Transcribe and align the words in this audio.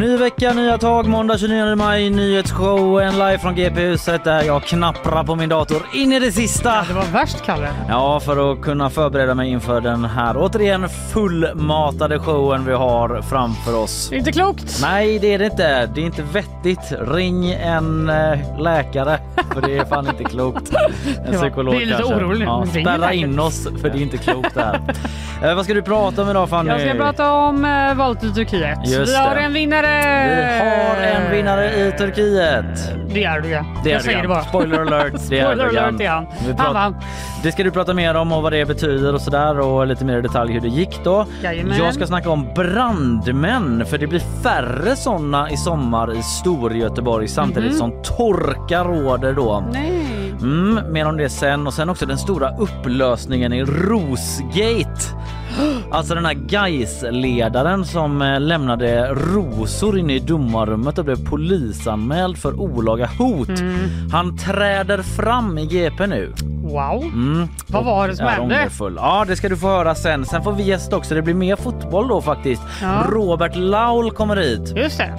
Ny 0.00 0.16
vecka, 0.16 0.52
nya 0.52 0.78
tag. 0.78 1.06
Måndag 1.08 1.38
29 1.38 1.76
maj, 1.76 2.10
nyhetsshowen 2.10 3.12
live 3.12 3.38
från 3.38 3.54
GP-huset 3.54 4.24
där 4.24 4.42
jag 4.42 4.62
knapprar 4.62 5.24
på 5.24 5.34
min 5.34 5.48
dator 5.48 5.82
in 5.94 6.12
i 6.12 6.20
det 6.20 6.32
sista. 6.32 6.84
Det 6.88 6.94
var 6.94 7.04
värst 7.12 7.42
Kalle. 7.44 7.68
Ja, 7.88 8.20
för 8.20 8.52
att 8.52 8.60
kunna 8.60 8.90
förbereda 8.90 9.34
mig 9.34 9.50
inför 9.50 9.80
den 9.80 10.04
här 10.04 10.36
återigen 10.36 10.88
fullmatade 10.88 12.18
showen 12.18 12.64
vi 12.64 12.72
har 12.72 13.22
framför 13.22 13.76
oss. 13.76 14.12
Inte 14.12 14.32
klokt. 14.32 14.78
Nej, 14.82 15.18
det 15.18 15.34
är 15.34 15.38
det 15.38 15.44
inte. 15.44 15.86
Det 15.94 16.00
är 16.00 16.04
inte 16.04 16.22
vettigt. 16.22 16.92
Ring 17.00 17.50
en 17.52 18.08
eh, 18.10 18.60
läkare, 18.60 19.18
för 19.54 19.60
det 19.60 19.78
är 19.78 19.84
fan 19.84 20.08
inte 20.08 20.24
klokt. 20.24 20.72
En 21.26 21.32
Ja, 21.32 21.40
psykolog 21.40 21.74
det 21.74 21.82
är 21.82 21.86
lite 21.86 21.98
kanske. 21.98 22.14
orolig. 22.14 22.46
Ja, 22.46 22.66
spärra 22.66 23.12
in 23.12 23.38
oss, 23.38 23.68
för 23.80 23.90
det 23.90 23.98
är 23.98 24.02
inte 24.02 24.16
klokt 24.16 24.54
det 24.54 24.60
här. 24.62 24.80
Eh, 25.42 25.54
vad 25.54 25.64
ska 25.64 25.74
du 25.74 25.82
prata 25.82 26.22
om 26.22 26.30
idag 26.30 26.48
Fanny? 26.48 26.70
Jag 26.70 26.80
ska 26.80 26.94
prata 26.94 27.32
om 27.32 27.64
eh, 27.64 27.94
valet 27.94 28.24
i 28.24 28.30
Turkiet. 28.32 28.78
Just 28.84 29.12
Vi 29.12 29.16
har 29.16 29.36
en 29.36 29.52
vinnare! 29.52 29.89
Vi 29.90 30.58
har 30.60 30.96
en 31.02 31.30
vinnare 31.32 31.64
i 31.88 31.92
Turkiet. 31.98 32.64
Det 33.14 33.24
är 33.24 33.40
det 33.40 33.48
ju. 33.48 33.58
Det 33.84 33.90
är 33.90 33.94
Jag 33.94 34.02
säger 34.02 34.22
det 34.22 34.28
bara. 34.28 34.42
Spoiler 34.42 34.80
alert, 34.80 35.12
det 35.28 35.38
är 35.40 35.52
Erdogan. 35.52 35.84
alert, 35.94 36.08
han. 36.08 36.26
Vi 36.40 36.46
Han 36.46 36.56
pratar- 36.56 36.72
vann. 36.74 36.96
Det 37.42 37.52
ska 37.52 37.62
du 37.62 37.70
prata 37.70 37.94
mer 37.94 38.14
om 38.14 38.32
och 38.32 38.42
vad 38.42 38.52
det 38.52 38.64
betyder 38.66 39.14
och 39.14 39.20
sådär 39.20 39.58
och 39.60 39.86
lite 39.86 40.04
mer 40.04 40.18
i 40.18 40.20
detalj 40.22 40.52
hur 40.52 40.60
det 40.60 40.68
gick 40.68 41.04
då. 41.04 41.26
Jajamän. 41.42 41.78
Jag 41.78 41.94
ska 41.94 42.06
snacka 42.06 42.30
om 42.30 42.48
brandmän 42.54 43.84
för 43.86 43.98
det 43.98 44.06
blir 44.06 44.22
färre 44.42 44.96
sådana 44.96 45.50
i 45.50 45.56
sommar 45.56 46.12
i 46.18 46.22
Storgöteborg 46.22 47.28
samtidigt 47.28 47.76
som 47.76 48.02
torka 48.02 48.84
råder 48.84 49.32
då. 49.32 49.64
Nej. 49.72 50.34
Mm, 50.40 50.92
mer 50.92 51.06
om 51.08 51.16
det 51.16 51.28
sen 51.28 51.66
och 51.66 51.74
sen 51.74 51.88
också 51.88 52.06
den 52.06 52.18
stora 52.18 52.50
upplösningen 52.58 53.52
i 53.52 53.64
Rosgate. 53.64 55.00
Alltså 55.90 56.14
den 56.14 56.24
här 56.24 56.34
Gais-ledaren 56.34 57.84
som 57.84 58.22
eh, 58.22 58.40
lämnade 58.40 59.14
rosor 59.14 59.98
inne 59.98 60.14
i 60.14 60.18
domarrummet 60.18 60.98
och 60.98 61.04
blev 61.04 61.28
polisanmäld 61.30 62.38
för 62.38 62.60
olaga 62.60 63.06
hot. 63.18 63.48
Mm. 63.48 63.78
Han 64.12 64.38
träder 64.38 65.02
fram 65.02 65.58
i 65.58 65.66
GP 65.66 66.06
nu. 66.06 66.32
Wow. 66.62 67.02
Mm. 67.02 67.48
Vad 67.66 67.84
var 67.84 68.08
det 68.08 68.16
som 68.16 68.26
hände? 68.26 68.68
Ja, 68.96 69.24
det 69.28 69.36
ska 69.36 69.48
du 69.48 69.56
få 69.56 69.66
höra 69.66 69.94
sen. 69.94 70.26
Sen 70.26 70.42
får 70.42 70.52
vi 70.52 70.62
gäst 70.62 70.92
också. 70.92 71.14
Det 71.14 71.22
blir 71.22 71.34
mer 71.34 71.56
fotboll 71.56 72.08
då 72.08 72.20
faktiskt. 72.20 72.62
Ja. 72.82 73.06
Robert 73.10 73.56
Laul 73.56 74.10
kommer 74.10 74.36
hit. 74.36 74.72
Just 74.76 74.98
det. 74.98 75.14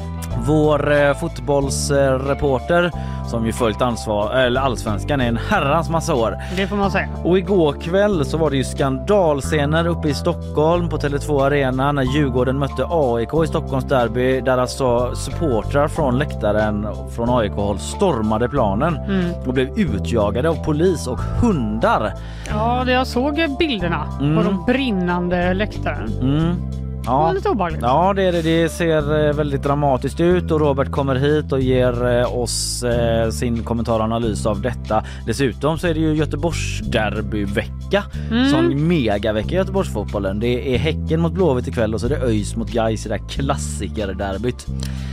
Vår 0.47 0.91
eh, 0.91 1.13
fotbollsreporter 1.13 2.91
som 3.31 3.45
ju 3.45 3.51
följt 3.53 3.81
ansvar, 3.81 4.31
eller 4.35 4.61
allsvenskan 4.61 5.21
i 5.21 5.25
en 5.25 5.37
herrans 5.49 5.89
massa 5.89 6.15
år. 6.15 6.37
Det 6.55 6.67
får 6.67 6.75
man 6.75 6.91
säga. 6.91 7.07
Och 7.23 7.37
igår 7.37 7.73
kväll 7.81 8.25
så 8.25 8.37
var 8.37 8.49
det 8.49 8.57
ju 8.57 8.63
skandalscener 8.63 9.87
uppe 9.87 10.07
i 10.09 10.13
Stockholm 10.13 10.89
på 10.89 10.97
Tele2 10.97 11.45
Arena 11.45 11.91
när 11.91 12.03
Djurgården 12.03 12.59
mötte 12.59 12.85
AIK 12.89 13.29
i 13.43 13.47
Stockholms 13.47 13.85
derby 13.85 14.41
där 14.41 14.57
alltså 14.57 15.15
supportrar 15.15 15.87
från 15.87 16.17
läktaren 16.17 16.87
från 17.15 17.29
AIK-håll 17.29 17.79
stormade 17.79 18.49
planen 18.49 18.97
Mm. 18.97 19.31
och 19.47 19.53
blev 19.53 19.79
utjagade 19.79 20.49
av 20.49 20.63
polis 20.65 21.07
och 21.07 21.19
hundar. 21.19 22.13
Ja, 22.49 22.91
jag 22.91 23.07
såg 23.07 23.55
bilderna 23.59 24.05
Mm. 24.21 24.37
på 24.37 24.43
de 24.43 24.65
brinnande 24.65 25.53
läktaren. 25.53 26.09
Mm. 26.21 26.55
Det 27.01 27.07
Ja. 27.07 27.31
lite 27.31 27.49
obehagligt. 27.49 27.81
Ja, 27.81 28.13
det, 28.13 28.23
är 28.23 28.31
det, 28.31 28.41
det 28.41 28.69
ser 28.69 29.27
eh, 29.27 29.33
väldigt 29.33 29.63
dramatiskt 29.63 30.19
ut 30.19 30.51
och 30.51 30.59
Robert 30.59 30.91
kommer 30.91 31.15
hit 31.15 31.51
och 31.51 31.59
ger 31.61 32.19
eh, 32.19 32.37
oss 32.37 32.83
eh, 32.83 33.29
sin 33.29 33.63
kommentar 33.63 33.95
och 33.99 34.05
analys 34.05 34.45
av 34.45 34.61
detta. 34.61 35.03
Dessutom 35.25 35.77
så 35.77 35.87
är 35.87 35.93
det 35.93 35.99
ju 35.99 36.13
Göteborgs 36.13 36.79
derbyvecka. 36.79 38.03
Mm. 38.31 38.49
Sån 38.49 38.87
megavecka 38.87 39.49
i 39.49 39.55
Göteborgsfotbollen. 39.55 40.39
Det 40.39 40.75
är 40.75 40.77
Häcken 40.77 41.21
mot 41.21 41.33
Blåvitt 41.33 41.67
ikväll 41.67 41.93
och 41.93 41.99
så 42.01 42.05
är 42.05 42.09
det 42.09 42.21
ÖIS 42.25 42.55
mot 42.55 42.71
Gais 42.71 43.05
i 43.05 43.09
det 43.09 43.17
där 43.17 43.27
klassikerderbyt. 43.29 44.67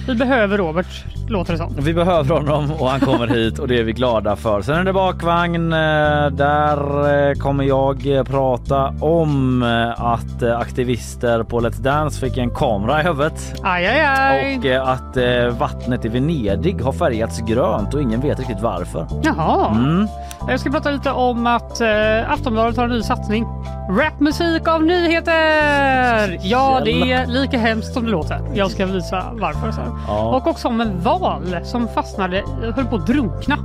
Vi 0.08 0.14
behöver 0.14 0.58
Robert, 0.58 1.04
låter 1.28 1.52
det 1.52 1.58
som. 1.58 1.74
Vi 1.78 1.94
behöver 1.94 2.34
honom 2.34 2.72
och 2.72 2.88
han 2.88 3.00
kommer 3.00 3.26
hit 3.26 3.58
och 3.58 3.68
det 3.68 3.78
är 3.78 3.84
vi 3.84 3.92
glada 3.92 4.36
för. 4.36 4.62
Sen 4.62 4.74
är 4.76 4.84
det 4.84 4.92
bakvagn. 4.92 5.70
Där 5.70 7.34
kommer 7.34 7.64
jag 7.64 8.24
prata 8.26 8.94
om 9.00 9.62
att 9.96 10.42
aktivister 10.42 11.42
på 11.42 11.60
Let's 11.60 11.77
Dance 11.78 12.20
fick 12.20 12.36
en 12.36 12.50
kamera 12.50 13.00
i 13.00 13.04
huvudet 13.04 13.54
Aj, 13.62 13.86
aj, 13.86 14.00
aj. 14.00 14.58
och 14.58 14.64
eh, 14.64 14.88
att 14.88 15.16
eh, 15.16 15.48
vattnet 15.58 16.04
i 16.04 16.08
Venedig 16.08 16.80
har 16.82 16.92
färgats 16.92 17.40
grönt 17.40 17.94
och 17.94 18.02
ingen 18.02 18.20
vet 18.20 18.38
riktigt 18.38 18.60
varför. 18.60 19.06
Jaha. 19.22 19.70
Mm. 19.70 20.08
Jag 20.48 20.60
ska 20.60 20.70
prata 20.70 20.90
lite 20.90 21.10
om 21.10 21.46
att 21.46 21.80
eh, 21.80 22.30
Aftonbladet 22.32 22.76
har 22.76 22.84
en 22.84 22.90
ny 22.90 23.02
satsning. 23.02 23.46
Rapmusik 23.90 24.68
av 24.68 24.84
nyheter! 24.84 26.38
Ja, 26.48 26.80
det 26.84 27.12
är 27.12 27.26
lika 27.26 27.58
hemskt 27.58 27.92
som 27.94 28.04
det 28.04 28.10
låter. 28.10 28.40
Jag 28.54 28.70
ska 28.70 28.86
visa 28.86 29.24
varför 29.32 29.72
sen. 29.72 29.98
Ja. 30.08 30.36
Och 30.36 30.46
också 30.46 30.68
om 30.68 30.80
en 30.80 31.00
val 31.00 31.56
som 31.62 31.88
fastnade, 31.88 32.42
höll 32.76 32.84
på 32.86 32.96
att 32.96 33.06
drunkna 33.06 33.56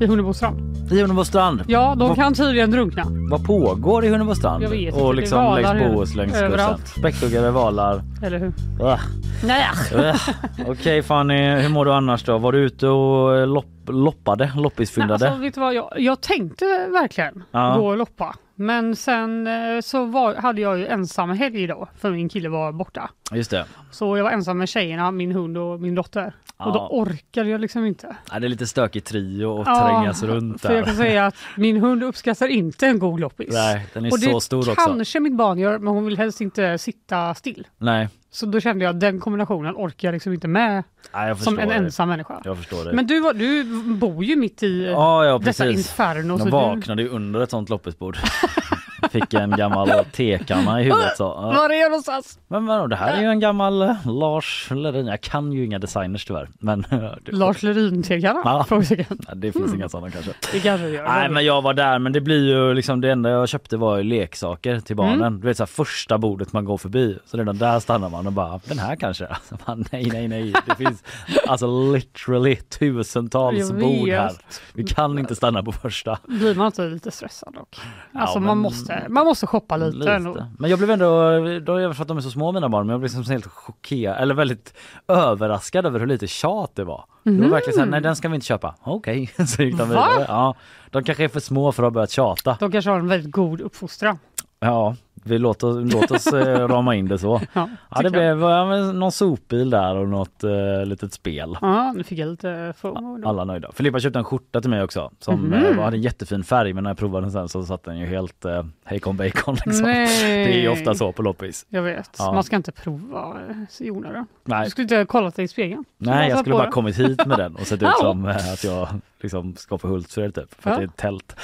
i 0.00 0.06
Hunnebostrand. 0.06 0.92
I 0.92 1.00
Hunnebostrand. 1.02 1.62
Ja, 1.66 1.94
de 1.98 2.08
Vad- 2.08 2.16
kan 2.16 2.34
tydligen 2.34 2.70
drunkna. 2.70 3.02
Vad 3.30 3.44
pågår 3.44 4.04
i 4.04 4.08
Hunnebostrand? 4.08 4.62
Jag 4.64 4.70
vet 4.70 4.80
inte, 4.80 5.00
Och 5.00 5.14
det 5.14 5.20
liksom 5.20 5.44
valar 5.44 5.74
längs 5.74 5.94
Bohuslänskusten. 5.94 6.46
överallt. 6.52 6.88
Späckhuggare, 6.88 7.50
valar. 7.50 8.02
Eller 8.22 8.38
hur? 8.38 8.52
Ugh. 8.80 9.00
Nej. 9.44 9.64
Ugh. 9.94 10.28
Okej 10.66 11.02
Fanny, 11.02 11.48
hur 11.60 11.68
mår 11.68 11.84
du 11.84 11.92
annars 11.92 12.24
då? 12.24 12.38
Var 12.38 12.52
du 12.52 12.58
ute 12.58 12.88
och 12.88 13.36
eh, 13.38 13.46
lopp, 13.46 13.66
loppade? 13.88 14.52
Loppisfyndade? 14.56 15.26
Alltså, 15.28 15.42
vet 15.42 15.54
du 15.54 15.60
vad? 15.60 15.74
Jag, 15.74 15.90
jag 15.96 16.20
tänkte 16.20 16.64
verkligen 16.92 17.42
Ja. 17.50 17.76
gå 17.78 17.86
och 17.86 17.96
loppa. 17.96 18.34
Men 18.58 18.96
sen 18.96 19.46
eh, 19.46 19.80
så 19.80 20.04
var, 20.04 20.34
hade 20.34 20.60
jag 20.60 20.78
ju 20.78 20.86
ensam 20.86 21.30
helg 21.30 21.62
idag 21.62 21.88
för 21.98 22.10
min 22.10 22.28
kille 22.28 22.48
var 22.48 22.72
borta. 22.72 23.10
Just 23.32 23.50
det. 23.50 23.64
Så 23.90 24.16
jag 24.16 24.24
var 24.24 24.30
ensam 24.30 24.58
med 24.58 24.68
tjejerna, 24.68 25.10
min 25.10 25.32
hund 25.32 25.58
och 25.58 25.80
min 25.80 25.94
dotter. 25.94 26.34
Och 26.56 26.72
då 26.72 26.78
Ja. 26.78 26.88
orkade 26.90 27.50
jag 27.50 27.60
liksom 27.60 27.84
inte. 27.86 28.16
Ja, 28.32 28.38
det 28.40 28.46
är 28.46 28.48
lite 28.48 28.66
stökig 28.66 29.04
trio 29.04 29.46
och 29.46 29.66
Ja, 29.66 29.88
trängas 29.88 30.22
runt 30.22 30.60
För 30.62 30.68
jag 30.72 30.78
där. 30.82 30.86
kan 30.86 30.96
säga 30.96 31.26
att 31.26 31.34
min 31.56 31.76
hund 31.76 32.04
uppskattar 32.04 32.48
inte 32.48 32.86
en 32.86 32.98
god 32.98 33.20
loppis. 33.20 33.48
Nej, 33.54 33.86
den 33.92 34.04
är 34.04 34.12
och 34.12 34.18
det 34.20 34.30
så 34.32 34.40
stor 34.40 34.58
också. 34.58 34.74
kanske 34.74 35.20
mitt 35.20 35.34
barn 35.36 35.58
gör, 35.58 35.78
men 35.78 35.94
hon 35.94 36.04
vill 36.04 36.16
helst 36.18 36.40
inte 36.40 36.78
sitta 36.78 37.34
still. 37.34 37.66
Nej, 37.78 38.08
Så 38.36 38.46
då 38.46 38.60
kände 38.60 38.84
jag 38.84 38.90
att 38.94 39.00
den 39.00 39.20
kombinationen 39.20 39.74
orkar 39.76 40.08
jag 40.08 40.12
liksom 40.12 40.32
inte 40.32 40.48
med 40.48 40.82
Nej 41.14 41.36
som 41.36 41.58
en 41.58 41.68
det. 41.68 41.74
ensam 41.74 42.08
människa. 42.08 42.40
Jag 42.44 42.56
förstår 42.56 42.84
det. 42.84 42.92
Men 42.92 43.06
du, 43.06 43.20
var- 43.20 43.34
du 43.34 43.64
bor 43.94 44.24
ju 44.24 44.36
mitt 44.36 44.62
i 44.62 44.84
ja, 44.86 45.24
ja 45.24 45.38
detta 45.38 45.64
precis. 45.64 45.78
inferno. 45.90 46.36
De 46.36 46.44
du- 46.44 46.50
vaknade 46.50 47.02
ju 47.02 47.08
under 47.08 47.40
ett 47.40 47.50
sånt 47.50 47.68
loppisbord. 47.68 48.16
Fick 49.10 49.34
en 49.34 49.50
gammal 49.50 49.90
tekanna 50.12 50.80
i 50.80 50.84
huvudet 50.84 51.16
så. 51.16 51.22
Ja. 51.22 51.40
Var 51.40 51.70
är 51.70 51.80
jag 51.80 51.90
någonstans? 51.90 52.38
Men 52.48 52.66
vadå, 52.66 52.86
det 52.86 52.96
här 52.96 53.16
är 53.16 53.20
ju 53.20 53.26
en 53.28 53.40
gammal 53.40 53.82
eh, 53.82 53.94
Lars 54.06 54.68
Lerin. 54.70 55.06
Jag 55.06 55.20
kan 55.20 55.52
ju 55.52 55.64
inga 55.64 55.78
designers 55.78 56.24
tyvärr. 56.24 56.48
Men 56.58 56.86
det- 57.22 57.32
Lars? 57.32 57.62
Ja. 57.64 58.64
Frågetecken. 58.68 59.18
Ja, 59.28 59.34
det 59.34 59.52
finns 59.52 59.74
inga 59.74 59.88
sådana 59.88 60.10
kanske. 60.10 60.32
Det 60.52 60.60
kanske 60.60 60.88
gör. 60.88 61.04
Nej 61.08 61.28
men 61.28 61.44
jag 61.44 61.62
var 61.62 61.74
där 61.74 61.98
men 61.98 62.12
det 62.12 62.20
blir 62.20 62.48
ju 62.48 62.74
liksom 62.74 63.00
det 63.00 63.10
enda 63.10 63.30
jag 63.30 63.48
köpte 63.48 63.76
var 63.76 63.96
ju 63.96 64.02
leksaker 64.02 64.80
till 64.80 64.96
barnen. 64.96 65.20
Mm. 65.22 65.40
Du 65.40 65.46
vet 65.46 65.56
så 65.56 65.62
här, 65.62 65.66
första 65.66 66.18
bordet 66.18 66.52
man 66.52 66.64
går 66.64 66.78
förbi 66.78 67.18
så 67.26 67.36
redan 67.36 67.58
där 67.58 67.80
stannar 67.80 68.08
man 68.10 68.26
och 68.26 68.32
bara 68.32 68.60
den 68.64 68.78
här 68.78 68.96
kanske. 68.96 69.26
Alltså, 69.36 69.56
man, 69.66 69.84
nej 69.92 70.08
nej 70.12 70.28
nej 70.28 70.52
det 70.66 70.74
finns 70.74 71.04
alltså 71.46 71.92
literally 71.92 72.56
tusentals 72.56 73.72
bord 73.72 74.08
här. 74.08 74.30
Vi 74.72 74.84
kan 74.84 75.18
inte 75.18 75.34
stanna 75.36 75.62
på 75.62 75.72
första. 75.72 76.18
Blir 76.26 76.54
man 76.54 76.66
inte 76.66 76.82
lite 76.82 77.10
stressad 77.10 77.54
dock? 77.54 77.76
Alltså 78.14 78.38
men- 78.40 78.46
man, 78.46 78.58
måste, 78.58 78.95
man 79.08 79.26
måste 79.26 79.46
shoppa 79.46 79.76
lite, 79.76 80.12
ändå. 80.12 80.32
Lite. 80.32 80.46
Men 80.58 80.70
jag 80.70 80.78
blev 80.78 80.90
ändå, 80.90 81.30
då 81.60 81.76
är 81.76 81.92
för 81.92 82.02
att 82.02 82.08
de 82.08 82.16
är 82.16 82.20
så 82.20 82.30
små 82.30 82.52
mina 82.52 82.68
barn, 82.68 82.86
men 82.86 82.92
jag 82.92 83.00
blev 83.00 83.16
liksom 83.16 83.32
helt 83.32 83.46
chockerad 83.46 84.22
eller 84.22 84.34
väldigt 84.34 84.74
överraskad 85.08 85.86
över 85.86 86.00
hur 86.00 86.06
lite 86.06 86.26
tjat 86.26 86.70
det 86.74 86.84
var. 86.84 87.04
Det 87.22 87.30
var 87.30 87.48
verkligen 87.48 87.74
såhär, 87.74 87.86
nej 87.86 88.00
den 88.00 88.16
ska 88.16 88.28
vi 88.28 88.34
inte 88.34 88.46
köpa. 88.46 88.74
Okej, 88.82 89.30
så 89.46 89.62
gick 89.62 89.78
de 89.78 89.88
vidare. 89.88 90.24
Ja, 90.28 90.54
de 90.90 91.04
kanske 91.04 91.24
är 91.24 91.28
för 91.28 91.40
små 91.40 91.72
för 91.72 91.82
att 91.82 91.86
ha 91.86 91.90
börjat 91.90 92.10
tjata. 92.10 92.56
De 92.60 92.72
kanske 92.72 92.90
har 92.90 92.98
en 92.98 93.08
väldigt 93.08 93.32
god 93.32 93.60
uppfostran. 93.60 94.18
Ja, 94.66 94.96
vi 95.28 95.38
låter, 95.38 95.92
låt 95.92 96.10
oss 96.10 96.26
eh, 96.26 96.68
rama 96.68 96.94
in 96.94 97.08
det 97.08 97.18
så. 97.18 97.40
Ja, 97.52 97.68
Ja, 97.90 97.96
det 97.96 98.02
jag. 98.02 98.12
blev 98.12 98.40
ja, 98.50 98.64
men 98.66 98.98
någon 98.98 99.12
sopbil 99.12 99.70
där 99.70 99.96
och 99.96 100.08
något 100.08 100.44
eh, 100.44 100.84
litet 100.86 101.12
spel. 101.12 101.56
Ja, 101.60 101.92
nu 101.92 102.02
fick 102.04 102.18
jag 102.18 102.28
lite 102.28 102.72
FOMO. 102.76 103.18
då. 103.18 103.28
Alla 103.28 103.44
nöjda. 103.44 103.72
Filippa 103.72 104.00
köpte 104.00 104.18
en 104.18 104.24
skjorta 104.24 104.60
till 104.60 104.70
mig 104.70 104.82
också 104.82 105.10
som 105.18 105.40
Mhm. 105.40 105.52
eh, 105.78 105.82
hade 105.84 105.96
en 105.96 106.02
jättefin 106.02 106.44
färg 106.44 106.72
men 106.72 106.84
när 106.84 106.90
jag 106.90 106.98
provade 106.98 107.24
den 107.24 107.32
sen 107.32 107.48
så 107.48 107.62
satt 107.64 107.84
den 107.84 107.98
ju 107.98 108.06
helt 108.06 108.44
eh, 108.44 108.64
hejkon 108.84 109.16
bacon 109.16 109.54
liksom. 109.66 109.82
Nej. 109.86 110.06
Det 110.46 110.58
är 110.58 110.60
ju 110.60 110.68
ofta 110.68 110.94
så 110.94 111.12
på 111.12 111.22
loppis. 111.22 111.66
Jag 111.68 111.82
vet. 111.82 112.10
Ja. 112.18 112.32
Man 112.32 112.44
ska 112.44 112.56
inte 112.56 112.72
prova 112.72 113.36
eh, 113.50 113.86
i 113.86 113.90
onödan. 113.90 114.26
Nej, 114.44 114.64
Du 114.64 114.70
skulle 114.70 114.82
inte 114.82 114.96
ha 114.96 115.04
kollat 115.06 115.34
dig 115.36 115.44
i 115.44 115.48
spegeln. 115.48 115.84
nej 115.98 116.28
jag 116.30 116.38
skulle 116.38 116.52
bara 116.54 116.62
den. 116.62 116.72
kommit 116.72 116.98
hit 116.98 117.26
med 117.26 117.38
den 117.38 117.56
och 117.56 117.66
sett 117.66 117.82
ut 117.82 117.88
som 118.00 118.24
eh, 118.24 118.36
att 118.52 118.64
jag 118.64 118.88
liksom 119.20 119.56
ska 119.56 119.78
på 119.78 119.88
Hultsfred 119.88 120.34
typ 120.34 120.54
för 120.62 120.70
att 120.70 120.76
Ja. 120.76 120.80
det 120.80 120.84
är 120.84 120.88
ett 120.88 120.96
tält. 120.96 121.36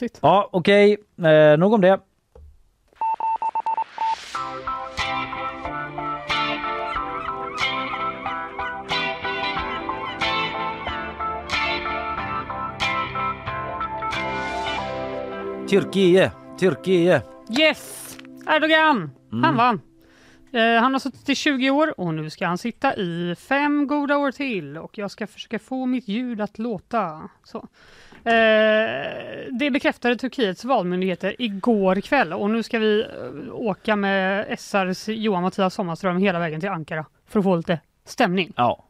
Det. 0.00 0.18
Ja 0.20 0.48
okej, 0.52 0.96
eh, 1.22 1.58
nog 1.58 1.72
om 1.72 1.80
det. 1.80 1.98
Turkiet, 15.72 16.32
Turkiet. 16.60 17.24
Yes! 17.60 18.18
Erdogan! 18.46 19.10
Mm. 19.32 19.44
Han 19.44 19.56
vann. 19.56 19.80
Eh, 20.52 20.82
han 20.82 20.92
har 20.92 20.98
suttit 20.98 21.28
i 21.28 21.34
20 21.34 21.70
år 21.70 22.00
och 22.00 22.14
nu 22.14 22.30
ska 22.30 22.46
han 22.46 22.58
sitta 22.58 22.96
i 22.96 23.34
fem 23.38 23.86
goda 23.86 24.18
år 24.18 24.32
till 24.32 24.78
och 24.78 24.98
jag 24.98 25.10
ska 25.10 25.26
försöka 25.26 25.58
få 25.58 25.86
mitt 25.86 26.08
ljud 26.08 26.40
att 26.40 26.58
låta 26.58 27.28
så. 27.44 27.58
Eh, 28.24 28.32
det 29.58 29.70
bekräftade 29.72 30.16
Turkiets 30.16 30.64
valmyndigheter 30.64 31.36
igår 31.38 32.00
kväll 32.00 32.32
och 32.32 32.50
nu 32.50 32.62
ska 32.62 32.78
vi 32.78 33.00
eh, 33.00 33.54
åka 33.54 33.96
med 33.96 34.58
SRs 34.58 35.08
Johan 35.08 35.42
Mattias 35.42 35.74
Sommarström 35.74 36.16
hela 36.16 36.38
vägen 36.38 36.60
till 36.60 36.68
Ankara 36.68 37.06
för 37.26 37.38
att 37.38 37.44
få 37.44 37.56
lite 37.56 37.80
stämning. 38.04 38.52
Ja, 38.56 38.84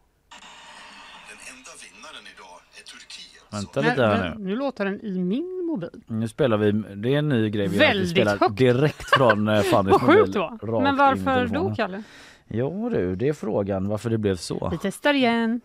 Den 1.29 1.57
enda 1.57 1.71
vinnaren 1.83 2.27
idag 2.37 2.61
är 2.79 2.85
Turkiet. 2.85 3.45
vänta 3.53 3.81
lite 3.81 4.07
här 4.07 4.35
nu. 4.39 4.45
nu 4.45 4.57
låter 4.57 4.85
den 4.85 5.01
i 5.01 5.19
min 5.19 5.62
mobil. 5.73 5.91
Nu 6.07 6.29
spelar 6.29 6.57
vi, 6.57 6.73
det 6.73 7.15
är 7.15 7.19
en 7.19 7.29
ny 7.29 7.51
grej 7.51 7.69
vi 7.69 7.79
Väldigt 7.79 8.11
spelar 8.11 8.37
högt. 8.39 8.57
direkt 8.57 9.05
från 9.17 9.49
eh, 9.49 9.61
Fannys 9.63 9.93
Vad 9.93 10.01
sjukt 10.01 10.19
mobil 10.19 10.39
var. 10.39 10.49
rakt 10.51 10.83
Men 10.83 10.87
in 10.87 10.95
i 10.95 10.99
varför 10.99 11.25
telefonen. 11.47 11.69
då 11.71 11.75
Kalle? 11.75 12.03
Jo 12.49 12.89
du, 12.89 13.17
det 13.17 13.29
är 13.29 13.33
frågan 13.33 13.89
varför 13.89 14.11
det 14.11 14.19
blev 14.19 14.37
så. 14.37 14.69
Vi 14.73 14.79
testar 14.83 15.15
igen. 15.15 15.61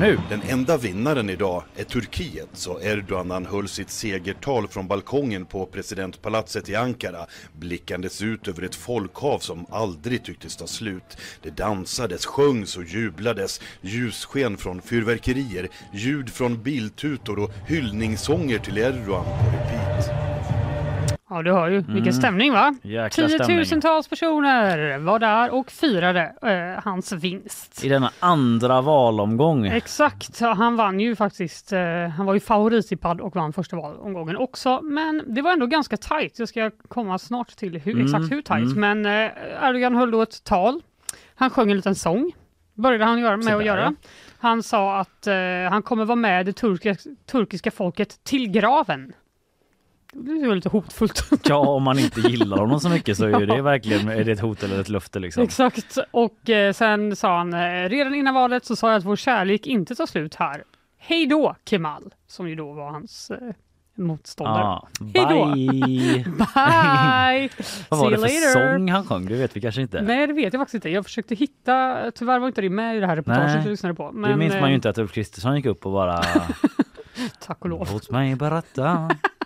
Nu! 0.00 0.18
Den 0.28 0.42
enda 0.42 0.76
vinnaren 0.76 1.30
idag 1.30 1.62
är 1.76 1.84
Turkiet, 1.84 2.48
sa 2.52 2.80
Erdogan 2.80 3.28
när 3.28 3.34
han 3.34 3.46
höll 3.46 3.68
sitt 3.68 3.90
segertal 3.90 4.68
från 4.68 4.88
balkongen 4.88 5.44
på 5.44 5.66
presidentpalatset 5.66 6.68
i 6.68 6.74
Ankara, 6.74 7.26
blickandes 7.52 8.22
ut 8.22 8.48
över 8.48 8.62
ett 8.62 8.74
folkhav 8.74 9.38
som 9.38 9.66
aldrig 9.70 10.24
tycktes 10.24 10.56
ta 10.56 10.66
slut. 10.66 11.18
Det 11.42 11.50
dansades, 11.50 12.26
sjöngs 12.26 12.76
och 12.76 12.84
jublades, 12.84 13.60
ljussken 13.80 14.56
från 14.56 14.82
fyrverkerier, 14.82 15.68
ljud 15.92 16.30
från 16.30 16.62
biltutor 16.62 17.38
och 17.38 17.50
hyllningssånger 17.66 18.58
till 18.58 18.78
Erdogan 18.78 19.24
på 19.24 19.56
repeat. 19.56 20.27
Ja, 21.30 21.42
du 21.42 21.52
hör 21.52 21.68
ju. 21.68 21.80
Vilken 21.80 22.12
stämning 22.12 22.52
va? 22.52 22.62
Mm. 22.68 22.78
Jäkla 22.82 23.28
stämning. 23.28 23.46
Tiotusentals 23.46 24.08
personer 24.08 24.98
var 24.98 25.18
där 25.18 25.50
och 25.50 25.70
firade 25.70 26.34
eh, 26.42 26.82
hans 26.84 27.12
vinst. 27.12 27.84
I 27.84 27.88
denna 27.88 28.10
andra 28.20 28.80
valomgång. 28.80 29.66
Exakt, 29.66 30.40
han 30.40 30.76
vann 30.76 31.00
ju 31.00 31.16
faktiskt. 31.16 31.72
Eh, 31.72 32.08
han 32.16 32.26
var 32.26 32.34
ju 32.34 32.40
favorittippad 32.40 33.20
och 33.20 33.36
vann 33.36 33.52
första 33.52 33.76
valomgången 33.76 34.36
också. 34.36 34.80
Men 34.82 35.22
det 35.26 35.42
var 35.42 35.52
ändå 35.52 35.66
ganska 35.66 35.96
tajt. 35.96 36.38
Jag 36.38 36.48
ska 36.48 36.70
komma 36.88 37.18
snart 37.18 37.48
till 37.56 37.78
hur, 37.78 37.92
Mm, 37.92 38.04
exakt 38.04 38.32
hur 38.32 38.42
tajt. 38.42 38.76
mm. 38.76 39.02
Men 39.02 39.26
eh, 39.26 39.68
Erdogan 39.68 39.94
höll 39.94 40.10
då 40.10 40.22
ett 40.22 40.44
tal. 40.44 40.80
Han 41.34 41.50
sjöng 41.50 41.70
en 41.70 41.76
liten 41.76 41.94
sång. 41.94 42.32
Började 42.74 43.04
han 43.04 43.18
göra 43.20 43.36
med 43.36 43.56
att 43.56 43.64
göra. 43.64 43.94
Han 44.38 44.62
sa 44.62 44.98
att 44.98 45.26
eh, 45.26 45.34
han 45.70 45.82
kommer 45.82 46.04
vara 46.04 46.16
med 46.16 46.46
det 46.46 46.52
turkiska, 46.52 47.10
turkiska 47.30 47.70
folket 47.70 48.24
till 48.24 48.48
graven. 48.50 49.12
Det 50.12 50.30
är 50.30 50.54
lite 50.54 50.68
hotfullt. 50.68 51.24
Ja, 51.44 51.56
om 51.56 51.82
man 51.82 51.98
inte 51.98 52.20
gillar 52.20 52.56
honom 52.56 52.80
så 52.80 52.88
mycket 52.88 53.16
så 53.16 53.24
är 53.24 53.46
det 53.46 53.62
verkligen 53.62 54.08
är 54.08 54.24
det 54.24 54.32
ett 54.32 54.40
hot 54.40 54.62
eller 54.62 54.80
ett 54.80 54.88
löfte 54.88 55.18
liksom. 55.18 55.42
Exakt. 55.42 55.98
Och 56.10 56.50
eh, 56.50 56.72
sen 56.72 57.16
sa 57.16 57.38
han, 57.38 57.54
eh, 57.54 57.88
redan 57.88 58.14
innan 58.14 58.34
valet 58.34 58.64
så 58.64 58.76
sa 58.76 58.88
jag 58.90 58.98
att 58.98 59.04
vår 59.04 59.16
kärlek 59.16 59.66
inte 59.66 59.94
tar 59.94 60.06
slut 60.06 60.34
här. 60.34 60.64
Hej 60.98 61.26
då 61.26 61.56
Kemal, 61.64 62.14
som 62.26 62.48
ju 62.48 62.54
då 62.54 62.72
var 62.72 62.90
hans 62.90 63.30
eh, 63.30 63.38
motståndare. 63.94 64.64
Ah, 64.64 64.88
Hej 65.14 65.26
då. 65.28 65.54
bye! 65.54 66.24
Bye! 66.24 67.48
Vad 67.88 68.00
var 68.00 68.10
det 68.10 68.16
för 68.16 68.22
later. 68.22 68.76
sång 68.76 68.90
han 68.90 69.04
sjöng? 69.04 69.26
Det 69.26 69.34
vet 69.36 69.56
vi 69.56 69.60
kanske 69.60 69.82
inte. 69.82 70.02
Nej, 70.02 70.26
det 70.26 70.32
vet 70.32 70.52
jag 70.52 70.60
faktiskt 70.60 70.74
inte. 70.74 70.88
Jag 70.90 71.04
försökte 71.04 71.34
hitta, 71.34 72.02
tyvärr 72.14 72.38
var 72.38 72.46
inte 72.46 72.60
det 72.60 72.70
med 72.70 72.96
i 72.96 73.00
det 73.00 73.06
här 73.06 73.16
reportaget 73.16 73.46
Nej. 73.46 73.56
jag 73.56 73.70
lyssnade 73.70 73.94
på. 73.94 74.10
det 74.10 74.18
Men 74.18 74.38
minns 74.38 74.54
man 74.54 74.68
ju 74.68 74.74
inte 74.74 74.90
att 74.90 74.98
Ulf 74.98 75.12
Kristersson 75.12 75.56
gick 75.56 75.66
upp 75.66 75.86
och 75.86 75.92
bara 75.92 76.22
tack 77.40 77.58
och 77.60 77.68
lov. 77.68 77.88
Låt 77.92 78.10
mig 78.10 78.36
berätta. 78.36 79.10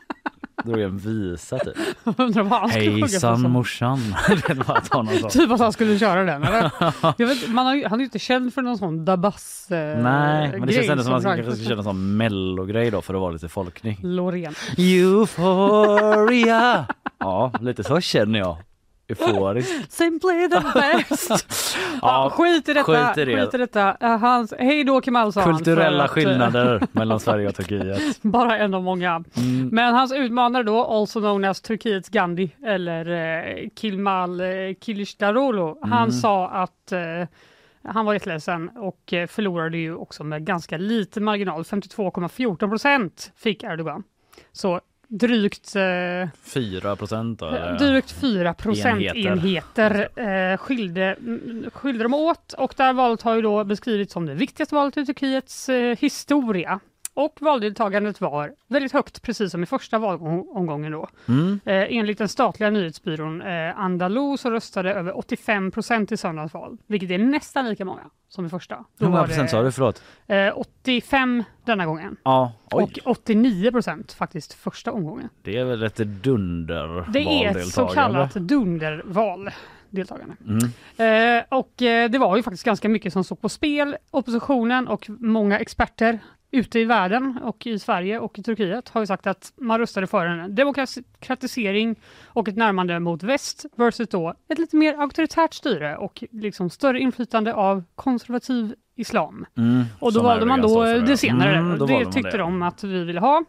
Drog 0.65 0.81
en 0.81 0.99
visa 0.99 1.59
typ. 1.59 1.75
Undrar 2.19 2.43
vad 2.43 2.61
han 2.61 2.71
skulle 2.71 2.85
sjunga 2.91 3.07
för 3.07 3.07
Hejsan 3.07 3.51
morsan. 3.51 3.99
Typ 5.31 5.51
att 5.51 5.61
han 5.61 5.73
skulle 5.73 5.99
köra 5.99 6.25
den 6.25 6.43
eller? 6.43 6.71
jag 7.19 7.27
vet, 7.27 7.49
man 7.49 7.67
har, 7.67 7.89
han 7.89 7.93
är 7.93 7.99
ju 7.99 8.05
inte 8.05 8.19
känd 8.19 8.55
för 8.55 8.63
någon 8.63 8.79
sån 8.79 9.05
dabass 9.05 9.71
eh, 9.71 10.03
Nej, 10.03 10.51
men 10.51 10.67
det 10.67 10.73
känns 10.73 10.89
ändå 10.89 11.05
som 11.05 11.15
att 11.15 11.23
man 11.23 11.37
kanske 11.37 11.57
ska 11.57 11.65
köra 11.69 11.79
en 11.79 11.85
sån 11.85 12.17
mellogrej 12.17 12.91
då 12.91 13.03
för 13.03 13.15
att 13.15 13.21
vara 13.21 13.33
lite 13.33 13.49
folkning. 13.49 13.99
Loreen. 14.03 14.55
Euphoria! 14.79 16.87
Ja, 17.19 17.53
lite 17.61 17.85
så 17.85 18.01
känner 18.01 18.39
jag. 18.39 18.57
Euforisk. 19.13 19.93
Simply 19.93 20.49
the 20.49 20.61
best. 20.75 21.31
ja, 22.03 22.31
skit 22.35 22.69
i 22.69 22.73
detta. 22.73 22.85
skit 23.09 23.19
i 23.19 23.25
det. 23.25 23.45
Skit 23.45 23.55
i 23.55 23.59
detta. 23.59 23.97
Uh, 24.03 24.09
hans, 24.17 24.55
hej 24.59 24.85
då 24.85 25.01
Kemal 25.03 25.33
sa 25.33 25.41
han, 25.41 25.55
Kulturella 25.57 25.99
för 25.99 26.05
att, 26.05 26.11
eh, 26.11 26.15
skillnader 26.31 26.87
mellan 26.93 27.21
Sverige 27.27 27.49
och 27.49 27.55
Turkiet. 27.55 28.23
Bara 28.23 28.59
en 28.59 28.75
av 28.75 28.83
många. 28.83 29.25
Mm. 29.37 29.69
Men 29.73 29.95
hans 29.95 30.13
utmanare 30.13 30.63
då, 30.63 30.85
also 30.85 31.21
known 31.21 31.45
as 31.45 31.61
Turkiets 31.61 32.09
Gandhi 32.09 32.51
eller 32.67 33.11
eh, 33.11 33.69
Kilmal 33.77 34.41
eh, 34.41 34.47
Kilicdaroglu, 34.81 35.75
han 35.83 35.93
Mm. 36.03 36.13
sa 36.13 36.49
att 36.49 36.93
eh, 36.93 37.01
han 37.85 38.07
var 38.07 38.13
jätteledsen 38.13 38.69
och 38.77 39.13
eh, 39.13 39.27
förlorade 39.27 39.79
ju 39.79 39.95
också 39.95 40.25
med 40.25 40.45
ganska 40.47 40.77
liten 40.79 41.25
marginal. 41.25 41.63
52,14 41.63 42.69
procent 42.69 43.33
fick 43.37 43.63
Erdogan. 43.63 44.03
Så 44.53 44.81
drygt 45.13 45.77
eh, 45.77 46.29
4 46.43 46.97
procent? 46.97 47.43
Drygt 47.79 48.11
4 48.11 48.55
procentenheter 48.55 50.09
eh, 50.17 50.57
skilde, 50.57 51.05
mm, 51.05 51.71
skilde 51.75 52.05
de 52.05 52.15
åt 52.15 52.53
och 52.53 52.75
det 52.77 52.83
här 52.83 52.93
valet 52.93 53.23
har 53.23 53.35
ju 53.35 53.43
då 53.43 53.65
beskrivits 53.65 54.13
som 54.13 54.27
det 54.27 54.35
viktigaste 54.35 54.75
valet 54.75 54.97
i 54.97 55.07
Turkiets 55.07 55.69
eh, 55.69 55.97
historia. 55.99 56.81
Och 57.15 57.39
valdeltagandet 57.41 58.21
var 58.21 58.53
väldigt 58.69 58.93
högt, 58.93 59.23
precis 59.23 59.51
som 59.51 59.63
i 59.63 59.67
första 59.67 59.99
valomgången 59.99 60.93
då. 60.93 61.09
Mm. 61.29 61.61
Eh, 61.65 61.87
enligt 61.99 62.19
den 62.19 62.29
statliga 62.29 62.71
nyhetsbyrån 62.71 63.43
eh, 63.43 63.81
Andalou 63.81 64.37
så 64.37 64.51
röstade 64.51 64.95
över 64.95 65.19
85 65.19 65.71
procent 65.71 66.13
i 66.13 66.17
söndagens 66.17 66.55
val, 66.55 66.79
vilket 66.87 67.11
är 67.11 67.19
nästan 67.19 67.69
lika 67.69 67.85
många 67.85 68.03
som 68.29 68.47
i 68.47 68.49
första. 68.49 68.85
Hur 68.99 69.09
många 69.09 69.25
procent 69.25 69.51
sa 69.51 69.63
du? 69.63 69.73
Förlåt? 69.73 70.03
Eh, 70.27 70.59
85 70.59 71.45
denna 71.65 71.87
gången 71.87 72.17
Ja, 72.23 72.53
oj. 72.71 72.83
och 72.83 73.11
89 73.11 73.71
procent 73.71 74.13
faktiskt 74.13 74.53
första 74.53 74.93
omgången. 74.93 75.29
Det 75.43 75.57
är 75.57 75.65
väl 75.65 75.83
ett 75.83 75.97
dunder 75.97 77.05
Det 77.13 77.45
är 77.45 77.57
ett 77.57 77.69
så 77.69 77.87
kallat 77.87 78.35
dunderval. 78.35 79.51
Deltagande. 79.91 80.37
Mm. 80.47 81.39
Eh, 81.39 81.45
och 81.49 81.83
eh, 81.83 82.11
det 82.11 82.19
var 82.19 82.37
ju 82.37 82.43
faktiskt 82.43 82.65
ganska 82.65 82.89
mycket 82.89 83.13
som 83.13 83.25
stod 83.25 83.41
på 83.41 83.49
spel. 83.49 83.97
Oppositionen 84.11 84.89
och 84.89 85.07
många 85.09 85.59
experter 85.59 86.19
ute 86.53 86.79
i 86.79 86.85
världen 86.85 87.39
och 87.43 87.67
i 87.67 87.79
Sverige 87.79 88.19
och 88.19 88.39
i 88.39 88.43
Turkiet 88.43 88.89
har 88.89 89.01
ju 89.01 89.07
sagt 89.07 89.27
att 89.27 89.53
man 89.57 89.79
röstade 89.79 90.07
för 90.07 90.27
en 90.27 90.55
demokratisering 90.55 91.97
och 92.25 92.49
ett 92.49 92.57
närmande 92.57 93.01
mot 93.01 93.23
väst 93.23 93.65
versus 93.77 94.09
då 94.09 94.35
ett 94.49 94.59
lite 94.59 94.77
mer 94.77 94.95
auktoritärt 94.95 95.55
styre 95.55 95.97
och 95.97 96.25
liksom 96.31 96.71
större 96.71 97.01
inflytande 97.01 97.55
av 97.55 97.85
konservativ 97.95 98.75
islam. 98.95 99.47
Mm. 99.57 99.85
Och 99.99 100.13
då 100.13 100.23
valde 100.23 100.47
man 100.47 100.61
då 100.61 100.85
det 100.85 101.17
senare. 101.17 101.57
Mm, 101.57 101.87
det 101.87 102.13
tyckte 102.13 102.31
det. 102.31 102.39
de 102.39 102.63
att 102.63 102.85
vi 102.85 103.05
ville 103.05 103.21
ha. 103.21 103.45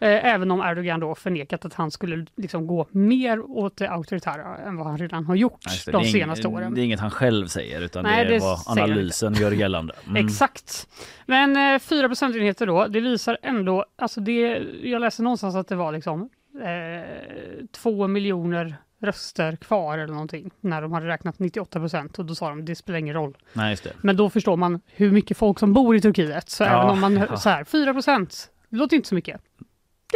Eh, 0.00 0.34
även 0.34 0.50
om 0.50 0.60
Erdogan 0.60 1.00
då 1.00 1.14
förnekat 1.14 1.64
att 1.64 1.74
han 1.74 1.90
skulle 1.90 2.26
liksom 2.36 2.66
gå 2.66 2.86
mer 2.90 3.40
åt 3.50 3.76
det 3.76 3.90
auktoritära 3.90 4.56
än 4.56 4.76
vad 4.76 4.86
han 4.86 4.98
redan 4.98 5.24
har 5.26 5.34
gjort 5.34 5.64
det. 5.86 5.92
de 5.92 6.04
senaste 6.04 6.48
åren. 6.48 6.74
Det 6.74 6.80
är 6.80 6.84
inget 6.84 7.00
han 7.00 7.10
själv 7.10 7.46
säger 7.46 7.80
utan 7.80 8.02
Nej, 8.02 8.24
det 8.24 8.30
är 8.30 8.32
det 8.34 8.44
vad 8.44 8.78
analysen 8.78 9.34
gör 9.34 9.52
gällande. 9.52 9.94
Mm. 10.08 10.26
Exakt. 10.26 10.88
Men 11.26 11.74
eh, 11.74 11.78
4 11.78 12.08
procentenheter 12.08 12.66
då, 12.66 12.86
det 12.86 13.00
visar 13.00 13.38
ändå, 13.42 13.84
alltså 13.96 14.20
det, 14.20 14.62
jag 14.82 15.00
läste 15.00 15.22
någonstans 15.22 15.54
att 15.54 15.68
det 15.68 15.76
var 15.76 15.92
liksom 15.92 16.28
eh, 16.62 17.66
två 17.72 18.06
miljoner 18.08 18.76
röster 19.02 19.56
kvar 19.56 19.98
eller 19.98 20.12
någonting 20.12 20.50
när 20.60 20.82
de 20.82 20.92
hade 20.92 21.06
räknat 21.06 21.38
98 21.38 21.80
procent 21.80 22.18
och 22.18 22.24
då 22.24 22.34
sa 22.34 22.48
de 22.48 22.64
det 22.64 22.74
spelar 22.74 22.98
ingen 22.98 23.14
roll. 23.14 23.36
Nej. 23.52 23.76
Men 24.00 24.16
då 24.16 24.30
förstår 24.30 24.56
man 24.56 24.80
hur 24.86 25.10
mycket 25.12 25.36
folk 25.36 25.58
som 25.58 25.72
bor 25.72 25.96
i 25.96 26.00
Turkiet. 26.00 26.50
Så 26.50 26.64
Ja, 26.64 26.68
även 26.68 26.90
om 26.90 27.00
man 27.00 27.16
ja. 27.16 27.36
så 27.36 27.48
här 27.48 27.64
4 27.64 27.92
procent, 27.92 28.50
det 28.68 28.76
låter 28.76 28.96
inte 28.96 29.08
så 29.08 29.14
mycket. 29.14 29.40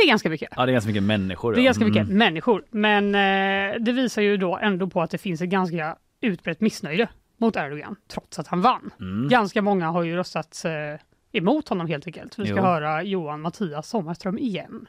Det 0.00 0.04
är 0.04 0.08
ganska 0.08 0.30
mycket. 0.30 0.48
Ja, 0.56 0.66
det 0.66 0.70
är 0.70 0.72
ganska 0.72 0.88
mycket 0.88 1.02
människor. 1.02 1.52
Det 1.52 1.58
är 1.60 1.62
ja. 1.62 1.64
ganska 1.64 1.84
mycket 1.84 2.02
Mm. 2.06 2.18
människor. 2.18 2.64
Men 2.70 3.14
eh, 3.14 3.80
det 3.80 3.92
visar 3.92 4.22
ju 4.22 4.36
då 4.36 4.56
ändå 4.56 4.86
på 4.86 5.02
att 5.02 5.10
det 5.10 5.18
finns 5.18 5.40
ett 5.40 5.48
ganska 5.48 5.96
utbrett 6.20 6.60
missnöje 6.60 7.08
mot 7.36 7.56
Erdogan, 7.56 7.96
trots 8.08 8.38
att 8.38 8.46
han 8.46 8.60
vann. 8.60 8.90
Mm. 9.00 9.28
Ganska 9.28 9.62
många 9.62 9.90
har 9.90 10.02
ju 10.02 10.16
röstat 10.16 10.62
eh, 10.64 11.00
emot 11.32 11.68
honom 11.68 11.86
helt 11.86 12.06
enkelt. 12.06 12.38
Vi 12.38 12.44
ska 12.46 12.56
Jo. 12.56 12.62
höra 12.62 13.02
Johan 13.02 13.40
Mattias 13.40 13.88
Sommarström 13.88 14.38
igen. 14.38 14.88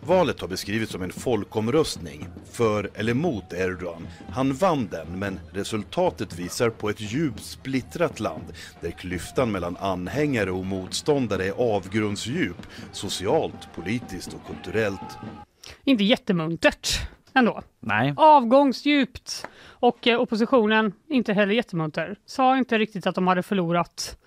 Valet 0.00 0.40
har 0.40 0.48
beskrivits 0.48 0.92
som 0.92 1.02
en 1.02 1.12
folkomröstning 1.12 2.28
för 2.52 2.90
eller 2.94 3.14
mot 3.14 3.52
Erdogan. 3.52 4.08
Han 4.28 4.52
vann 4.52 4.88
den, 4.90 5.18
men 5.18 5.40
resultatet 5.52 6.38
visar 6.38 6.70
på 6.70 6.90
ett 6.90 7.00
djupt 7.00 7.44
splittrat 7.44 8.20
land 8.20 8.44
där 8.80 8.90
klyftan 8.90 9.52
mellan 9.52 9.76
anhängare 9.76 10.50
och 10.50 10.66
motståndare 10.66 11.44
är 11.44 11.52
avgrundsdjup, 11.52 12.66
socialt, 12.92 13.68
politiskt 13.74 14.34
och 14.34 14.46
kulturellt. 14.46 15.18
Inte 15.84 16.04
jättemuntert 16.04 16.88
ändå. 17.34 17.62
Nej. 17.80 18.14
Avgångsdjupt. 18.16 19.46
Och 19.66 20.06
eh, 20.06 20.20
oppositionen, 20.20 20.92
inte 21.08 21.32
heller 21.32 21.54
jättemunter. 21.54 22.16
Sa 22.26 22.58
inte 22.58 22.78
riktigt 22.78 23.06
att 23.06 23.14
de 23.14 23.26
hade 23.26 23.42
förlorat, 23.42 24.18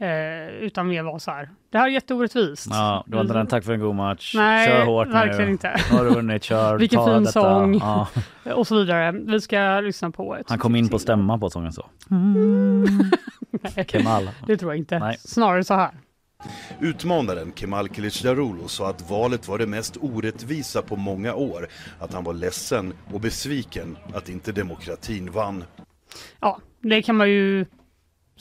eh, 0.00 0.48
utan 0.48 0.88
mer 0.88 1.02
var 1.02 1.18
så 1.18 1.30
här. 1.30 1.50
Det 1.70 1.78
här 1.78 1.86
är 1.86 1.90
jätteorättvist. 1.90 2.66
Ja, 2.70 3.04
var 3.06 3.20
inte 3.20 3.34
den 3.34 3.46
tack 3.46 3.64
för 3.64 3.72
en 3.72 3.80
god 3.80 3.94
match. 3.94 4.32
Nej, 4.34 4.68
Kör 4.68 4.84
hårt 4.84 5.08
verkligen 5.08 5.44
nu. 5.44 5.50
inte. 5.50 5.80
Nu 5.90 5.96
har 5.96 6.04
du 6.04 6.10
vunnit, 6.10 6.42
kör. 6.44 6.78
Vilken 6.78 7.04
fin 7.04 7.18
detta. 7.24 7.32
sång. 7.32 7.78
Ja. 7.78 8.08
Och 8.54 8.66
så 8.66 8.78
vidare. 8.78 9.12
Vi 9.12 9.40
ska 9.40 9.80
lyssna 9.80 10.10
på 10.10 10.36
ett. 10.36 10.46
Han 10.50 10.58
kom 10.58 10.76
in 10.76 10.88
på 10.88 10.98
stämma 10.98 11.38
på 11.38 11.50
sången 11.50 11.72
så. 11.72 11.86
Kemal. 13.86 14.30
Det 14.46 14.56
tror 14.56 14.72
jag 14.72 14.78
inte. 14.78 14.98
Nej. 14.98 15.16
Snarare 15.18 15.64
så 15.64 15.74
här. 15.74 15.90
Utmanaren 16.80 17.52
Kemal 17.54 17.88
Kılıçdaroğlu 17.88 18.66
sa 18.68 18.90
att 18.90 19.10
valet 19.10 19.48
var 19.48 19.58
det 19.58 19.66
mest 19.66 19.96
orättvisa 20.00 20.82
på 20.82 20.96
många 20.96 21.34
år, 21.34 21.66
att 22.00 22.14
han 22.14 22.24
var 22.24 22.34
ledsen 22.34 22.92
och 23.12 23.20
besviken 23.20 23.96
att 24.14 24.28
inte 24.28 24.52
demokratin 24.52 25.32
vann. 25.32 25.64
Ja, 26.40 26.58
det 26.80 27.02
kan 27.02 27.16
man 27.16 27.30
ju 27.30 27.66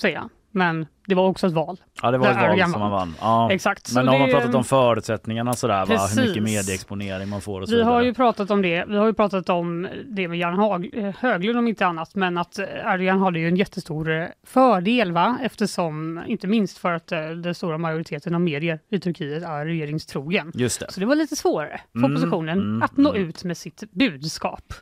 säga. 0.01 0.29
Men 0.51 0.85
det 1.07 1.15
var 1.15 1.27
också 1.27 1.47
ett 1.47 1.53
val. 1.53 1.77
Ja, 2.01 2.12
det 2.12 2.17
var 2.17 2.27
ett 2.27 2.35
val 2.35 2.45
Erdogan 2.45 2.69
som 2.71 2.81
han 2.81 2.91
vann. 2.91 3.15
Ja. 3.21 3.51
Exakt. 3.51 3.93
Men 3.95 4.05
Så 4.05 4.12
har 4.12 4.19
man 4.19 4.27
det- 4.27 4.33
pratat 4.33 4.55
om 4.55 4.63
förutsättningarna 4.63 5.53
sådär, 5.53 5.85
va? 5.85 6.07
hur 6.15 6.27
mycket 6.27 6.43
medieexponering 6.43 7.29
man 7.29 7.41
får 7.41 7.62
och 7.62 7.67
så 7.67 7.71
Vi 7.71 7.77
vidare. 7.77 7.93
har 7.93 8.01
ju 8.03 8.13
pratat 8.13 8.51
om 8.51 8.62
det. 8.62 8.85
Vi 8.88 8.97
har 8.97 9.05
ju 9.05 9.13
pratat 9.13 9.50
om 9.50 9.88
det 10.05 10.27
med 10.27 10.38
Jan 10.39 10.53
Hag- 10.59 10.89
eh, 11.07 11.15
Höglund 11.19 11.59
om 11.59 11.67
inte 11.67 11.85
annat, 11.85 12.15
men 12.15 12.38
att 12.38 12.59
eh, 12.59 12.65
Erdogan 12.93 13.19
hade 13.19 13.39
ju 13.39 13.47
en 13.47 13.55
jättestor 13.55 14.12
eh, 14.12 14.25
fördel, 14.47 15.12
va? 15.12 15.38
eftersom, 15.41 16.21
inte 16.27 16.47
minst 16.47 16.77
för 16.77 16.91
att 16.93 17.07
den 17.43 17.55
stora 17.55 17.77
majoriteten 17.77 18.35
av 18.35 18.41
medier 18.41 18.79
i 18.91 19.00
Turkiet 19.00 19.43
är 19.43 19.65
regeringstrogen. 19.65 20.51
Just 20.55 20.79
det. 20.79 20.91
Så 20.91 21.00
det 21.00 21.05
var 21.05 21.15
lite 21.15 21.35
svårare 21.35 21.81
för 21.91 22.00
Mm, 22.00 22.12
oppositionen 22.12 22.59
mm, 22.59 22.81
att 22.83 22.97
nå 22.97 23.09
mm. 23.09 23.29
ut 23.29 23.43
med 23.43 23.57
sitt 23.57 23.83
budskap. 23.91 24.74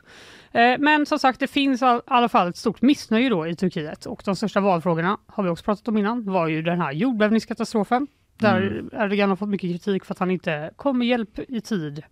Men 0.78 1.06
som 1.06 1.18
sagt, 1.18 1.40
det 1.40 1.46
finns 1.46 1.82
i 1.82 2.00
alla 2.06 2.28
fall 2.28 2.48
ett 2.48 2.56
stort 2.56 2.82
missnöje 2.82 3.28
då 3.28 3.46
i 3.46 3.56
Turkiet 3.56 4.06
och 4.06 4.22
de 4.24 4.36
största 4.36 4.60
valfrågorna 4.60 5.18
har 5.26 5.42
vi 5.44 5.50
också 5.50 5.64
pratat 5.64 5.88
om 5.88 5.96
innan, 5.96 6.13
var 6.14 6.48
ju 6.48 6.62
den 6.62 6.80
här 6.80 6.92
jordbävningskatastrofen 6.92 8.06
där 8.38 8.62
Mm. 8.62 8.90
Erdogan 8.92 9.28
har 9.28 9.36
fått 9.36 9.48
mycket 9.48 9.70
kritik 9.70 10.04
för 10.04 10.14
att 10.14 10.18
han 10.18 10.30
inte 10.30 10.70
kom 10.76 10.98
med 10.98 11.08
hjälp 11.08 11.38
i 11.38 11.60
tid 11.60 12.02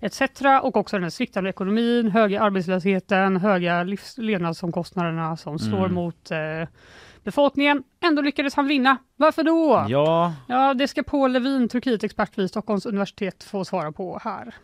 etc. 0.00 0.20
Och 0.62 0.76
också 0.76 0.98
den 0.98 1.10
sviktande 1.10 1.50
ekonomin, 1.50 2.10
höga 2.10 2.40
arbetslösheten, 2.42 3.36
höga 3.36 3.84
livs- 3.84 4.20
levnadsomkostnaderna 4.20 5.36
som 5.36 5.58
slår 5.58 5.78
Mm. 5.78 5.94
mot 5.94 6.30
eh, 6.30 6.68
befolkningen. 7.24 7.82
Ändå 8.00 8.22
lyckades 8.22 8.54
han 8.54 8.66
vinna. 8.66 8.96
Varför 9.16 9.42
då? 9.44 9.86
Ja, 9.88 10.34
Ja, 10.48 10.74
det 10.74 10.88
ska 10.88 11.02
Paul 11.02 11.32
Levin, 11.32 11.68
Turkiet-expert 11.68 12.38
vid 12.38 12.50
Stockholms 12.50 12.86
universitet, 12.86 13.44
få 13.44 13.64
svara 13.64 13.92
på 13.92 14.20
här. 14.24 14.54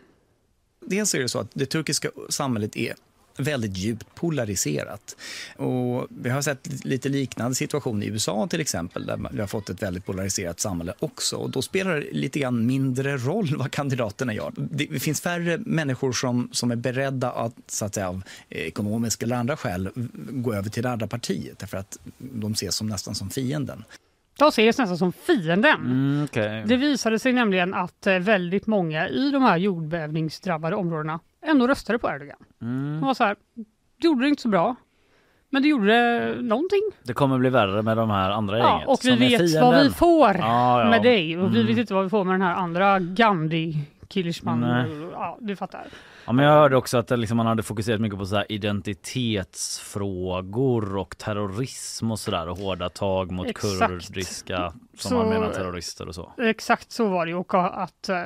Dels 0.87 1.15
är 1.15 1.19
det 1.21 1.29
så 1.29 1.39
att 1.39 1.51
det 1.55 1.67
turkiska 1.67 2.09
samhället 2.29 2.77
är 2.77 2.95
väldigt 3.37 3.77
djupt 3.77 4.15
polariserat. 4.15 5.17
Och 5.57 6.07
vi 6.09 6.31
har 6.31 6.43
sett 6.43 6.85
lite 6.85 7.09
liknande 7.09 7.55
situation 7.55 8.03
i 8.03 8.07
USA 8.07 8.47
till 8.51 8.61
exempel, 8.61 9.07
där 9.07 9.29
vi 9.33 9.41
har 9.41 9.47
fått 9.47 9.71
ett 9.71 9.83
väldigt 9.83 10.07
polariserat 10.07 10.61
samhälle 10.61 10.95
också. 10.99 11.37
Och 11.37 11.51
då 11.51 11.63
spelar 11.63 11.97
det 11.97 12.13
lite 12.13 12.39
grann 12.39 12.67
mindre 12.67 13.17
roll 13.17 13.57
vad 13.57 13.71
kandidaterna 13.71 14.35
gör. 14.35 14.53
Det 14.57 15.03
finns 15.03 15.21
färre 15.21 15.59
människor 15.59 16.13
som, 16.13 16.49
som 16.53 16.71
är 16.71 16.77
beredda 16.77 17.31
att, 17.31 17.55
så 17.67 17.85
att 17.85 17.95
säga, 17.95 18.09
av 18.09 18.23
ekonomiska 18.49 19.27
eller 19.27 19.37
andra 19.37 19.57
skäl 19.57 19.91
gå 20.31 20.55
över 20.55 20.71
till 20.71 20.83
det 20.83 20.91
andra 20.91 21.07
partiet, 21.07 21.59
därför 21.59 21.77
att 21.77 21.99
de 22.19 22.53
ses 22.53 22.75
som 22.75 22.87
nästan 22.87 23.15
som 23.15 23.31
fienden. 23.31 23.85
De 24.39 24.49
ses 24.49 24.79
nästan 24.79 24.99
som 24.99 25.13
fienden. 25.13 25.81
mm, 25.81 26.25
okej. 26.25 26.65
Det 26.67 26.77
visade 26.77 27.19
sig 27.19 27.33
nämligen 27.33 27.75
att 27.75 28.07
eh, 28.07 28.19
väldigt 28.19 28.67
många 28.67 29.09
i 29.09 29.31
de 29.31 29.43
här 29.43 29.57
jordbävningsdrabbade 29.57 30.77
områdena 30.77 31.21
ändå 31.43 31.67
röstade 31.69 31.99
på 31.99 32.09
Erdogan. 32.11 32.37
Mm. 32.63 33.01
De 33.01 33.07
var 33.07 33.15
så 33.15 33.25
här, 33.25 33.37
du 34.01 34.09
gjorde 34.09 34.25
det 34.25 34.29
inte 34.29 34.43
så 34.43 34.49
bra, 34.49 34.77
men 35.51 35.63
du 35.63 35.69
gjorde 35.69 36.37
någonting. 36.43 36.81
Det 37.03 37.13
kommer 37.13 37.39
bli 37.39 37.51
värre 37.51 37.83
med 37.83 37.97
de 37.97 38.11
här 38.11 38.31
andra 38.31 38.59
Ja, 38.59 38.69
gänget. 38.71 38.89
och 38.89 38.99
vi 39.05 39.17
vet 39.17 39.61
vad 39.63 39.83
vi 39.85 39.91
får 39.91 40.37
Ja, 40.37 40.81
ja. 40.85 40.91
med 40.91 41.03
dig 41.03 41.39
och 41.39 41.55
vi 41.55 41.61
Mm. 41.61 41.67
vet 41.67 41.79
inte 41.79 41.95
vad 41.95 42.05
vi 42.05 42.11
får 42.11 42.25
med 42.25 42.35
den 42.35 42.43
här 42.43 42.55
andra 42.55 42.99
Gandhi 42.99 43.77
Kilishman. 44.13 44.61
Nej. 44.61 44.91
Ja, 45.13 45.39
du 45.41 45.57
fattar. 45.57 45.87
Ja, 46.27 46.33
men 46.33 46.45
jag 46.45 46.53
hörde 46.53 46.77
också 46.77 46.99
att 46.99 47.11
liksom, 47.19 47.37
man 47.37 47.47
hade 47.47 47.63
fokuserat 47.63 48.01
mycket 48.01 48.19
på 48.19 48.27
så 48.27 48.37
här 48.37 48.53
identitetsfrågor 48.53 50.97
och 50.97 51.19
terrorism 51.19 52.11
och 52.11 52.19
sådär 52.19 52.49
och 52.49 52.59
hårda 52.59 52.89
tag 52.89 53.31
mot 53.31 53.47
Exakt. 53.47 53.79
kurdiska 54.07 54.73
som 54.97 55.09
Så- 55.11 55.17
man 55.17 55.29
menar 55.29 55.51
terrorister 55.51 56.09
och 56.09 56.15
så. 56.15 56.33
Exakt 56.39 56.93
så 56.93 57.09
var 57.09 57.27
det 57.27 57.35
och 57.35 57.55
att 57.55 58.09
eh, 58.09 58.17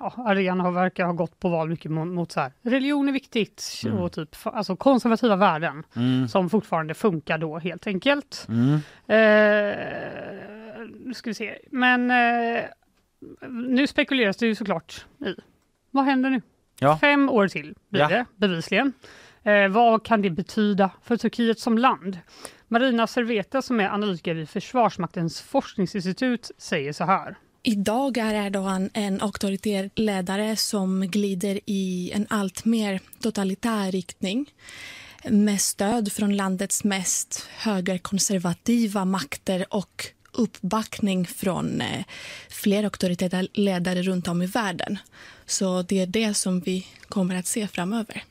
ja, 0.00 0.12
har 0.60 0.72
verkar 0.72 1.04
ha 1.04 1.12
gått 1.12 1.40
på 1.40 1.48
val 1.48 1.68
mycket 1.68 1.90
mot, 1.90 2.08
mot 2.08 2.32
så 2.32 2.40
här, 2.40 2.52
religion 2.62 3.08
är 3.08 3.12
viktigt 3.12 3.82
Mm. 3.84 3.98
och 3.98 4.12
typ 4.12 4.36
alltså 4.44 4.76
konservativa 4.76 5.36
värden 5.36 5.82
Mm. 5.96 6.28
som 6.28 6.50
fortfarande 6.50 6.94
funkar 6.94 7.38
då 7.38 7.58
helt 7.58 7.86
enkelt. 7.86 8.46
Mm. 8.48 8.72
Eh, 9.06 9.76
nu 11.04 11.14
ska 11.14 11.30
vi 11.30 11.34
se. 11.34 11.58
Men 11.70 12.10
eh, 12.10 12.60
nu 13.48 13.86
spekuleras 13.86 14.36
det 14.36 14.46
ju 14.46 14.54
såklart 14.54 15.06
i 15.20 15.34
vad 15.90 16.04
händer 16.04 16.30
nu? 16.30 16.42
Ja. 16.80 16.98
Fem 16.98 17.28
år 17.28 17.48
till 17.48 17.74
blir 17.88 18.00
Ja. 18.00 18.08
det 18.08 18.26
bevisligen. 18.36 18.92
Eh, 19.42 19.68
vad 19.68 20.04
kan 20.04 20.22
det 20.22 20.30
betyda 20.30 20.90
för 21.02 21.16
Turkiet 21.16 21.58
som 21.58 21.78
land? 21.78 22.18
Marina 22.68 23.06
Serveta 23.06 23.62
som 23.62 23.80
är 23.80 23.88
analytiker 23.88 24.34
vid 24.34 24.48
Försvarsmaktens 24.48 25.40
forskningsinstitut 25.40 26.50
säger 26.58 26.92
så 26.92 27.04
här. 27.04 27.36
Idag 27.62 28.16
är 28.16 28.46
Erdogan 28.46 28.90
en 28.94 29.20
auktoritär 29.20 29.90
ledare 29.94 30.56
som 30.56 31.00
glider 31.10 31.60
i 31.66 32.10
en 32.14 32.26
allt 32.30 32.64
mer 32.64 33.00
totalitär 33.20 33.90
riktning 33.92 34.50
med 35.30 35.60
stöd 35.60 36.12
från 36.12 36.36
landets 36.36 36.84
mest 36.84 37.48
högerkonservativa 37.58 39.04
makter 39.04 39.66
och 39.70 40.04
uppbackning 40.32 41.26
från 41.26 41.80
eh, 41.80 42.04
fler 42.50 42.84
auktoritära 42.84 43.46
ledare 43.52 44.02
runt 44.02 44.28
om 44.28 44.42
i 44.42 44.46
världen. 44.46 44.98
Så 45.46 45.82
det 45.82 46.00
är 46.02 46.06
det 46.06 46.34
som 46.34 46.60
vi 46.60 46.86
kommer 47.08 47.36
att 47.36 47.46
se 47.46 47.66
framöver. 47.66 48.22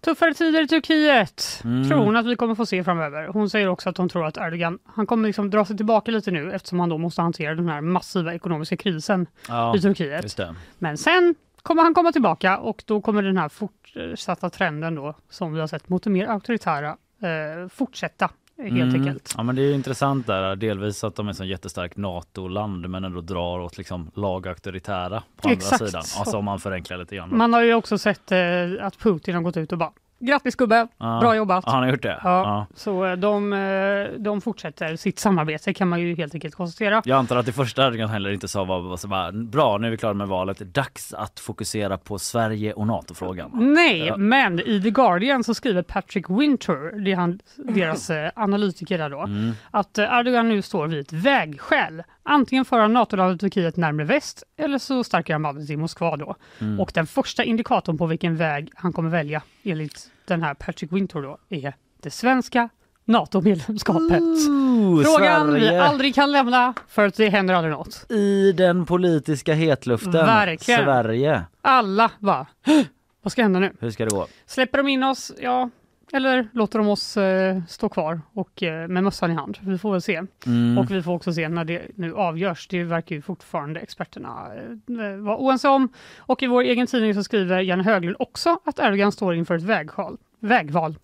Tuffare 0.00 0.34
tider 0.34 0.62
i 0.62 0.68
Turkiet 0.68 1.60
Mm. 1.64 1.88
tror 1.88 1.98
hon 2.04 2.16
att 2.16 2.26
vi 2.26 2.36
kommer 2.36 2.54
få 2.54 2.66
se 2.66 2.84
framöver. 2.84 3.28
Hon 3.28 3.50
säger 3.50 3.68
också 3.68 3.88
att 3.88 3.96
hon 3.96 4.08
tror 4.08 4.26
att 4.26 4.36
Erdogan 4.36 4.78
han 4.84 5.06
kommer 5.06 5.26
liksom 5.28 5.50
dra 5.50 5.64
sig 5.64 5.76
tillbaka 5.76 6.10
lite 6.10 6.30
nu 6.30 6.52
eftersom 6.52 6.80
han 6.80 6.88
då 6.88 6.98
måste 6.98 7.22
hantera 7.22 7.54
den 7.54 7.68
här 7.68 7.80
massiva 7.80 8.34
ekonomiska 8.34 8.76
krisen 8.76 9.26
Ja, 9.48 9.76
i 9.76 9.80
Turkiet. 9.80 10.22
just 10.22 10.36
det. 10.36 10.54
Men 10.78 10.98
sen 10.98 11.34
kommer 11.62 11.82
han 11.82 11.94
komma 11.94 12.12
tillbaka 12.12 12.58
och 12.58 12.82
då 12.86 13.00
kommer 13.00 13.22
den 13.22 13.36
här 13.36 13.48
fortsatta 13.48 14.50
trenden 14.50 14.94
då 14.94 15.14
som 15.30 15.52
vi 15.52 15.60
har 15.60 15.66
sett 15.66 15.88
mot 15.88 16.02
det 16.02 16.10
mer 16.10 16.26
auktoritära 16.26 16.88
eh, 17.22 17.68
fortsätta 17.68 18.30
helt 18.62 18.94
Mm. 18.94 18.94
enkelt. 18.94 19.34
Ja 19.36 19.42
men 19.42 19.56
det 19.56 19.62
är 19.62 19.74
intressant 19.74 20.26
där, 20.26 20.56
delvis 20.56 21.04
att 21.04 21.16
de 21.16 21.28
är 21.28 21.32
så 21.32 21.44
jättestarkt 21.44 21.96
NATO-land 21.96 22.88
men 22.90 23.04
ändå 23.04 23.20
drar 23.20 23.60
åt 23.60 23.78
liksom 23.78 24.10
lagauktoritära 24.14 25.22
på 25.36 25.48
Exakt 25.48 25.72
andra 25.82 25.86
sidan. 25.86 26.02
så. 26.04 26.20
Alltså 26.20 26.36
om 26.38 26.44
man 26.44 26.58
förenklar 26.60 26.96
lite 26.98 27.16
grann. 27.16 27.36
Man 27.36 27.52
har 27.52 27.62
ju 27.62 27.74
också 27.74 27.98
sett 27.98 28.32
eh, 28.32 28.38
att 28.80 28.98
Putin 28.98 29.34
har 29.34 29.42
gått 29.42 29.56
ut 29.56 29.72
och 29.72 29.78
bara 29.78 29.92
grattis 30.20 30.54
gubbe, 30.56 30.88
Ja. 30.98 31.18
bra 31.20 31.36
jobbat. 31.36 31.64
Ja, 31.66 31.72
han 31.72 31.82
har 31.82 31.90
gjort 31.90 32.02
det? 32.02 32.20
Ja, 32.24 32.66
Så 32.74 33.04
eh, 33.04 33.12
de, 33.16 33.52
eh, 33.52 34.18
de 34.18 34.40
fortsätter 34.40 34.96
sitt 34.96 35.18
samarbete 35.18 35.74
kan 35.74 35.88
man 35.88 36.00
ju 36.00 36.14
helt 36.14 36.34
enkelt 36.34 36.54
konstatera. 36.54 37.02
Jag 37.04 37.18
antar 37.18 37.36
att 37.36 37.46
det 37.46 37.52
första 37.52 37.86
Erdogan 37.86 38.08
heller 38.08 38.30
inte 38.30 38.48
sa 38.48 38.64
var, 38.64 38.80
var 38.80 38.96
så 38.96 39.08
bara, 39.08 39.32
bra 39.32 39.78
nu 39.78 39.86
är 39.86 39.90
vi 39.90 39.96
klara 39.96 40.14
med 40.14 40.28
valet, 40.28 40.58
dags 40.58 41.12
att 41.14 41.40
fokusera 41.40 41.98
på 41.98 42.18
Sverige 42.18 42.72
och 42.72 42.86
NATO-frågan. 42.86 43.50
Nej, 43.74 44.06
Ja. 44.06 44.16
men 44.16 44.60
i 44.60 44.82
The 44.82 44.90
Guardian 44.90 45.44
så 45.44 45.54
skriver 45.54 45.82
Patrick 45.82 46.30
Winter, 46.30 47.04
det 47.04 47.12
är 47.12 47.16
han, 47.16 47.38
deras 47.56 48.10
eh, 48.10 48.30
analytiker 48.36 48.98
där 48.98 49.10
då, 49.10 49.20
Mm. 49.20 49.52
att 49.70 49.98
Erdogan 49.98 50.48
nu 50.48 50.62
står 50.62 50.86
vid 50.86 51.00
ett 51.00 51.12
vägskäl. 51.12 52.02
Antingen 52.22 52.64
för 52.64 52.88
NATO-landet 52.88 53.40
Turkiet 53.40 53.76
närmare 53.76 54.06
väst 54.06 54.42
eller 54.58 54.78
så 54.78 55.04
stärker 55.04 55.32
han 55.34 55.42
bandet 55.42 55.70
i 55.70 55.76
Moskva 55.76 56.16
då. 56.16 56.36
Mm. 56.60 56.80
Och 56.80 56.90
den 56.94 57.06
första 57.06 57.44
indikatorn 57.44 57.98
på 57.98 58.06
vilken 58.06 58.36
väg 58.36 58.70
han 58.74 58.92
kommer 58.92 59.10
välja 59.10 59.42
enligt 59.62 60.09
den 60.24 60.42
här 60.42 60.54
Patrick 60.54 60.92
Winter 60.92 61.22
då 61.22 61.38
är 61.48 61.74
det 62.02 62.10
svenska 62.10 62.68
NATO-medlemskapet. 63.04 64.20
Ooh, 64.20 65.04
Frågan 65.04 65.54
vi 65.54 65.60
Sverige 65.60 65.82
aldrig 65.82 66.14
kan 66.14 66.32
lämna 66.32 66.74
för 66.88 67.06
att 67.06 67.14
det 67.14 67.28
händer 67.28 67.54
aldrig 67.54 67.72
något. 67.72 68.06
i 68.10 68.52
den 68.52 68.86
politiska 68.86 69.54
hetluften. 69.54 70.12
Verkligen. 70.12 70.84
Sverige. 70.84 71.42
Alla 71.62 72.10
bara, 72.18 72.46
"Hå! 72.66 72.84
vad 73.22 73.32
ska 73.32 73.42
hända 73.42 73.58
nu? 73.60 73.72
Hur 73.80 73.90
ska 73.90 74.04
det 74.04 74.10
gå? 74.10 74.26
Släpper 74.46 74.78
de 74.78 74.88
in 74.88 75.02
oss? 75.02 75.32
Ja. 75.40 75.70
Eller 76.12 76.48
låter 76.52 76.78
de 76.78 76.88
oss 76.88 77.16
eh, 77.16 77.62
stå 77.68 77.88
kvar 77.88 78.20
och 78.32 78.62
eh, 78.62 78.88
med 78.88 79.04
mössan 79.04 79.30
i 79.30 79.34
hand? 79.34 79.58
Vi 79.60 79.78
får 79.78 79.92
väl 79.92 80.02
se. 80.02 80.22
Mm. 80.46 80.78
Och 80.78 80.90
vi 80.90 81.02
får 81.02 81.12
också 81.12 81.32
se 81.32 81.48
när 81.48 81.64
det 81.64 81.82
nu 81.94 82.14
avgörs. 82.14 82.68
Det 82.68 82.84
verkar 82.84 83.16
ju 83.16 83.22
fortfarande 83.22 83.80
experterna 83.80 84.50
eh, 84.88 85.16
vara 85.16 85.36
oense 85.36 85.68
om. 85.68 85.88
Och 86.18 86.42
i 86.42 86.46
vår 86.46 86.62
egen 86.62 86.86
tidning 86.86 87.14
så 87.14 87.24
skriver 87.24 87.60
Janne 87.60 87.82
Höglund 87.82 88.16
också 88.18 88.58
att 88.64 88.78
Erdogan 88.78 89.12
står 89.12 89.34
inför 89.34 89.54
ett 89.54 89.62
vägval. 89.62 90.16
vägval. 90.40 90.98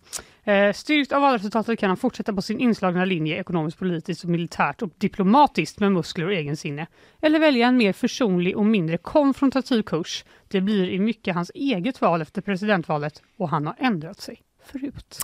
Eh, 0.44 0.72
styrkt 0.72 1.12
av 1.12 1.22
valresultatet 1.22 1.78
kan 1.78 1.90
han 1.90 1.96
fortsätta 1.96 2.32
på 2.32 2.42
sin 2.42 2.60
inslagna 2.60 3.04
linje 3.04 3.40
ekonomiskt, 3.40 3.78
politiskt, 3.78 4.24
och 4.24 4.30
militärt 4.30 4.82
och 4.82 4.90
diplomatiskt 4.98 5.80
med 5.80 5.92
muskler 5.92 6.26
och 6.26 6.32
egensinne. 6.32 6.86
Eller 7.22 7.38
välja 7.38 7.66
en 7.66 7.76
mer 7.76 7.92
försonlig 7.92 8.56
och 8.56 8.66
mindre 8.66 8.98
konfrontativ 8.98 9.82
kurs. 9.82 10.24
Det 10.48 10.60
blir 10.60 10.90
i 10.90 10.98
mycket 10.98 11.34
hans 11.34 11.50
eget 11.54 12.00
val 12.00 12.22
efter 12.22 12.42
presidentvalet 12.42 13.22
och 13.36 13.48
han 13.48 13.66
har 13.66 13.76
ändrat 13.78 14.20
sig 14.20 14.45
förut. 14.72 15.18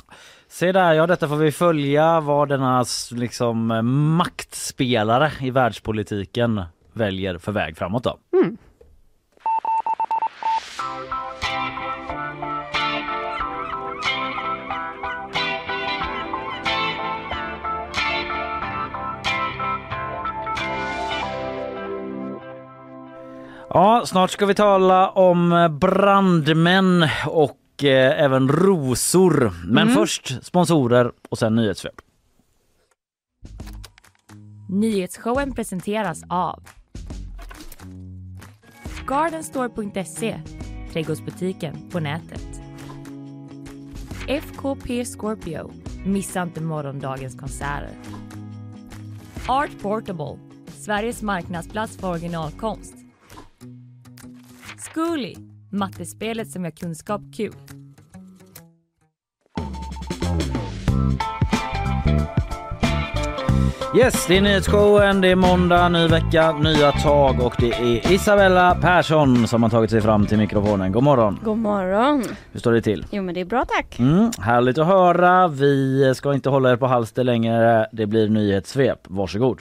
Se 0.49 0.73
där, 0.73 0.93
ja 0.93 1.07
detta 1.07 1.29
får 1.29 1.37
vi 1.37 1.53
följa 1.53 2.21
vad 2.21 2.49
denna 2.49 2.85
liksom 3.11 3.71
eh, 3.71 3.83
maktspelare 3.83 5.33
i 5.41 5.51
världspolitiken 5.51 6.63
väljer 6.93 7.39
för 7.39 7.53
väg 7.53 7.77
framåt 7.77 8.05
då. 8.05 8.19
Ja, 23.75 24.03
snart 24.07 24.31
ska 24.31 24.47
vi 24.47 24.55
tala 24.55 25.09
om 25.11 25.69
brandmän 25.81 27.09
och 27.27 27.62
eh, 27.85 28.25
även 28.25 28.49
rosor. 28.49 29.53
Men 29.67 29.89
först 29.89 30.45
sponsorer 30.45 31.13
och 31.29 31.39
sen 31.39 31.55
nyhetssvep. 31.55 31.95
Nyhetsshowen 34.69 35.55
presenteras 35.55 36.23
av 36.29 36.63
Gardenstore.se 39.07 40.41
Trädgårdsbutiken 40.93 41.91
på 41.91 42.01
nätet. 42.01 42.49
FKP 44.29 45.05
Scorpio 45.05 45.73
Missa 46.05 46.43
inte 46.43 46.61
morgondagens 46.61 47.35
konserter. 47.35 47.91
Art 49.49 49.83
Portable 49.83 50.39
Sveriges 50.67 51.23
marknadsplats 51.23 51.97
för 51.97 52.11
originalkonst. 52.11 52.95
Zcooly 54.79 55.52
Mattespelet 55.73 56.51
som 56.51 56.65
gör 56.65 56.71
kunskap 56.71 57.21
kul. 57.37 57.53
Yes, 63.97 64.27
det 64.27 64.37
är 64.37 64.41
nyhetsshowen, 64.41 65.21
det 65.21 65.29
är 65.29 65.37
måndag, 65.37 65.89
ny 65.89 66.07
vecka, 66.09 66.53
nya 66.53 66.93
tag 66.93 67.41
och 67.41 67.55
det 67.59 67.73
är 67.73 68.13
Isabella 68.13 68.75
Persson 68.75 69.49
som 69.49 69.63
har 69.63 69.71
tagit 69.71 69.91
sig 69.91 70.01
fram 70.01 70.27
till 70.27 70.39
mikrofonen. 70.39 70.93
God 70.93 71.03
morgon! 71.03 71.41
God 71.45 71.59
morgon. 71.59 72.25
Hur 72.53 72.61
står 72.61 72.73
det 72.73 72.83
till? 72.83 73.07
Jo 73.11 73.23
men 73.23 73.35
det 73.35 73.41
är 73.41 73.45
bra 73.45 73.65
tack. 73.65 73.99
Mm, 73.99 74.31
härligt 74.39 74.79
att 74.79 74.87
höra. 74.87 75.49
Vi 75.49 76.13
ska 76.17 76.35
inte 76.35 76.51
hålla 76.51 76.73
er 76.73 76.77
på 76.77 76.87
halster 76.87 77.25
längre. 77.25 77.87
Det 77.93 78.07
blir 78.07 78.29
nyhetssvep. 78.29 78.99
Varsågod. 79.05 79.61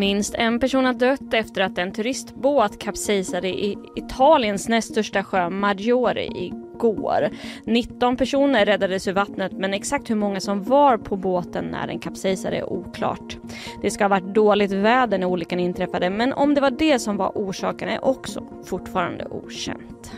Minst 0.00 0.34
en 0.34 0.60
person 0.60 0.84
har 0.84 0.94
dött 0.94 1.34
efter 1.34 1.60
att 1.60 1.78
en 1.78 1.92
turistbåt 1.92 2.78
kapsejsade 2.78 3.48
i 3.48 3.78
Italiens 3.96 4.68
näst 4.68 4.92
största 4.92 5.24
sjö 5.24 5.50
Maggiore 5.50 6.26
igår. 6.26 7.28
19 7.64 8.16
personer 8.16 8.66
räddades 8.66 9.08
ur 9.08 9.12
vattnet 9.12 9.52
men 9.52 9.74
exakt 9.74 10.10
hur 10.10 10.14
många 10.14 10.40
som 10.40 10.62
var 10.62 10.96
på 10.96 11.16
båten 11.16 11.64
när 11.64 11.86
den 11.86 11.98
kapsejsade 11.98 12.56
är 12.56 12.72
oklart. 12.72 13.36
Det 13.82 13.90
ska 13.90 14.04
ha 14.04 14.08
varit 14.08 14.34
dåligt 14.34 14.72
väder 14.72 15.18
när 15.18 15.26
olyckan 15.26 15.60
inträffade 15.60 16.10
men 16.10 16.32
om 16.32 16.54
det 16.54 16.60
var 16.60 16.70
det 16.70 16.98
som 16.98 17.16
var 17.16 17.32
orsaken 17.34 17.88
är 17.88 18.04
också 18.04 18.44
fortfarande 18.64 19.24
okänt. 19.24 20.12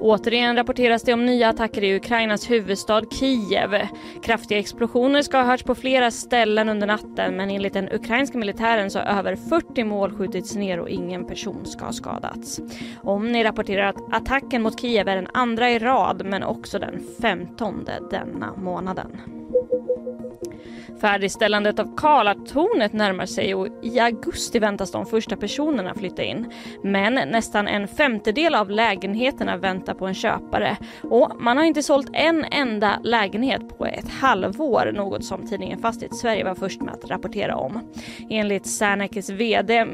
Återigen 0.00 0.56
rapporteras 0.56 1.02
det 1.02 1.12
om 1.12 1.26
nya 1.26 1.48
attacker 1.48 1.84
i 1.84 1.96
Ukrainas 1.96 2.50
huvudstad 2.50 3.02
Kiev. 3.10 3.88
Kraftiga 4.22 4.58
explosioner 4.58 5.22
ska 5.22 5.36
ha 5.36 5.44
hörts 5.44 5.62
på 5.62 5.74
flera 5.74 6.10
ställen 6.10 6.68
under 6.68 6.86
natten 6.86 7.36
men 7.36 7.50
enligt 7.50 7.72
den 7.72 7.92
ukrainska 7.92 8.38
militären 8.38 8.90
så 8.90 8.98
har 8.98 9.18
över 9.18 9.36
40 9.36 9.84
mål 9.84 10.16
skjutits 10.16 10.54
ner 10.54 10.80
och 10.80 10.88
ingen 10.88 11.26
person 11.26 11.66
ska 11.66 11.84
ha 11.84 11.92
skadats. 11.92 12.60
Omni 13.02 13.44
rapporterar 13.44 13.88
att 13.88 14.14
attacken 14.14 14.62
mot 14.62 14.80
Kiev 14.80 15.08
är 15.08 15.16
den 15.16 15.28
andra 15.34 15.70
i 15.70 15.78
rad 15.78 16.22
men 16.26 16.42
också 16.42 16.78
den 16.78 17.00
femtonde 17.20 17.92
denna 18.10 18.54
månaden. 18.56 19.20
Färdigställandet 21.00 21.78
av 21.78 21.96
Karlatornet 21.96 22.92
närmar 22.92 23.26
sig 23.26 23.54
och 23.54 23.68
i 23.82 24.00
augusti 24.00 24.58
väntas 24.58 24.90
de 24.90 25.06
första 25.06 25.36
personerna 25.36 25.94
flytta 25.94 26.22
in. 26.22 26.52
Men 26.82 27.14
nästan 27.14 27.68
en 27.68 27.88
femtedel 27.88 28.54
av 28.54 28.70
lägenheterna 28.70 29.56
väntar 29.56 29.94
på 29.94 30.06
en 30.06 30.14
köpare 30.14 30.76
och 31.02 31.32
man 31.40 31.56
har 31.56 31.64
inte 31.64 31.82
sålt 31.82 32.10
en 32.12 32.44
enda 32.44 32.98
lägenhet 33.02 33.78
på 33.78 33.86
ett 33.86 34.08
halvår, 34.08 34.92
något 34.94 35.24
som 35.24 35.46
tidningen 35.46 35.78
Fastighet 35.78 36.16
Sverige 36.16 36.44
var 36.44 36.54
först 36.54 36.80
med 36.80 36.94
att 36.94 37.10
rapportera 37.10 37.56
om. 37.56 37.92
Enligt 38.30 38.66
Sernekes 38.66 39.30
VD 39.30 39.84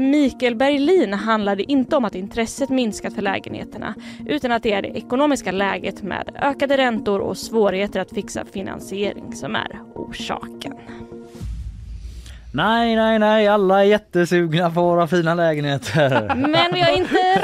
Mikael 0.00 0.56
Berlin 0.56 1.14
handlar 1.14 1.56
det 1.56 1.72
inte 1.72 1.96
om 1.96 2.04
att 2.04 2.14
intresset 2.14 2.70
minskat 2.70 3.14
för 3.14 3.22
lägenheterna 3.22 3.94
utan 4.26 4.52
att 4.52 4.62
det 4.62 4.72
är 4.72 4.82
det 4.82 4.88
ekonomiska 4.88 5.52
läget 5.52 6.02
med 6.02 6.36
ökade 6.42 6.76
räntor 6.76 7.20
och 7.20 7.38
svårigheter 7.38 8.00
att 8.00 8.10
fixa 8.10 8.44
finansiering 8.44 9.32
som 9.32 9.56
är 9.56 9.91
orsaken. 9.94 10.72
Nej, 12.54 12.96
nej, 12.96 13.18
nej. 13.18 13.48
Alla 13.48 13.80
är 13.80 13.84
jättesugna 13.84 14.70
på 14.70 14.82
våra 14.82 15.06
fina 15.06 15.34
lägenheter. 15.34 16.32
Men 16.36 16.74
vi 16.74 16.80
har 16.80 16.96
inte 16.96 17.42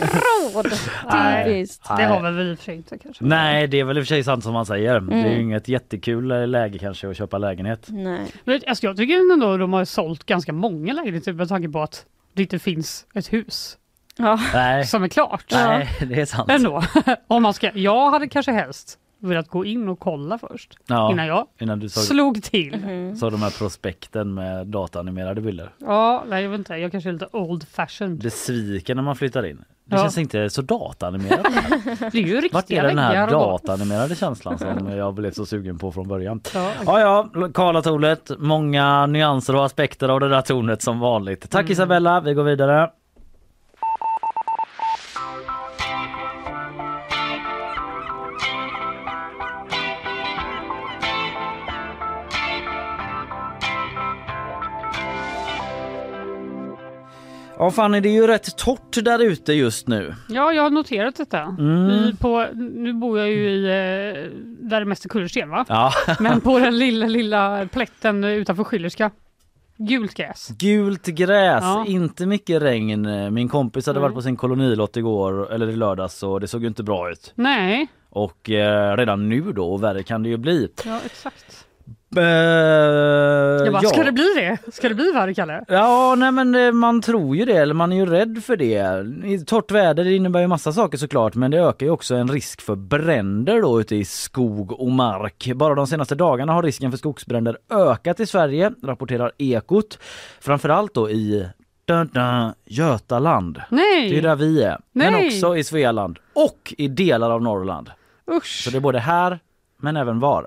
råd! 0.55 0.73
Nej. 1.11 1.45
Typiskt. 1.45 1.89
Det 1.97 2.05
har 2.05 2.17
vi 2.23 2.31
väl 2.37 2.51
i 2.51 2.55
och 2.55 2.59
för 2.59 2.65
sig 2.65 2.75
inte 2.77 2.99
kanske. 2.99 3.25
Nej, 3.25 3.67
det 3.67 3.81
är 3.81 3.85
väl 3.85 3.99
i 3.99 4.01
och 4.01 4.05
för 4.05 4.09
sig 4.09 4.25
sant 4.25 4.45
som 4.45 4.53
man 4.53 4.67
säger. 4.67 5.01
Det 5.01 5.15
är 5.15 5.19
Mm. 5.21 5.33
ju 5.33 5.41
inget 5.43 5.69
jättekul 5.69 6.31
eh, 6.31 6.47
läge 6.47 6.79
kanske 6.79 7.11
att 7.11 7.17
köpa 7.17 7.39
lägenhet. 7.39 7.87
Nej. 7.89 8.21
Men, 8.45 8.61
alltså, 8.67 8.87
jag 8.87 8.97
tycker 8.97 9.33
ändå 9.33 9.57
de 9.57 9.73
har 9.73 9.85
sålt 9.85 10.25
ganska 10.27 10.53
många 10.53 10.93
lägenheter 10.93 11.33
med 11.33 11.49
tanke 11.49 11.69
på 11.69 11.83
att 11.83 12.05
det 12.35 12.43
inte 12.43 12.59
finns 12.59 13.07
ett 13.15 13.33
hus 13.33 13.79
Ja. 14.17 14.41
Nej, 14.55 14.87
som 14.87 15.03
är 15.05 15.09
klart. 15.09 15.45
nej 15.53 15.89
det 16.09 16.21
är 16.21 16.27
sant. 16.27 16.51
Ändå. 16.51 16.83
Om 17.27 17.43
man 17.43 17.55
ska, 17.55 17.71
jag 17.75 18.11
hade 18.11 18.29
kanske 18.29 18.53
helst 18.53 18.99
velat 19.21 19.49
gå 19.49 19.65
in 19.65 19.89
och 19.89 19.99
kolla 19.99 20.39
först 20.39 20.75
Ja, 20.87 21.13
innan 21.13 21.27
jag 21.27 21.47
innan 21.59 21.79
du 21.81 21.89
såg, 21.89 22.05
slog 22.05 22.43
till. 22.43 22.77
Mhm. 22.77 23.17
såg 23.17 23.33
de 23.33 23.43
här 23.43 23.59
prospekten 23.59 24.35
med 24.35 24.67
dataanimerade 24.67 25.41
bilder. 25.41 25.71
Ja, 25.79 26.25
nej, 26.29 26.43
jag 26.43 26.51
vet 26.51 26.59
inte. 26.59 26.75
Jag 26.77 26.93
kanske 26.93 27.11
är 27.11 27.13
lite 27.13 27.29
old 27.33 27.69
fashioned. 27.69 28.19
Besviken 28.23 28.97
när 28.97 29.05
man 29.05 29.17
flyttar 29.17 29.47
in. 29.47 29.65
Det 29.85 29.97
Ja. 29.97 30.03
känns 30.03 30.19
inte 30.19 30.51
så 30.51 30.63
dataanimerat. 30.63 31.47
Det 32.13 32.19
är 32.19 32.23
ju 32.23 32.35
Vart 32.35 32.43
riktiga 32.43 32.83
är 32.83 32.89
den 32.89 32.99
här 32.99 33.31
dataanimerade 33.31 34.15
känslan 34.15 34.59
som 34.59 34.89
jag 34.97 35.15
blev 35.15 35.31
så 35.33 35.47
sugen 35.47 35.79
på 35.79 35.93
från 35.93 36.09
början? 36.09 36.41
Ja, 36.55 36.73
Ja, 36.87 37.01
ja, 37.35 37.49
Karlatornet. 37.55 38.31
Många 38.39 39.07
nyanser 39.07 39.57
och 39.57 39.65
aspekter 39.65 40.09
av 40.09 40.21
det 40.21 40.29
där 40.29 40.41
tornet 40.41 40.83
som 40.83 40.99
vanligt. 41.01 41.51
Tack 41.51 41.71
Isabella, 41.71 42.21
vi 42.21 42.35
går 42.35 42.45
vidare. 42.45 42.91
Ja 57.59 57.71
Fanny, 57.71 58.01
det 58.01 58.09
är 58.09 58.13
ju 58.13 58.27
rätt 58.27 58.57
torrt 58.57 59.05
där 59.05 59.23
ute 59.23 59.53
just 59.53 59.89
nu. 59.89 60.15
ja, 60.29 60.53
jag 60.53 60.63
har 60.63 60.71
noterat 60.71 61.17
detta. 61.17 61.43
Mm. 61.59 62.17
På, 62.17 62.47
nu 62.55 62.93
bor 62.93 63.19
jag 63.19 63.29
ju 63.29 63.51
i 63.51 63.65
eh, 63.65 64.31
där 64.69 64.81
det 64.81 64.87
mest 64.87 65.05
är 65.05 65.09
kullersten 65.09 65.49
va? 65.51 65.65
Ja, 65.69 65.93
Men 66.21 66.41
på 66.41 66.59
den 66.59 66.79
lilla, 66.79 67.07
lilla 67.07 67.69
plätten 67.73 68.25
utanför 68.25 68.65
Schillerska. 68.65 69.11
Gult 69.77 70.15
gräs. 70.15 70.49
gult 70.59 71.07
gräs, 71.07 71.63
Ja. 71.65 71.85
inte 71.89 72.27
mycket 72.27 72.63
regn. 72.63 73.35
Min 73.35 73.49
kompis 73.49 73.87
hade 73.87 73.99
Nej. 73.99 74.03
varit 74.03 74.15
på 74.15 74.23
sin 74.23 74.37
kolonilott 74.37 74.97
igår, 74.97 75.53
eller 75.53 75.69
i 75.69 75.77
lördags, 75.77 76.23
och 76.23 76.41
det 76.41 76.49
såg 76.49 76.63
ju 76.63 76.69
inte 76.69 76.83
bra 76.83 77.11
ut. 77.11 77.33
Nej, 77.35 77.87
Och 78.11 78.51
eh, 78.51 78.97
redan 78.97 79.29
nu 79.29 79.41
då, 79.53 79.73
och 79.73 79.83
värre 79.83 80.03
kan 80.03 80.23
det 80.23 80.29
ju 80.29 80.37
bli. 80.37 80.69
ja 80.85 81.01
exakt. 81.05 81.65
Eh, 82.17 82.23
Jag 83.65 83.73
bara, 83.73 83.83
ja. 83.83 83.89
ska 83.89 84.03
det 84.03 84.13
bli 84.13 84.29
det? 84.37 84.73
Ska 84.73 84.89
det 84.89 84.95
bli 84.95 85.13
värre 85.13 85.35
Kalle? 85.35 85.65
Ja, 85.69 86.15
nej 86.19 86.33
men 86.33 86.55
eh, 86.55 86.73
man 86.73 87.01
tror 87.03 87.37
ju 87.37 87.45
det, 87.45 87.57
eller 87.57 87.75
man 87.75 87.93
är 87.93 87.97
ju 87.97 88.07
rädd 88.07 88.43
för 88.45 88.57
det. 88.57 89.45
Torrt 89.47 89.71
väder 89.71 90.05
det 90.05 90.17
innebär 90.17 90.41
ju 90.41 90.47
massa 90.47 90.73
saker 90.73 90.99
såklart, 90.99 91.35
men 91.35 91.51
det 91.51 91.59
ökar 91.59 91.87
ju 91.87 91.93
också 91.93 92.15
en 92.15 92.29
risk 92.29 92.61
för 92.61 92.75
bränder 92.77 93.63
då 93.63 93.81
ute 93.81 93.97
i 93.97 94.05
skog 94.05 94.73
och 94.81 94.91
mark. 94.91 95.51
Bara 95.55 95.75
de 95.75 95.87
senaste 95.87 96.15
dagarna 96.15 96.53
har 96.53 96.63
risken 96.63 96.91
för 96.91 96.99
skogsbränder 96.99 97.57
ökat 97.71 98.21
i 98.21 98.27
Sverige, 98.27 98.73
rapporterar 98.85 99.33
Ekot. 99.39 99.99
Framförallt 100.41 100.95
då 100.95 101.11
i 101.11 101.49
dun, 101.85 102.07
dun, 102.13 102.53
Götaland. 102.65 103.63
Nej! 103.71 104.11
Det 104.11 104.19
är 104.19 104.23
där 104.23 104.37
vi 104.37 104.63
är. 104.63 104.79
Men 104.93 105.13
Nej. 105.13 105.27
också 105.27 105.57
i 105.57 105.65
Svealand 105.65 106.19
och 106.35 106.75
i 106.79 106.89
delar 106.89 107.31
av 107.31 107.43
Norrland. 107.43 107.91
Usch! 108.31 108.63
Så 108.65 108.71
det 108.71 108.77
är 108.77 108.81
både 108.81 108.99
här 108.99 109.39
men 109.83 109.97
även 109.97 110.21
var. 110.21 110.47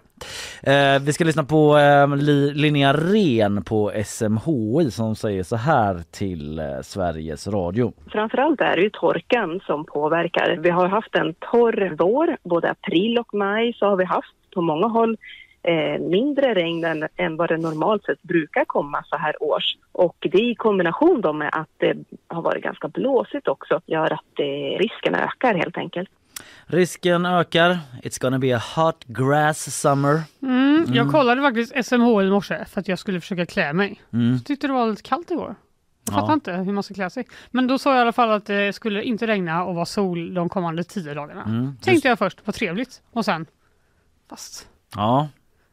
Eh, 0.64 1.02
vi 1.02 1.14
ska 1.14 1.24
lyssna 1.24 1.44
på 1.44 1.78
eh, 1.78 2.16
Linnea 2.54 2.94
Ren 2.94 3.64
på 3.64 3.92
SMHI 4.06 4.92
som 4.92 5.16
säger 5.16 5.44
så 5.44 5.56
här 5.56 6.04
till 6.12 6.60
eh, 6.60 6.66
Sveriges 6.82 7.48
Radio. 7.48 7.94
Framförallt 8.12 8.62
är 8.62 8.76
det 8.76 8.82
ju 8.82 8.90
torkan 8.90 9.60
som 9.66 9.86
påverkar. 9.86 10.58
Vi 10.64 10.70
har 10.70 10.88
haft 10.88 11.16
en 11.16 11.34
torr 11.34 11.96
vår, 11.98 12.38
både 12.44 12.70
april 12.70 13.18
och 13.18 13.34
maj 13.34 13.74
så 13.74 13.86
har 13.86 13.96
vi 13.96 14.06
haft 14.06 14.36
på 14.54 14.62
många 14.62 14.88
håll 14.88 15.18
eh, 15.64 16.02
mindre 16.02 16.54
regn 16.54 16.84
än, 16.84 17.08
än 17.16 17.38
vad 17.38 17.50
det 17.50 17.58
normalt 17.58 18.04
sett 18.04 18.22
brukar 18.22 18.66
komma 18.66 19.04
så 19.06 19.18
här 19.18 19.44
års. 19.44 19.78
Och 19.92 20.28
det 20.32 20.40
i 20.40 20.56
kombination 20.56 21.22
då 21.22 21.34
med 21.34 21.50
att 21.52 21.70
det 21.78 21.98
har 22.28 22.42
varit 22.42 22.64
ganska 22.64 22.88
blåsigt 22.88 23.48
också 23.48 23.82
gör 23.86 24.14
att 24.14 24.40
eh, 24.40 24.80
risken 24.80 25.16
ökar 25.16 25.54
helt 25.54 25.78
enkelt. 25.78 26.10
Risken 26.72 27.26
ökar. 27.26 27.80
It's 28.04 28.22
gonna 28.22 28.40
be 28.40 28.56
a 28.58 28.62
hot 28.76 29.04
grass 29.08 29.76
summer. 29.82 30.22
Mm, 30.42 30.94
jag 30.94 31.12
kollade 31.12 31.42
faktiskt 31.42 31.72
SMH 31.86 32.22
i 32.24 32.30
morse 32.30 32.66
för 32.66 32.82
att 32.82 32.88
jag 32.88 33.00
skulle 33.00 33.22
försöka 33.22 33.46
klä 33.46 33.74
mig. 33.74 34.02
Mm. 34.14 34.40
Tyckte 34.40 34.68
det 34.68 34.74
var 34.74 34.88
lite 34.88 35.02
kallt 35.02 35.32
igår. 35.32 35.56
Jag 36.06 36.14
Ja. 36.16 36.20
fattar 36.22 36.34
inte 36.34 36.52
hur 36.54 36.74
man 36.74 36.84
ska 36.84 36.94
klä 36.94 37.10
sig. 37.10 37.28
Men 37.52 37.68
då 37.68 37.80
sa 37.80 37.90
jag 37.90 37.98
i 37.98 38.02
alla 38.02 38.12
fall 38.12 38.32
att 38.32 38.46
det 38.46 38.74
skulle 38.76 39.04
inte 39.04 39.28
regna 39.28 39.64
och 39.64 39.76
vara 39.76 39.86
sol 39.86 40.34
de 40.34 40.50
kommande 40.50 40.84
tio 40.84 41.14
dagarna. 41.14 41.44
Mm. 41.44 41.78
Tänkte 41.82 42.08
jag 42.08 42.20
först, 42.20 42.40
vad 42.46 42.56
trevligt. 42.56 43.02
Och 43.12 43.26
sen, 43.26 43.46
fast. 44.30 44.68
Ja, 44.96 45.30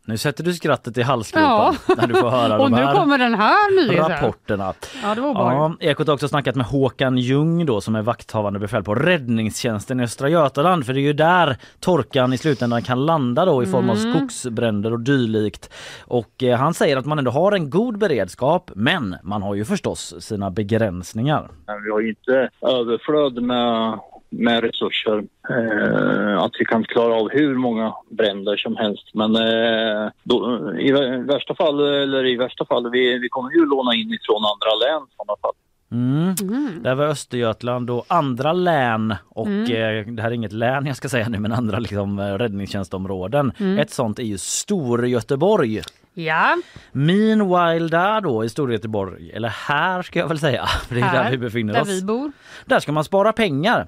nu 0.08 0.16
sätter 0.18 0.44
du 0.44 0.54
skrattet 0.54 0.98
i 0.98 1.02
halsgropen 1.02 1.74
när 1.96 2.06
du 2.06 2.14
får 2.14 2.30
höra 2.30 2.58
och 2.60 2.70
de 2.70 2.76
nu 2.76 2.82
här 2.86 2.94
kommer 2.94 3.18
den 3.18 3.34
här 3.34 3.86
nyheten. 3.86 4.08
rapporterna. 4.10 4.74
Ja, 5.02 5.14
det 5.14 5.20
var. 5.20 5.30
Ja, 5.52 5.74
Ekot 5.80 6.06
har 6.06 6.14
också 6.14 6.28
snackat 6.28 6.54
med 6.56 6.66
Håkan 6.66 7.18
Ljung 7.18 7.66
då 7.66 7.80
som 7.80 7.94
är 7.96 8.02
vakthavande 8.02 8.58
befäl 8.58 8.82
på 8.84 8.94
räddningstjänsten 8.94 10.00
i 10.00 10.02
Östra 10.02 10.28
Götaland 10.28 10.86
för 10.86 10.92
det 10.92 11.00
är 11.00 11.02
ju 11.02 11.12
där 11.12 11.56
torkan 11.80 12.32
i 12.32 12.38
slutändan 12.38 12.82
kan 12.82 13.06
landa 13.06 13.44
då 13.44 13.62
i 13.62 13.66
form 13.66 13.90
av 13.90 13.96
Mm. 13.96 14.12
skogsbränder 14.14 14.92
och 14.92 15.00
dylikt. 15.00 15.70
Och 16.04 16.42
eh, 16.42 16.58
han 16.58 16.74
säger 16.74 16.96
att 16.96 17.06
man 17.06 17.18
ändå 17.18 17.30
har 17.30 17.52
en 17.52 17.70
god 17.70 17.98
beredskap 17.98 18.70
men 18.74 19.16
man 19.22 19.42
har 19.42 19.54
ju 19.54 19.64
förstås 19.64 20.14
sina 20.20 20.50
begränsningar. 20.50 21.48
Men 21.66 21.82
vi 21.84 21.90
har 21.90 22.00
ju 22.00 22.08
inte 22.08 22.50
överflöd 22.62 23.42
med, 23.42 23.98
med 24.30 24.64
resurser. 24.64 25.24
Eh, 25.50 26.38
att 26.42 26.52
vi 26.58 26.64
kan 26.64 26.84
klara 26.84 27.14
av 27.14 27.28
hur 27.30 27.54
många 27.54 27.94
bränder 28.10 28.56
som 28.56 28.76
helst. 28.76 29.10
Men 29.14 29.36
eh, 29.36 30.10
då, 30.22 30.36
i 30.78 30.92
vä- 30.92 31.26
värsta 31.26 31.54
fall, 31.54 31.80
eller 31.80 32.26
i 32.26 32.36
värsta 32.36 32.64
fall, 32.64 32.90
vi, 32.90 33.18
vi 33.18 33.28
kommer 33.28 33.50
ju 33.50 33.66
låna 33.66 33.94
in 33.94 34.12
ifrån 34.12 34.42
andra 34.44 34.74
län 34.86 35.02
i 35.10 35.14
sådana 35.16 35.36
fall. 35.42 35.52
Mm. 35.90 36.34
Mm. 36.42 36.82
Det 36.82 36.88
här 36.88 36.96
var 36.96 37.06
Östergötland 37.06 37.90
och 37.90 38.04
andra 38.08 38.52
län 38.52 39.14
och 39.28 39.48
eh, 39.48 40.06
det 40.06 40.22
här 40.22 40.30
är 40.30 40.34
inget 40.34 40.52
län 40.52 40.86
jag 40.86 40.96
ska 40.96 41.08
säga 41.08 41.28
nu 41.28 41.38
men 41.38 41.52
andra 41.52 41.78
liksom, 41.78 42.18
eh, 42.18 42.24
räddningstjänstområden. 42.34 43.52
Mm. 43.58 43.78
Ett 43.78 43.90
sånt 43.90 44.18
är 44.18 44.22
ju 44.22 44.38
Storgöteborg. 44.38 45.80
Ja, 46.14 46.56
Meanwhile 46.92 47.88
där 47.88 48.20
då 48.20 48.44
i 48.44 48.48
Storgöteborg, 48.48 49.30
eller 49.30 49.48
här 49.48 50.02
ska 50.02 50.18
jag 50.18 50.28
väl 50.28 50.38
säga, 50.38 50.64
det 50.88 50.94
är 50.94 51.00
här, 51.00 51.24
där 51.24 51.30
vi 51.30 51.38
befinner 51.38 51.72
där 51.74 51.82
oss. 51.82 51.88
vi 51.88 52.02
bor. 52.02 52.32
Där 52.66 52.80
ska 52.80 52.92
man 52.92 53.04
spara 53.04 53.32
pengar 53.32 53.86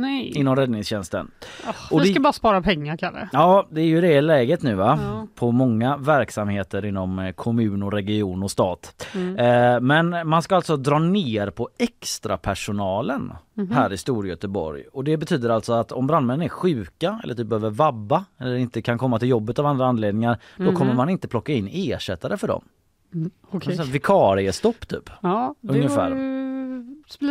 Nej, 0.00 0.32
inom 0.38 0.56
räddningstjänsten. 0.56 1.30
Åh, 1.66 1.74
och 1.92 2.00
vi 2.00 2.04
det- 2.06 2.10
ska 2.12 2.20
bara 2.20 2.32
spara 2.32 2.62
pengar 2.62 2.96
Kalle. 2.96 3.28
Ja, 3.32 3.66
det 3.70 3.80
är 3.80 3.84
ju 3.86 4.00
det 4.00 4.20
läget 4.20 4.62
nu 4.62 4.74
va? 4.74 4.98
Ja. 5.04 5.26
På 5.34 5.50
många 5.52 5.96
verksamheter 5.96 6.84
inom 6.84 7.18
eh, 7.18 7.32
kommun 7.32 7.82
och 7.82 7.92
region 7.92 8.42
och 8.42 8.50
stat. 8.50 9.06
Mm. 9.14 9.36
Eh, 9.36 9.80
men 9.80 10.28
man 10.28 10.42
ska 10.42 10.56
alltså 10.56 10.76
dra 10.76 10.98
ner 10.98 11.50
på 11.50 11.68
extra 11.78 12.36
personalen 12.36 13.32
Mhm. 13.54 13.70
här 13.70 13.92
i 13.92 13.96
Storgöteborg. 13.96 14.84
Och 14.92 15.04
det 15.04 15.16
betyder 15.16 15.48
alltså 15.50 15.72
att 15.72 15.92
om 15.92 16.06
brandmän 16.06 16.42
är 16.42 16.48
sjuka 16.48 17.20
eller 17.24 17.34
typ 17.34 17.46
behöver 17.46 17.70
vabba 17.70 18.24
eller 18.38 18.56
inte 18.56 18.82
kan 18.82 18.98
komma 18.98 19.18
till 19.18 19.28
jobbet 19.28 19.58
av 19.58 19.66
andra 19.66 19.86
anledningar, 19.86 20.38
då 20.56 20.62
Mhm. 20.64 20.74
kommer 20.76 20.94
man 20.94 21.08
inte 21.08 21.28
plocka 21.28 21.52
in 21.52 21.68
ersättare 21.72 22.36
för 22.36 22.48
dem. 22.48 22.64
Okej. 23.50 23.78
Alltså, 23.78 23.92
vikariestopp 23.92 24.88
typ. 24.88 25.10
Ja, 25.22 25.54
det 25.60 25.72
ungefär. 25.74 26.10
var 26.10 26.16
ju 26.16 26.39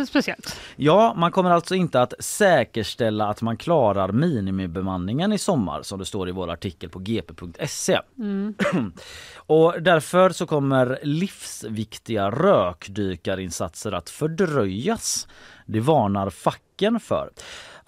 speciellt. 0.08 0.60
Ja, 0.76 1.14
man 1.16 1.32
kommer 1.32 1.50
alltså 1.50 1.74
inte 1.74 2.02
att 2.02 2.14
säkerställa 2.18 3.26
att 3.26 3.42
man 3.42 3.56
klarar 3.56 4.12
minimibemanningen 4.12 5.32
i 5.32 5.38
sommar 5.38 5.82
som 5.82 5.98
det 5.98 6.06
står 6.06 6.28
i 6.28 6.32
vår 6.32 6.50
artikel 6.50 6.90
på 6.90 6.98
gp.se. 6.98 8.00
Mm. 8.18 8.54
Och 9.36 9.82
därför 9.82 10.30
så 10.30 10.46
kommer 10.46 10.98
livsviktiga 11.02 12.30
rökdykarinsatser 12.30 13.92
att 13.92 14.10
fördröjas. 14.10 15.28
Det 15.66 15.80
varnar 15.80 16.30
facken 16.30 17.00
för. 17.00 17.30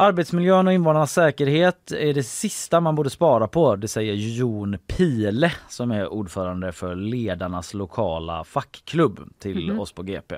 Arbetsmiljön 0.02 0.66
och 0.66 0.72
invånarnas 0.72 1.12
säkerhet 1.12 1.92
är 1.92 2.14
det 2.14 2.22
sista 2.22 2.80
man 2.80 2.94
borde 2.94 3.10
spara 3.10 3.48
på, 3.48 3.76
det 3.76 3.88
säger 3.88 4.14
Jon 4.14 4.78
Pile 4.86 5.52
som 5.68 5.90
är 5.90 6.08
ordförande 6.12 6.72
för 6.72 6.94
ledarnas 6.94 7.74
lokala 7.74 8.44
fackklubb 8.44 9.20
till 9.38 9.80
oss 9.80 9.92
på 9.92 10.02
GP. 10.02 10.36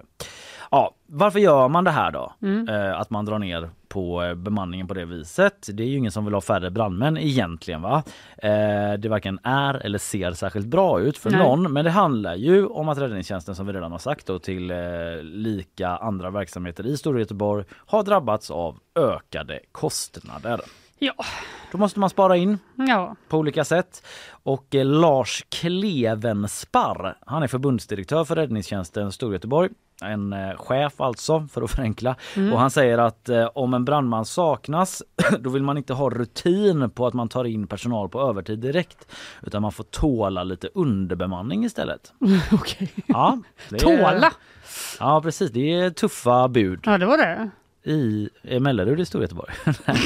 Ja, 0.70 0.94
varför 1.06 1.38
gör 1.38 1.68
man 1.68 1.84
det 1.84 1.90
här 1.90 2.10
då? 2.10 2.32
Eh, 2.72 3.00
att 3.00 3.10
man 3.10 3.24
drar 3.24 3.38
ner 3.38 3.70
på 3.94 4.22
eh, 4.22 4.34
bemanningen 4.34 4.88
på 4.88 4.94
det 4.94 5.04
viset. 5.04 5.68
Det 5.72 5.82
är 5.82 5.86
ju 5.86 5.96
ingen 5.96 6.12
som 6.12 6.24
vill 6.24 6.34
ha 6.34 6.40
färre 6.40 6.70
brandmän 6.70 7.18
egentligen 7.18 7.82
va. 7.82 8.02
Eh, 8.38 8.92
det 8.98 9.08
varken 9.08 9.38
är 9.42 9.74
eller 9.74 9.98
ser 9.98 10.32
särskilt 10.32 10.66
bra 10.66 11.00
ut 11.00 11.18
för 11.18 11.30
Nej. 11.30 11.40
någon. 11.40 11.72
Men 11.72 11.84
det 11.84 11.90
handlar 11.90 12.34
ju 12.34 12.66
om 12.66 12.88
att 12.88 12.98
räddningstjänsten 12.98 13.54
som 13.54 13.66
vi 13.66 13.72
redan 13.72 13.92
har 13.92 13.98
sagt 13.98 14.26
då 14.26 14.38
till 14.38 14.70
eh, 14.70 14.76
lika 15.22 15.88
andra 15.88 16.30
verksamheter 16.30 16.86
i 16.86 16.96
Stora 16.96 17.18
Göteborg 17.18 17.64
har 17.70 18.02
drabbats 18.02 18.50
av 18.50 18.78
ökade 18.94 19.60
kostnader. 19.72 20.60
Ja, 20.98 21.14
Då 21.72 21.78
måste 21.78 22.00
man 22.00 22.10
spara 22.10 22.36
in 22.36 22.58
ja. 22.74 23.16
på 23.28 23.38
olika 23.38 23.64
sätt. 23.64 24.06
Och 24.30 24.66
Lars 24.72 25.44
Klevensparr, 25.48 27.16
han 27.26 27.42
är 27.42 27.46
förbundsdirektör 27.46 28.24
för 28.24 28.36
räddningstjänsten 28.36 29.12
Storgöteborg. 29.12 29.70
En 30.02 30.32
eh, 30.32 30.56
chef 30.56 31.00
alltså, 31.00 31.46
för 31.52 31.62
att 31.62 31.70
förenkla. 31.70 32.16
Och 32.52 32.60
han 32.60 32.70
säger 32.70 32.98
att 32.98 33.28
eh, 33.28 33.48
om 33.54 33.74
en 33.74 33.84
brandman 33.84 34.24
saknas, 34.24 35.02
då 35.40 35.50
vill 35.50 35.62
man 35.62 35.76
inte 35.78 35.92
ha 35.94 36.10
rutin 36.10 36.90
på 36.90 37.06
att 37.06 37.14
man 37.14 37.28
tar 37.28 37.44
in 37.44 37.66
personal 37.66 38.08
på 38.08 38.20
övertid 38.28 38.58
direkt. 38.58 39.06
Utan 39.42 39.62
man 39.62 39.72
får 39.72 39.84
tåla 39.84 40.44
lite 40.44 40.68
underbemanning 40.74 41.64
istället. 41.64 42.12
okej. 42.52 42.90
Ja, 43.06 43.38
är- 43.72 43.78
Tåla! 43.78 44.32
Ja 45.00 45.20
precis, 45.22 45.50
det 45.50 45.72
är 45.74 45.90
tuffa 45.90 46.48
bud 46.48 46.80
Ja, 46.86 46.98
det 46.98 47.06
var 47.06 47.18
det. 47.18 47.50
i 47.90 48.28
i 48.42 48.60
Mellerud 48.60 49.00
i 49.00 49.04
Storgöteborg. 49.04 49.52
Nej, 49.86 49.96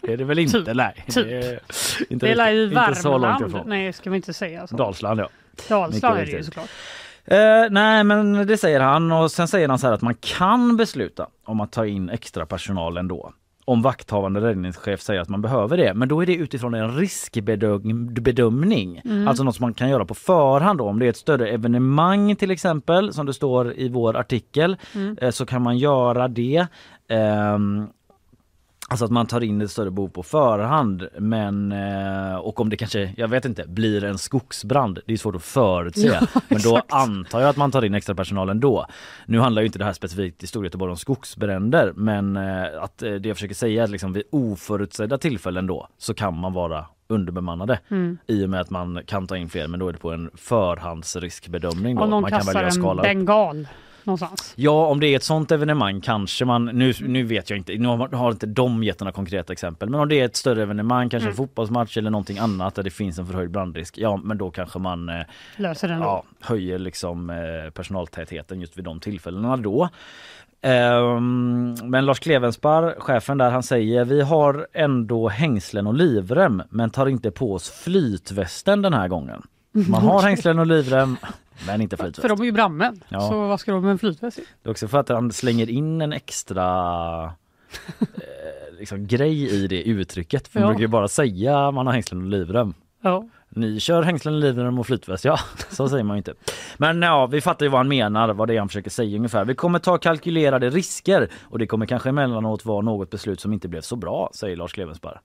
det 0.00 0.12
är 0.12 0.16
det 0.16 0.24
väl 0.24 0.38
inte? 0.38 0.64
Typ. 0.64 0.74
Nej, 0.76 1.04
Typ. 1.08 1.14
det 1.26 1.36
är 1.46 1.60
inte, 2.08 2.26
Det 2.26 2.42
är 2.42 2.52
i 2.52 2.66
Värmland. 2.66 3.60
Nej, 3.66 3.92
ska 3.92 4.10
vi 4.10 4.16
inte 4.16 4.32
säga 4.32 4.66
så. 4.66 4.76
Dalsland 4.76 5.20
ja. 5.20 5.28
Dalsland 5.68 6.18
är 6.18 6.26
det 6.26 6.32
ju 6.32 6.42
såklart. 6.44 6.68
Eh, 7.26 7.64
nej 7.70 8.04
men 8.04 8.46
det 8.46 8.56
säger 8.56 8.80
han 8.80 9.12
och 9.12 9.30
sen 9.30 9.48
säger 9.48 9.68
han 9.68 9.78
så 9.78 9.86
här 9.86 9.94
att 9.94 10.02
man 10.02 10.14
kan 10.14 10.76
besluta 10.76 11.26
om 11.44 11.60
att 11.60 11.72
ta 11.72 11.86
in 11.86 12.10
extra 12.10 12.46
personal 12.46 12.96
ändå. 12.96 13.32
Om 13.64 13.82
vakthavande 13.82 14.40
räddningschef 14.40 15.00
säger 15.00 15.20
att 15.20 15.28
man 15.28 15.42
behöver 15.42 15.76
det. 15.76 15.94
Men 15.94 16.08
då 16.08 16.22
är 16.22 16.26
det 16.26 16.34
utifrån 16.34 16.74
en 16.74 16.96
riskbedömning. 16.96 19.00
Alltså 19.28 19.44
något 19.44 19.56
som 19.56 19.64
man 19.64 19.74
kan 19.74 19.88
göra 19.90 20.04
på 20.04 20.14
förhand 20.14 20.78
då. 20.78 20.88
Om 20.88 20.98
det 20.98 21.06
är 21.06 21.10
ett 21.10 21.16
större 21.16 21.48
evenemang 21.48 22.36
till 22.36 22.50
exempel 22.50 23.12
som 23.12 23.26
det 23.26 23.34
står 23.34 23.72
i 23.72 23.88
vår 23.88 24.16
artikel 24.16 24.76
eh, 25.20 25.30
så 25.30 25.46
kan 25.46 25.62
man 25.62 25.78
göra 25.78 26.28
det. 26.28 26.66
Ehm, 27.08 27.86
Alltså 28.88 29.04
att 29.04 29.10
man 29.10 29.26
tar 29.26 29.40
in 29.40 29.60
ett 29.60 29.70
större 29.70 29.90
behov 29.90 30.08
på 30.08 30.22
förhand 30.22 31.08
men 31.18 31.72
eh, 31.72 32.36
och 32.36 32.60
om 32.60 32.70
det 32.70 32.76
kanske, 32.76 33.12
jag 33.16 33.28
vet 33.28 33.44
inte, 33.44 33.64
blir 33.68 34.04
en 34.04 34.18
skogsbrand. 34.18 34.98
Det 35.06 35.12
är 35.12 35.16
svårt 35.16 35.36
att 35.36 35.42
förutse. 35.42 36.06
Ja, 36.34 36.40
men 36.48 36.62
då 36.62 36.82
antar 36.88 37.40
jag 37.40 37.48
att 37.50 37.56
man 37.56 37.70
tar 37.70 37.84
in 37.84 37.94
extra 37.94 38.14
personal 38.14 38.48
ändå. 38.48 38.86
Nu 39.26 39.38
handlar 39.40 39.62
ju 39.62 39.66
inte 39.66 39.78
det 39.78 39.84
här 39.84 39.92
specifikt 39.92 40.42
i 40.42 40.46
Storgöteborg 40.46 40.90
om 40.90 40.96
skogsbränder 40.96 41.92
men 41.96 42.36
eh, 42.36 42.64
att 42.80 43.02
eh, 43.02 43.12
det 43.12 43.28
jag 43.28 43.36
försöker 43.36 43.54
säga 43.54 43.80
är 43.80 43.84
att 43.84 43.90
liksom 43.90 44.12
vid 44.12 44.22
oförutsedda 44.32 45.18
tillfällen 45.18 45.66
då 45.66 45.88
så 45.98 46.14
kan 46.14 46.38
man 46.38 46.52
vara 46.52 46.86
underbemannade 47.08 47.78
Mm. 47.90 48.18
i 48.26 48.44
och 48.44 48.50
med 48.50 48.60
att 48.60 48.70
man 48.70 49.00
kan 49.06 49.26
ta 49.26 49.36
in 49.36 49.48
fler 49.48 49.68
men 49.68 49.80
då 49.80 49.88
är 49.88 49.92
det 49.92 49.98
på 49.98 50.12
en 50.12 50.30
förhandsriskbedömning. 50.34 51.98
Om 51.98 52.10
någon 52.10 52.22
man 52.22 52.30
kan 52.30 52.38
kastar 52.38 52.52
välja 52.54 52.68
att 52.68 52.74
en 52.76 52.82
skala 52.82 53.02
upp. 53.02 53.08
Någonstans. 54.06 54.52
Ja, 54.56 54.86
om 54.86 55.00
det 55.00 55.06
är 55.06 55.16
ett 55.16 55.22
sånt 55.22 55.50
evenemang 55.50 56.00
kanske 56.00 56.44
man, 56.44 56.64
nu, 56.64 56.92
nu 57.00 57.22
vet 57.24 57.50
jag 57.50 57.56
inte, 57.56 57.74
nu 57.78 57.88
har, 57.88 58.08
har 58.08 58.30
inte 58.30 58.46
de 58.46 58.84
gett 58.84 59.00
några 59.00 59.12
konkreta 59.12 59.52
exempel, 59.52 59.88
men 59.90 60.00
om 60.00 60.08
det 60.08 60.20
är 60.20 60.24
ett 60.24 60.36
större 60.36 60.62
evenemang, 60.62 61.08
kanske 61.08 61.24
Mm. 61.26 61.30
en 61.32 61.36
fotbollsmatch 61.36 61.96
eller 61.96 62.10
någonting 62.10 62.38
annat 62.38 62.74
där 62.74 62.82
det 62.82 62.90
finns 62.90 63.18
en 63.18 63.26
förhöjd 63.26 63.50
brandrisk, 63.50 63.98
ja 63.98 64.16
men 64.16 64.38
då 64.38 64.50
kanske 64.50 64.78
man 64.78 65.08
eh, 65.08 65.14
Löser 65.56 65.88
den 65.88 65.98
då. 66.00 66.04
ja, 66.06 66.24
höjer 66.40 66.78
liksom 66.78 67.30
eh, 67.30 67.70
personaltätheten 67.70 68.60
just 68.60 68.78
vid 68.78 68.84
de 68.84 69.00
tillfällena 69.00 69.56
då. 69.56 69.88
Ehm, 70.62 71.74
men 71.84 72.06
Lars 72.06 72.18
Klevenspar, 72.18 72.94
chefen 72.98 73.38
där, 73.38 73.50
han 73.50 73.62
säger 73.62 74.04
vi 74.04 74.22
har 74.22 74.66
ändå 74.72 75.28
hängslen 75.28 75.86
och 75.86 75.94
livrem 75.94 76.62
men 76.70 76.90
tar 76.90 77.06
inte 77.06 77.30
på 77.30 77.52
oss 77.54 77.70
flytvästen 77.70 78.82
den 78.82 78.94
här 78.94 79.08
gången. 79.08 79.42
Man 79.88 80.02
har 80.02 80.22
hängslen 80.22 80.58
och 80.58 80.66
livrem 80.66 81.16
men 81.66 81.80
inte 81.80 81.96
flytväst. 81.96 82.20
För 82.20 82.28
de 82.28 82.40
är 82.40 82.44
ju 82.44 82.52
brandmän. 82.52 83.02
Ja. 83.08 83.20
Så 83.20 83.48
vad 83.48 83.60
ska 83.60 83.72
de 83.72 83.82
med 83.82 83.90
en 83.90 83.98
flytväst 83.98 84.38
i? 84.38 84.44
Det 84.62 84.68
är 84.68 84.70
också 84.70 84.88
för 84.88 84.98
att 84.98 85.08
han 85.08 85.32
slänger 85.32 85.70
in 85.70 86.00
en 86.00 86.12
extra 86.12 86.64
eh, 88.00 88.78
liksom, 88.78 89.06
grej 89.06 89.48
i 89.64 89.66
det 89.66 89.82
uttrycket. 89.82 90.48
För 90.48 90.60
man 90.60 90.66
Ja. 90.66 90.68
brukar 90.68 90.80
ju 90.82 90.88
bara 90.88 91.08
säga 91.08 91.70
man 91.70 91.86
har 91.86 91.92
hängslen 91.92 92.20
och 92.22 92.28
livrem. 92.28 92.74
Ja. 93.02 93.28
Ni 93.48 93.80
kör 93.80 94.02
hängslen, 94.02 94.40
livrem 94.40 94.78
och 94.78 94.86
flytväst. 94.86 95.24
Ja, 95.24 95.38
så 95.70 95.88
säger 95.88 96.04
man 96.04 96.16
ju 96.16 96.18
inte. 96.18 96.34
Men 96.76 97.02
ja, 97.02 97.26
vi 97.26 97.40
fattar 97.40 97.66
ju 97.66 97.70
vad 97.70 97.78
han 97.78 97.88
menar, 97.88 98.28
vad 98.34 98.48
det 98.48 98.54
är 98.54 98.58
han 98.58 98.68
försöker 98.68 98.90
säga 98.90 99.16
ungefär. 99.16 99.44
Vi 99.44 99.54
kommer 99.54 99.78
ta 99.78 99.98
kalkylerade 99.98 100.70
risker 100.70 101.28
och 101.44 101.58
det 101.58 101.66
kommer 101.66 101.86
kanske 101.86 102.08
emellanåt 102.08 102.64
vara 102.64 102.80
något 102.80 103.10
beslut 103.10 103.40
som 103.40 103.52
inte 103.52 103.68
blev 103.68 103.80
så 103.80 103.96
bra, 103.96 104.30
säger 104.34 104.56
Lars 104.56 104.72
Klevensberg. 104.72 105.16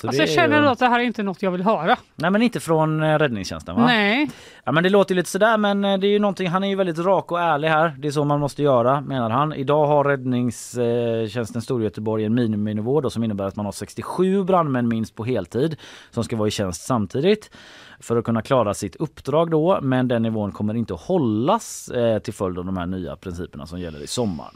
Så 0.00 0.06
Alltså 0.08 0.22
jag 0.22 0.30
känner 0.30 0.62
ju- 0.62 0.68
att 0.68 0.78
det 0.78 0.86
här 0.86 1.00
är 1.00 1.04
inte 1.04 1.22
något 1.22 1.42
jag 1.42 1.50
vill 1.50 1.62
höra. 1.62 1.96
Nej 2.16 2.30
men 2.30 2.42
inte 2.42 2.60
från 2.60 3.02
eh, 3.02 3.18
räddningstjänsten 3.18 3.76
va? 3.76 3.86
Nej. 3.86 4.30
Ja 4.64 4.72
men 4.72 4.82
det 4.82 4.88
låter 4.90 5.14
lite 5.14 5.30
sådär 5.30 5.58
men 5.58 5.84
eh, 5.84 5.98
det 5.98 6.06
är 6.06 6.10
ju 6.10 6.18
någonting, 6.18 6.48
han 6.48 6.64
är 6.64 6.68
ju 6.68 6.74
väldigt 6.74 6.98
rak 6.98 7.32
och 7.32 7.40
ärlig 7.40 7.68
här. 7.68 7.96
Det 7.98 8.08
är 8.08 8.12
så 8.12 8.24
man 8.24 8.40
måste 8.40 8.62
göra 8.62 9.00
menar 9.00 9.30
han. 9.30 9.52
Idag 9.52 9.86
har 9.86 10.04
räddningstjänsten 10.04 11.62
Storgöteborg 11.62 12.24
en 12.24 12.34
miniminivå 12.34 13.00
då, 13.00 13.10
som 13.10 13.24
innebär 13.24 13.44
att 13.44 13.56
man 13.56 13.64
har 13.64 13.72
67 13.72 14.44
brandmän 14.44 14.88
minst 14.88 15.14
på 15.14 15.24
heltid 15.24 15.76
som 16.10 16.24
ska 16.24 16.36
vara 16.36 16.48
i 16.48 16.50
tjänst 16.50 16.86
samtidigt 16.86 17.50
för 18.00 18.16
att 18.16 18.24
kunna 18.24 18.42
klara 18.42 18.74
sitt 18.74 18.96
uppdrag 18.96 19.50
då. 19.50 19.78
Men 19.82 20.08
den 20.08 20.22
nivån 20.22 20.52
kommer 20.52 20.74
inte 20.74 20.94
att 20.94 21.00
hållas 21.00 21.88
eh, 21.88 22.18
till 22.18 22.34
följd 22.34 22.58
av 22.58 22.64
de 22.64 22.76
här 22.76 22.86
nya 22.86 23.16
principerna 23.16 23.66
som 23.66 23.80
gäller 23.80 24.02
i 24.02 24.06
sommar. 24.06 24.50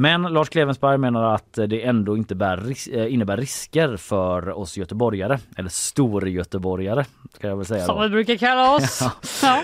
Men 0.00 0.22
Lars 0.22 0.48
Klevensberg 0.48 0.98
menar 0.98 1.34
att 1.34 1.52
det 1.52 1.84
ändå 1.84 2.16
inte 2.16 2.34
bär, 2.34 2.74
eh, 2.92 3.14
innebär 3.14 3.36
risker 3.36 3.96
för 3.96 4.58
oss 4.58 4.76
göteborgare, 4.76 5.38
eller 5.56 5.68
storgöteborgare 5.68 7.04
ska 7.34 7.48
jag 7.48 7.56
väl 7.56 7.66
säga. 7.66 7.86
Som 7.86 7.96
Då. 7.96 8.02
vi 8.02 8.08
brukar 8.08 8.36
kalla 8.36 8.74
oss. 8.74 9.02
ja. 9.42 9.62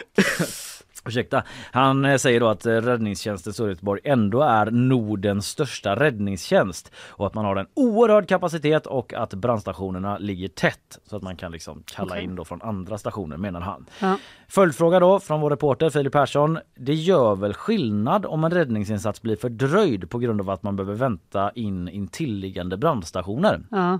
Ursäkta. 1.06 1.42
Han 1.72 2.04
eh, 2.04 2.16
säger 2.16 2.40
då 2.40 2.48
att 2.48 2.66
eh, 2.66 2.72
räddningstjänsten 2.72 3.52
Storgöteborg 3.52 4.00
ändå 4.04 4.42
är 4.42 4.70
Nordens 4.70 5.48
största 5.48 5.96
räddningstjänst 5.96 6.92
och 7.08 7.26
att 7.26 7.34
man 7.34 7.44
har 7.44 7.56
en 7.56 7.66
oerhörd 7.74 8.28
kapacitet 8.28 8.86
och 8.86 9.14
att 9.14 9.34
brandstationerna 9.34 10.18
ligger 10.18 10.48
tätt 10.48 10.98
så 11.06 11.16
att 11.16 11.22
man 11.22 11.36
kan 11.36 11.52
liksom 11.52 11.82
kalla 11.86 12.12
Okej. 12.12 12.24
in 12.24 12.36
då 12.36 12.44
från 12.44 12.62
andra 12.62 12.98
stationer 12.98 13.36
menar 13.36 13.60
han. 13.60 13.86
Ja. 14.00 14.18
Följdfråga 14.48 15.00
då 15.00 15.20
från 15.20 15.40
vår 15.40 15.50
reporter 15.50 15.90
Filip 15.90 16.12
Persson. 16.12 16.58
Det 16.74 16.94
gör 16.94 17.36
väl 17.36 17.54
skillnad 17.54 18.26
om 18.26 18.44
en 18.44 18.50
räddningsinsats 18.50 19.22
blir 19.22 19.36
fördröjd 19.36 20.10
på 20.10 20.18
grund 20.18 20.40
av 20.40 20.50
att 20.50 20.62
man 20.62 20.76
behöver 20.76 20.94
vänta 20.94 21.50
in 21.50 21.88
intilliggande 21.88 22.76
brandstationer? 22.76 23.62
Ja. 23.70 23.98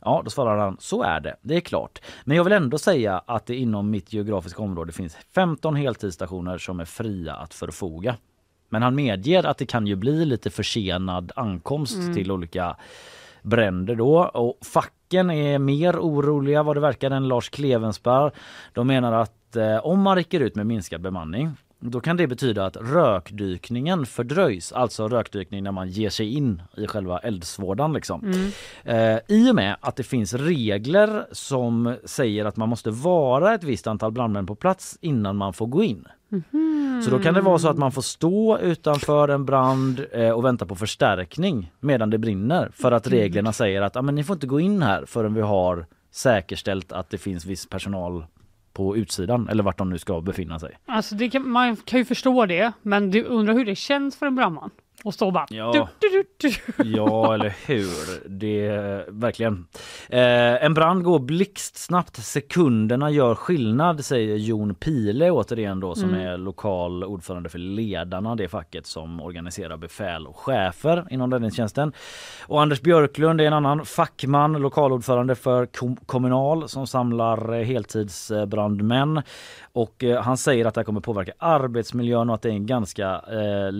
Ja, 0.00 0.22
då 0.24 0.30
svarar 0.30 0.58
han 0.58 0.76
så 0.80 1.02
är 1.02 1.20
det. 1.20 1.36
Det 1.42 1.56
är 1.56 1.60
klart. 1.60 1.98
Men 2.24 2.36
jag 2.36 2.44
vill 2.44 2.52
ändå 2.52 2.78
säga 2.78 3.22
att 3.26 3.46
det 3.46 3.56
inom 3.56 3.90
mitt 3.90 4.12
geografiska 4.12 4.62
område 4.62 4.92
finns 4.92 5.16
15 5.34 5.76
heltidsstationer 5.76 6.58
som 6.58 6.80
är 6.80 6.84
fria 6.84 7.34
att 7.34 7.54
förfoga. 7.54 8.16
Men 8.68 8.82
han 8.82 8.94
medger 8.94 9.46
att 9.46 9.58
det 9.58 9.66
kan 9.66 9.86
ju 9.86 9.96
bli 9.96 10.24
lite 10.24 10.50
försenad 10.50 11.32
ankomst 11.36 11.94
Mm. 11.96 12.14
till 12.14 12.30
olika 12.32 12.76
bränder 13.42 13.94
då 13.94 14.18
och 14.24 14.58
facken 14.66 15.30
är 15.30 15.58
mer 15.58 15.96
oroliga 15.96 16.62
vad 16.62 16.76
det 16.76 16.80
verkar 16.80 17.10
än 17.10 17.28
Lars 17.28 17.48
Klevensberg. 17.50 18.30
De 18.72 18.86
menar 18.86 19.12
att 19.12 19.56
eh, 19.56 19.76
om 19.76 20.00
man 20.00 20.16
rycker 20.16 20.40
ut 20.40 20.54
med 20.54 20.66
minskad 20.66 21.00
bemanning 21.00 21.50
då 21.90 22.00
kan 22.00 22.16
det 22.16 22.26
betyda 22.26 22.66
att 22.66 22.76
rökdykningen 22.76 24.06
fördröjs, 24.06 24.72
alltså 24.72 25.08
rökdykning 25.08 25.62
när 25.62 25.72
man 25.72 25.88
ger 25.88 26.10
sig 26.10 26.34
in 26.34 26.62
i 26.76 26.86
själva 26.86 27.18
eldsvådan. 27.18 27.92
Liksom. 27.92 28.24
Mm. 28.24 28.50
Eh, 28.84 29.20
I 29.28 29.50
och 29.50 29.54
med 29.54 29.76
att 29.80 29.96
det 29.96 30.02
finns 30.02 30.34
regler 30.34 31.26
som 31.32 31.96
säger 32.04 32.44
att 32.44 32.56
man 32.56 32.68
måste 32.68 32.90
vara 32.90 33.54
ett 33.54 33.64
visst 33.64 33.86
antal 33.86 34.12
brandmän 34.12 34.46
på 34.46 34.54
plats 34.54 34.98
innan 35.00 35.36
man 35.36 35.52
får 35.52 35.66
gå 35.66 35.82
in. 35.82 36.04
Så 37.04 37.10
då 37.10 37.18
kan 37.18 37.34
det 37.34 37.40
vara 37.40 37.58
så 37.58 37.68
att 37.68 37.78
man 37.78 37.92
får 37.92 38.02
stå 38.02 38.58
utanför 38.58 39.28
en 39.28 39.44
brand 39.44 40.06
eh, 40.12 40.30
och 40.30 40.44
vänta 40.44 40.66
på 40.66 40.76
förstärkning 40.76 41.72
medan 41.80 42.10
det 42.10 42.18
brinner 42.18 42.70
för 42.74 42.92
att 42.92 43.06
reglerna 43.06 43.52
säger 43.52 43.82
att 43.82 43.96
ah, 43.96 44.02
men 44.02 44.14
ni 44.14 44.24
får 44.24 44.34
inte 44.34 44.46
gå 44.46 44.60
in 44.60 44.82
här 44.82 45.04
förrän 45.06 45.34
vi 45.34 45.40
har 45.40 45.86
säkerställt 46.10 46.92
att 46.92 47.10
det 47.10 47.18
finns 47.18 47.46
viss 47.46 47.68
personal 47.68 48.24
på 48.72 48.96
utsidan 48.96 49.48
eller 49.48 49.62
vart 49.62 49.78
de 49.78 49.90
nu 49.90 49.98
ska 49.98 50.20
befinna 50.20 50.58
sig. 50.58 50.78
Alltså 50.86 51.14
det 51.14 51.30
kan, 51.30 51.48
man 51.48 51.76
kan 51.76 51.98
ju 51.98 52.04
förstå 52.04 52.46
det, 52.46 52.72
men 52.82 53.10
du 53.10 53.24
undrar 53.24 53.54
hur 53.54 53.64
det 53.64 53.74
känns 53.74 54.16
för 54.16 54.26
en 54.26 54.34
brandman 54.34 54.70
och 55.04 55.32
bara... 55.32 55.46
Ja. 55.50 55.88
Du, 56.00 56.08
du, 56.08 56.24
du. 56.36 56.84
Ja, 56.90 57.34
eller 57.34 57.54
hur? 57.66 58.28
Det 58.28 58.68
verkligen. 59.08 59.66
Eh, 60.08 60.64
en 60.64 60.74
brand 60.74 61.04
går 61.04 61.18
blixtsnabbt. 61.18 62.16
Sekunderna 62.16 63.10
gör 63.10 63.34
skillnad, 63.34 64.04
säger 64.04 64.36
Jon 64.36 64.74
Pile 64.74 65.30
återigen 65.30 65.80
då 65.80 65.94
som 65.94 66.08
Mm. 66.12 66.26
är 66.26 66.36
lokal 66.38 67.04
ordförande 67.04 67.48
för 67.48 67.58
Ledarna, 67.58 68.34
det 68.36 68.48
facket 68.48 68.86
som 68.86 69.20
organiserar 69.20 69.76
befäl 69.76 70.26
och 70.26 70.36
chefer 70.36 71.06
inom 71.10 71.32
räddningstjänsten. 71.32 71.92
Och 72.46 72.62
Anders 72.62 72.80
Björklund 72.80 73.40
är 73.40 73.44
en 73.44 73.52
annan 73.52 73.84
fackman, 73.84 74.52
lokalordförande 74.52 75.34
för 75.34 75.66
Kom- 75.66 75.96
Kommunal 76.06 76.68
som 76.68 76.86
samlar 76.86 77.52
eh, 77.52 77.64
heltidsbrandmän. 77.64 79.22
Och 79.72 80.04
eh, 80.04 80.22
han 80.22 80.36
säger 80.36 80.64
att 80.64 80.74
det 80.74 80.84
kommer 80.84 81.00
påverka 81.00 81.32
arbetsmiljön 81.38 82.28
och 82.28 82.34
att 82.34 82.42
det 82.42 82.48
är 82.48 82.52
en 82.52 82.66
ganska 82.66 83.08
eh, 83.14 83.72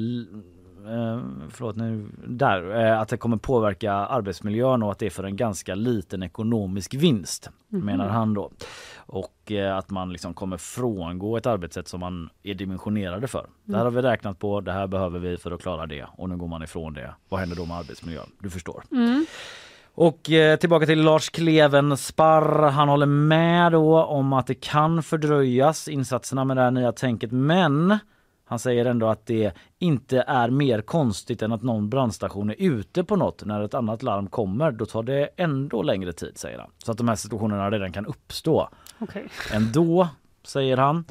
eh, 0.86 1.20
förlåt 1.50 1.76
nu, 1.76 2.06
där, 2.26 2.84
eh, 2.86 3.00
att 3.00 3.08
det 3.08 3.16
kommer 3.16 3.36
påverka 3.36 3.92
arbetsmiljön 3.92 4.82
och 4.82 4.92
att 4.92 4.98
det 4.98 5.06
är 5.06 5.10
för 5.10 5.24
en 5.24 5.36
ganska 5.36 5.74
liten 5.74 6.22
ekonomisk 6.22 6.94
vinst 6.94 7.50
Mhm. 7.68 7.84
menar 7.86 8.08
han 8.08 8.34
då. 8.34 8.50
Och 8.96 9.52
eh, 9.52 9.76
att 9.76 9.90
man 9.90 10.12
liksom 10.12 10.34
kommer 10.34 10.56
frångå 10.56 11.36
ett 11.36 11.46
arbetssätt 11.46 11.88
som 11.88 12.00
man 12.00 12.30
är 12.42 12.54
dimensionerade 12.54 13.28
för. 13.28 13.46
Det 13.64 13.76
här 13.76 13.84
har 13.84 13.90
vi 13.90 14.02
räknat 14.02 14.38
på, 14.38 14.60
det 14.60 14.72
här 14.72 14.86
behöver 14.86 15.18
vi 15.18 15.36
för 15.36 15.50
att 15.50 15.62
klara 15.62 15.86
det 15.86 16.06
och 16.16 16.28
nu 16.28 16.36
går 16.36 16.46
man 16.48 16.62
ifrån 16.62 16.94
det. 16.94 17.14
Vad 17.28 17.40
händer 17.40 17.56
då 17.56 17.64
med 17.66 17.76
arbetsmiljön? 17.76 18.26
Du 18.38 18.50
förstår. 18.50 18.82
Mm. 18.92 19.26
Och 19.94 20.30
eh, 20.30 20.56
tillbaka 20.58 20.86
till 20.86 21.02
Lars 21.02 21.30
Klevensparr. 21.30 22.70
Han 22.70 22.88
håller 22.88 23.06
med 23.06 23.72
då 23.72 24.02
om 24.04 24.32
att 24.32 24.46
det 24.46 24.54
kan 24.54 25.02
fördröjas 25.02 25.88
insatserna 25.88 26.44
med 26.44 26.56
det 26.56 26.62
här 26.62 26.70
nya 26.70 26.92
tänket 26.92 27.32
men 27.32 27.98
han 28.52 28.58
säger 28.58 28.84
ändå 28.84 29.06
att 29.06 29.26
det 29.26 29.52
inte 29.78 30.24
är 30.26 30.50
mer 30.50 30.80
konstigt 30.80 31.42
än 31.42 31.52
att 31.52 31.62
någon 31.62 31.88
brandstation 31.88 32.50
är 32.50 32.56
ute 32.58 33.04
på 33.04 33.16
något 33.16 33.44
när 33.44 33.62
ett 33.62 33.74
annat 33.74 34.02
larm 34.02 34.26
kommer. 34.26 34.70
Då 34.70 34.86
tar 34.86 35.02
det 35.02 35.28
ändå 35.36 35.82
längre 35.82 36.12
tid 36.12 36.38
säger 36.38 36.58
han. 36.58 36.70
Så 36.84 36.92
att 36.92 36.98
de 36.98 37.08
här 37.08 37.14
situationerna 37.14 37.70
redan 37.70 37.92
kan 37.92 38.06
uppstå 38.06 38.68
Okej. 38.98 39.28
ändå, 39.52 40.08
säger 40.44 40.76
han. 40.76 41.04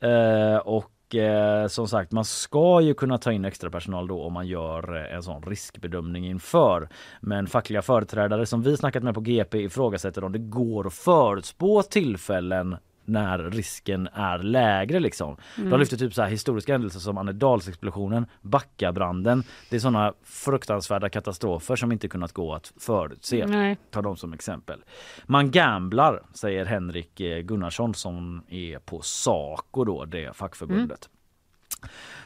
Eh, 0.00 0.56
och 0.56 1.14
eh, 1.14 1.66
som 1.66 1.88
sagt, 1.88 2.12
man 2.12 2.24
ska 2.24 2.80
ju 2.80 2.94
kunna 2.94 3.18
ta 3.18 3.32
in 3.32 3.44
extra 3.44 3.70
personal 3.70 4.06
då 4.06 4.22
om 4.22 4.32
man 4.32 4.46
gör 4.46 4.96
eh, 4.96 5.16
en 5.16 5.22
sån 5.22 5.42
riskbedömning 5.42 6.26
inför. 6.26 6.88
Men 7.20 7.46
fackliga 7.46 7.82
företrädare 7.82 8.46
som 8.46 8.62
vi 8.62 8.76
snackat 8.76 9.02
med 9.02 9.14
på 9.14 9.20
GP 9.20 9.58
ifrågasätter 9.58 10.24
om 10.24 10.32
det 10.32 10.38
går 10.38 10.86
att 10.86 10.94
förutspå 10.94 11.82
tillfällen 11.82 12.76
när 13.04 13.38
risken 13.38 14.08
är 14.12 14.38
lägre 14.38 15.00
liksom. 15.00 15.36
De 15.56 15.80
lyfter 15.80 15.96
typ 15.96 16.14
så 16.14 16.22
här 16.22 16.28
historiska 16.28 16.72
händelser 16.72 17.00
som 17.00 17.18
Annedalsexplosionen, 17.18 18.26
Backabranden. 18.40 19.42
Det 19.70 19.76
är 19.76 19.80
sådana 19.80 20.12
fruktansvärda 20.22 21.08
katastrofer 21.08 21.76
som 21.76 21.92
inte 21.92 22.08
kunnat 22.08 22.32
gå 22.32 22.54
att 22.54 22.72
förutse. 22.76 23.46
Nej. 23.46 23.76
Ta 23.90 24.02
dem 24.02 24.16
som 24.16 24.32
exempel. 24.32 24.84
Man 25.26 25.50
gamblar, 25.50 26.22
säger 26.32 26.64
Henrik 26.64 27.20
eh, 27.20 27.38
Gunnarsson 27.38 27.94
som 27.94 28.42
är 28.48 28.78
på 28.78 29.00
Saco 29.00 29.84
då, 29.84 30.04
det 30.04 30.36
fackförbundet. 30.36 31.08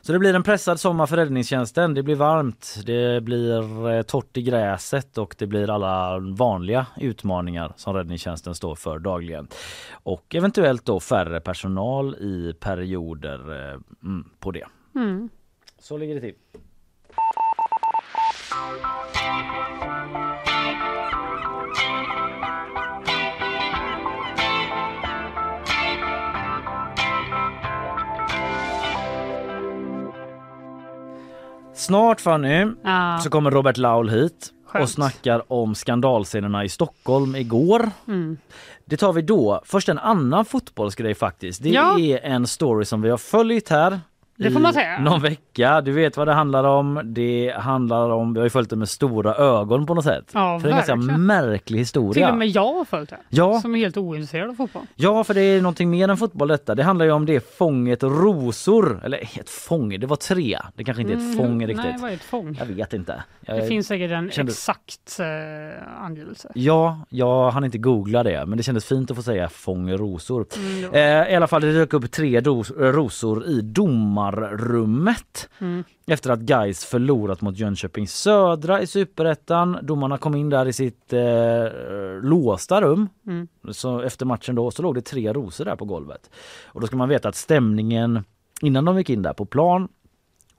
Så 0.00 0.12
det 0.12 0.18
blir 0.18 0.34
en 0.34 0.42
pressad 0.42 0.80
sommar 0.80 1.06
för 1.06 1.16
räddningstjänsten. 1.16 1.94
Det 1.94 2.02
blir 2.02 2.14
varmt, 2.14 2.78
det 2.86 3.22
blir 3.22 3.88
eh, 3.90 4.02
torrt 4.02 4.36
i 4.36 4.42
gräset 4.42 5.18
och 5.18 5.34
det 5.38 5.46
blir 5.46 5.70
alla 5.70 6.18
vanliga 6.18 6.86
utmaningar 6.96 7.72
som 7.76 7.94
räddningstjänsten 7.94 8.54
står 8.54 8.74
för 8.74 8.98
dagligen. 8.98 9.48
Och 9.90 10.34
eventuellt 10.34 10.84
då 10.84 11.00
färre 11.00 11.40
personal 11.40 12.14
i 12.14 12.54
perioder 12.60 13.70
eh, 13.72 13.80
mm, 14.02 14.30
på 14.38 14.50
det. 14.50 14.66
Mm. 14.94 15.28
Så 15.78 15.96
ligger 15.96 16.14
det 16.14 16.20
till. 16.20 16.34
Snart 31.78 32.20
Fanny 32.20 32.66
Ja. 32.84 33.18
så 33.24 33.30
kommer 33.30 33.50
Robert 33.50 33.76
Laul 33.76 34.08
hit 34.08 34.52
Skönt. 34.66 34.82
och 34.82 34.88
snackar 34.90 35.52
om 35.52 35.74
skandalscenerna 35.74 36.64
i 36.64 36.68
Stockholm 36.68 37.36
igår. 37.36 37.90
Mm. 38.08 38.36
Det 38.84 38.96
tar 38.96 39.12
vi 39.12 39.22
då. 39.22 39.60
Först 39.64 39.88
en 39.88 39.98
annan 39.98 40.44
fotbollsgrej 40.44 41.14
faktiskt. 41.14 41.62
Det 41.62 41.68
Ja. 41.68 41.98
är 41.98 42.18
en 42.24 42.46
story 42.46 42.84
som 42.84 43.02
vi 43.02 43.10
har 43.10 43.18
följt 43.18 43.68
här. 43.68 44.00
Det 44.38 44.50
får 44.50 44.60
man 44.60 44.72
säga. 44.74 44.98
Någon 45.00 45.22
vecka. 45.22 45.80
Du 45.80 45.92
vet 45.92 46.16
vad 46.16 46.28
det 46.28 46.32
handlar 46.34 46.64
om. 46.64 47.00
Det 47.04 47.54
handlar 47.58 48.10
om, 48.10 48.32
vi 48.34 48.40
har 48.40 48.46
ju 48.46 48.50
följt 48.50 48.70
det 48.70 48.76
med 48.76 48.88
stora 48.88 49.34
ögon 49.34 49.86
på 49.86 49.94
något 49.94 50.04
sätt. 50.04 50.30
Ja, 50.34 50.60
för 50.60 50.68
det 50.68 50.74
är 50.74 50.80
en 50.80 50.86
ganska 50.86 51.18
märklig 51.18 51.78
historia. 51.78 52.26
Till 52.26 52.32
och 52.32 52.38
med 52.38 52.48
jag 52.48 52.74
har 52.74 52.84
följt 52.84 53.10
det. 53.10 53.16
Ja. 53.28 53.60
Som 53.60 53.74
är 53.74 53.78
helt 53.78 53.96
ointresserad 53.96 54.50
av 54.50 54.54
fotboll. 54.54 54.82
Ja, 54.94 55.24
för 55.24 55.34
det 55.34 55.40
är 55.40 55.60
någonting 55.62 55.90
mer 55.90 56.08
än 56.08 56.16
fotboll 56.16 56.48
detta. 56.48 56.74
Det 56.74 56.82
handlar 56.82 57.06
ju 57.06 57.12
om 57.12 57.26
det 57.26 57.56
fånget 57.58 58.02
rosor. 58.02 59.00
Eller 59.04 59.18
ett 59.40 59.50
fång, 59.50 60.00
det 60.00 60.06
var 60.06 60.16
tre. 60.16 60.58
Det 60.74 60.84
kanske 60.84 61.00
inte 61.02 61.12
är 61.14 61.16
ett 61.16 61.22
Mm, 61.22 61.36
fång 61.38 61.58
Nej, 61.58 61.66
riktigt. 61.66 62.00
vad 62.00 62.10
är 62.10 62.14
ett 62.14 62.22
fång? 62.22 62.56
Jag 62.58 62.66
vet 62.66 62.92
inte. 62.94 63.22
Det 63.40 63.56
Jag, 63.56 63.68
finns 63.68 63.86
säkert 63.86 64.10
en 64.10 64.30
kände- 64.30 64.52
exakt 64.52 65.18
eh, 65.20 66.04
angivelse. 66.04 66.50
Ja, 66.54 67.00
jag 67.08 67.50
hann 67.50 67.64
inte 67.64 67.78
googla 67.78 68.22
det, 68.22 68.46
men 68.46 68.56
det 68.56 68.62
kändes 68.62 68.84
fint 68.84 69.10
att 69.10 69.16
få 69.16 69.22
säga 69.22 69.48
fång 69.48 69.92
rosor. 69.92 70.46
Mm. 70.56 70.94
Eh, 70.94 71.32
I 71.32 71.36
alla 71.36 71.46
fall, 71.46 71.60
det 71.62 71.72
dök 71.72 71.92
upp 71.92 72.10
tre 72.10 72.40
ros- 72.40 72.70
rosor 72.92 73.46
i 73.46 73.60
domarrummet. 74.30 75.48
Mm. 75.58 75.84
Efter 76.06 76.30
att 76.30 76.40
Gais 76.40 76.84
förlorat 76.84 77.40
mot 77.40 77.58
Jönköping 77.58 78.08
Södra 78.08 78.82
i 78.82 78.86
Superettan. 78.86 79.78
Domarna 79.82 80.18
kom 80.18 80.34
in 80.34 80.48
där 80.48 80.66
i 80.66 80.72
sitt 80.72 81.12
eh, 81.12 81.20
låsta 82.22 82.80
rum. 82.80 83.08
Mm. 83.26 83.48
Så 83.70 84.00
efter 84.00 84.26
matchen 84.26 84.54
då 84.54 84.70
så 84.70 84.82
låg 84.82 84.94
det 84.94 85.02
tre 85.02 85.32
rosor 85.32 85.64
där 85.64 85.76
på 85.76 85.84
golvet. 85.84 86.30
Och 86.66 86.80
då 86.80 86.86
ska 86.86 86.96
man 86.96 87.08
veta 87.08 87.28
att 87.28 87.36
stämningen 87.36 88.24
innan 88.62 88.84
de 88.84 88.98
gick 88.98 89.10
in 89.10 89.22
där 89.22 89.32
på 89.32 89.46
plan 89.46 89.88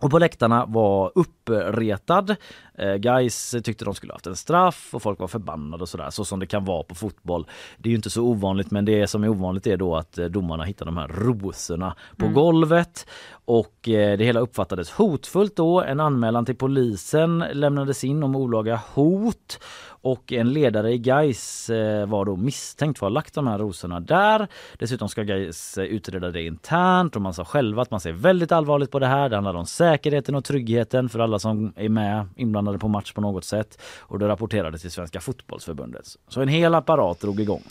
och 0.02 0.12
på 0.12 0.20
läktarna 0.20 0.66
var 0.66 1.12
uppretad. 1.16 2.36
Eh, 2.80 2.96
guys 2.96 3.56
tyckte 3.64 3.86
de 3.86 3.94
skulle 3.94 4.14
haft 4.14 4.28
en 4.28 4.36
straff 4.36 4.90
och 4.94 5.02
folk 5.02 5.20
var 5.20 5.28
förbannade 5.28 5.82
och 5.82 5.90
sådär 5.90 6.10
så 6.10 6.26
som 6.26 6.40
det 6.40 6.48
kan 6.48 6.66
vara 6.66 6.84
på 6.84 6.96
fotboll. 6.96 7.46
Det 7.78 7.90
är 7.90 7.92
ju 7.92 7.96
inte 7.96 8.10
så 8.10 8.24
ovanligt 8.24 8.72
men 8.72 8.86
det 8.86 9.08
som 9.08 9.24
är 9.24 9.30
ovanligt 9.30 9.68
är 9.68 9.78
då 9.78 9.96
att 9.96 10.18
eh, 10.18 10.26
domarna 10.26 10.64
hittar 10.64 10.86
de 10.86 10.98
här 10.98 11.08
rosorna 11.08 11.96
på 12.18 12.26
Mm. 12.26 12.36
golvet 12.36 13.08
och 13.46 13.90
eh, 13.90 14.18
det 14.18 14.26
hela 14.26 14.40
uppfattades 14.40 14.92
hotfullt 14.92 15.56
då. 15.56 15.82
En 15.82 16.00
anmälan 16.00 16.46
till 16.46 16.56
polisen 16.56 17.44
lämnades 17.54 18.04
in 18.04 18.24
om 18.24 18.36
olaga 18.36 18.82
hot 18.94 19.60
och 20.02 20.34
en 20.34 20.54
ledare 20.54 20.94
i 20.94 20.98
Gais 20.98 21.70
eh, 21.70 22.06
var 22.06 22.26
då 22.26 22.36
misstänkt 22.36 23.00
för 23.00 23.06
att 23.06 23.10
ha 23.12 23.14
lagt 23.14 23.34
de 23.34 23.48
här 23.48 23.60
rosorna 23.60 24.00
där. 24.00 24.48
Dessutom 24.78 25.10
ska 25.10 25.24
Gais 25.24 25.78
eh, 25.78 25.84
utreda 25.84 26.32
det 26.32 26.44
internt 26.44 27.16
och 27.16 27.22
man 27.22 27.34
sa 27.34 27.46
själva 27.46 27.82
att 27.82 27.92
man 27.92 28.00
ser 28.00 28.12
väldigt 28.12 28.52
allvarligt 28.52 28.92
på 28.92 29.00
det 29.00 29.08
här. 29.08 29.30
Det 29.30 29.36
handlar 29.36 29.54
om 29.54 29.66
säkerheten 29.66 30.36
och 30.36 30.44
tryggheten 30.46 31.10
för 31.10 31.20
alla 31.20 31.40
som 31.40 31.74
är 31.76 31.90
med 31.90 32.28
inblandade 32.36 32.69
på 32.78 32.88
match 32.88 33.14
på 33.14 33.22
något 33.22 33.46
sätt 33.46 33.82
och 34.00 34.20
det 34.20 34.28
rapporterades 34.28 34.82
till 34.82 34.92
Svenska 34.92 35.20
fotbollsförbundet. 35.20 36.06
Så 36.28 36.42
en 36.42 36.48
hel 36.48 36.76
apparat 36.76 37.20
drog 37.20 37.40
igång. 37.40 37.64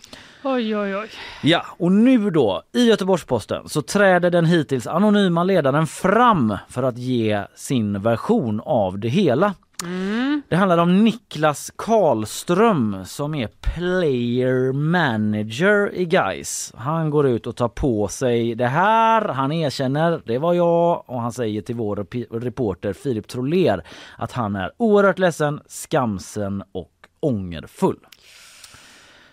Oj, 0.44 0.76
oj, 0.76 0.96
oj. 0.96 1.08
Ja, 1.42 1.64
och 1.68 1.92
nu 1.92 2.30
då 2.30 2.62
i 2.72 2.88
Göteborgs-Posten 2.88 3.68
så 3.68 3.82
träder 3.82 4.30
den 4.30 4.44
hittills 4.44 4.86
anonyma 4.86 5.44
ledaren 5.44 5.86
fram 5.86 6.56
för 6.68 6.82
att 6.82 6.98
ge 6.98 7.44
sin 7.54 8.02
version 8.02 8.60
av 8.64 8.98
det 8.98 9.08
hela. 9.08 9.54
Det 10.48 10.56
handlar 10.56 10.78
om 10.78 11.04
Niklas 11.04 11.72
Karlström 11.76 13.04
som 13.04 13.34
är 13.34 13.46
player 13.46 14.72
manager 14.72 15.94
i 15.94 16.04
Gais. 16.04 16.72
Han 16.76 17.10
går 17.10 17.26
ut 17.26 17.46
och 17.46 17.56
tar 17.56 17.68
på 17.68 18.08
sig 18.08 18.54
det 18.54 18.66
här. 18.66 19.28
Han 19.28 19.52
erkänner, 19.52 20.22
det 20.26 20.38
var 20.38 20.54
jag 20.54 21.04
och 21.06 21.20
han 21.20 21.32
säger 21.32 21.62
till 21.62 21.74
vår 21.74 22.06
reporter 22.40 22.92
Filip 22.92 23.28
Troler 23.28 23.84
att 24.16 24.32
han 24.32 24.56
är 24.56 24.72
oerhört 24.76 25.18
ledsen, 25.18 25.60
skamsen 25.66 26.62
och 26.72 26.92
ångerfull. 27.20 27.98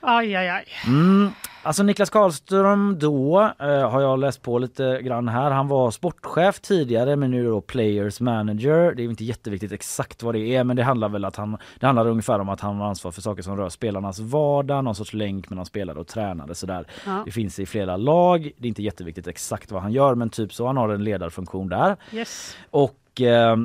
Aj, 0.01 0.36
aj, 0.36 0.49
aj. 0.49 0.65
Mm. 0.88 1.31
Alltså 1.65 1.84
Niklas 1.84 2.10
Karlström 2.10 2.99
då 2.99 3.51
eh, 3.60 3.89
har 3.89 4.01
jag 4.01 4.19
läst 4.19 4.41
på 4.41 4.60
lite 4.60 5.01
grann 5.01 5.28
här. 5.28 5.51
Han 5.51 5.67
var 5.67 5.91
sportchef 5.91 6.60
tidigare 6.60 7.15
men 7.15 7.32
nu 7.32 7.45
är 7.45 7.49
då 7.49 7.62
players 7.62 8.19
manager. 8.19 8.93
Det 8.95 9.04
är 9.04 9.06
inte 9.06 9.23
jätteviktigt 9.23 9.71
exakt 9.71 10.23
vad 10.23 10.36
det 10.36 10.39
är 10.39 10.63
men 10.63 10.75
det 10.75 10.84
handlar 10.84 11.10
väl 11.10 11.25
att 11.25 11.36
han 11.36 11.58
det 11.80 11.86
handlar 11.86 12.08
ungefär 12.08 12.39
om 12.39 12.49
att 12.49 12.62
han 12.62 12.75
har 12.75 12.88
ansvar 12.88 13.12
för 13.12 13.21
saker 13.21 13.43
som 13.43 13.58
rör 13.58 13.69
spelarnas 13.69 14.19
vardag, 14.19 14.84
någon 14.84 14.95
sorts 14.95 15.13
länk 15.13 15.49
mellan 15.49 15.65
spelare 15.65 15.99
och 15.99 16.08
tränare 16.08 16.56
sådär. 16.56 16.88
Ja. 17.06 17.21
Det 17.25 17.32
finns 17.32 17.60
i 17.60 17.65
flera 17.65 17.97
lag. 17.97 18.51
Det 18.58 18.65
är 18.65 18.69
inte 18.69 18.84
jätteviktigt 18.84 19.28
exakt 19.28 19.71
vad 19.71 19.82
han 19.82 19.91
gör 19.91 20.15
men 20.15 20.30
typ 20.30 20.54
så 20.54 20.67
han 20.67 20.78
har 20.78 20.89
en 20.89 21.04
ledarfunktion 21.04 21.69
där. 21.69 21.95
Yes. 22.12 22.58
Och 22.69 23.21
eh, 23.21 23.58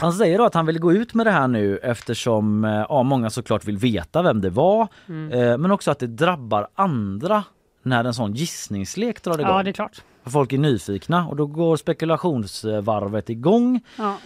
han 0.00 0.12
säger 0.12 0.38
då 0.38 0.44
att 0.44 0.54
han 0.54 0.66
vill 0.66 0.78
gå 0.78 0.92
ut 0.92 1.14
med 1.14 1.26
det 1.26 1.30
här 1.30 1.48
nu 1.48 1.76
eftersom 1.76 2.64
eh, 2.64 2.70
ja, 2.88 3.02
många 3.02 3.30
såklart 3.30 3.64
vill 3.64 3.76
veta 3.78 4.22
vem 4.22 4.40
det 4.40 4.50
var. 4.50 4.88
Mm. 5.08 5.32
Eh, 5.32 5.58
men 5.58 5.70
också 5.70 5.90
att 5.90 5.98
det 5.98 6.06
drabbar 6.06 6.68
andra 6.74 7.44
när 7.82 8.04
en 8.04 8.14
sån 8.14 8.32
gissningslek 8.34 9.22
drar 9.22 9.38
igång. 9.40 9.50
Ja, 9.50 9.62
det 9.62 9.70
är 9.70 9.72
klart. 9.72 10.02
För 10.22 10.30
Folk 10.30 10.52
är 10.52 10.58
nyfikna 10.58 11.28
och 11.28 11.36
då 11.36 11.46
går 11.46 11.76
spekulationsvarvet 11.76 13.30
igång 13.30 13.80
Ja. 13.96 14.16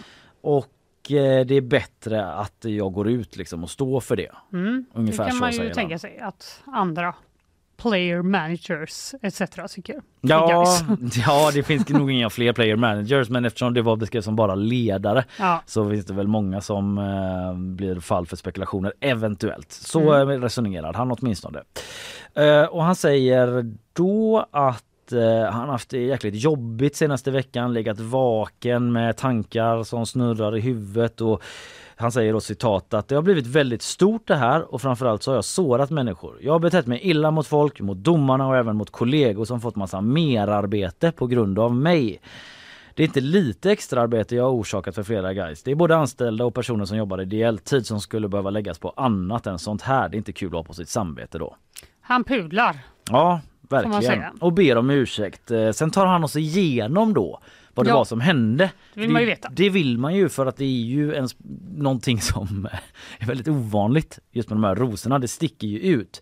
och 0.41 1.11
eh, 1.11 1.45
det 1.45 1.55
är 1.55 1.61
bättre 1.61 2.25
att 2.25 2.65
jag 2.65 2.93
går 2.93 3.09
ut 3.09 3.35
liksom 3.35 3.63
och 3.63 3.69
står 3.69 3.99
för 3.99 4.15
det. 4.15 4.31
Mm. 4.53 4.85
Ungefär 4.93 5.23
det 5.23 5.29
kan 5.29 5.37
så 5.37 5.41
man 5.41 5.67
ju 5.67 5.73
tänka 5.73 5.99
sig 5.99 6.19
att 6.19 6.63
andra 6.65 7.15
player 7.83 8.21
managers 8.21 9.13
etc. 9.21 9.41
tycker. 9.73 9.95
Ja, 10.21 10.65
ja, 11.27 11.51
det 11.53 11.63
finns 11.63 11.89
nog 11.89 12.11
inga 12.11 12.29
fler 12.29 12.53
player 12.53 12.75
managers 12.75 13.29
men 13.29 13.45
eftersom 13.45 13.73
det 13.73 13.81
var 13.81 13.95
beskrivet 13.95 14.25
som 14.25 14.35
bara 14.35 14.55
ledare 14.55 15.25
Ja. 15.39 15.61
så 15.65 15.89
finns 15.89 16.05
det 16.05 16.13
väl 16.13 16.27
många 16.27 16.61
som 16.61 16.97
eh, 16.97 17.53
blir 17.57 17.99
fall 17.99 18.25
för 18.25 18.35
spekulationer 18.35 18.93
eventuellt. 18.99 19.71
Så 19.71 20.13
Mm. 20.13 20.29
eh, 20.29 20.41
resonerar 20.41 20.93
han 20.93 21.11
åtminstone. 21.11 21.59
Eh, 22.35 22.63
och 22.63 22.83
han 22.83 22.95
säger 22.95 23.71
då 23.93 24.45
att 24.51 25.11
eh, 25.11 25.51
han 25.51 25.69
haft 25.69 25.89
det 25.89 25.99
jäkligt 25.99 26.35
jobbigt 26.35 26.95
senaste 26.95 27.31
veckan, 27.31 27.73
legat 27.73 27.99
vaken 27.99 28.91
med 28.91 29.17
tankar 29.17 29.83
som 29.83 30.05
snurrar 30.05 30.57
i 30.57 30.59
huvudet 30.59 31.21
och 31.21 31.41
han 31.95 32.11
säger 32.11 32.33
då 32.33 32.39
citat 32.39 32.93
att 32.93 33.07
det 33.07 33.15
har 33.15 33.21
blivit 33.21 33.47
väldigt 33.47 33.81
stort 33.81 34.27
det 34.27 34.35
här 34.35 34.73
och 34.73 34.81
framförallt 34.81 35.23
så 35.23 35.31
har 35.31 35.35
jag 35.35 35.45
sårat 35.45 35.89
människor. 35.89 36.37
Jag 36.41 36.51
har 36.51 36.59
betett 36.59 36.87
mig 36.87 36.99
illa 37.03 37.31
mot 37.31 37.47
folk, 37.47 37.81
mot 37.81 37.97
domarna 37.97 38.47
och 38.47 38.57
även 38.57 38.75
mot 38.75 38.89
kollegor 38.91 39.45
som 39.45 39.61
fått 39.61 39.75
massa 39.75 40.01
merarbete 40.01 41.11
på 41.11 41.27
grund 41.27 41.59
av 41.59 41.75
mig. 41.75 42.21
Det 42.95 43.03
är 43.03 43.07
inte 43.07 43.21
lite 43.21 43.71
extraarbete 43.71 44.35
jag 44.35 44.43
har 44.43 44.51
orsakat 44.51 44.95
för 44.95 45.03
flera 45.03 45.33
guys. 45.33 45.63
Det 45.63 45.71
är 45.71 45.75
både 45.75 45.95
anställda 45.95 46.45
och 46.45 46.53
personer 46.53 46.85
som 46.85 46.97
jobbar 46.97 47.21
ideellt 47.21 47.63
tid 47.65 47.85
som 47.87 48.01
skulle 48.01 48.27
behöva 48.27 48.49
läggas 48.49 48.79
på 48.79 48.93
annat 48.97 49.47
än 49.47 49.59
sånt 49.59 49.81
här. 49.81 50.09
Det 50.09 50.15
är 50.15 50.17
inte 50.17 50.33
kul 50.33 50.47
att 50.47 50.53
ha 50.53 50.63
på 50.63 50.73
sitt 50.73 50.89
samvete 50.89 51.37
då. 51.37 51.55
Han 52.01 52.23
pudlar. 52.23 52.79
Ja, 53.09 53.41
verkligen. 53.69 54.23
Och 54.39 54.53
ber 54.53 54.77
om 54.77 54.89
ursäkt. 54.89 55.51
Eh, 55.51 55.71
Sen 55.71 55.91
tar 55.91 56.05
han 56.05 56.23
oss 56.23 56.35
igenom 56.35 57.13
då 57.13 57.39
vad 57.73 57.85
det 57.85 57.89
Ja. 57.89 57.95
var 57.97 58.05
som 58.05 58.21
hände. 58.21 58.71
Det 58.93 59.01
vill 59.01 59.09
man 59.09 59.21
ju 59.21 59.27
veta. 59.27 59.49
Det 59.51 59.69
vill 59.69 59.97
man 59.97 60.15
ju 60.15 60.29
för 60.29 60.45
att 60.45 60.57
det 60.57 60.65
är 60.65 60.69
ju 60.85 61.15
en, 61.15 61.27
någonting 61.77 62.21
som 62.21 62.67
är 63.19 63.25
väldigt 63.25 63.47
ovanligt 63.47 64.19
just 64.31 64.49
med 64.49 64.55
de 64.57 64.63
här 64.63 64.75
rosorna. 64.75 65.19
Det 65.19 65.27
sticker 65.27 65.67
ju 65.67 65.79
ut. 65.79 66.21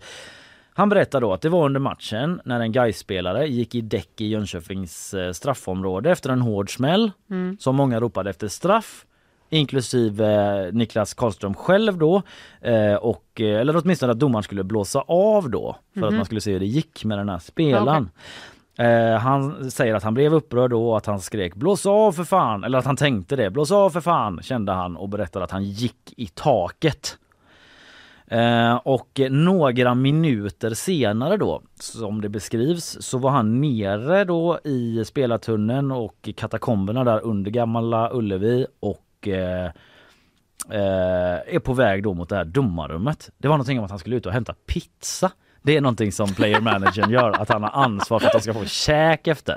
Han 0.73 0.89
berättar 0.89 1.21
då 1.21 1.33
att 1.33 1.41
det 1.41 1.49
var 1.49 1.65
under 1.65 1.79
matchen 1.79 2.41
när 2.45 2.59
en 2.59 2.71
Gais-spelare 2.71 3.47
gick 3.47 3.75
i 3.75 3.81
däck 3.81 4.21
i 4.21 4.27
Jönköpings 4.27 5.13
eh, 5.13 5.31
straffområde 5.31 6.11
efter 6.11 6.29
en 6.29 6.41
hård 6.41 6.75
smäll 6.75 7.11
Mm. 7.29 7.57
som 7.59 7.75
många 7.75 7.99
ropade 7.99 8.29
efter 8.29 8.47
straff 8.47 9.05
inklusive 9.49 10.25
eh, 10.67 10.73
Niklas 10.73 11.13
Karlström 11.13 11.53
själv 11.53 11.97
då 11.97 12.21
eh, 12.61 12.93
och 12.95 13.41
eller 13.41 13.77
åtminstone 13.77 14.11
att 14.11 14.19
domaren 14.19 14.43
skulle 14.43 14.63
blåsa 14.63 15.01
av 15.01 15.49
då 15.49 15.75
för 15.93 16.01
att 16.01 16.07
Mhm. 16.09 16.15
man 16.15 16.25
skulle 16.25 16.41
se 16.41 16.51
hur 16.51 16.59
det 16.59 16.65
gick 16.65 17.05
med 17.05 17.17
den 17.17 17.29
här 17.29 17.39
spelaren. 17.39 18.09
Eh, 18.77 19.19
han 19.19 19.71
säger 19.71 19.93
att 19.93 20.03
han 20.03 20.13
blev 20.13 20.33
upprörd 20.33 20.69
då 20.69 20.89
och 20.89 20.97
att 20.97 21.05
han 21.05 21.21
skrek 21.21 21.55
blås 21.55 21.85
av 21.85 22.11
för 22.11 22.23
fan 22.23 22.63
eller 22.63 22.77
att 22.77 22.85
han 22.85 22.95
tänkte 22.95 23.35
det 23.35 23.49
blås 23.49 23.71
av 23.71 23.89
för 23.89 24.01
fan 24.01 24.39
kände 24.41 24.71
han 24.71 24.97
och 24.97 25.09
berättade 25.09 25.45
att 25.45 25.51
han 25.51 25.63
gick 25.63 26.13
i 26.17 26.27
taket. 26.27 27.17
Eh, 28.27 28.75
och 28.75 29.21
några 29.29 29.95
minuter 29.95 30.73
senare 30.73 31.37
då, 31.37 31.61
som 31.79 32.21
det 32.21 32.29
beskrivs, 32.29 32.97
så 33.01 33.17
var 33.17 33.29
han 33.29 33.61
nere 33.61 34.23
då 34.23 34.59
i 34.63 35.05
spelartunneln 35.05 35.91
och 35.91 36.29
katakomberna 36.35 37.03
där 37.03 37.19
under 37.19 37.51
Gamla 37.51 38.09
Ullevi 38.13 38.65
och 38.79 39.27
eh, 39.27 39.65
eh, 40.69 41.55
är 41.55 41.59
på 41.59 41.73
väg 41.73 42.03
då 42.03 42.13
mot 42.13 42.29
det 42.29 42.35
här 42.35 42.45
domarrummet. 42.45 43.29
Det 43.37 43.47
var 43.47 43.55
någonting 43.55 43.79
om 43.79 43.85
att 43.85 43.91
han 43.91 43.99
skulle 43.99 44.15
ut 44.15 44.25
och 44.25 44.33
hämta 44.33 44.53
pizza. 44.53 45.31
Det 45.63 45.77
är 45.77 45.81
någonting 45.81 46.11
som 46.11 46.27
player 46.33 46.61
managern 46.61 47.09
gör, 47.11 47.41
att 47.41 47.49
han 47.49 47.63
har 47.63 47.69
ansvar 47.83 48.19
för 48.19 48.27
att 48.27 48.33
de 48.33 48.41
ska 48.41 48.53
få 48.53 48.65
käk 48.65 49.27
efter. 49.27 49.53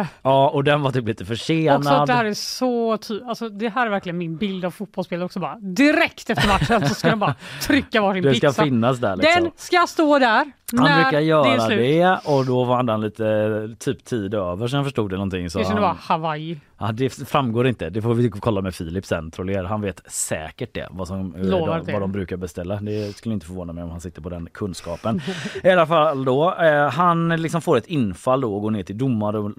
Eh, 0.00 0.06
Ja, 0.22 0.48
och 0.50 0.64
den 0.64 0.82
var 0.82 0.90
typ 0.92 1.06
lite 1.06 1.24
försenad. 1.24 1.76
också 1.78 2.04
det 2.06 2.12
här 2.12 2.24
är 2.24 2.34
så 2.34 2.96
ty- 2.96 3.20
alltså 3.28 3.48
det 3.48 3.68
här 3.68 3.86
är 3.86 3.90
verkligen 3.90 4.18
min 4.18 4.36
bild 4.36 4.64
av 4.64 4.70
fotbollsspelare 4.70 5.24
också 5.24 5.40
bara. 5.40 5.56
Direkt 5.60 6.30
efter 6.30 6.48
matchen 6.48 6.88
så 6.88 6.94
ska 6.94 7.10
de 7.10 7.18
bara 7.18 7.34
trycka 7.62 8.00
varsin 8.00 8.22
Det 8.22 8.34
ska 8.34 8.48
pizza. 8.48 8.62
finnas 8.64 8.98
där 8.98 9.16
liksom. 9.16 9.42
Den 9.44 9.52
ska 9.56 9.86
stå 9.88 10.18
där. 10.18 10.52
Han 10.76 10.84
När 10.84 11.02
brukar 11.02 11.18
det 11.18 11.24
göra 11.24 11.60
slut. 11.60 11.78
det, 11.78 12.20
och 12.24 12.46
då 12.46 12.64
var 12.64 12.76
han 12.76 13.00
lite 13.00 13.76
typ 13.78 14.04
tid 14.04 14.34
över 14.34 14.66
så 14.66 14.84
förstod 14.84 15.10
det 15.10 15.16
någonting. 15.16 15.50
Så 15.50 15.58
Det 15.58 15.64
han, 15.64 15.76
bara 15.80 15.96
Hawaii. 16.00 16.60
ja, 16.78 16.92
det 16.92 17.10
framgår 17.10 17.66
inte, 17.66 17.90
det 17.90 18.02
får 18.02 18.14
vi 18.14 18.30
kolla 18.30 18.60
med 18.60 18.74
Filip 18.74 19.06
sen 19.06 19.30
Troller. 19.30 19.64
Han 19.64 19.80
vet 19.80 20.02
säkert 20.12 20.74
det, 20.74 20.88
vad, 20.90 21.08
som, 21.08 21.34
eh, 21.34 21.40
de, 21.42 21.82
det. 21.86 21.92
vad 21.92 22.00
de 22.00 22.12
brukar 22.12 22.36
beställa. 22.36 22.76
Det 22.76 23.16
skulle 23.16 23.34
inte 23.34 23.46
förvåna 23.46 23.72
mig 23.72 23.84
om 23.84 23.90
han 23.90 24.00
sitter 24.00 24.22
på 24.22 24.28
den 24.28 24.48
kunskapen. 24.52 25.20
I 25.64 25.70
alla 25.70 25.86
fall 25.86 26.24
då, 26.24 26.54
eh, 26.54 26.88
han 26.90 27.28
liksom 27.28 27.62
får 27.62 27.76
ett 27.76 27.86
infall 27.86 28.40
då 28.40 28.54
och 28.54 28.62
går 28.62 28.70
ner 28.70 28.82
till 28.82 28.98
domarrum, 28.98 29.54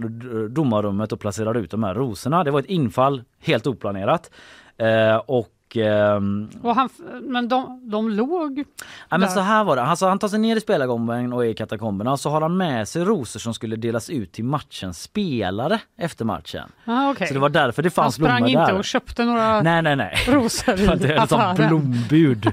domarrummet 0.53 1.11
och 1.11 1.19
placerar 1.19 1.57
ut 1.57 1.71
de 1.71 1.83
här 1.83 1.93
rosorna. 1.95 2.43
Det 2.43 2.51
var 2.51 2.59
ett 2.59 2.65
infall, 2.65 3.23
helt 3.41 3.67
oplanerat. 3.67 4.31
Eh, 4.77 5.15
och 5.15 5.47
ehm, 5.77 6.49
Och 6.63 6.75
han, 6.75 6.89
men 7.21 7.47
de, 7.47 7.89
de 7.91 8.09
låg 8.09 8.59
Ja, 8.59 8.63
men 9.09 9.19
där. 9.21 9.27
så 9.27 9.39
här 9.39 9.63
var 9.63 9.75
det. 9.75 9.81
Alltså, 9.81 10.07
han 10.07 10.19
tar 10.19 10.27
sig 10.27 10.39
ner 10.39 10.55
i 10.55 10.61
spelargången 10.61 11.33
och 11.33 11.45
är 11.45 11.49
i 11.49 11.53
katakomberna 11.53 12.11
och 12.11 12.19
så 12.19 12.29
har 12.29 12.41
han 12.41 12.57
med 12.57 12.87
sig 12.87 13.03
rosor 13.03 13.39
som 13.39 13.53
skulle 13.53 13.75
delas 13.75 14.09
ut 14.09 14.31
till 14.31 14.43
matchens 14.43 15.01
spelare 15.01 15.79
efter 15.97 16.25
matchen. 16.25 16.71
Ah, 16.85 17.09
okej. 17.11 17.27
Så 17.27 17.33
det 17.33 17.39
var 17.39 17.49
därför 17.49 17.81
det 17.83 17.87
Han 17.89 18.03
fanns 18.03 18.17
blommor 18.19 18.35
sprang 18.37 18.49
inte 18.49 18.65
där. 18.65 18.77
och 18.77 18.85
köpte 18.85 19.25
några 19.25 19.61
Nej, 19.61 19.81
nej, 19.81 19.95
nej. 19.95 20.15
rosor 20.27 20.95
Det 20.97 21.07
i 21.07 21.11
ett 21.11 21.29
sånt 21.29 21.41
affären. 21.41 21.67
blombud 21.67 22.51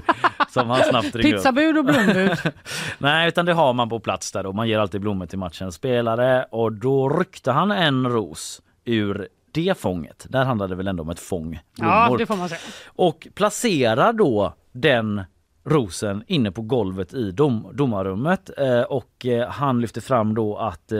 som 0.49 0.69
han 0.69 0.83
snabbt. 0.83 1.13
Pizzabud 1.13 1.77
och 1.77 1.85
blombud. 1.85 2.37
Nej, 2.97 3.27
utan 3.27 3.45
det 3.45 3.53
har 3.53 3.73
man 3.73 3.89
på 3.89 3.99
plats 3.99 4.31
där 4.31 4.43
då. 4.43 4.53
Man 4.53 4.67
ger 4.67 4.79
alltid 4.79 5.01
blommor 5.01 5.25
till 5.25 5.39
matchens 5.39 5.75
spelare 5.75 6.45
och 6.51 6.71
då 6.71 7.09
ryckte 7.09 7.51
han 7.51 7.71
en 7.71 8.07
ros 8.07 8.61
ur 8.85 9.27
det 9.51 9.77
fånget. 9.77 10.25
Där 10.29 10.45
handlade 10.45 10.71
det 10.71 10.75
väl 10.75 10.87
ändå 10.87 11.03
om 11.03 11.09
ett 11.09 11.19
fång 11.19 11.59
ja, 11.75 12.05
blommor. 12.05 12.17
det 12.17 12.25
får 12.25 12.35
man 12.35 12.49
säga. 12.49 12.61
och 12.87 13.27
placerar 13.33 14.13
då 14.13 14.53
den 14.71 15.23
rosen 15.63 16.23
inne 16.27 16.51
på 16.51 16.61
golvet 16.61 17.13
i 17.13 17.31
dom, 17.31 17.67
domarrummet 17.73 18.49
eh, 18.57 18.81
och 18.81 19.25
eh, 19.25 19.49
han 19.49 19.81
lyfter 19.81 20.01
fram 20.01 20.35
då 20.35 20.57
att 20.57 20.91
eh, 20.91 20.99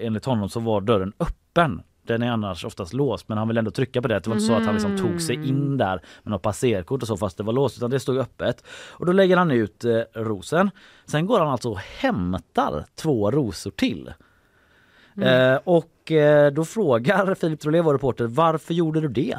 enligt 0.00 0.24
honom 0.24 0.48
så 0.48 0.60
var 0.60 0.80
dörren 0.80 1.12
öppen. 1.18 1.82
Den 2.06 2.22
är 2.22 2.30
annars 2.30 2.64
oftast 2.64 2.92
låst 2.92 3.28
men 3.28 3.38
han 3.38 3.48
vill 3.48 3.58
ändå 3.58 3.70
trycka 3.70 4.02
på 4.02 4.08
det. 4.08 4.14
Det 4.18 4.26
var 4.28 4.36
inte 4.36 4.46
så 4.46 4.54
att 4.54 4.64
han 4.64 4.74
liksom 4.74 4.98
tog 4.98 5.20
sig 5.20 5.48
in 5.48 5.76
där 5.76 6.00
med 6.22 6.30
något 6.30 6.42
passerkort 6.42 7.02
och 7.02 7.08
så 7.08 7.16
fast 7.16 7.36
det 7.36 7.42
var 7.42 7.52
låst 7.52 7.76
utan 7.76 7.90
det 7.90 8.00
stod 8.00 8.18
öppet. 8.18 8.64
Och 8.90 9.06
då 9.06 9.12
lägger 9.12 9.36
han 9.36 9.50
ut 9.50 9.84
eh, 9.84 10.00
rosen. 10.14 10.70
Sen 11.06 11.26
går 11.26 11.38
han 11.38 11.48
alltså 11.48 11.70
och 11.70 11.78
hämtar 11.78 12.84
två 12.94 13.30
rosor 13.30 13.70
till. 13.70 14.12
Eh, 15.22 15.58
och 15.64 15.90
eh, 16.12 16.46
då 16.46 16.64
frågar 16.64 17.34
Filip 17.40 17.60
Trolé, 17.60 17.80
vår 17.80 17.94
reporter, 17.94 18.24
varför 18.24 18.74
gjorde 18.74 19.00
du 19.00 19.08
det? 19.08 19.38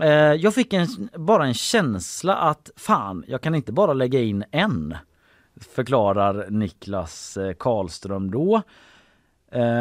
Eh, 0.00 0.10
jag 0.10 0.54
fick 0.54 0.72
en, 0.72 1.08
bara 1.16 1.46
en 1.46 1.54
känsla 1.54 2.36
att 2.36 2.70
fan, 2.76 3.24
jag 3.26 3.40
kan 3.40 3.54
inte 3.54 3.72
bara 3.72 3.92
lägga 3.92 4.20
in 4.20 4.44
en. 4.50 4.96
Förklarar 5.74 6.50
Niklas 6.50 7.36
eh, 7.36 7.52
Karlström 7.52 8.30
då. 8.30 8.62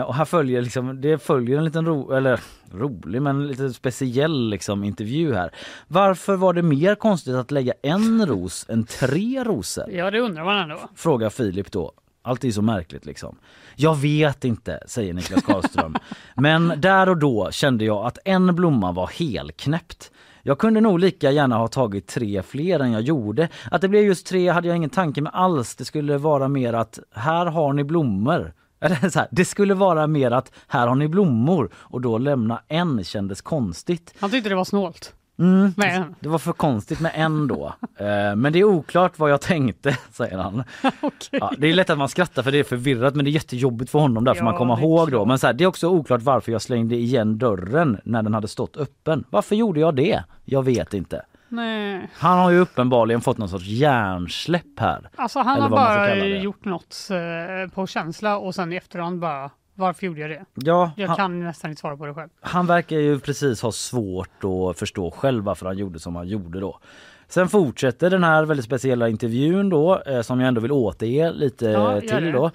Och 0.05 0.15
här 0.15 0.25
följer 0.25 0.61
liksom, 0.61 1.01
det 1.01 1.17
följer 1.17 1.57
en 1.57 1.65
liten 1.65 1.85
ro, 1.85 2.11
eller 2.11 2.39
rolig 2.71 3.21
men 3.21 3.47
lite 3.47 3.73
speciell 3.73 4.49
liksom 4.49 4.83
intervju 4.83 5.33
här. 5.33 5.51
Varför 5.87 6.35
var 6.35 6.53
det 6.53 6.61
mer 6.61 6.95
konstigt 6.95 7.35
att 7.35 7.51
lägga 7.51 7.73
en 7.83 8.25
ros 8.25 8.65
än 8.69 8.83
tre 8.83 9.43
rosor? 9.43 9.91
Ja, 9.91 10.11
det 10.11 10.19
undrar 10.19 10.45
man 10.45 10.57
ändå. 10.57 10.79
Frågar 10.95 11.29
Filip 11.29 11.71
då. 11.71 11.93
Allt 12.21 12.43
är 12.43 12.51
så 12.51 12.61
märkligt 12.61 13.05
liksom. 13.05 13.37
Jag 13.75 13.95
vet 13.95 14.45
inte, 14.45 14.79
säger 14.87 15.13
Niklas 15.13 15.43
Karlström. 15.43 15.95
Men 16.35 16.73
där 16.77 17.09
och 17.09 17.17
då 17.17 17.51
kände 17.51 17.85
jag 17.85 18.05
att 18.05 18.17
en 18.25 18.55
blomma 18.55 18.91
var 18.91 19.07
helknäppt. 19.07 20.11
Jag 20.43 20.57
kunde 20.57 20.81
nog 20.81 20.99
lika 20.99 21.31
gärna 21.31 21.57
ha 21.57 21.67
tagit 21.67 22.07
tre 22.07 22.43
fler 22.43 22.79
än 22.79 22.91
jag 22.91 23.01
gjorde. 23.01 23.49
Att 23.71 23.81
det 23.81 23.87
blev 23.87 24.03
just 24.03 24.27
tre 24.27 24.49
hade 24.49 24.67
jag 24.67 24.77
ingen 24.77 24.89
tanke 24.89 25.21
med 25.21 25.31
alls. 25.35 25.75
Det 25.75 25.85
skulle 25.85 26.17
vara 26.17 26.47
mer 26.47 26.73
att 26.73 26.99
här 27.11 27.45
har 27.45 27.73
ni 27.73 27.83
blommor. 27.83 28.53
Eller 28.79 29.09
så 29.09 29.19
här, 29.19 29.27
det 29.31 29.45
skulle 29.45 29.73
vara 29.73 30.07
mer 30.07 30.31
att 30.31 30.51
här 30.67 30.87
har 30.87 30.95
ni 30.95 31.07
blommor 31.07 31.71
och 31.75 32.01
då 32.01 32.17
lämna 32.17 32.61
en 32.67 33.03
kändes 33.03 33.41
konstigt. 33.41 34.13
Han 34.19 34.29
tyckte 34.29 34.49
det 34.49 34.55
var 34.55 34.65
snålt. 34.65 35.13
Mm. 35.41 35.73
Det 36.19 36.29
var 36.29 36.37
för 36.37 36.53
konstigt 36.53 36.99
med 36.99 37.11
en 37.15 37.47
då. 37.47 37.73
Eh, 37.97 38.35
men 38.35 38.53
det 38.53 38.59
är 38.59 38.63
oklart 38.63 39.19
vad 39.19 39.31
jag 39.31 39.41
tänkte, 39.41 39.97
säger 40.11 40.37
han. 40.37 40.63
Ja, 41.31 41.51
det 41.57 41.67
är 41.67 41.73
lätt 41.73 41.89
att 41.89 41.97
man 41.97 42.09
skrattar 42.09 42.43
för 42.43 42.51
det 42.51 42.59
är 42.59 42.63
förvirrat 42.63 43.15
men 43.15 43.25
det 43.25 43.31
är 43.31 43.33
jättejobbigt 43.33 43.91
för 43.91 43.99
honom 43.99 44.23
där 44.23 44.35
Ja, 44.35 44.43
man 44.43 44.57
komma 44.57 44.75
det 44.75 44.81
är 44.81 44.83
ihåg 44.83 45.11
då. 45.11 45.25
Men 45.25 45.39
så 45.39 45.47
här, 45.47 45.53
det 45.53 45.63
är 45.63 45.67
också 45.67 45.87
oklart 45.87 46.21
varför 46.21 46.51
jag 46.51 46.61
slängde 46.61 46.95
igen 46.95 47.37
dörren 47.37 48.01
när 48.03 48.23
den 48.23 48.33
hade 48.33 48.47
stått 48.47 48.77
öppen. 48.77 49.23
Varför 49.29 49.55
gjorde 49.55 49.79
jag 49.79 49.95
det? 49.95 50.23
Jag 50.45 50.63
vet 50.63 50.93
inte. 50.93 51.21
Nej. 51.51 52.09
Han 52.13 52.37
har 52.37 52.51
ju 52.51 52.59
uppenbarligen 52.59 53.21
fått 53.21 53.37
någon 53.37 53.49
sorts 53.49 53.65
hjärnsläpp 53.65 54.79
här. 54.79 55.09
Alltså 55.15 55.39
han 55.39 55.61
har 55.61 55.69
man 55.69 55.71
bara 55.71 56.15
gjort 56.25 56.65
något 56.65 56.95
eh, 57.11 57.73
på 57.73 57.87
känsla 57.87 58.37
och 58.37 58.55
sen 58.55 58.73
i 58.73 58.75
efterhand 58.75 59.19
bara 59.19 59.49
varför 59.81 60.05
gjorde 60.05 60.19
jag 60.21 60.29
det? 60.29 60.45
Ja, 60.53 60.91
Jag 60.97 61.07
han, 61.07 61.17
kan 61.17 61.39
nästan 61.39 61.69
inte 61.71 61.79
svara 61.81 61.97
på 61.97 62.05
det 62.05 62.13
själv. 62.13 62.29
han 62.41 62.65
verkar 62.67 62.97
ju 62.97 63.19
precis 63.19 63.61
ha 63.61 63.71
svårt 63.71 64.43
att 64.43 64.79
förstå 64.79 65.11
själv 65.11 65.43
varför 65.43 65.65
han 65.65 65.77
gjorde 65.77 65.99
som 65.99 66.15
han 66.15 66.27
gjorde 66.27 66.59
då. 66.59 66.79
Sen 67.27 67.47
fortsätter 67.49 68.09
den 68.09 68.23
här 68.23 68.45
väldigt 68.45 68.65
speciella 68.65 69.09
intervjun 69.09 69.69
då 69.69 70.01
eh, 70.05 70.21
som 70.21 70.39
jag 70.39 70.47
ändå 70.47 70.61
vill 70.61 70.71
återge 70.71 71.31
lite 71.33 71.65
Ja, 71.65 71.93
eh, 71.95 71.99
till 71.99 72.31
då. 72.31 72.51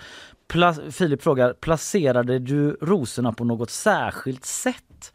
Pla- 0.52 0.90
Filip 0.90 1.22
frågar, 1.22 1.52
placerade 1.52 2.38
du 2.38 2.76
rosorna 2.80 3.32
på 3.32 3.44
något 3.44 3.70
särskilt 3.70 4.44
sätt? 4.44 5.12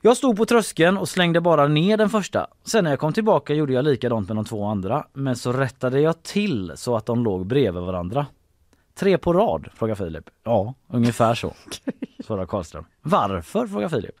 Jag 0.00 0.16
stod 0.16 0.36
på 0.36 0.46
tröskeln 0.46 0.96
och 0.98 1.08
slängde 1.08 1.40
bara 1.40 1.68
ner 1.68 1.96
den 1.96 2.10
första. 2.10 2.46
Sen 2.64 2.84
när 2.84 2.90
jag 2.90 2.98
kom 3.00 3.12
tillbaka 3.12 3.54
gjorde 3.54 3.72
jag 3.72 3.84
likadant 3.84 4.28
med 4.28 4.36
de 4.36 4.44
två 4.44 4.64
andra. 4.64 5.06
Men 5.12 5.36
så 5.36 5.52
rättade 5.52 6.00
jag 6.00 6.22
till 6.22 6.72
så 6.74 6.96
att 6.96 7.06
de 7.06 7.24
låg 7.24 7.46
bredvid 7.46 7.82
varandra. 7.82 8.26
Tre 8.94 9.18
på 9.18 9.32
rad? 9.32 9.68
frågar 9.74 9.94
Filip. 9.94 10.24
Ja, 10.44 10.74
ungefär 10.88 11.34
så. 11.34 11.52
Svarar 12.24 12.46
Karlström. 12.46 12.84
Varför? 13.02 13.66
frågar 13.66 13.88
Filip. 13.88 14.14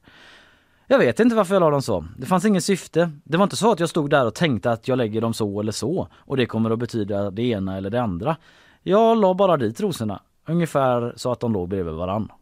Jag 0.86 0.98
vet 0.98 1.20
inte 1.20 1.36
varför 1.36 1.54
jag 1.54 1.60
la 1.60 1.70
dem 1.70 1.82
så. 1.82 2.04
Det 2.18 2.26
fanns 2.26 2.44
inget 2.44 2.64
syfte. 2.64 3.10
Det 3.24 3.36
var 3.36 3.44
inte 3.44 3.56
så 3.56 3.72
att 3.72 3.80
jag 3.80 3.88
stod 3.88 4.10
där 4.10 4.26
och 4.26 4.34
tänkte 4.34 4.70
att 4.70 4.88
jag 4.88 4.98
lägger 4.98 5.20
dem 5.20 5.34
så 5.34 5.60
eller 5.60 5.72
så 5.72 6.08
och 6.14 6.36
det 6.36 6.46
kommer 6.46 6.70
att 6.70 6.78
betyda 6.78 7.30
det 7.30 7.42
ena 7.42 7.76
eller 7.76 7.90
det 7.90 8.02
andra. 8.02 8.36
Jag 8.82 9.18
la 9.20 9.34
bara 9.34 9.56
dit 9.56 9.80
rosorna. 9.80 10.20
Ungefär 10.48 11.12
så 11.16 11.32
att 11.32 11.40
de 11.40 11.52
låg 11.52 11.68
bredvid 11.68 11.94
varann. 11.94 12.32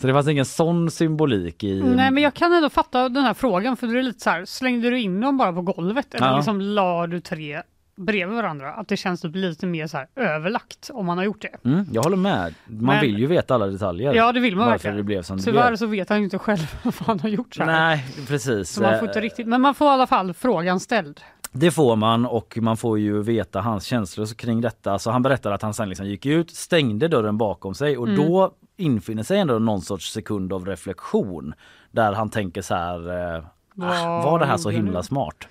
Så 0.00 0.06
det 0.06 0.12
fanns 0.12 0.28
ingen 0.28 0.44
sån 0.44 0.90
symbolik 0.90 1.64
i... 1.64 1.82
Nej 1.82 2.10
men 2.10 2.22
jag 2.22 2.34
kan 2.34 2.52
ändå 2.52 2.70
fatta 2.70 3.08
den 3.08 3.24
här 3.24 3.34
frågan 3.34 3.76
för 3.76 3.86
det 3.86 3.98
är 3.98 4.02
lite 4.02 4.20
så 4.20 4.30
här, 4.30 4.44
slängde 4.44 4.90
du 4.90 5.00
in 5.00 5.20
dem 5.20 5.36
bara 5.36 5.52
på 5.52 5.62
golvet 5.62 6.14
eller 6.14 6.26
Ja. 6.26 6.36
liksom 6.36 6.60
la 6.60 7.06
du 7.06 7.20
tre 7.20 7.62
bredvid 7.96 8.36
varandra? 8.36 8.72
Att 8.72 8.88
det 8.88 8.96
känns 8.96 9.20
typ 9.20 9.34
lite 9.36 9.66
mer 9.66 9.86
så 9.86 9.96
här 9.96 10.06
överlagt 10.16 10.90
om 10.94 11.06
man 11.06 11.18
har 11.18 11.24
gjort 11.24 11.42
det. 11.42 11.68
Mm, 11.68 11.86
jag 11.92 12.02
håller 12.02 12.16
med. 12.16 12.54
Man 12.66 12.84
Men- 12.86 13.00
vill 13.00 13.18
ju 13.18 13.26
veta 13.26 13.54
alla 13.54 13.66
detaljer. 13.66 14.14
Ja 14.14 14.32
det 14.32 14.40
vill 14.40 14.56
man 14.56 14.68
verkligen. 14.68 14.96
det 14.96 15.02
blev 15.02 15.22
som 15.22 15.36
det 15.36 15.42
Tyvärr 15.42 15.68
blev. 15.68 15.76
så 15.76 15.86
vet 15.86 16.08
han 16.08 16.18
ju 16.18 16.24
inte 16.24 16.38
själv 16.38 16.74
vad 16.82 16.94
han 16.94 17.20
har 17.20 17.28
gjort 17.28 17.54
så 17.54 17.64
här. 17.64 17.72
Nej, 17.72 18.04
precis. 18.28 18.70
Så 18.70 18.82
man 18.82 18.98
får 18.98 19.08
inte 19.08 19.20
riktigt, 19.20 19.46
men 19.46 19.60
man 19.60 19.74
får 19.74 19.86
i 19.86 19.90
alla 19.90 20.06
fall 20.06 20.34
frågan 20.34 20.80
ställd. 20.80 21.20
Det 21.52 21.70
får 21.70 21.96
man 21.96 22.26
och 22.26 22.58
man 22.60 22.76
får 22.76 22.98
ju 22.98 23.22
veta 23.22 23.60
hans 23.60 23.84
känslor 23.84 24.26
kring 24.34 24.60
detta. 24.60 24.98
Så 24.98 25.10
han 25.10 25.22
berättar 25.22 25.52
att 25.52 25.62
han 25.62 25.74
sen 25.74 25.88
liksom 25.88 26.06
gick 26.06 26.26
ut, 26.26 26.50
stängde 26.50 27.08
dörren 27.08 27.38
bakom 27.38 27.74
sig 27.74 27.96
och 27.98 28.08
Mm. 28.08 28.20
då 28.26 28.54
infinner 28.76 29.22
sig 29.22 29.38
ändå 29.38 29.58
någon 29.58 29.80
sorts 29.80 30.12
sekund 30.12 30.52
av 30.52 30.66
reflektion. 30.66 31.54
Där 31.90 32.12
han 32.12 32.30
tänker 32.30 32.62
så 32.62 32.74
här, 32.74 33.34
eh, 33.36 33.44
ah, 33.84 34.22
var 34.24 34.38
det 34.38 34.46
här 34.46 34.56
så 34.56 34.70
himla 34.70 35.02
smart? 35.02 35.48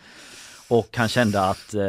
Och 0.69 0.97
han 0.97 1.07
kände 1.07 1.41
att, 1.45 1.73
eh, 1.73 1.81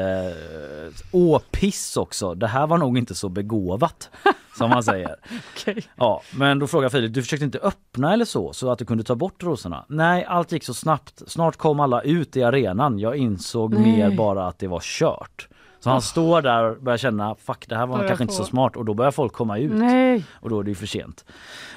åh 1.12 1.40
piss 1.50 1.96
också, 1.96 2.34
det 2.34 2.46
här 2.46 2.66
var 2.66 2.78
nog 2.78 2.98
inte 2.98 3.14
så 3.14 3.28
begåvat. 3.28 4.10
Som 4.58 4.70
han 4.70 4.82
säger. 4.82 5.16
Okej. 5.54 5.84
Ja, 5.96 6.22
men 6.36 6.58
då 6.58 6.66
frågar 6.66 6.88
Filip, 6.88 7.14
du 7.14 7.22
försökte 7.22 7.44
inte 7.44 7.58
öppna 7.58 8.12
eller 8.12 8.24
så, 8.24 8.52
så 8.52 8.70
att 8.70 8.78
du 8.78 8.84
kunde 8.84 9.04
ta 9.04 9.14
bort 9.14 9.42
rosorna? 9.42 9.84
Nej, 9.88 10.24
allt 10.24 10.52
gick 10.52 10.64
så 10.64 10.74
snabbt. 10.74 11.22
Snart 11.26 11.56
kom 11.56 11.80
alla 11.80 12.02
ut 12.02 12.36
i 12.36 12.42
arenan. 12.42 12.98
Jag 12.98 13.16
insåg 13.16 13.74
Nej. 13.74 13.82
mer 13.82 14.16
bara 14.16 14.46
att 14.46 14.58
det 14.58 14.66
var 14.68 14.80
kört. 14.82 15.48
Så 15.80 15.90
han 15.90 16.02
står 16.02 16.42
där 16.42 16.64
och 16.64 16.82
börjar 16.82 16.96
känna, 16.98 17.34
fuck 17.34 17.68
det 17.68 17.76
här 17.76 17.86
var 17.86 17.96
Börjar 17.96 18.08
kanske 18.08 18.24
inte 18.24 18.34
så 18.34 18.44
smart 18.44 18.76
och 18.76 18.84
då 18.84 18.94
börjar 18.94 19.10
folk 19.10 19.32
komma 19.32 19.58
ut. 19.58 19.72
Nej. 19.72 20.24
Och 20.32 20.50
då 20.50 20.60
är 20.60 20.64
det 20.64 20.70
ju 20.70 20.74
för 20.74 20.86
sent. 20.86 21.24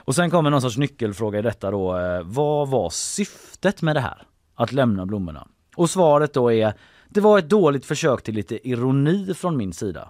Och 0.05 0.15
sen 0.15 0.29
kommer 0.29 0.49
någon 0.49 0.61
sorts 0.61 0.77
nyckelfråga 0.77 1.39
i 1.39 1.41
detta 1.41 1.71
då. 1.71 1.97
eh, 1.97 2.21
Vad 2.23 2.67
var 2.69 2.89
syftet 2.89 3.81
med 3.81 3.95
det 3.95 3.99
här? 3.99 4.21
Att 4.55 4.71
lämna 4.71 5.05
blommorna? 5.05 5.47
Och 5.77 5.89
svaret 5.89 6.33
då 6.33 6.51
är, 6.51 6.73
det 7.09 7.21
var 7.21 7.39
ett 7.39 7.49
dåligt 7.49 7.85
försök 7.85 8.23
till 8.23 8.35
lite 8.35 8.69
ironi 8.69 9.33
från 9.33 9.57
min 9.57 9.73
sida. 9.73 10.09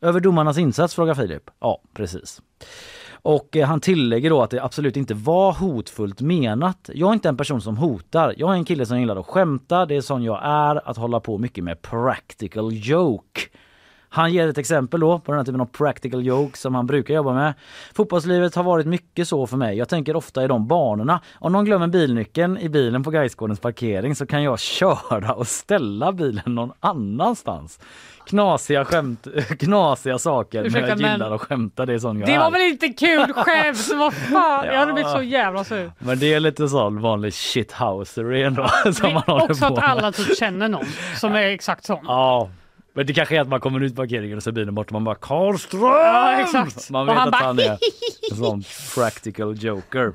Över 0.00 0.20
domarnas 0.20 0.58
insats 0.58 0.94
frågar 0.94 1.14
Filip. 1.14 1.50
Ja, 1.60 1.82
precis. 1.94 2.42
Och 3.10 3.56
eh, 3.56 3.66
han 3.66 3.80
tillägger 3.80 4.30
då 4.30 4.42
att 4.42 4.50
det 4.50 4.64
absolut 4.64 4.96
inte 4.96 5.14
var 5.14 5.52
hotfullt 5.52 6.20
menat. 6.20 6.90
Jag 6.94 7.08
är 7.08 7.12
inte 7.12 7.28
en 7.28 7.36
person 7.36 7.60
som 7.60 7.76
hotar. 7.76 8.34
Jag 8.36 8.50
är 8.50 8.54
en 8.54 8.64
kille 8.64 8.86
som 8.86 9.00
gillar 9.00 9.16
att 9.16 9.26
skämta. 9.26 9.86
Det 9.86 9.96
är 9.96 10.00
sån 10.00 10.22
jag 10.22 10.40
är. 10.42 10.88
Att 10.88 10.96
hålla 10.96 11.20
på 11.20 11.38
mycket 11.38 11.64
med 11.64 11.82
practical 11.82 12.70
joke. 12.72 13.40
Han 14.08 14.32
ger 14.32 14.48
ett 14.48 14.58
exempel 14.58 15.00
då 15.00 15.18
på 15.18 15.32
den 15.32 15.38
här 15.38 15.44
typen 15.44 15.60
av 15.60 15.66
practical 15.66 16.26
joke 16.26 16.58
som 16.58 16.74
han 16.74 16.86
brukar 16.86 17.14
jobba 17.14 17.32
med. 17.34 17.54
Fotbollslivet 17.94 18.54
har 18.54 18.62
varit 18.62 18.86
mycket 18.86 19.28
så 19.28 19.46
för 19.46 19.56
mig. 19.56 19.76
Jag 19.78 19.88
tänker 19.88 20.16
ofta 20.16 20.44
i 20.44 20.46
de 20.46 20.66
banorna. 20.66 21.20
Om 21.38 21.52
någon 21.52 21.64
glömmer 21.64 21.86
bilnyckeln 21.86 22.58
i 22.58 22.68
bilen 22.68 23.02
på 23.02 23.10
Gaisgårdens 23.10 23.60
parkering 23.60 24.14
så 24.16 24.26
kan 24.26 24.42
jag 24.42 24.58
köra 24.60 25.32
och 25.34 25.46
ställa 25.46 26.12
bilen 26.12 26.54
någon 26.54 26.72
annanstans. 26.80 27.80
Knasiga 28.26 28.84
skämt, 28.84 29.26
knasiga 29.58 30.18
saker 30.18 30.64
Ursäkta, 30.64 30.80
men 30.80 30.88
jag 30.88 30.98
gillar 31.12 31.18
men- 31.26 31.32
att 31.32 31.40
skämta, 31.40 31.86
det 31.86 31.92
är 31.94 31.98
sån 31.98 32.18
jag 32.20 32.28
Det 32.28 32.34
är. 32.34 32.38
var 32.38 32.50
väl 32.50 32.60
inte 32.62 32.88
kul 32.88 33.32
skämt? 33.32 33.90
Vad 33.98 34.14
fan? 34.14 34.66
Jag 34.66 34.78
hade 34.78 34.92
blivit 34.92 35.12
så 35.12 35.22
jävla 35.22 35.64
sur. 35.64 35.92
Men 35.98 36.18
det 36.18 36.34
är 36.34 36.40
lite 36.40 36.68
sån 36.68 37.00
vanlig 37.00 37.34
shithousery 37.34 38.42
ändå 38.42 38.68
som 38.92 39.12
man 39.14 39.22
håller 39.26 39.50
också 39.50 39.68
på 39.68 39.74
att 39.76 39.82
alla 39.84 40.12
typ 40.12 40.38
känner 40.38 40.68
någon 40.68 40.84
som 41.16 41.32
är 41.34 41.42
exakt 41.42 41.84
sån. 41.84 41.98
Ja, 42.06 42.48
men 42.96 43.06
det 43.06 43.14
kanske 43.14 43.36
är 43.36 43.40
att 43.40 43.48
man 43.48 43.60
kommer 43.60 43.80
ut 43.80 43.96
på 43.96 44.02
parkeringen 44.02 44.36
och 44.36 44.42
så 44.42 44.52
bilen 44.52 44.74
bort 44.74 44.86
och 44.86 44.92
man 44.92 45.04
bara 45.04 45.14
Karlström! 45.14 45.80
Ja, 45.82 46.40
exakt. 46.40 46.90
Man 46.90 47.06
vet 47.06 47.16
han 47.16 47.28
att 47.28 47.32
bara, 47.32 47.44
han 47.44 47.58
är 47.58 47.78
en 48.30 48.36
sån 48.36 48.62
practical 48.94 49.54
joker. 49.64 50.12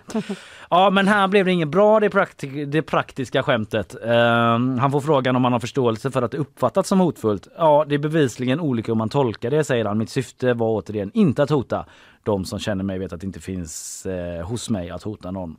Ja, 0.70 0.90
men 0.90 1.08
här 1.08 1.28
blev 1.28 1.46
det 1.46 1.52
inget 1.52 1.68
bra 1.68 2.00
det, 2.00 2.10
prakti- 2.10 2.66
det 2.66 2.82
praktiska 2.82 3.44
skämtet. 3.44 3.96
Ehm, 4.06 4.80
han 4.80 4.92
får 4.92 5.02
frågan 5.02 5.36
om 5.36 5.44
han 5.44 5.54
har 5.54 5.60
förståelse 5.60 6.12
för 6.12 6.22
att 6.22 6.32
det 6.32 6.38
uppfattats 6.38 6.90
som 6.90 7.00
hotfullt. 7.00 7.48
Ja, 7.58 7.86
det 7.90 7.96
är 7.96 8.00
bevisligen 8.00 8.60
olika 8.60 8.92
om 8.92 8.98
man 8.98 9.10
tolkar 9.10 9.50
det, 9.52 9.64
säger 9.64 9.86
han. 9.86 9.98
Mitt 9.98 10.10
syfte 10.10 10.54
var 10.54 10.68
återigen 10.70 11.12
inte 11.14 11.44
att 11.44 11.50
hota. 11.50 11.86
De 12.24 12.46
som 12.46 12.60
känner 12.60 12.84
mig 12.84 13.00
vet 13.00 13.14
att 13.14 13.22
det 13.22 13.28
inte 13.28 13.40
finns 13.40 14.06
eh, 14.06 14.46
hos 14.48 14.70
mig 14.70 14.90
att 14.90 15.04
hota 15.04 15.32
någon. 15.32 15.56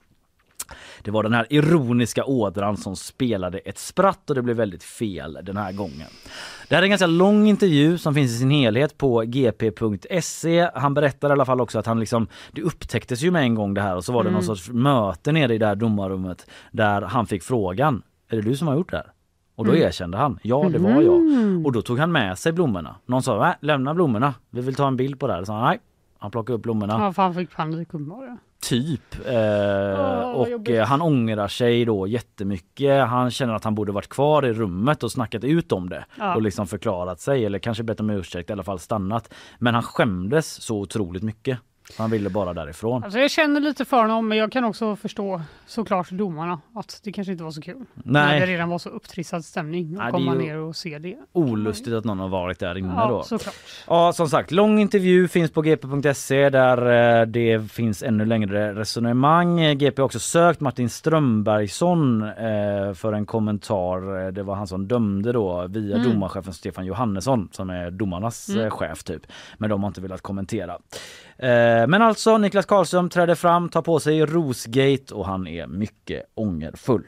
Det 1.02 1.10
var 1.10 1.22
den 1.22 1.34
här 1.34 1.46
ironiska 1.50 2.24
ådran 2.24 2.76
som 2.76 2.96
spelade 2.96 3.58
ett 3.58 3.78
spratt 3.78 4.30
och 4.30 4.36
det 4.36 4.42
blev 4.42 4.56
väldigt 4.56 4.84
fel 4.84 5.38
den 5.42 5.56
här 5.56 5.72
gången. 5.72 6.08
Det 6.68 6.74
här 6.74 6.82
är 6.82 6.84
en 6.84 6.90
ganska 6.90 7.06
lång 7.06 7.48
intervju 7.48 7.98
som 7.98 8.14
finns 8.14 8.30
i 8.30 8.38
sin 8.38 8.50
helhet 8.50 8.98
på 8.98 9.20
gp.se. 9.20 10.70
Han 10.74 10.94
berättar 10.94 11.28
i 11.28 11.32
alla 11.32 11.44
fall 11.44 11.60
också 11.60 11.78
att 11.78 11.86
han 11.86 12.00
liksom, 12.00 12.26
det 12.52 12.62
upptäcktes 12.62 13.22
ju 13.22 13.30
med 13.30 13.42
en 13.42 13.54
gång 13.54 13.74
det 13.74 13.80
här 13.80 13.96
och 13.96 14.04
så 14.04 14.12
var 14.12 14.24
det 14.24 14.30
någon 14.30 14.42
sorts 14.42 14.68
möte 14.68 15.32
nere 15.32 15.54
i 15.54 15.58
det 15.58 15.66
här 15.66 15.74
domarrummet 15.74 16.46
där 16.70 17.02
han 17.02 17.26
fick 17.26 17.42
frågan, 17.42 18.02
är 18.28 18.36
det 18.36 18.42
du 18.42 18.56
som 18.56 18.68
har 18.68 18.74
gjort 18.74 18.90
det 18.90 18.96
här? 18.96 19.12
Och 19.54 19.66
då 19.66 19.76
erkände 19.76 20.18
han, 20.18 20.38
ja 20.42 20.68
det 20.72 20.78
var 20.78 21.02
jag. 21.02 21.66
Och 21.66 21.72
då 21.72 21.82
tog 21.82 21.98
han 21.98 22.12
med 22.12 22.38
sig 22.38 22.52
blommorna. 22.52 22.96
Någon 23.06 23.22
sa, 23.22 23.54
lämna 23.60 23.94
blommorna, 23.94 24.34
vi 24.50 24.60
vill 24.60 24.74
ta 24.74 24.88
en 24.88 24.96
bild 24.96 25.20
på 25.20 25.26
det 25.26 25.32
här. 25.32 25.44
Så 25.44 25.52
han, 25.52 25.62
nej, 25.62 25.80
han 26.18 26.30
plockade 26.30 26.56
upp 26.56 26.62
blommorna. 26.62 26.92
Ja, 26.98 27.12
fan 27.12 27.34
fick 27.34 27.50
panik 27.50 27.88
uppenbarligen. 27.88 28.38
Typ. 28.62 29.26
Eh, 29.26 29.34
vad 29.96 30.34
och 30.34 30.50
jobbigt. 30.50 30.74
eh, 30.76 30.84
han 30.84 31.02
ångrar 31.02 31.48
sig 31.48 31.84
då 31.84 32.06
jättemycket. 32.06 33.08
Han 33.08 33.30
känner 33.30 33.54
att 33.54 33.64
han 33.64 33.74
borde 33.74 33.92
varit 33.92 34.08
kvar 34.08 34.46
i 34.46 34.52
rummet 34.52 35.02
och 35.02 35.12
snackat 35.12 35.44
ut 35.44 35.72
om 35.72 35.88
det. 35.88 36.04
Ja. 36.18 36.34
Och 36.34 36.42
liksom 36.42 36.66
förklarat 36.66 37.20
sig 37.20 37.44
eller 37.44 37.58
kanske 37.58 37.82
bett 37.82 38.00
om 38.00 38.10
ursäkt, 38.10 38.50
i 38.50 38.52
alla 38.52 38.62
fall 38.62 38.78
stannat. 38.78 39.34
Men 39.58 39.74
han 39.74 39.82
skämdes 39.82 40.62
så 40.62 40.78
otroligt 40.80 41.22
mycket. 41.22 41.58
Han 41.98 42.10
ville 42.10 42.30
bara 42.30 42.54
därifrån. 42.54 43.04
Alltså 43.04 43.18
jag 43.18 43.30
känner 43.30 43.60
lite 43.60 43.84
för 43.84 43.96
honom 44.02 44.28
men 44.28 44.38
jag 44.38 44.52
kan 44.52 44.64
också 44.64 44.96
förstå 44.96 45.42
såklart 45.66 46.10
domarna 46.10 46.60
att 46.74 47.00
det 47.04 47.12
kanske 47.12 47.32
inte 47.32 47.44
var 47.44 47.50
så 47.50 47.60
kul. 47.62 47.84
När 47.94 48.32
det 48.32 48.38
Nej, 48.38 48.46
redan 48.46 48.68
var 48.68 48.78
så 48.78 48.88
upptrissad 48.88 49.44
stämning. 49.44 49.94
Nej, 49.94 50.06
att 50.06 50.12
komma 50.12 50.34
ner 50.34 50.56
och 50.56 50.76
se 50.76 50.98
det. 50.98 51.16
olustigt 51.32 51.94
att 51.94 52.04
någon 52.04 52.18
har 52.18 52.28
varit 52.28 52.58
där 52.58 52.78
inne 52.78 52.92
Ja, 52.96 53.08
då. 53.08 53.22
såklart. 53.22 53.54
Ja, 53.86 54.12
som 54.12 54.28
sagt, 54.28 54.50
lång 54.50 54.78
intervju 54.78 55.28
finns 55.28 55.50
på 55.50 55.62
gp.se 55.62 56.50
där 56.50 57.20
eh, 57.20 57.26
det 57.26 57.70
finns 57.72 58.02
ännu 58.02 58.24
längre 58.24 58.74
resonemang. 58.74 59.60
Eh, 59.60 59.72
GP 59.74 60.02
har 60.02 60.04
också 60.06 60.18
sökt 60.18 60.60
Martin 60.60 60.88
Strömbergsson 60.90 62.22
eh, 62.22 62.94
för 62.94 63.12
en 63.12 63.26
kommentar. 63.26 64.30
Det 64.32 64.42
var 64.42 64.54
han 64.54 64.66
som 64.66 64.88
dömde 64.88 65.32
då 65.32 65.66
via 65.68 65.96
Mm. 65.96 66.10
domarchefen 66.12 66.52
Stefan 66.52 66.86
Johannesson 66.86 67.48
som 67.52 67.70
är 67.70 67.90
domarnas 67.90 68.48
Mm. 68.48 68.70
chef 68.70 69.04
typ. 69.04 69.22
Men 69.58 69.70
de 69.70 69.82
har 69.82 69.88
inte 69.88 70.00
velat 70.00 70.20
kommentera. 70.20 70.78
Eh, 71.42 71.86
men 71.86 72.02
alltså 72.02 72.38
Niklas 72.38 72.66
Karlström 72.66 73.08
trädde 73.08 73.36
fram, 73.36 73.68
tar 73.68 73.82
på 73.82 74.00
sig 74.00 74.26
Rosgate 74.26 75.14
och 75.14 75.26
han 75.26 75.46
är 75.46 75.66
mycket 75.66 76.22
ångerfull. 76.34 77.04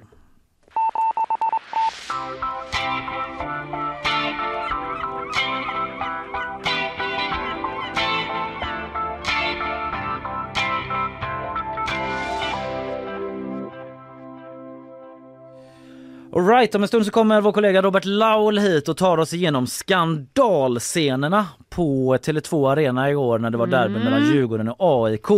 Alright, 16.36 16.74
om 16.74 16.82
en 16.82 16.88
stund 16.88 17.04
så 17.04 17.10
kommer 17.10 17.40
vår 17.40 17.52
kollega 17.52 17.82
Robert 17.82 18.04
Laul 18.04 18.58
hit 18.58 18.88
och 18.88 18.96
tar 18.96 19.18
oss 19.18 19.32
igenom 19.34 19.66
skandalscenerna 19.66 21.46
på 21.68 22.16
Tele2 22.16 22.70
Arena 22.72 23.10
igår 23.10 23.38
när 23.38 23.50
det 23.50 23.58
var 23.58 23.66
derby 23.66 23.94
Mm. 23.94 24.04
mellan 24.04 24.26
Djurgården 24.32 24.68
och 24.68 25.06
AIK. 25.06 25.30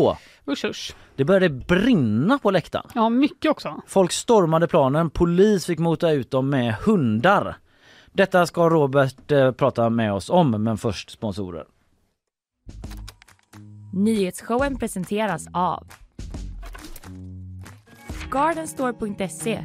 Usch 0.48 0.64
usch. 0.64 0.94
Det 1.16 1.24
började 1.24 1.48
brinna 1.48 2.38
på 2.38 2.50
läktaren. 2.50 2.86
Ja, 2.94 3.08
mycket 3.08 3.50
också. 3.50 3.80
Folk 3.86 4.12
stormade 4.12 4.66
planen, 4.68 5.10
polis 5.10 5.66
fick 5.66 5.78
mota 5.78 6.10
ut 6.10 6.30
dem 6.30 6.50
med 6.50 6.74
hundar. 6.74 7.56
Detta 8.12 8.46
ska 8.46 8.68
Robert 8.68 9.32
eh, 9.32 9.52
prata 9.52 9.90
med 9.90 10.12
oss 10.12 10.30
om, 10.30 10.50
men 10.64 10.78
först 10.78 11.10
sponsorer. 11.10 11.64
Nyhetsshowen 13.92 14.78
presenteras 14.78 15.46
av 15.52 15.86
Gardenstore.se 18.30 19.64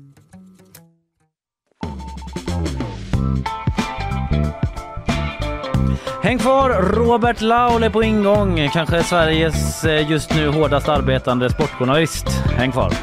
Häng 6.31 6.39
kvar, 6.39 6.69
Robert 6.69 7.41
Laul 7.41 7.83
är 7.83 7.89
på 7.89 8.03
ingång. 8.03 8.69
Kanske 8.73 9.03
Sveriges 9.03 9.85
eh, 9.85 10.11
just 10.11 10.35
nu 10.35 10.47
hårdast 10.47 10.89
arbetande 10.89 11.49
sportjournalist. 11.49 12.25
Häng 12.57 12.71
kvar. 12.71 12.93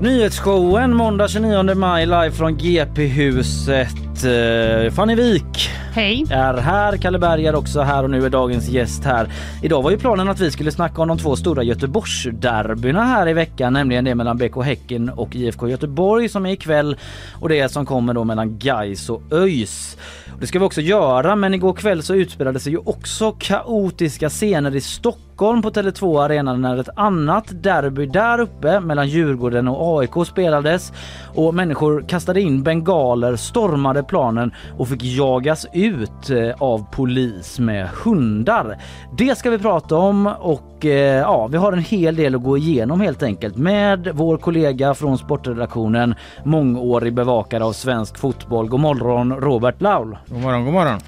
Nyhetsshowen 0.00 0.96
måndag 0.96 1.28
29 1.28 1.74
maj 1.74 2.06
live 2.06 2.30
från 2.30 2.56
GP-huset. 2.56 4.24
Eh, 4.24 4.92
Fanny 4.92 5.14
Wik 5.14 5.70
Hej. 5.92 6.26
är 6.30 6.54
här. 6.54 6.96
Kalle 6.96 7.18
Berg 7.18 7.46
är 7.46 7.54
också 7.54 7.80
här 7.80 8.04
och 8.04 8.10
nu 8.10 8.26
är 8.26 8.30
dagens 8.30 8.68
gäst 8.68 9.04
här. 9.04 9.28
Idag 9.62 9.82
var 9.82 9.90
ju 9.90 9.98
planen 9.98 10.28
att 10.28 10.40
vi 10.40 10.50
skulle 10.50 10.72
snacka 10.72 11.02
om 11.02 11.08
de 11.08 11.18
två 11.18 11.36
stora 11.36 11.62
Göteborgsderbyna 11.62 13.04
här 13.04 13.28
i 13.28 13.32
veckan, 13.32 13.72
nämligen 13.72 14.04
det 14.04 14.14
mellan 14.14 14.38
BK 14.38 14.62
Häcken 14.64 15.08
och 15.08 15.36
IFK 15.36 15.68
Göteborg 15.68 16.28
som 16.28 16.46
är 16.46 16.52
ikväll 16.52 16.96
och 17.40 17.48
det 17.48 17.68
som 17.68 17.86
kommer 17.86 18.14
då 18.14 18.24
mellan 18.24 18.58
Gais 18.58 19.10
och 19.10 19.22
ÖIS. 19.30 19.96
Det 20.40 20.46
ska 20.46 20.58
vi 20.58 20.64
också 20.64 20.80
göra, 20.80 21.36
men 21.36 21.54
igår 21.54 21.72
kväll 21.72 22.02
så 22.02 22.14
utspelade 22.14 22.60
sig 22.60 22.72
ju 22.72 22.78
också 22.78 23.32
kaotiska 23.38 24.28
scener 24.28 24.76
i 24.76 24.80
Stockholm 24.80 25.29
på 25.40 25.70
Tele2 25.70 26.24
Arena 26.24 26.56
när 26.56 26.76
ett 26.76 26.88
annat 26.96 27.44
derby 27.62 28.06
där 28.06 28.40
uppe 28.40 28.80
mellan 28.80 29.08
Djurgården 29.08 29.68
och 29.68 30.00
AIK 30.00 30.26
spelades 30.26 30.92
och 31.34 31.54
människor 31.54 32.04
kastade 32.08 32.40
in 32.40 32.62
bengaler, 32.62 33.36
stormade 33.36 34.02
planen 34.02 34.54
och 34.78 34.88
fick 34.88 35.02
jagas 35.02 35.66
ut 35.72 36.30
eh, 36.30 36.50
av 36.58 36.86
polis 36.92 37.58
med 37.58 37.88
hundar. 37.88 38.78
Det 39.18 39.38
ska 39.38 39.50
vi 39.50 39.58
prata 39.58 39.96
om 39.96 40.26
och 40.26 40.86
eh, 40.86 41.18
ja, 41.20 41.46
vi 41.46 41.56
har 41.56 41.72
en 41.72 41.84
hel 41.84 42.16
del 42.16 42.34
att 42.34 42.42
gå 42.42 42.58
igenom 42.58 43.00
helt 43.00 43.22
enkelt 43.22 43.56
med 43.56 44.08
vår 44.14 44.36
kollega 44.36 44.94
från 44.94 45.18
sportredaktionen, 45.18 46.14
mångårig 46.44 47.14
bevakare 47.14 47.64
av 47.64 47.72
svensk 47.72 48.18
fotboll. 48.18 48.68
God 48.68 48.80
morgon 48.80 49.32
Robert 49.32 49.80
Laul. 49.80 50.16
God 50.26 50.40
morgon, 50.40 50.64
god 50.64 50.74
morgon. 50.74 51.00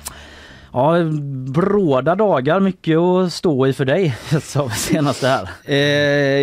Ja, 0.75 0.95
bråda 1.55 2.15
dagar, 2.15 2.61
mycket 2.61 2.99
att 2.99 3.33
stå 3.33 3.67
i 3.67 3.73
för 3.73 3.85
dig 3.85 4.17
sa 4.43 4.65
vi 4.65 4.75
senast 4.75 5.21
det 5.21 5.29
här. 5.29 5.49
Eh, 5.65 5.77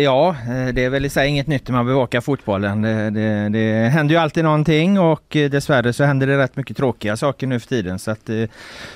ja, 0.04 0.28
eh, 0.28 0.74
det 0.74 0.84
är 0.84 0.90
väl 0.90 1.04
i 1.04 1.08
sig 1.08 1.28
inget 1.28 1.46
nytt 1.46 1.68
när 1.68 1.72
man 1.76 1.86
bevakar 1.86 2.20
fotbollen. 2.20 2.82
Det, 2.82 3.10
det, 3.10 3.48
det 3.48 3.88
händer 3.88 4.14
ju 4.14 4.20
alltid 4.20 4.44
någonting 4.44 5.00
och 5.00 5.36
eh, 5.36 5.50
dessvärre 5.50 5.92
så 5.92 6.04
händer 6.04 6.26
det 6.26 6.38
rätt 6.38 6.56
mycket 6.56 6.76
tråkiga 6.76 7.16
saker 7.16 7.46
nu 7.46 7.60
för 7.60 7.68
tiden. 7.68 7.98
Så 7.98 8.10
att, 8.10 8.28
eh, 8.28 8.36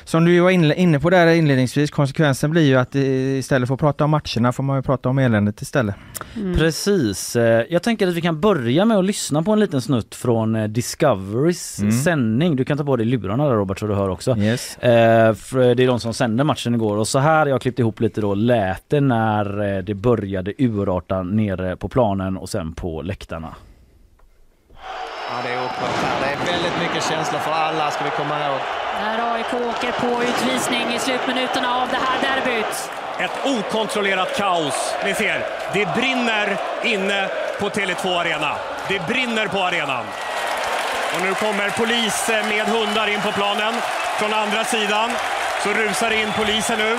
som 0.04 0.24
du 0.24 0.40
var 0.40 0.50
inne 0.50 1.00
på 1.00 1.10
där 1.10 1.26
inledningsvis, 1.26 1.90
konsekvensen 1.90 2.50
blir 2.50 2.62
ju 2.66 2.76
att 2.76 2.94
eh, 2.94 3.02
istället 3.38 3.66
för 3.68 3.74
att 3.74 3.80
prata 3.80 4.04
om 4.04 4.10
matcherna 4.10 4.52
får 4.52 4.62
man 4.62 4.76
ju 4.78 4.82
prata 4.82 5.08
om 5.08 5.18
eländet 5.18 5.62
istället. 5.62 5.94
Precis. 6.56 7.36
Eh, 7.36 7.64
Jag 7.70 7.82
tänker 7.82 8.08
att 8.08 8.14
vi 8.14 8.20
kan 8.20 8.40
börja 8.40 8.84
med 8.84 8.96
att 8.98 9.04
lyssna 9.04 9.42
på 9.42 9.52
en 9.52 9.60
liten 9.60 9.80
snutt 9.80 10.14
från 10.14 10.72
Discoverys 10.72 11.78
Mm. 11.78 11.92
sändning. 11.92 12.56
Du 12.56 12.64
kan 12.64 12.78
ta 12.78 12.84
på 12.84 12.96
dig 12.96 13.06
lurarna 13.06 13.48
där 13.48 13.54
Robert 13.54 13.78
så 13.78 13.86
du 13.86 13.94
hör 13.94 14.08
också. 14.08 14.36
Yes. 14.38 14.76
Eh, 14.78 15.23
för 15.32 15.74
det 15.74 15.82
är 15.82 15.86
de 15.86 16.00
som 16.00 16.14
sände 16.14 16.44
matchen 16.44 16.74
igår 16.74 16.96
och 16.96 17.08
så 17.08 17.18
här, 17.18 17.46
jag 17.46 17.54
har 17.54 17.60
klippt 17.60 17.78
ihop 17.78 18.00
lite 18.00 18.20
då, 18.20 18.34
lät 18.34 18.84
det 18.88 19.00
när 19.00 19.76
eh, 19.76 19.82
det 19.82 19.94
började 19.94 20.52
urarta 20.58 21.22
nere 21.22 21.76
på 21.76 21.88
planen 21.88 22.36
och 22.36 22.48
sen 22.48 22.74
på 22.74 23.02
läktarna. 23.02 23.54
Ja, 25.30 25.42
det 25.44 25.54
känslor 27.10 27.40
för 27.40 27.52
alla, 27.52 27.90
ska 27.90 28.04
vi 28.04 28.10
komma 28.10 28.46
ihåg. 28.46 28.60
När 29.00 29.34
AIK 29.34 29.54
åker 29.54 29.92
på 29.92 30.22
utvisning 30.22 30.94
i 30.96 30.98
slutminuterna 30.98 31.82
av 31.82 31.88
det 31.88 32.00
här 32.06 32.18
derbyt. 32.26 32.90
Ett 33.20 33.36
okontrollerat 33.54 34.36
kaos. 34.36 34.94
Ni 35.04 35.14
ser, 35.14 35.38
det 35.72 35.94
brinner 35.96 36.56
inne 36.84 37.28
på 37.60 37.68
Tele2 37.68 38.20
Arena. 38.20 38.52
Det 38.88 39.06
brinner 39.06 39.48
på 39.48 39.58
arenan. 39.58 40.04
Och 41.14 41.22
nu 41.22 41.34
kommer 41.34 41.70
polis 41.70 42.30
med 42.50 42.66
hundar 42.66 43.06
in 43.06 43.20
på 43.20 43.32
planen. 43.32 43.74
Från 44.18 44.32
andra 44.32 44.64
sidan 44.64 45.10
så 45.62 45.68
rusar 45.72 46.10
in 46.10 46.28
polisen 46.36 46.78
nu 46.78 46.92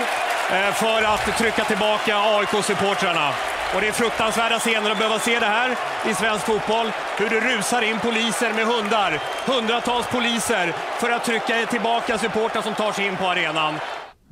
eh, 0.55 0.74
för 0.74 1.03
att 1.03 1.38
trycka 1.38 1.63
tillbaka 1.63 2.18
AIK-supportrarna. 2.18 3.30
Och 3.76 3.82
det 3.82 3.88
är 3.88 3.91
fruktansvärda 3.91 4.59
scener 4.59 4.91
att 4.91 4.97
behöva 4.97 5.20
se 5.20 5.39
det 5.39 5.45
här 5.45 5.76
i 6.09 6.13
svensk 6.13 6.45
fotboll. 6.45 6.91
Hur 7.18 7.30
det 7.30 7.39
rusar 7.39 7.82
in 7.82 7.99
poliser 7.99 8.53
med 8.53 8.66
hundar. 8.66 9.20
Hundratals 9.45 10.07
poliser 10.07 10.74
för 10.99 11.09
att 11.09 11.26
trycka 11.26 11.66
tillbaka 11.66 12.18
supportrar 12.18 12.61
som 12.61 12.74
tar 12.74 12.91
sig 12.91 13.05
in 13.05 13.18
på 13.18 13.26
arenan. 13.26 13.74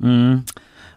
Mm. 0.02 0.42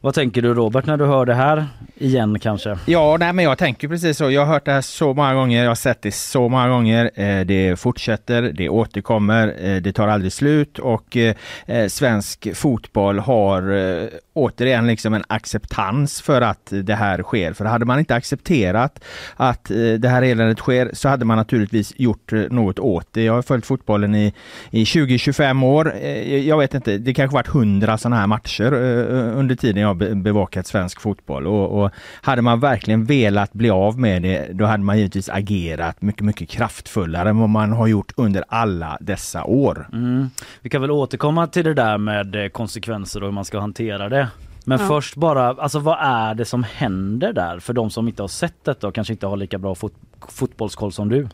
Vad 0.07 0.13
tänker 0.13 0.41
du 0.41 0.53
Robert 0.53 0.85
när 0.85 0.97
du 0.97 1.05
hör 1.05 1.25
det 1.25 1.33
här 1.33 1.67
igen 1.95 2.39
kanske? 2.39 2.77
Ja, 2.85 3.17
nej, 3.19 3.33
men 3.33 3.45
jag 3.45 3.57
tänker 3.57 3.87
precis 3.87 4.17
så. 4.17 4.31
Jag 4.31 4.45
har 4.45 4.53
hört 4.53 4.65
det 4.65 4.71
här 4.71 4.81
så 4.81 5.13
många 5.13 5.33
gånger. 5.33 5.63
Jag 5.63 5.69
har 5.69 5.75
sett 5.75 6.01
det 6.01 6.11
så 6.11 6.49
många 6.49 6.69
gånger. 6.69 7.11
Eh, 7.15 7.45
det 7.45 7.79
fortsätter, 7.79 8.41
det 8.41 8.69
återkommer, 8.69 9.55
eh, 9.61 9.75
det 9.75 9.93
tar 9.93 10.07
aldrig 10.07 10.33
slut 10.33 10.79
och 10.79 11.17
eh, 11.17 11.35
eh 11.65 11.87
svensk 11.87 12.55
fotboll 12.55 13.19
har 13.19 13.71
eh, 13.71 14.07
återigen 14.33 14.87
liksom 14.87 15.13
en 15.13 15.23
acceptans 15.27 16.21
för 16.21 16.41
att 16.41 16.73
det 16.83 16.95
här 16.95 17.23
sker. 17.23 17.53
För 17.53 17.65
hade 17.65 17.85
man 17.85 17.99
inte 17.99 18.15
accepterat 18.15 19.03
att 19.35 19.71
eh, 19.71 19.75
det 19.77 20.09
här 20.09 20.21
eländet 20.21 20.59
sker 20.59 20.89
så 20.93 21.09
hade 21.09 21.25
man 21.25 21.37
naturligtvis 21.37 21.93
gjort 21.97 22.31
något 22.49 22.79
åt 22.79 23.07
det. 23.11 23.23
Jag 23.23 23.33
har 23.33 23.41
följt 23.41 23.65
fotbollen 23.65 24.15
i, 24.15 24.33
i 24.71 24.83
20-25 24.83 25.65
år. 25.65 25.95
Jag 26.27 26.57
vet 26.57 26.73
inte, 26.73 26.97
det 26.97 27.13
kanske 27.13 27.33
varit 27.33 27.47
100 27.47 27.97
sådana 27.97 28.15
här 28.15 28.27
matcher 28.27 28.73
under 28.73 29.55
tiden 29.55 29.81
jag 29.81 29.96
bevakat 29.97 30.67
svensk 30.67 31.01
fotboll. 31.01 31.47
Och, 31.47 31.83
och 31.83 31.91
hade 32.21 32.41
man 32.41 32.59
verkligen 32.59 33.05
velat 33.05 33.53
bli 33.53 33.69
av 33.69 33.99
med 33.99 34.21
det, 34.21 34.47
då 34.53 34.65
hade 34.65 34.83
man 34.83 34.97
givetvis 34.97 35.29
agerat 35.29 36.01
mycket, 36.01 36.21
mycket 36.21 36.49
kraftfullare 36.49 37.29
än 37.29 37.37
vad 37.39 37.49
man 37.49 37.71
har 37.71 37.87
gjort 37.87 38.11
under 38.15 38.43
alla 38.47 38.97
dessa 39.01 39.43
år. 39.43 39.89
Mm. 39.93 40.29
Vi 40.61 40.69
kan 40.69 40.81
väl 40.81 40.91
återkomma 40.91 41.47
till 41.47 41.63
det 41.63 41.73
där 41.73 41.97
med 41.97 42.53
konsekvenser 42.53 43.21
och 43.21 43.27
hur 43.27 43.33
man 43.33 43.45
ska 43.45 43.59
hantera 43.59 44.09
det. 44.09 44.27
Men 44.65 44.79
ja. 44.79 44.87
först 44.87 45.15
bara, 45.15 45.47
alltså 45.47 45.79
vad 45.79 45.97
är 45.99 46.35
det 46.35 46.45
som 46.45 46.63
händer 46.63 47.33
där 47.33 47.59
för 47.59 47.73
de 47.73 47.89
som 47.89 48.07
inte 48.07 48.23
har 48.23 48.27
sett 48.27 48.63
detta 48.63 48.87
och 48.87 48.95
kanske 48.95 49.13
inte 49.13 49.27
har 49.27 49.37
lika 49.37 49.57
bra 49.57 49.75
fot 49.75 49.93
fotbollskoll 50.27 50.91
som 50.91 51.09
du? 51.09 51.27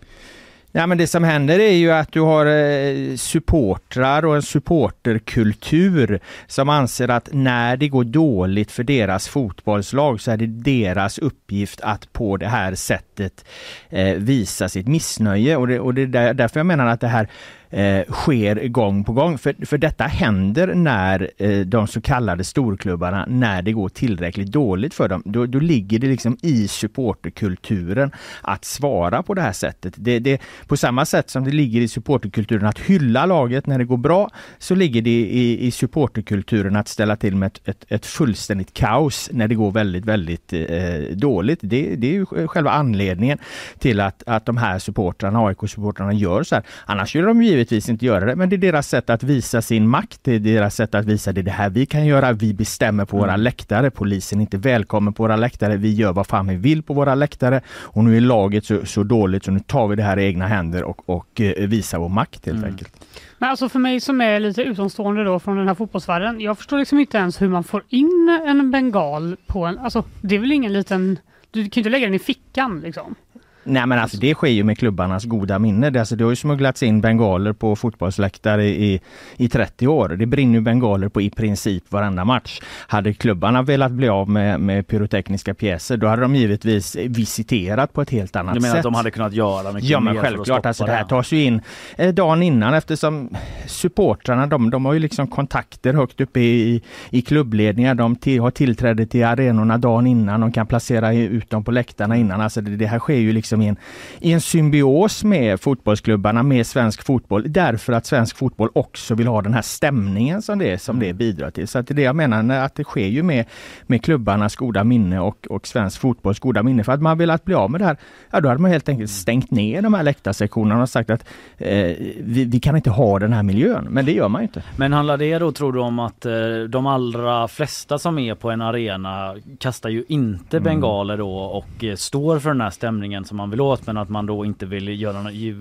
Ja, 0.76 0.88
men 0.88 0.98
det 0.98 1.08
som 1.08 1.24
händer 1.24 1.60
är 1.60 1.74
ju 1.74 1.92
att 1.92 2.12
du 2.12 2.22
har 2.22 2.46
eh, 2.46 3.16
supportrar 3.16 4.26
och 4.26 4.36
en 4.36 4.42
supporterkultur 4.42 6.20
som 6.48 6.70
anser 6.70 7.10
att 7.10 7.30
när 7.32 7.78
det 7.78 7.88
går 7.88 8.04
dåligt 8.04 8.72
för 8.72 8.84
deras 8.84 9.28
fotbollslag 9.28 10.22
så 10.22 10.32
är 10.32 10.38
det 10.38 10.48
deras 10.48 11.18
uppgift 11.18 11.82
att 11.82 12.14
på 12.14 12.38
det 12.38 12.48
här 12.48 12.76
sättet 12.76 13.46
eh, 13.90 14.16
visa 14.16 14.70
sitt 14.70 14.88
missnöje. 14.88 15.58
Och 15.58 15.68
det, 15.68 15.80
och 15.80 15.94
det 15.94 16.02
är 16.02 16.34
därför 16.34 16.60
jag 16.60 16.66
menar 16.66 16.88
att 16.88 17.02
det 17.02 17.08
här 17.08 17.30
eh, 17.74 18.06
sker 18.10 18.68
gång 18.68 19.04
på 19.04 19.14
gång. 19.14 19.38
För, 19.38 19.66
för 19.66 19.78
detta 19.78 20.04
händer 20.04 20.76
när 20.76 21.32
eh, 21.38 21.60
de 21.60 21.88
så 21.88 22.02
kallade 22.02 22.44
storklubbarna, 22.44 23.26
när 23.30 23.62
det 23.62 23.72
går 23.72 23.90
tillräckligt 23.90 24.52
dåligt 24.52 24.94
för 24.94 25.10
dem. 25.10 25.22
Då, 25.26 25.46
då 25.46 25.60
ligger 25.60 26.00
det 26.00 26.08
liksom 26.08 26.38
i 26.42 26.68
supporterkulturen 26.68 28.12
att 28.42 28.66
svara 28.66 29.24
på 29.24 29.34
det 29.34 29.42
här 29.42 29.52
sättet. 29.52 29.94
Det, 29.98 30.20
det, 30.20 30.42
på 30.68 30.78
samma 30.78 31.06
sätt 31.06 31.30
som 31.30 31.44
det 31.44 31.52
ligger 31.52 31.82
i 31.82 31.88
supporterkulturen 31.88 32.66
att 32.66 32.80
hylla 32.80 33.26
laget 33.26 33.68
när 33.68 33.78
det 33.78 33.86
går 33.86 33.98
bra, 33.98 34.30
så 34.58 34.76
ligger 34.76 35.02
det 35.02 35.10
i, 35.10 35.68
i 35.68 35.72
supporterkulturen 35.72 36.76
att 36.76 36.88
ställa 36.88 37.16
till 37.16 37.36
med 37.36 37.48
ett, 37.48 37.70
ett, 37.70 37.86
ett 37.90 38.06
fullständigt 38.06 38.74
kaos 38.74 39.30
när 39.32 39.48
det 39.48 39.56
går 39.56 39.72
väldigt, 39.72 40.06
väldigt 40.06 40.54
eh, 40.54 41.16
dåligt. 41.16 41.60
Det, 41.62 41.96
det 41.96 42.08
är 42.08 42.14
ju 42.14 42.48
själva 42.48 42.72
anledningen 42.72 43.38
till 43.80 44.00
att, 44.00 44.24
att 44.26 44.46
de 44.46 44.58
här 44.58 44.80
supportrarna, 44.80 45.40
AIK-supportrarna 45.40 46.14
gör 46.14 46.44
så 46.44 46.56
här. 46.56 46.64
Annars 46.86 47.10
skulle 47.10 47.28
de 47.28 47.44
givetvis 47.44 47.63
givetvis 47.72 47.90
inte 47.90 48.06
göra 48.06 48.26
det, 48.26 48.36
men 48.36 48.50
det 48.50 48.56
är 48.56 48.58
deras 48.58 48.88
sätt 48.88 49.10
att 49.10 49.24
visa 49.24 49.62
sin 49.62 49.88
makt. 49.88 50.20
Det 50.24 50.36
är 50.36 50.40
deras 50.40 50.76
sätt 50.76 50.96
att 50.96 51.06
visa 51.06 51.32
det, 51.32 51.42
det 51.42 51.52
här 51.52 51.70
vi 51.70 51.86
kan 51.86 52.06
göra. 52.06 52.32
Vi 52.32 52.54
bestämmer 52.54 53.06
på 53.06 53.18
mm. 53.18 53.28
våra 53.28 53.38
läktare. 53.38 53.92
Polisen 53.92 54.40
är 54.40 54.42
inte 54.42 54.58
välkommen 54.58 55.14
på 55.14 55.24
våra 55.24 55.36
läktare. 55.36 55.78
Vi 55.78 55.94
gör 55.94 56.14
vad 56.14 56.28
fan 56.28 56.48
vi 56.48 56.56
vill 56.56 56.84
på 56.84 56.94
våra 56.94 57.16
läktare. 57.16 57.62
Och 57.68 58.04
nu 58.04 58.18
är 58.18 58.22
laget 58.22 58.66
så, 58.66 58.86
så 58.86 59.04
dåligt 59.04 59.44
så 59.44 59.52
nu 59.52 59.60
tar 59.60 59.88
vi 59.88 59.96
det 59.96 60.04
här 60.04 60.20
i 60.20 60.26
egna 60.26 60.48
händer 60.48 60.84
och, 60.84 61.10
och 61.10 61.42
eh, 61.42 61.68
visar 61.68 62.00
vår 62.00 62.10
makt 62.10 62.46
helt 62.46 62.58
mm. 62.58 62.70
enkelt. 62.70 62.94
Men 63.38 63.50
alltså 63.50 63.70
för 63.70 63.80
mig 63.80 64.00
som 64.00 64.22
är 64.22 64.40
lite 64.40 64.62
utomstående 64.62 65.24
då 65.24 65.40
från 65.40 65.58
den 65.58 65.68
här 65.68 65.76
fotbollsvärlden. 65.76 66.42
Jag 66.42 66.58
förstår 66.58 66.78
liksom 66.78 67.00
inte 67.00 67.18
ens 67.18 67.42
hur 67.42 67.50
man 67.50 67.64
får 67.64 67.84
in 67.90 68.40
en 68.48 68.72
bengal 68.72 69.38
på 69.48 69.66
en, 69.66 69.80
alltså 69.80 70.04
det 70.22 70.36
är 70.36 70.40
väl 70.40 70.52
ingen 70.52 70.74
liten, 70.74 71.20
du 71.52 71.60
kan 71.60 71.64
ju 71.64 71.80
inte 71.80 71.90
lägga 71.90 72.06
den 72.06 72.14
i 72.14 72.20
fickan 72.20 72.80
liksom. 72.80 73.16
Nej 73.64 73.86
men 73.86 74.00
alltså 74.00 74.18
det 74.18 74.34
sker 74.34 74.48
ju 74.48 74.64
med 74.64 74.78
klubbarnas 74.78 75.26
goda 75.26 75.60
minne. 75.60 75.90
Det, 75.90 76.00
alltså, 76.00 76.16
det 76.16 76.24
har 76.24 76.32
ju 76.32 76.36
smugglats 76.36 76.84
in 76.84 77.02
bengaler 77.02 77.54
på 77.54 77.76
fotbollsläktare 77.76 78.66
i, 78.66 79.02
i 79.38 79.50
30 79.50 79.88
år. 79.88 80.10
Det 80.10 80.26
brinner 80.26 80.54
ju 80.54 80.62
bengaler 80.62 81.10
på 81.10 81.22
i 81.22 81.30
princip 81.30 81.92
varenda 81.92 82.26
match. 82.26 82.62
Hade 82.88 83.14
klubbarna 83.14 83.62
velat 83.62 83.92
bli 83.92 84.10
av 84.10 84.30
med, 84.30 84.60
med 84.60 84.88
pyrotekniska 84.88 85.54
pjäser 85.54 85.98
då 85.98 86.08
hade 86.08 86.22
de 86.22 86.36
givetvis 86.36 86.96
visiterat 86.96 87.94
på 87.94 88.02
ett 88.02 88.10
helt 88.10 88.36
annat 88.36 88.54
sätt. 88.54 88.62
Du 88.62 88.68
menar 88.68 88.78
att 88.78 88.84
de 88.84 88.94
hade 88.94 89.12
kunnat 89.12 89.34
göra 89.34 89.72
mycket 89.72 89.90
Ja 89.90 90.00
men 90.00 90.22
självklart. 90.22 90.66
Alltså, 90.66 90.86
det 90.86 90.92
här 90.92 91.04
tas 91.04 91.32
ju 91.32 91.44
in 91.44 91.62
eh, 91.98 92.14
dagen 92.14 92.44
innan 92.44 92.74
eftersom 92.74 93.30
supportrarna 93.66 94.48
de, 94.48 94.70
de 94.70 94.86
har 94.86 94.94
ju 94.94 95.00
liksom 95.00 95.28
kontakter 95.28 95.94
högt 95.94 96.22
uppe 96.22 96.40
i, 96.40 96.82
i 97.10 97.22
klubbledningar. 97.22 97.96
De 97.96 98.16
till, 98.16 98.42
har 98.42 98.52
tillträde 98.52 99.06
till 99.06 99.26
arenorna 99.26 99.78
dagen 99.78 100.08
innan. 100.08 100.42
De 100.42 100.52
kan 100.52 100.68
placera 100.68 101.14
ut 101.14 101.50
dem 101.50 101.64
på 101.64 101.72
läktarna 101.72 102.18
innan. 102.18 102.42
Alltså 102.42 102.62
det, 102.62 102.76
det 102.76 102.86
här 102.86 103.00
sker 103.00 103.14
ju 103.14 103.32
liksom 103.32 103.53
liksom 103.54 103.62
i 103.62 103.68
en, 103.68 103.76
i 104.20 104.34
en 104.34 104.42
symbios 104.42 105.24
med 105.24 105.60
fotbollsklubbarna, 105.60 106.44
med 106.44 106.68
svensk 106.68 107.04
fotboll, 107.04 107.44
därför 107.48 107.94
att 107.94 108.06
svensk 108.06 108.38
fotboll 108.38 108.70
också 108.74 109.16
vill 109.16 109.28
ha 109.28 109.42
den 109.42 109.54
här 109.54 109.62
stämningen 109.62 110.42
som 110.42 110.60
det, 110.60 110.82
som 110.82 111.00
det 111.00 111.14
bidrar 111.14 111.52
till. 111.52 111.68
Så 111.68 111.80
att 111.80 111.88
det 111.88 111.94
är 111.94 111.96
det 111.96 112.02
jag 112.02 112.16
menar, 112.16 112.56
att 112.60 112.76
det 112.76 112.84
sker 112.84 113.08
ju 113.08 113.24
med, 113.24 113.46
med 113.88 114.04
klubbarnas 114.04 114.56
goda 114.56 114.84
minne 114.84 115.20
och, 115.20 115.48
och 115.50 115.68
svensk 115.68 116.00
fotbolls 116.00 116.40
goda 116.40 116.64
minne. 116.64 116.84
För 116.84 116.92
att 116.92 117.02
man 117.02 117.18
velat 117.18 117.46
bli 117.46 117.56
av 117.56 117.72
med 117.72 117.82
det 117.82 117.86
här, 117.86 117.98
ja 118.32 118.42
då 118.42 118.50
hade 118.50 118.62
man 118.62 118.72
helt 118.72 118.90
enkelt 118.90 119.12
stängt 119.12 119.52
ner 119.52 119.82
de 119.82 119.94
här 119.94 120.04
läktarsektionerna 120.04 120.82
och 120.82 120.90
sagt 120.90 121.10
att 121.10 121.26
eh, 121.58 121.96
vi, 122.20 122.46
vi, 122.46 122.60
kan 122.60 122.76
inte 122.76 122.90
ha 122.90 123.20
den 123.20 123.34
här 123.34 123.44
miljön. 123.44 123.88
Men 123.90 124.06
det 124.06 124.12
gör 124.12 124.30
man 124.30 124.42
inte. 124.42 124.64
Men 124.78 124.94
handlar 124.94 125.18
det 125.18 125.40
då 125.40 125.52
tror 125.52 125.74
du 125.74 125.80
om 125.80 126.00
att 126.00 126.26
eh, 126.26 126.34
de 126.70 126.88
allra 126.88 127.48
flesta 127.48 128.00
som 128.00 128.20
är 128.20 128.36
på 128.36 128.52
en 128.52 128.62
arena 128.62 129.36
kastar 129.60 129.90
ju 129.90 130.04
inte 130.08 130.58
mm. 130.58 130.64
bengaler 130.64 131.18
då 131.18 131.38
och 131.38 131.84
eh, 131.84 131.96
står 131.96 132.40
för 132.40 132.50
den 132.50 132.62
här 132.62 132.70
stämningen 132.70 133.26
som 133.26 133.40
man 133.44 133.50
vill 133.50 133.62
åt 133.62 133.88
men 133.88 133.98
att 133.98 134.10
man 134.10 134.26
då 134.26 134.46
inte 134.46 134.66
vill 134.66 135.02
göra 135.02 135.22
någon, 135.22 135.34
ge, 135.34 135.56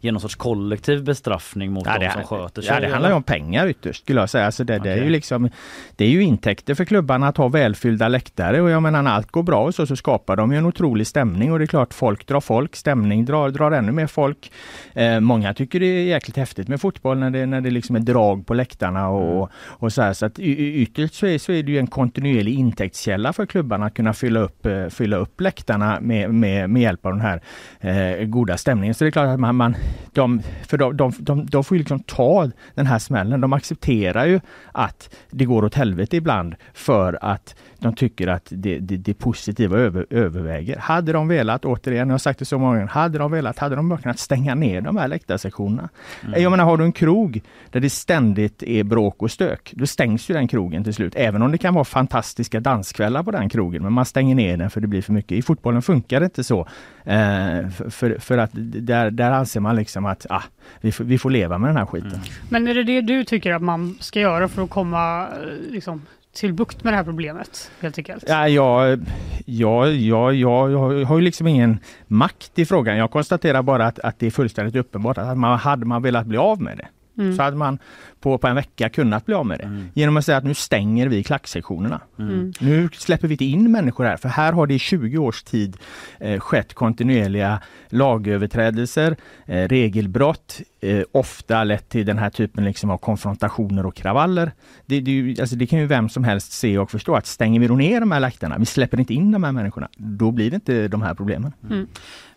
ge 0.00 0.12
någon 0.12 0.20
sorts 0.20 0.34
kollektiv 0.34 1.04
bestraffning 1.04 1.72
mot 1.72 1.86
ja, 1.86 1.98
de 1.98 2.10
som 2.10 2.24
sköter 2.24 2.62
sig. 2.62 2.74
Ja, 2.74 2.80
det 2.80 2.88
handlar 2.88 3.10
ju 3.10 3.16
om 3.16 3.22
pengar 3.22 3.66
ytterst 3.66 4.02
skulle 4.02 4.20
jag 4.20 4.30
säga. 4.30 4.46
Alltså 4.46 4.64
det, 4.64 4.80
okay. 4.80 4.94
det, 4.94 5.00
är 5.00 5.04
ju 5.04 5.10
liksom, 5.10 5.50
det 5.96 6.04
är 6.04 6.08
ju 6.08 6.22
intäkter 6.22 6.74
för 6.74 6.84
klubbarna 6.84 7.28
att 7.28 7.36
ha 7.36 7.48
välfyllda 7.48 8.08
läktare 8.08 8.60
och 8.60 8.70
jag 8.70 8.82
menar 8.82 9.02
när 9.02 9.10
allt 9.10 9.30
går 9.30 9.42
bra 9.42 9.64
och 9.64 9.74
så, 9.74 9.86
så 9.86 9.96
skapar 9.96 10.36
de 10.36 10.52
ju 10.52 10.58
en 10.58 10.66
otrolig 10.66 11.06
stämning 11.06 11.52
och 11.52 11.58
det 11.58 11.64
är 11.64 11.66
klart 11.66 11.94
folk 11.94 12.26
drar 12.26 12.40
folk, 12.40 12.76
stämning 12.76 13.24
drar, 13.24 13.50
drar 13.50 13.70
ännu 13.70 13.92
mer 13.92 14.06
folk. 14.06 14.52
Eh, 14.94 15.20
många 15.20 15.54
tycker 15.54 15.80
det 15.80 15.86
är 15.86 16.04
jäkligt 16.04 16.36
häftigt 16.36 16.68
med 16.68 16.80
fotboll 16.80 17.18
när 17.18 17.30
det, 17.30 17.46
när 17.46 17.60
det 17.60 17.70
liksom 17.70 17.96
är 17.96 18.00
drag 18.00 18.46
på 18.46 18.54
läktarna 18.54 19.08
och, 19.08 19.36
mm. 19.36 19.48
och 19.54 19.92
så 19.92 20.02
här. 20.02 20.12
Så 20.12 20.26
att 20.26 20.38
ytterst 20.38 21.14
så 21.14 21.26
är, 21.26 21.38
så 21.38 21.52
är 21.52 21.62
det 21.62 21.72
ju 21.72 21.78
en 21.78 21.86
kontinuerlig 21.86 22.54
intäktskälla 22.54 23.32
för 23.32 23.46
klubbarna 23.46 23.86
att 23.86 23.94
kunna 23.94 24.12
fylla 24.12 24.40
upp, 24.40 24.66
eh, 24.66 24.86
fylla 24.88 25.16
upp 25.16 25.40
läktarna 25.40 25.98
med, 26.00 26.34
med, 26.34 26.70
med 26.70 26.79
hjälp 26.80 27.06
av 27.06 27.12
den 27.12 27.20
här 27.20 27.40
eh, 27.80 28.26
goda 28.26 28.56
stämningen. 28.56 28.94
Så 28.94 29.04
det 29.04 29.08
är 29.08 29.12
klart 29.12 29.28
att 29.28 29.40
man, 29.40 29.56
man 29.56 29.76
de, 30.12 30.42
för 30.68 30.78
de, 30.78 30.96
de, 30.96 31.12
de, 31.18 31.46
de 31.46 31.64
får 31.64 31.76
ju 31.76 31.78
liksom 31.78 32.00
ta 32.00 32.50
den 32.74 32.86
här 32.86 32.98
smällen. 32.98 33.40
De 33.40 33.52
accepterar 33.52 34.26
ju 34.26 34.40
att 34.72 35.16
det 35.30 35.44
går 35.44 35.64
åt 35.64 35.74
helvete 35.74 36.16
ibland 36.16 36.54
för 36.74 37.18
att 37.22 37.54
de 37.78 37.94
tycker 37.94 38.26
att 38.26 38.46
det, 38.50 38.78
det, 38.78 38.96
det 38.96 39.14
positiva 39.14 39.78
över, 39.78 40.06
överväger. 40.10 40.78
Hade 40.78 41.12
de 41.12 41.28
velat, 41.28 41.64
återigen, 41.64 42.08
jag 42.08 42.14
har 42.14 42.18
sagt 42.18 42.38
det 42.38 42.44
så 42.44 42.58
många 42.58 42.74
gånger, 42.74 42.86
hade 42.86 43.18
de 43.18 43.30
velat, 43.30 43.58
hade 43.58 43.76
de 43.76 43.88
bara 43.88 44.00
kunnat 44.00 44.18
stänga 44.18 44.54
ner 44.54 44.80
de 44.80 44.96
här 44.96 45.08
läktarsektionerna. 45.08 45.88
Mm. 46.24 46.42
Jag 46.42 46.50
menar, 46.50 46.64
har 46.64 46.76
du 46.76 46.84
en 46.84 46.92
krog 46.92 47.40
där 47.70 47.80
det 47.80 47.90
ständigt 47.90 48.62
är 48.62 48.84
bråk 48.84 49.22
och 49.22 49.30
stök, 49.30 49.72
då 49.76 49.86
stängs 49.86 50.30
ju 50.30 50.34
den 50.34 50.48
krogen 50.48 50.84
till 50.84 50.94
slut. 50.94 51.12
Även 51.16 51.42
om 51.42 51.52
det 51.52 51.58
kan 51.58 51.74
vara 51.74 51.84
fantastiska 51.84 52.60
danskvällar 52.60 53.22
på 53.22 53.30
den 53.30 53.48
krogen, 53.48 53.82
men 53.82 53.92
man 53.92 54.04
stänger 54.04 54.34
ner 54.34 54.56
den 54.56 54.70
för 54.70 54.80
det 54.80 54.86
blir 54.86 55.02
för 55.02 55.12
mycket. 55.12 55.32
I 55.32 55.42
fotbollen 55.42 55.82
funkar 55.82 56.20
det 56.20 56.24
inte 56.24 56.44
så. 56.44 56.66
Eh, 57.04 57.68
för, 57.90 58.18
för, 58.18 58.38
att 58.38 58.50
där, 58.54 59.10
där 59.10 59.30
anser 59.30 59.60
man 59.60 59.76
liksom 59.76 60.06
att 60.06 60.26
ah, 60.30 60.42
vi, 60.80 60.92
får, 60.92 61.04
vi 61.04 61.18
får 61.18 61.30
leva 61.30 61.58
med 61.58 61.68
den 61.68 61.76
här 61.76 61.86
skiten. 61.86 62.10
Mm. 62.10 62.22
Men 62.48 62.68
är 62.68 62.74
det 62.74 62.82
det 62.82 63.00
du 63.00 63.24
tycker 63.24 63.52
att 63.52 63.62
man 63.62 63.96
ska 64.00 64.20
göra 64.20 64.48
för 64.48 64.62
att 64.62 64.70
komma 64.70 65.22
eh, 65.22 65.72
liksom, 65.72 66.02
till 66.34 66.52
bukt 66.52 66.84
med 66.84 66.92
det 66.92 66.96
här 66.96 67.04
problemet 67.04 67.70
helt 67.80 67.98
enkelt? 67.98 68.24
Ja, 68.28 68.48
jag, 68.48 69.00
jag, 69.46 69.92
jag, 69.92 70.34
jag, 70.34 70.70
jag 70.70 71.04
har 71.04 71.18
ju 71.18 71.24
liksom 71.24 71.46
ingen 71.46 71.78
makt 72.06 72.58
i 72.58 72.66
frågan. 72.66 72.96
Jag 72.96 73.10
konstaterar 73.10 73.62
bara 73.62 73.86
att, 73.86 73.98
att 73.98 74.18
det 74.18 74.26
är 74.26 74.30
fullständigt 74.30 74.76
uppenbart 74.76 75.18
att 75.18 75.38
man 75.38 75.58
hade 75.58 75.86
man 75.86 76.02
velat 76.02 76.26
bli 76.26 76.38
av 76.38 76.62
med 76.62 76.76
det 76.78 76.88
Mm. 77.18 77.36
Så 77.36 77.42
hade 77.42 77.56
man 77.56 77.78
på, 78.20 78.38
på 78.38 78.46
en 78.46 78.56
vecka 78.56 78.88
kunnat 78.88 79.26
bli 79.26 79.34
av 79.34 79.46
med 79.46 79.58
det. 79.58 79.64
Mm. 79.64 79.86
Genom 79.94 80.16
att 80.16 80.24
säga 80.24 80.38
att 80.38 80.44
nu 80.44 80.54
stänger 80.54 81.08
vi 81.08 81.22
klacksektionerna. 81.22 82.00
Mm. 82.18 82.32
mm. 82.32 82.52
Nu 82.60 82.88
släpper 82.92 83.28
vi 83.28 83.34
inte 83.34 83.44
in 83.44 83.72
människor 83.72 84.04
här, 84.04 84.16
för 84.16 84.28
här 84.28 84.52
har 84.52 84.66
det 84.66 84.74
i 84.74 84.78
20 84.78 85.18
års 85.18 85.42
tid 85.42 85.76
eh, 86.20 86.40
skett 86.40 86.74
kontinuerliga 86.74 87.60
lagöverträdelser, 87.88 89.16
eh, 89.46 89.68
regelbrott, 89.68 90.60
eh, 90.80 91.02
ofta 91.12 91.64
lett 91.64 91.88
till 91.88 92.06
den 92.06 92.18
här 92.18 92.30
typen 92.30 92.64
liksom 92.64 92.90
av 92.90 92.98
konfrontationer 92.98 93.86
och 93.86 93.94
kravaller. 93.94 94.52
Det, 94.86 95.00
det, 95.00 95.40
alltså 95.40 95.56
det 95.56 95.66
kan 95.66 95.78
ju 95.78 95.86
vem 95.86 96.08
som 96.08 96.24
helst 96.24 96.52
se 96.52 96.78
och 96.78 96.90
förstå 96.90 97.14
att 97.14 97.26
stänger 97.26 97.60
vi 97.60 97.66
då 97.66 97.74
ner 97.74 98.00
de 98.00 98.10
här 98.12 98.20
läktarna, 98.20 98.58
vi 98.58 98.66
släpper 98.66 99.00
inte 99.00 99.14
in 99.14 99.32
de 99.32 99.44
här 99.44 99.52
människorna, 99.52 99.88
då 99.96 100.30
blir 100.30 100.50
det 100.50 100.54
inte 100.54 100.88
de 100.88 101.02
här 101.02 101.14
problemen. 101.14 101.52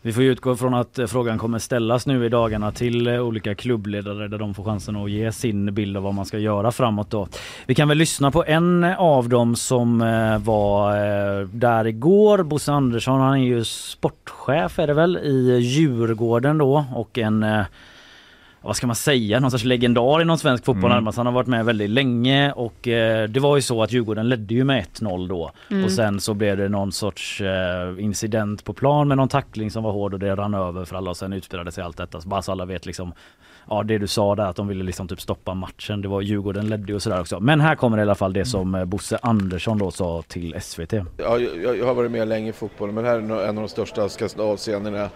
Vi 0.06 0.14
får 0.14 0.24
utgå 0.24 0.56
från 0.56 0.74
att 0.74 0.99
eh, 0.99 1.08
frågan 1.08 1.38
kommer 1.38 1.60
ställas 1.60 2.08
nu 2.08 2.26
i 2.26 2.30
dagarna 2.30 2.72
till 2.72 3.08
eh, 3.08 3.20
olika 3.20 3.56
klubbledare 3.56 4.28
där 4.28 4.38
de 4.38 4.54
får 4.54 4.64
chansen 4.64 4.95
att 4.95 5.12
ge 5.12 5.32
sin 5.32 5.74
bild 5.74 5.97
av 5.97 6.04
vad 6.04 6.14
man 6.14 6.26
ska 6.26 6.38
göra 6.38 6.72
framåt 6.72 7.10
då. 7.10 7.28
Vi 7.66 7.76
kan 7.76 7.88
väl 7.88 7.97
lyssna 7.97 8.32
på 8.32 8.43
en 8.45 8.84
eh, 8.84 8.99
av 8.99 9.30
dem 9.30 9.56
som 9.56 9.99
var 10.43 10.95
där 11.45 11.88
igår. 11.88 12.43
Bosse 12.43 12.72
Andersson, 12.72 13.20
han 13.20 13.34
är 13.34 13.43
ju 13.43 13.64
sportchef 13.64 14.80
är 14.80 14.88
det 14.88 14.93
väl 14.93 15.18
i 15.18 15.58
Djurgården 15.60 16.58
då 16.58 16.86
och 16.95 17.18
en 17.18 17.45
vad 18.64 18.76
ska 18.76 18.88
man 18.88 18.95
säga, 18.95 19.39
någon 19.39 19.51
sorts 19.51 19.64
legendar 19.64 20.22
inom 20.22 20.38
svensk 20.38 20.66
fotboll 20.66 20.86
mm. 20.86 20.95
närmast. 20.95 21.18
Han 21.18 21.26
har 21.26 21.34
varit 21.34 21.47
med 21.47 21.66
väldigt 21.66 21.89
länge 21.89 22.51
och 22.51 22.88
eh, 22.88 23.30
det 23.30 23.39
var 23.39 23.55
ju 23.55 23.61
så 23.61 23.84
att 23.84 23.91
Djurgården 23.91 24.30
ledde 24.30 24.53
ju 24.53 24.64
med 24.64 24.86
1-0 24.93 25.28
då 25.28 25.51
mm. 25.72 25.84
och 25.84 25.91
sen 25.91 26.20
så 26.20 26.34
blev 26.34 26.57
det 26.57 26.70
någon 26.70 26.91
sorts 26.91 27.41
eh, 27.41 28.03
incident 28.03 28.64
på 28.64 28.74
plan 28.74 29.07
med 29.07 29.18
någon 29.18 29.28
tackling 29.28 29.72
som 29.72 29.84
var 29.84 29.91
hård 29.91 30.14
och 30.14 30.20
det 30.20 30.36
rann 30.36 30.53
över 30.53 30.86
för 30.86 30.95
alla 30.95 31.09
och 31.09 31.18
sen 31.18 31.34
utspelade 31.34 31.72
sig 31.72 31.84
allt 31.84 31.97
detta. 31.97 32.22
Så 32.22 32.28
bara 32.28 32.41
så 32.41 32.51
alla 32.51 32.66
vet 32.66 32.86
liksom 32.86 33.14
Ja 33.70 33.84
det 33.84 33.97
du 33.97 34.07
sa 34.07 34.36
där 34.36 34.43
att 34.43 34.55
de 34.55 34.68
ville 34.68 34.84
liksom 34.84 35.07
typ 35.07 35.22
stoppa 35.22 35.53
matchen. 35.53 36.01
Det 36.01 36.07
var 36.07 36.22
Djurgården 36.22 36.70
ledde 36.70 36.88
ju 36.88 36.95
och 36.95 37.01
sådär 37.01 37.22
också. 37.22 37.39
Men 37.39 37.61
här 37.61 37.76
kommer 37.76 37.97
i 37.97 38.01
alla 38.01 38.16
fall 38.16 38.34
det 38.34 38.45
som 38.45 38.76
eh, 38.76 38.86
Bosse 38.86 39.20
Andersson 39.22 39.78
då 39.78 39.91
sa 39.91 40.24
till 40.28 40.55
SVT. 40.61 40.93
Ja, 40.93 41.39
jag, 41.39 41.78
jag 41.78 41.86
har 41.86 41.93
varit 41.93 42.11
med 42.11 42.28
länge 42.28 42.49
i 42.49 42.53
fotbollen 42.53 42.95
men 42.95 43.03
det 43.03 43.09
här 43.09 43.18
är 43.18 43.47
en 43.47 43.57
av 43.57 43.64
de 43.64 43.68
största 43.68 44.09
skandalscenerna 44.09 45.09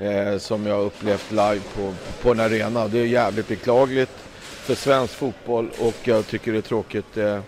eh, 0.00 0.38
som 0.38 0.66
jag 0.66 0.84
upplevt 0.84 1.30
live 1.30 1.60
på, 1.74 1.94
på 2.22 2.30
en 2.30 2.40
arena. 2.40 2.88
Det 2.88 2.98
är 2.98 3.06
jävligt 3.06 3.48
beklagligt 3.48 4.10
för 4.40 4.74
svensk 4.74 5.14
fotboll 5.14 5.70
och 5.80 5.94
jag 6.04 6.26
tycker 6.26 6.52
det 6.52 6.58
är 6.58 6.62
tråkigt 6.62 7.16
eh, 7.16 7.40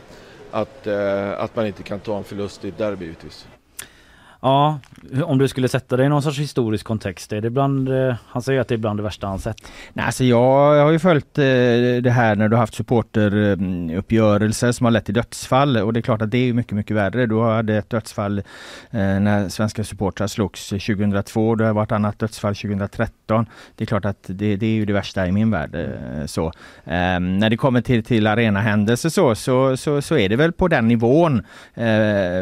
att, 0.50 0.86
eh, 0.86 1.30
att 1.30 1.57
man 1.57 1.66
inte 1.66 1.82
kan 1.82 2.00
ta 2.00 2.18
en 2.18 2.24
förlust 2.24 2.64
i 2.64 2.68
ett 2.68 2.78
derby 2.78 3.05
givetvis. 3.05 3.46
Ja, 4.40 4.80
om 5.24 5.38
du 5.38 5.48
skulle 5.48 5.68
sätta 5.68 5.96
det 5.96 6.05
i 6.05 6.09
någon 6.09 6.22
sorts 6.22 6.38
historisk 6.38 6.86
kontext, 6.86 7.32
är 7.32 7.40
det 7.40 7.50
bland, 7.50 7.88
eh, 7.88 8.14
han 8.26 8.42
säger 8.42 8.61
att 8.61 8.68
det 8.68 8.74
är 8.74 8.78
bland 8.78 8.98
det 8.98 9.03
värsta 9.03 9.26
han 9.26 9.38
sett. 9.38 9.57
Nej, 9.92 10.07
alltså 10.07 10.24
jag, 10.24 10.76
jag 10.76 10.84
har 10.84 10.90
ju 10.90 10.98
följt 10.98 11.38
eh, 11.38 11.44
det 12.03 12.12
här 12.14 12.36
när 12.36 12.48
du 12.48 12.57
har 12.57 12.61
haft 12.61 12.74
supporteruppgörelser 12.74 14.72
som 14.72 14.84
har 14.84 14.90
lett 14.90 15.05
till 15.05 15.14
dödsfall 15.14 15.76
och 15.76 15.92
det 15.92 16.00
är 16.00 16.03
klart 16.03 16.22
att 16.22 16.30
det 16.30 16.48
är 16.48 16.53
mycket, 16.53 16.72
mycket 16.72 16.96
värre. 16.96 17.26
Du 17.26 17.40
hade 17.40 17.76
ett 17.76 17.90
dödsfall 17.90 18.38
eh, 18.38 18.44
när 18.90 19.48
svenska 19.48 19.84
supportrar 19.84 20.26
slogs 20.26 20.68
2002, 20.68 21.55
det 21.55 21.64
har 21.64 21.72
varit 21.72 21.92
annat 21.92 22.18
dödsfall 22.18 22.55
2013. 22.55 23.46
Det 23.76 23.84
är 23.84 23.86
klart 23.86 24.05
att 24.05 24.24
det, 24.26 24.57
det 24.57 24.66
är 24.66 24.74
ju 24.74 24.84
det 24.84 24.92
värsta 24.92 25.26
i 25.26 25.32
min 25.32 25.50
värld. 25.50 25.76
Så. 26.26 26.53
Ehm, 26.84 27.38
när 27.38 27.50
det 27.50 27.57
kommer 27.57 27.80
till, 27.80 28.05
till 28.05 28.26
arenahändelser 28.26 29.09
så, 29.09 29.34
så, 29.34 29.76
så, 29.76 30.03
så 30.03 30.18
är 30.18 30.28
det 30.28 30.36
väl 30.36 30.53
på 30.53 30.68
den 30.68 30.88
nivån 30.88 31.42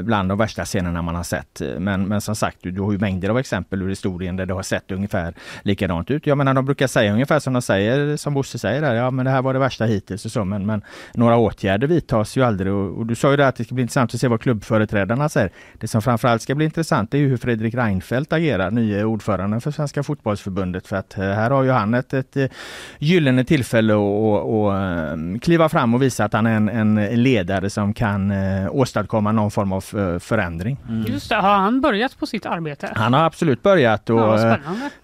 bland 0.02 0.28
de 0.28 0.38
värsta 0.38 0.64
scenerna 0.64 1.02
man 1.02 1.14
har 1.14 1.22
sett. 1.22 1.62
Men, 1.78 2.08
men 2.08 2.20
som 2.20 2.36
sagt, 2.36 2.49
du, 2.60 2.70
du 2.70 2.80
har 2.80 2.92
ju 2.92 2.98
mängder 2.98 3.28
av 3.28 3.38
exempel 3.38 3.82
ur 3.82 3.88
historien 3.88 4.36
där 4.36 4.46
det 4.46 4.54
har 4.54 4.62
sett 4.62 4.90
ungefär 4.90 5.34
likadant 5.62 6.10
ut. 6.10 6.26
Jag 6.26 6.38
menar, 6.38 6.54
de 6.54 6.64
brukar 6.64 6.86
säga 6.86 7.12
ungefär 7.12 7.38
som 7.38 7.52
de 7.52 7.62
säger, 7.62 8.16
som 8.16 8.34
Bosse 8.34 8.58
säger 8.58 8.80
där, 8.80 8.94
ja 8.94 9.10
men 9.10 9.24
det 9.24 9.30
här 9.30 9.42
var 9.42 9.52
det 9.52 9.58
värsta 9.58 9.84
hittills 9.84 10.24
och 10.24 10.32
så, 10.32 10.44
men, 10.44 10.66
men 10.66 10.82
några 11.14 11.36
åtgärder 11.36 11.86
vidtas 11.86 12.36
ju 12.36 12.42
aldrig. 12.42 12.72
Och, 12.72 12.98
och 12.98 13.06
du 13.06 13.14
sa 13.14 13.30
ju 13.30 13.36
det 13.36 13.48
att 13.48 13.56
det 13.56 13.64
ska 13.64 13.74
bli 13.74 13.82
intressant 13.82 14.14
att 14.14 14.20
se 14.20 14.28
vad 14.28 14.40
klubbföreträdarna 14.40 15.28
säger. 15.28 15.50
Det 15.78 15.88
som 15.88 16.02
framförallt 16.02 16.42
ska 16.42 16.54
bli 16.54 16.64
intressant 16.64 17.14
är 17.14 17.18
ju 17.18 17.28
hur 17.28 17.36
Fredrik 17.36 17.74
Reinfeldt 17.74 18.32
agerar, 18.32 18.70
nye 18.70 19.04
ordföranden 19.04 19.60
för 19.60 19.70
Svenska 19.70 20.02
fotbollsförbundet, 20.02 20.86
för 20.86 20.96
att 20.96 21.18
eh, 21.18 21.24
här 21.24 21.50
har 21.50 21.62
ju 21.62 21.70
han 21.70 21.94
ett, 21.94 22.14
ett 22.14 22.36
eh, 22.36 22.46
gyllene 22.98 23.44
tillfälle 23.44 23.92
att 23.94 24.00
eh, 24.74 25.40
kliva 25.40 25.68
fram 25.68 25.94
och 25.94 26.02
visa 26.02 26.24
att 26.24 26.32
han 26.32 26.46
är 26.46 26.56
en, 26.56 26.68
en 26.68 27.22
ledare 27.22 27.70
som 27.70 27.94
kan 27.94 28.32
åstadkomma 28.70 29.32
någon 29.32 29.50
form 29.50 29.72
av 29.72 29.80
förändring. 30.20 30.76
Mm. 30.88 31.12
Just 31.12 31.28
det, 31.28 31.34
har 31.34 31.56
han 31.56 31.80
börjat 31.80 32.18
på 32.18 32.26
sitt 32.26 32.39
arbete? 32.46 32.92
Han 32.94 33.14
har 33.14 33.24
absolut 33.24 33.62
börjat. 33.62 34.10
Och, 34.10 34.18
ja, 34.18 34.52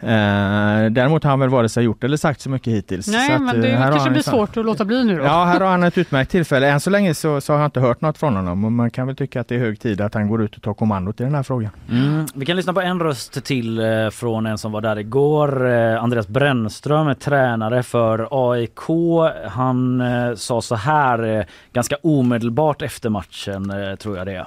eh, 0.01 0.91
däremot 0.91 1.25
har 1.25 1.31
han 1.31 1.41
väl 1.41 1.49
vare 1.49 1.69
sig 1.69 1.85
gjort 1.85 2.05
eller 2.05 2.17
sagt 2.17 2.41
så 2.41 2.51
mycket 2.51 2.73
hittills. 2.73 3.09
Nej, 3.09 3.37
så 3.37 3.43
men 3.43 3.61
det 3.61 3.79
att, 3.79 3.91
kanske 3.91 4.11
blir 4.11 4.23
svårt 4.23 4.57
att 4.57 4.65
låta 4.65 4.85
bli 4.85 5.05
nu 5.05 5.19
då. 5.19 5.25
Ja, 5.25 5.45
här 5.45 5.61
har 5.61 5.67
han 5.67 5.83
ett 5.83 5.99
utmärkt 5.99 6.31
tillfälle. 6.31 6.69
Än 6.69 6.81
så 6.81 6.91
länge 6.91 7.15
så, 7.15 7.41
så 7.41 7.53
har 7.53 7.61
jag 7.61 7.67
inte 7.67 7.81
hört 7.81 8.01
något 8.01 8.19
från 8.19 8.37
honom 8.37 8.65
och 8.65 8.73
man 8.73 8.91
kan 8.91 9.07
väl 9.07 9.17
tycka 9.17 9.41
att 9.41 9.49
det 9.49 9.55
är 9.55 9.59
hög 9.59 9.81
tid 9.81 10.01
att 10.01 10.15
han 10.15 10.29
går 10.29 10.43
ut 10.43 10.57
och 10.57 10.63
tar 10.63 10.75
kommandot 10.75 11.21
i 11.21 11.25
den 11.25 11.35
här 11.35 11.43
frågan. 11.43 11.71
Mm. 11.91 12.27
Vi 12.35 12.47
kan 12.47 12.57
lyssna 12.57 12.73
på 12.73 12.81
en 12.81 13.01
röst 13.01 13.45
till 13.45 13.79
eh, 13.79 14.11
från 14.11 14.47
en 14.47 14.59
som 14.59 14.73
var 14.73 14.81
där 14.81 14.99
igår. 14.99 15.71
Eh, 15.71 16.03
Andreas 16.03 16.29
Brännström 16.29 17.09
är 17.09 17.15
tränare 17.15 17.83
för 17.83 18.29
AIK. 18.31 18.81
Han 19.49 20.01
eh, 20.01 20.35
sa 20.35 20.63
så 20.63 20.75
här 20.75 21.39
eh, 21.39 21.45
ganska 21.73 21.97
omedelbart 22.03 22.83
efter 22.83 23.11
matchen 23.11 23.71
eh, 23.71 23.97
tror 23.97 24.17
jag 24.17 24.27
det 24.27 24.35
är. 24.35 24.47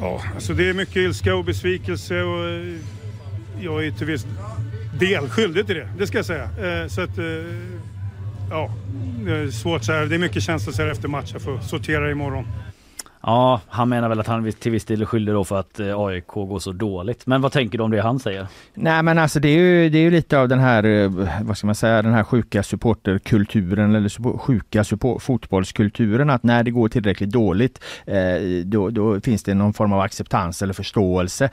Ja, 0.00 0.22
alltså 0.34 0.54
det 0.54 0.68
är 0.68 0.74
mycket 0.74 0.96
ilska 0.96 1.34
och 1.34 1.44
besvikelse 1.44 2.22
och 2.22 2.48
eh, 2.48 2.76
jag 3.60 3.86
är 3.86 3.90
till 3.90 4.06
viss 4.06 4.26
del 4.98 5.28
skyldig 5.28 5.66
till 5.66 5.76
det, 5.76 5.88
det 5.98 6.06
ska 6.06 6.18
jag 6.18 6.26
säga. 6.26 6.42
Eh, 6.42 6.88
så 6.88 7.00
att, 7.00 7.18
eh, 7.18 7.24
ja, 8.50 8.74
det 9.24 9.32
är 9.32 9.50
svårt 9.50 9.84
så 9.84 9.92
här. 9.92 10.06
Det 10.06 10.14
är 10.14 10.18
mycket 10.18 10.42
känslor 10.42 10.72
så 10.72 10.82
här 10.82 10.90
efter 10.90 11.08
match. 11.08 11.30
Jag 11.32 11.42
får 11.42 11.60
sortera 11.60 12.10
imorgon. 12.10 12.46
Ja, 13.22 13.60
han 13.68 13.88
menar 13.88 14.08
väl 14.08 14.20
att 14.20 14.26
han 14.26 14.52
till 14.52 14.72
viss 14.72 14.84
del 14.84 15.02
är 15.02 15.06
skyldig 15.06 15.34
då 15.34 15.44
för 15.44 15.60
att 15.60 15.80
eh, 15.80 16.00
AIK 16.00 16.26
går 16.26 16.58
så 16.58 16.72
dåligt. 16.72 17.26
Men 17.26 17.40
vad 17.40 17.52
tänker 17.52 17.78
du 17.78 17.84
om 17.84 17.90
det 17.90 18.02
han 18.02 18.18
säger? 18.18 18.46
Nej 18.74 19.02
men 19.02 19.18
alltså 19.18 19.40
det 19.40 19.48
är 19.48 19.58
ju, 19.58 19.88
det 19.88 19.98
är 19.98 20.02
ju 20.02 20.10
lite 20.10 20.38
av 20.38 20.48
den 20.48 20.58
här, 20.58 20.84
eh, 20.84 21.10
vad 21.42 21.58
ska 21.58 21.66
man 21.66 21.74
säga, 21.74 22.02
den 22.02 22.14
här 22.14 22.24
sjuka 22.24 22.62
supporterkulturen 22.62 23.94
eller 23.94 24.38
sjuka 24.38 24.84
support, 24.84 25.22
fotbollskulturen 25.22 26.30
att 26.30 26.42
när 26.42 26.62
det 26.62 26.70
går 26.70 26.88
tillräckligt 26.88 27.30
dåligt 27.30 27.84
eh, 28.06 28.64
då, 28.64 28.90
då, 28.90 29.20
finns 29.20 29.42
det 29.42 29.54
någon 29.54 29.72
form 29.72 29.92
av 29.92 30.00
acceptans 30.00 30.62
eller 30.62 30.74
förståelse 30.74 31.50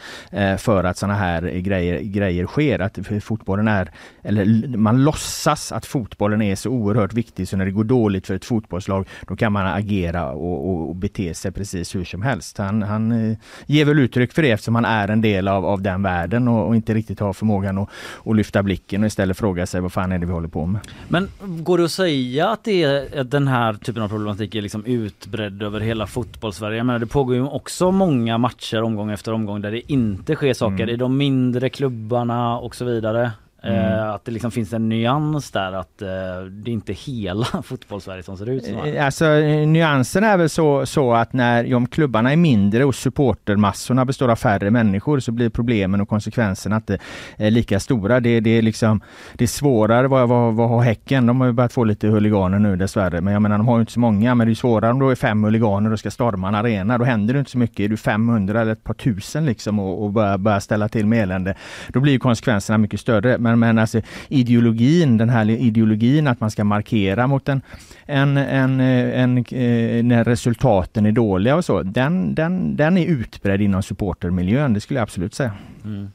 för 0.57 0.84
att 0.84 0.97
sådana 0.97 1.15
här 1.15 1.41
grejer, 1.41 2.01
grejer 2.01 2.45
sker. 2.45 2.80
Att 2.80 2.99
fotbollen 3.24 3.68
är, 3.68 3.91
eller 4.24 4.78
man 4.78 5.03
låtsas 5.03 5.72
att 5.72 5.86
fotbollen 5.86 6.41
är 6.41 6.55
så 6.55 6.70
oerhört 6.70 7.13
viktig 7.13 7.47
så 7.47 7.57
när 7.57 7.65
det 7.65 7.72
går 7.72 7.84
dåligt 7.84 8.28
för 8.28 8.36
ett 8.36 8.45
fotbollslag 8.45 9.07
då 9.28 9.36
kan 9.36 9.51
man 9.51 9.68
agera 9.68 10.32
och, 10.32 10.70
och, 10.70 10.89
och 10.89 10.95
bete 10.95 11.34
sig 11.34 11.51
precis 11.57 11.95
hur 11.95 12.03
som 12.03 12.21
helst. 12.21 12.57
Han, 12.57 12.81
han 12.81 13.11
eh, 13.11 13.37
ger 13.65 13.85
väl 13.85 13.99
uttryck 13.99 14.33
för 14.33 14.41
det 14.41 14.51
eftersom 14.51 14.75
han 14.75 14.85
är 14.85 15.07
en 15.07 15.21
del 15.21 15.47
av, 15.47 15.65
av 15.65 15.81
den 15.81 16.03
världen 16.03 16.47
och, 16.47 16.67
och 16.67 16.75
inte 16.75 16.93
riktigt 16.93 17.19
har 17.19 17.33
förmågan 17.33 17.77
att, 17.77 17.89
att 18.25 18.35
lyfta 18.35 18.63
blicken 18.63 19.03
och 19.03 19.07
istället 19.07 19.37
fråga 19.37 19.65
sig 19.65 19.81
vad 19.81 19.93
fan 19.93 20.11
är 20.11 20.19
det 20.19 20.25
vi 20.25 20.31
håller 20.31 20.47
på 20.47 20.65
med. 20.65 20.81
Men 21.07 21.29
går 21.41 21.77
det 21.77 21.83
att 21.83 21.91
säga 21.91 22.49
att 22.49 22.63
det 22.63 22.83
är 22.83 23.23
den 23.23 23.47
här 23.47 23.73
typen 23.73 24.03
av 24.03 24.09
problematik 24.09 24.55
är 24.55 24.61
liksom 24.61 24.85
utbredd 24.85 25.63
över 25.63 25.79
hela 25.79 26.07
fotbollssverige? 26.07 26.77
Jag 26.77 26.85
menar, 26.85 26.99
det 26.99 27.05
pågår 27.05 27.35
ju 27.35 27.43
också 27.43 27.91
många 27.91 28.37
matcher 28.37 28.81
omgång 28.81 29.11
efter 29.11 29.33
omgång 29.33 29.61
där 29.61 29.71
det 29.71 29.91
inte 29.91 30.35
sker 30.35 30.53
saker 30.53 30.83
mm. 30.83 30.89
i 30.89 30.95
de 30.95 31.17
mindre 31.17 31.69
klubbarna 31.69 32.57
och 32.57 32.75
så 32.75 32.85
vidare. 32.85 33.31
Mm. 33.63 33.93
Eh, 33.93 34.09
att 34.09 34.25
det 34.25 34.31
liksom 34.31 34.51
finns 34.51 34.73
en 34.73 34.89
nyans 34.89 35.51
där 35.51 35.71
att 35.71 36.01
eh, 36.01 36.07
det 36.51 36.71
är 36.71 36.73
inte 36.73 36.93
hela 36.93 37.45
fotbollssverige 37.63 38.23
som 38.23 38.37
ser 38.37 38.49
ut 38.49 38.65
så. 38.65 38.85
Eh, 38.85 39.05
alltså 39.05 39.25
nyansen 39.65 40.23
är 40.23 40.37
väl 40.37 40.49
så, 40.49 40.85
så 40.85 41.13
att 41.13 41.33
när 41.33 41.73
om 41.75 41.87
klubbarna 41.87 42.31
är 42.31 42.35
mindre 42.35 42.85
och 42.85 42.95
supportermassorna 42.95 44.05
består 44.05 44.29
av 44.29 44.35
färre 44.35 44.71
människor 44.71 45.19
så 45.19 45.31
blir 45.31 45.49
problemen 45.49 46.01
och 46.01 46.09
konsekvenserna 46.09 46.75
inte 46.75 46.97
lika 47.37 47.79
stora. 47.79 48.19
Det, 48.19 48.39
det, 48.39 48.49
är 48.49 48.61
liksom 48.61 49.01
det 49.33 49.45
är 49.45 49.47
svårare. 49.47 50.07
Vad, 50.07 50.29
vad, 50.29 50.53
vad 50.53 50.69
har 50.69 50.81
Häcken? 50.81 51.25
De 51.25 51.41
har 51.41 51.47
ju 51.47 51.53
börjat 51.53 51.73
få 51.73 51.83
lite 51.83 52.07
huliganer 52.07 52.59
nu 52.59 52.75
dessvärre. 52.75 53.21
Men 53.21 53.33
jag 53.33 53.41
menar 53.41 53.57
de 53.57 53.67
har 53.67 53.75
ju 53.75 53.79
inte 53.79 53.91
så 53.91 53.99
många. 53.99 54.35
Men 54.35 54.47
det 54.47 54.53
är 54.53 54.55
svårare 54.55 54.91
om 54.91 54.99
du 54.99 55.11
är 55.11 55.15
fem 55.15 55.43
huliganer 55.43 55.93
och 55.93 55.99
ska 55.99 56.11
storma 56.11 56.47
en 56.47 56.55
arena. 56.55 56.97
Då 56.97 57.05
händer 57.05 57.33
det 57.33 57.39
inte 57.39 57.51
så 57.51 57.57
mycket. 57.57 57.79
Är 57.79 57.87
du 57.87 57.97
500 57.97 58.61
eller 58.61 58.71
ett 58.71 58.83
par 58.83 58.93
tusen 58.93 59.45
liksom 59.45 59.79
och, 59.79 60.03
och 60.03 60.11
börjar, 60.11 60.37
börjar 60.37 60.59
ställa 60.59 60.89
till 60.89 61.07
med 61.07 61.23
elände. 61.23 61.55
Då 61.87 61.99
blir 61.99 62.19
konsekvenserna 62.19 62.77
mycket 62.77 62.99
större. 62.99 63.37
Men 63.47 63.59
men 63.59 63.79
alltså 63.79 64.01
ideologin, 64.29 65.17
den 65.17 65.29
här 65.29 65.49
ideologin 65.49 66.27
att 66.27 66.39
man 66.39 66.51
ska 66.51 66.63
markera 66.63 67.27
mot 67.27 67.49
en, 67.49 67.61
en, 68.05 68.37
en, 68.37 68.79
eh, 68.79 69.21
en, 69.21 69.37
en 69.37 70.07
när 70.07 70.23
resultaten 70.23 71.05
är 71.05 71.11
dåliga 71.11 71.55
och 71.55 71.65
så, 71.65 71.83
den, 71.83 72.35
den, 72.35 72.75
den 72.75 72.97
är 72.97 73.05
utbredd 73.05 73.61
inom 73.61 73.83
supportermiljön, 73.83 74.73
det 74.73 74.81
skulle 74.81 74.99
jag 74.99 75.03
absolut 75.03 75.33
säga. 75.33 75.51
Mm. 75.85 76.07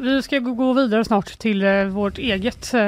Vi 0.00 0.22
ska 0.22 0.38
gå- 0.38 0.72
vidare 0.72 1.04
snart 1.04 1.38
till 1.38 1.62
eh, 1.64 1.84
vårt 1.84 2.18
eget 2.18 2.74
eh, 2.74 2.80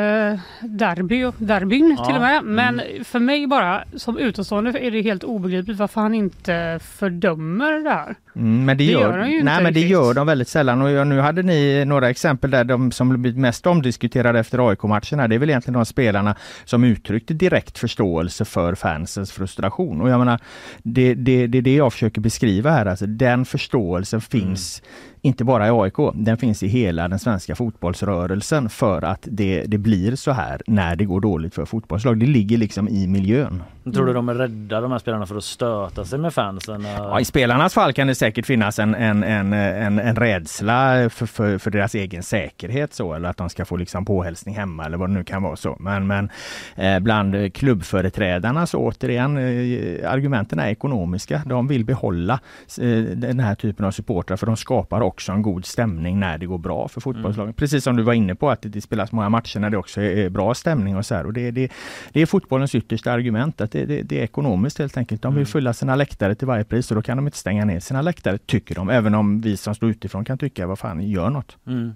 derby, 0.60 1.30
derbyn 1.38 1.96
Ja. 1.98 2.04
till 2.04 2.14
och 2.14 2.20
med. 2.20 2.44
Men 2.44 2.80
Mm. 2.80 3.04
för 3.04 3.18
mig 3.18 3.46
bara 3.46 3.84
som 3.96 4.18
utomstående 4.18 4.78
är 4.78 4.90
det 4.90 5.02
helt 5.02 5.24
obegripligt 5.24 5.78
varför 5.78 6.00
han 6.00 6.14
inte 6.14 6.80
fördömer 6.82 7.72
det 7.84 7.90
här. 7.90 8.14
Mm, 8.36 8.64
men 8.64 8.78
det, 8.78 8.84
Det 8.86 8.92
gör, 8.92 9.00
gör 9.00 9.18
de 9.18 9.30
ju 9.30 9.42
nej, 9.42 9.52
inte 9.54 9.62
men 9.62 9.64
det 9.64 9.68
riktigt. 9.80 9.90
gör 9.90 10.14
de 10.14 10.26
väldigt 10.26 10.48
sällan 10.48 10.82
och 10.82 11.06
nu 11.06 11.18
hade 11.20 11.42
ni 11.42 11.84
några 11.84 12.10
exempel 12.10 12.50
där 12.50 12.64
de 12.64 12.90
som 12.92 13.22
blivit 13.22 13.38
mest 13.40 13.66
omdiskuterade 13.66 14.38
efter 14.38 14.68
AIK-matchen 14.70 15.18
här, 15.18 15.28
det 15.28 15.34
är 15.34 15.38
väl 15.38 15.50
egentligen 15.50 15.74
de 15.78 15.86
spelarna 15.86 16.34
som 16.64 16.84
uttryckte 16.84 17.34
direkt 17.34 17.78
förståelse 17.78 18.44
för 18.44 18.74
fansens 18.74 19.32
frustration. 19.32 20.00
Och 20.00 20.08
jag 20.10 20.18
menar, 20.18 20.40
det, 20.82 21.14
det, 21.14 21.46
det 21.46 21.58
är 21.58 21.62
det 21.62 21.74
jag 21.76 21.92
försöker 21.92 22.20
beskriva 22.20 22.70
här, 22.70 22.86
alltså 22.86 23.06
den 23.06 23.44
förståelsen 23.44 24.20
finns 24.20 24.82
inte 25.26 25.44
bara 25.44 25.66
i 25.66 25.70
AIK, 25.70 26.14
den 26.14 26.36
finns 26.36 26.62
i 26.62 26.66
hela 26.66 27.08
den 27.08 27.18
svenska 27.18 27.54
fotbollsrörelsen 27.54 28.68
för 28.68 29.02
att 29.02 29.28
det, 29.30 29.62
det 29.62 29.78
blir 29.78 30.16
så 30.16 30.30
här 30.30 30.62
när 30.66 30.96
det 30.96 31.04
går 31.04 31.20
dåligt 31.20 31.54
för 31.54 31.64
fotbollslag. 31.64 32.18
Det 32.18 32.26
ligger 32.26 32.58
liksom 32.58 32.88
i 32.88 33.06
miljön. 33.06 33.62
Tror 33.94 34.06
du 34.06 34.12
de 34.12 34.28
är 34.28 34.34
rädda 34.34 34.80
de 34.80 34.92
här 34.92 34.98
spelarna 34.98 35.26
för 35.26 35.36
att 35.36 35.44
stöta 35.44 36.04
sig 36.04 36.18
med 36.18 36.34
fansen? 36.34 36.86
Ja, 36.96 37.20
I 37.20 37.24
spelarnas 37.24 37.74
fall 37.74 37.92
kan 37.92 38.06
det 38.06 38.14
säkert 38.14 38.46
finnas 38.46 38.78
en, 38.78 38.94
en, 38.94 39.22
en, 39.22 39.52
en, 39.52 39.98
en 39.98 40.16
rädsla 40.16 41.10
för, 41.10 41.26
för, 41.26 41.58
för 41.58 41.70
deras 41.70 41.94
egen 41.94 42.22
säkerhet 42.22 42.94
så 42.94 43.14
eller 43.14 43.28
att 43.28 43.36
de 43.36 43.48
ska 43.48 43.64
få 43.64 43.76
liksom 43.76 44.04
påhälsning 44.04 44.54
hemma 44.54 44.84
eller 44.84 44.98
vad 44.98 45.08
det 45.08 45.14
nu 45.14 45.24
kan 45.24 45.42
vara 45.42 45.56
så. 45.56 45.76
Men, 45.80 46.06
men 46.06 46.30
eh, 46.74 46.98
bland 46.98 47.54
klubbföreträdarna 47.54 48.66
så 48.66 48.78
återigen 48.78 49.36
eh, 49.36 50.12
argumenten 50.12 50.58
är 50.58 50.68
ekonomiska. 50.68 51.42
De 51.46 51.68
vill 51.68 51.84
behålla 51.84 52.40
eh, 52.80 52.88
den 52.98 53.40
här 53.40 53.54
typen 53.54 53.86
av 53.86 53.90
supportrar 53.90 54.36
för 54.36 54.46
de 54.46 54.56
skapar 54.56 55.00
också 55.00 55.32
en 55.32 55.42
god 55.42 55.66
stämning 55.66 56.20
när 56.20 56.38
det 56.38 56.46
går 56.46 56.58
bra 56.58 56.88
för 56.88 57.00
fotbollslagen. 57.00 57.54
Precis 57.54 57.84
som 57.84 57.96
du 57.96 58.02
var 58.02 58.12
inne 58.12 58.34
på 58.34 58.50
att 58.50 58.62
det 58.62 58.80
spelas 58.80 59.12
många 59.12 59.28
matcher 59.28 59.60
när 59.60 59.70
det 59.70 59.76
också 59.76 60.00
är 60.00 60.28
bra 60.28 60.54
stämning 60.54 60.96
och 60.96 61.06
så 61.06 61.14
här. 61.14 61.26
Och 61.26 61.32
det, 61.32 61.50
det, 61.50 61.72
det 62.12 62.22
är 62.22 62.26
fotbollens 62.26 62.74
yttersta 62.74 63.12
argument 63.12 63.60
att 63.60 63.75
det, 63.76 63.84
det, 63.84 64.02
det 64.02 64.18
är 64.18 64.22
ekonomiskt 64.22 64.78
helt 64.78 64.96
enkelt. 64.96 65.22
De 65.22 65.34
vill 65.34 65.46
fylla 65.46 65.72
sina 65.72 65.94
läktare 65.96 66.34
till 66.34 66.46
varje 66.46 66.64
pris 66.64 66.90
och 66.90 66.94
då 66.94 67.02
kan 67.02 67.16
de 67.16 67.26
inte 67.26 67.38
stänga 67.38 67.64
ner 67.64 67.80
sina 67.80 68.02
läktare 68.02 68.38
tycker 68.38 68.74
de. 68.74 68.90
Även 68.90 69.14
om 69.14 69.40
vi 69.40 69.56
som 69.56 69.74
står 69.74 69.88
utifrån 69.88 70.24
kan 70.24 70.38
tycka 70.38 70.66
vad 70.66 70.78
fan, 70.78 71.02
gör 71.08 71.30
något. 71.30 71.56
Mm. 71.66 71.92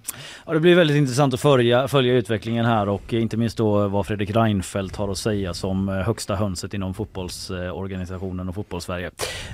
Ja, 0.46 0.52
det 0.52 0.60
blir 0.60 0.74
väldigt 0.74 0.96
intressant 0.96 1.34
att 1.34 1.40
följa, 1.40 1.88
följa 1.88 2.14
utvecklingen 2.14 2.64
här 2.64 2.88
och 2.88 3.12
inte 3.12 3.36
minst 3.36 3.56
då 3.56 3.88
vad 3.88 4.06
Fredrik 4.06 4.36
Reinfeldt 4.36 4.96
har 4.96 5.08
att 5.08 5.18
säga 5.18 5.54
som 5.54 5.88
eh, 5.88 5.94
högsta 5.94 6.36
hönset 6.36 6.74
inom 6.74 6.94
fotbollsorganisationen 6.94 8.48
och 8.48 8.54
fotbollssverige. 8.54 9.10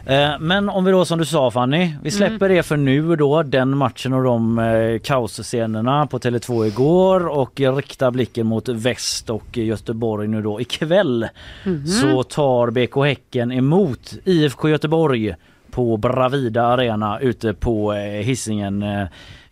Eh, 0.07 0.39
Men 0.41 0.69
om 0.69 0.85
vi 0.85 0.91
då 0.91 1.05
som 1.05 1.19
du 1.19 1.25
sa 1.25 1.51
Fanny, 1.51 1.95
vi 2.03 2.11
släpper 2.11 2.49
det 2.49 2.63
för 2.63 2.77
nu 2.77 3.17
då, 3.17 3.43
den 3.43 3.77
matchen 3.77 4.13
och 4.13 4.25
de 4.25 4.59
eh, 4.59 4.99
kaosscenerna 4.99 6.07
på 6.07 6.19
Tele2 6.19 6.67
igår 6.67 7.27
och 7.29 7.61
riktar 7.61 8.11
blicken 8.11 8.47
mot 8.47 8.69
väst 8.69 9.31
och 9.31 9.57
Göteborg 9.57 10.29
nu 10.29 10.43
då 10.43 10.61
ikväll. 10.61 11.29
Mhm. 11.65 11.87
Så 11.87 12.16
tar 12.23 12.71
BK 12.71 13.05
Häcken 13.05 13.53
emot 13.53 14.15
IFK 14.25 14.69
Göteborg 14.69 15.35
på 15.71 15.97
Bravida 15.97 16.63
Arena 16.63 17.21
ute 17.21 17.55
på 17.55 17.93
eh, 17.93 18.01
Hisingen. 18.01 18.83
Eh, 18.83 19.07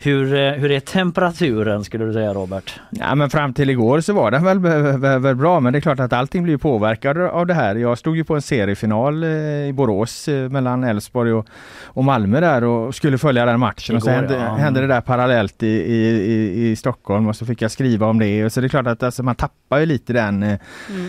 hur, 0.04 0.34
eh, 0.34 0.52
hur 0.52 0.70
är 0.70 0.80
temperaturen 0.80 1.84
skulle 1.84 2.04
du 2.04 2.12
säga 2.12 2.34
Robert? 2.34 2.80
Ja, 2.90 3.14
men 3.14 3.30
fram 3.30 3.54
till 3.54 3.70
igår 3.70 4.00
så 4.00 4.12
var 4.12 4.30
den 4.30 4.44
väl, 4.44 4.58
väl, 4.58 5.20
väl, 5.20 5.34
bra, 5.36 5.60
men 5.60 5.72
det 5.72 5.78
är 5.78 5.80
klart 5.80 6.00
att 6.00 6.12
allting 6.12 6.42
blir 6.42 6.56
påverkad 6.56 7.18
av 7.18 7.46
det 7.46 7.54
här. 7.54 7.74
Jag 7.74 7.98
stod 7.98 8.16
ju 8.16 8.24
på 8.24 8.34
en 8.34 8.42
seriefinal 8.42 9.22
eh, 9.24 9.30
i 9.68 9.72
Borås 9.74 10.28
eh, 10.28 10.48
mellan 10.48 10.84
Elfsborg 10.84 11.32
och, 11.32 11.46
och 11.84 12.04
Malmö 12.04 12.40
där 12.40 12.64
och 12.64 12.94
skulle 12.94 13.18
följa 13.18 13.44
den 13.46 13.60
matchen 13.60 13.96
och 13.96 14.02
så 14.02 14.10
Igår, 14.10 14.16
hände, 14.20 14.34
ja. 14.34 14.54
hände 14.54 14.80
det 14.80 14.86
där 14.86 15.00
parallellt 15.00 15.62
i, 15.62 15.66
i, 15.66 16.06
i, 16.32 16.70
i 16.70 16.76
Stockholm 16.76 17.26
och 17.28 17.36
så 17.36 17.46
fick 17.46 17.62
jag 17.62 17.70
skriva 17.70 18.06
om 18.06 18.18
det. 18.18 18.44
Och 18.44 18.52
så 18.52 18.60
det 18.60 18.66
är 18.66 18.68
klart 18.68 18.86
att 18.86 19.02
alltså, 19.02 19.22
man 19.22 19.34
tappar 19.34 19.78
ju 19.78 19.86
lite 19.86 20.12
den 20.12 20.56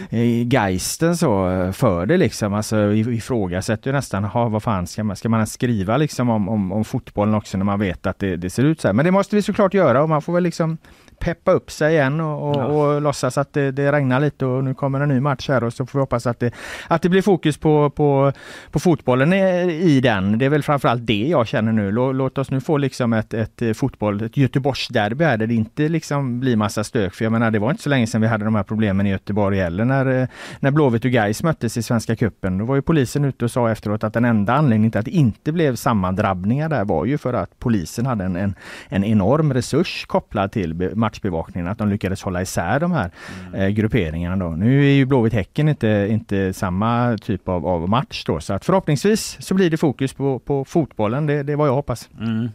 i 0.09 0.43
geisten 0.51 1.17
så 1.17 1.69
för 1.73 2.05
det 2.05 2.17
liksom. 2.17 2.53
Alltså 2.53 2.77
i- 2.93 3.15
ifrågasätter 3.15 3.89
ju 3.89 3.95
nästan, 3.95 4.23
"Jaha, 4.23 4.49
vad 4.49 4.63
fan 4.63 4.87
ska 4.87 5.03
man, 5.03 5.15
ska 5.15 5.29
man 5.29 5.47
skriva 5.47 5.97
liksom 5.97 6.29
om, 6.29 6.49
om, 6.49 6.71
om 6.71 6.85
fotbollen 6.85 7.35
också 7.35 7.57
när 7.57 7.65
man 7.65 7.79
vet 7.79 8.05
att 8.05 8.19
det, 8.19 8.35
det 8.35 8.49
ser 8.49 8.63
ut 8.63 8.81
så 8.85 8.87
här. 8.87 8.93
Men 8.93 9.05
det 9.05 9.11
måste 9.11 9.35
vi 9.35 9.41
såklart 9.41 9.73
göra 9.73 10.03
och 10.03 10.09
man 10.09 10.21
får 10.21 10.33
väl 10.33 10.43
liksom 10.43 10.77
peppa 11.19 11.51
upp 11.51 11.71
sig 11.71 11.93
igen 11.93 12.19
och, 12.21 12.49
och, 12.49 12.55
Ja. 12.55 12.65
och 12.65 13.01
låtsas 13.01 13.37
att 13.37 13.53
det, 13.53 13.71
det 13.71 13.91
regnar 13.91 14.19
lite 14.19 14.45
och 14.45 14.63
nu 14.63 14.73
kommer 14.73 14.99
en 14.99 15.09
ny 15.09 15.19
match 15.19 15.49
här 15.49 15.63
och 15.63 15.73
så 15.73 15.85
får 15.85 15.99
vi 15.99 16.01
hoppas 16.01 16.27
att 16.27 16.39
det, 16.39 16.51
att 16.87 17.01
det 17.01 17.09
blir 17.09 17.21
fokus 17.21 17.57
på, 17.57 17.89
på, 17.89 18.31
på 18.71 18.79
fotbollen 18.79 19.33
i, 19.33 19.71
i 19.71 20.01
den. 20.01 20.37
Det 20.37 20.45
är 20.45 20.49
väl 20.49 20.63
framförallt 20.63 21.05
det 21.07 21.27
jag 21.27 21.47
känner 21.47 21.71
nu. 21.71 21.91
Lå, 21.91 22.11
låt 22.11 22.37
oss 22.37 22.51
nu 22.51 22.61
få 22.61 22.77
liksom 22.77 23.13
ett, 23.13 23.33
ett 23.33 23.61
eh, 23.61 23.73
fotboll, 23.73 24.21
ett 24.23 24.37
Göteborgsderby 24.37 25.23
här 25.23 25.37
där 25.37 25.47
det 25.47 25.53
inte 25.53 25.89
liksom 25.89 26.39
blir 26.39 26.55
massa 26.55 26.83
stök. 26.83 27.13
För 27.13 27.25
jag 27.25 27.31
menar 27.31 27.51
det 27.51 27.59
var 27.59 27.71
inte 27.71 27.83
så 27.83 27.89
länge 27.89 28.07
sedan 28.07 28.21
vi 28.21 28.27
hade 28.27 28.45
de 28.45 28.55
här 28.55 28.63
problemen 28.63 29.07
i 29.07 29.09
Göteborg 29.09 29.59
heller 29.59 29.85
när, 29.85 30.21
eh, 30.21 30.27
när 30.59 30.71
Blåvitt 30.71 31.05
och 31.05 31.11
Gais 31.11 31.43
möttes 31.43 31.77
i 31.77 31.83
Svenska 31.83 32.15
cupen. 32.15 32.57
Då 32.57 32.65
var 32.65 32.75
ju 32.75 32.81
polisen 32.81 33.25
ute 33.25 33.45
och 33.45 33.51
sa 33.51 33.71
efteråt 33.71 34.03
att 34.03 34.13
den 34.13 34.25
enda 34.25 34.53
anledningen 34.53 34.91
till 34.91 34.99
att 34.99 35.05
det 35.05 35.11
inte 35.11 35.51
blev 35.51 35.75
sammandrabbningar 35.75 36.69
där 36.69 36.85
var 36.85 37.05
ju 37.05 37.17
för 37.17 37.33
att 37.33 37.59
polisen 37.59 38.05
hade 38.05 38.23
en, 38.23 38.35
en, 38.35 38.55
en 38.89 39.03
enorm 39.03 39.53
resurs 39.53 40.05
kopplad 40.07 40.51
till 40.51 40.73
be- 40.73 40.95
matchbevakningen. 41.15 41.67
Att 41.67 41.77
de 41.77 41.89
lyckades 41.89 42.23
hålla 42.23 42.41
isär 42.41 42.79
de 42.79 42.91
här 42.91 43.11
eh, 43.53 43.67
grupperingarna 43.67 44.35
då. 44.35 44.49
Nu 44.49 44.85
är 44.85 44.93
ju 44.93 45.05
Blåvitt 45.05 45.33
Häcken 45.33 45.69
inte, 45.69 46.07
inte 46.09 46.53
samma 46.53 47.17
typ 47.17 47.49
av, 47.49 47.67
av 47.67 47.89
match 47.89 48.23
då. 48.25 48.39
Så 48.39 48.53
att 48.53 48.65
förhoppningsvis 48.65 49.37
så 49.39 49.53
blir 49.53 49.69
det 49.69 49.77
fokus 49.77 50.13
på, 50.13 50.39
på 50.39 50.65
fotbollen. 50.65 51.27
Det, 51.27 51.43
det 51.43 51.53
är 51.53 51.57
vad 51.57 51.67
jag 51.67 51.75
hoppas. 51.75 52.09
Mm. 52.19 52.49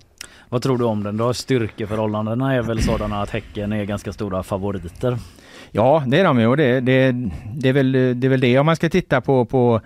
Vad 0.49 0.63
tror 0.63 0.79
du 0.79 0.85
om 0.85 1.03
den 1.03 1.17
då? 1.17 1.35
Styrkeförhållandena 1.35 2.55
är 2.55 2.63
väl 2.63 2.83
sådana 2.83 3.23
att 3.23 3.31
Häcken 3.31 3.73
är 3.73 3.85
ganska 3.85 4.13
stora 4.13 4.43
favoriter. 4.43 5.19
Ja, 5.73 6.03
det 6.07 6.19
är 6.19 6.25
de 6.25 6.41
ju 6.41 6.47
och 6.47 6.57
det, 6.57 6.81
det, 6.81 7.15
det, 7.55 7.69
är 7.69 7.73
väl, 7.73 7.93
det 7.93 8.27
är 8.27 8.29
väl 8.29 8.41
det 8.41 8.59
om 8.59 8.67
man 8.67 8.77
ska 8.77 8.89
titta 8.89 9.21
på, 9.21 9.45
på 9.45 9.81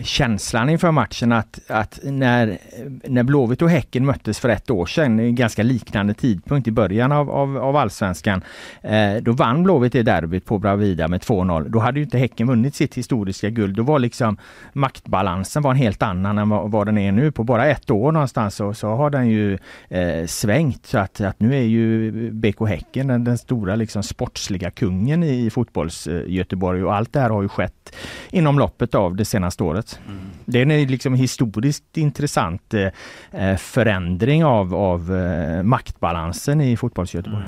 känslan 0.00 0.68
inför 0.68 0.90
matchen 0.90 1.32
att, 1.32 1.60
att 1.68 2.00
när, 2.02 2.58
när 3.04 3.22
Blåvitt 3.22 3.62
och 3.62 3.70
Häcken 3.70 4.06
möttes 4.06 4.38
för 4.38 4.48
ett 4.48 4.70
år 4.70 4.86
sedan, 4.86 5.20
en 5.20 5.34
ganska 5.34 5.62
liknande 5.62 6.14
tidpunkt 6.14 6.68
i 6.68 6.70
början 6.70 7.12
av, 7.12 7.30
av, 7.30 7.58
av 7.58 7.76
allsvenskan, 7.76 8.42
eh, 8.82 9.14
då 9.22 9.32
vann 9.32 9.62
Blåvitt 9.62 9.92
det 9.92 10.02
derbyt 10.02 10.44
på 10.44 10.58
Bravida 10.58 11.08
med 11.08 11.20
2-0. 11.20 11.68
Då 11.68 11.78
hade 11.78 11.98
ju 11.98 12.04
inte 12.04 12.18
Häcken 12.18 12.46
vunnit 12.46 12.74
sitt 12.74 12.94
historiska 12.94 13.50
guld. 13.50 13.76
Då 13.76 13.82
var 13.82 13.98
liksom 13.98 14.36
maktbalansen 14.72 15.62
var 15.62 15.70
en 15.70 15.76
helt 15.76 16.02
annan 16.02 16.38
än 16.38 16.48
vad, 16.48 16.70
vad 16.70 16.86
den 16.86 16.98
är 16.98 17.12
nu. 17.12 17.32
På 17.32 17.44
bara 17.44 17.66
ett 17.66 17.90
år 17.90 18.12
någonstans 18.12 18.54
så, 18.54 18.74
så 18.74 18.88
har 18.88 19.10
den 19.10 19.28
ju 19.28 19.58
eh, 19.88 20.26
svängt 20.26 20.86
så 20.86 20.98
att, 20.98 21.20
att 21.20 21.40
nu 21.40 21.54
är 21.54 21.62
ju 21.62 22.10
BK 22.30 22.68
Häcken 22.68 23.06
den, 23.06 23.24
den 23.24 23.38
stora 23.38 23.76
liksom 23.76 24.02
sportsliga 24.02 24.70
kungen 24.70 25.22
i 25.22 25.50
fotbolls-Göteborg. 25.50 26.80
Eh, 26.80 26.86
och 26.86 26.94
allt 26.94 27.12
det 27.12 27.20
här 27.20 27.30
har 27.30 27.42
ju 27.42 27.48
skett 27.48 27.96
inom 28.30 28.58
loppet 28.58 28.94
av 28.94 29.16
det 29.16 29.24
senaste 29.24 29.64
året. 29.64 29.79
Det 30.44 30.58
är 30.60 30.62
en 30.66 30.86
liksom 30.86 31.14
historiskt 31.14 31.96
intressant 31.96 32.74
eh, 32.74 32.86
eh, 33.50 33.56
förändring 33.56 34.44
av, 34.44 34.74
av 34.74 35.16
eh, 35.16 35.62
maktbalansen 35.62 36.60
i 36.60 36.76
fotbolls 36.76 37.14
Göteborg. 37.14 37.44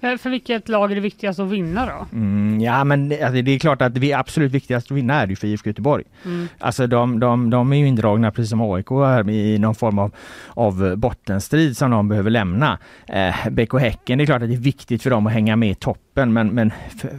Eh, 0.00 0.16
För 0.16 0.30
vilket 0.30 0.68
lag 0.68 0.90
är 0.90 0.94
det 0.94 1.00
viktigast 1.00 1.40
att 1.40 1.50
vinna 1.50 1.86
då? 1.86 2.06
Mm, 2.16 2.60
ja 2.60 2.84
men 2.84 3.08
det- 3.08 3.22
alltså, 3.22 3.42
det 3.42 3.50
är 3.50 3.58
klart 3.58 3.82
att 3.82 3.94
det 3.94 4.12
absolut 4.12 4.52
viktigaste 4.52 4.94
att 4.94 4.98
vinna 4.98 5.14
är 5.14 5.26
det 5.26 5.30
ju 5.30 5.36
för 5.36 5.46
IFK 5.46 5.66
Göteborg. 5.70 6.04
Mm. 6.24 6.48
Alltså 6.58 6.86
de, 6.86 7.20
de, 7.20 7.50
de 7.50 7.72
är 7.72 7.76
ju 7.76 7.86
indragna 7.86 8.30
precis 8.30 8.50
som 8.50 8.60
AIK 8.60 8.90
här 8.90 9.30
i 9.30 9.58
någon 9.58 9.74
form 9.74 9.98
av, 9.98 10.12
av 10.48 10.96
bottenstrid 10.96 11.76
som 11.76 11.90
de 11.90 12.08
behöver 12.08 12.30
lämna. 12.30 12.78
Eh, 13.08 13.34
BK 13.50 13.74
Häcken, 13.80 14.18
det 14.18 14.24
är 14.24 14.26
klart 14.26 14.42
att 14.42 14.48
det 14.48 14.54
är 14.54 14.58
viktigt 14.58 15.02
för 15.02 15.10
dem 15.10 15.26
att 15.26 15.32
hänga 15.32 15.56
med 15.56 15.70
i 15.70 15.74
toppen 15.74 16.32
men, 16.32 16.48
men 16.48 16.72
för, 16.98 17.10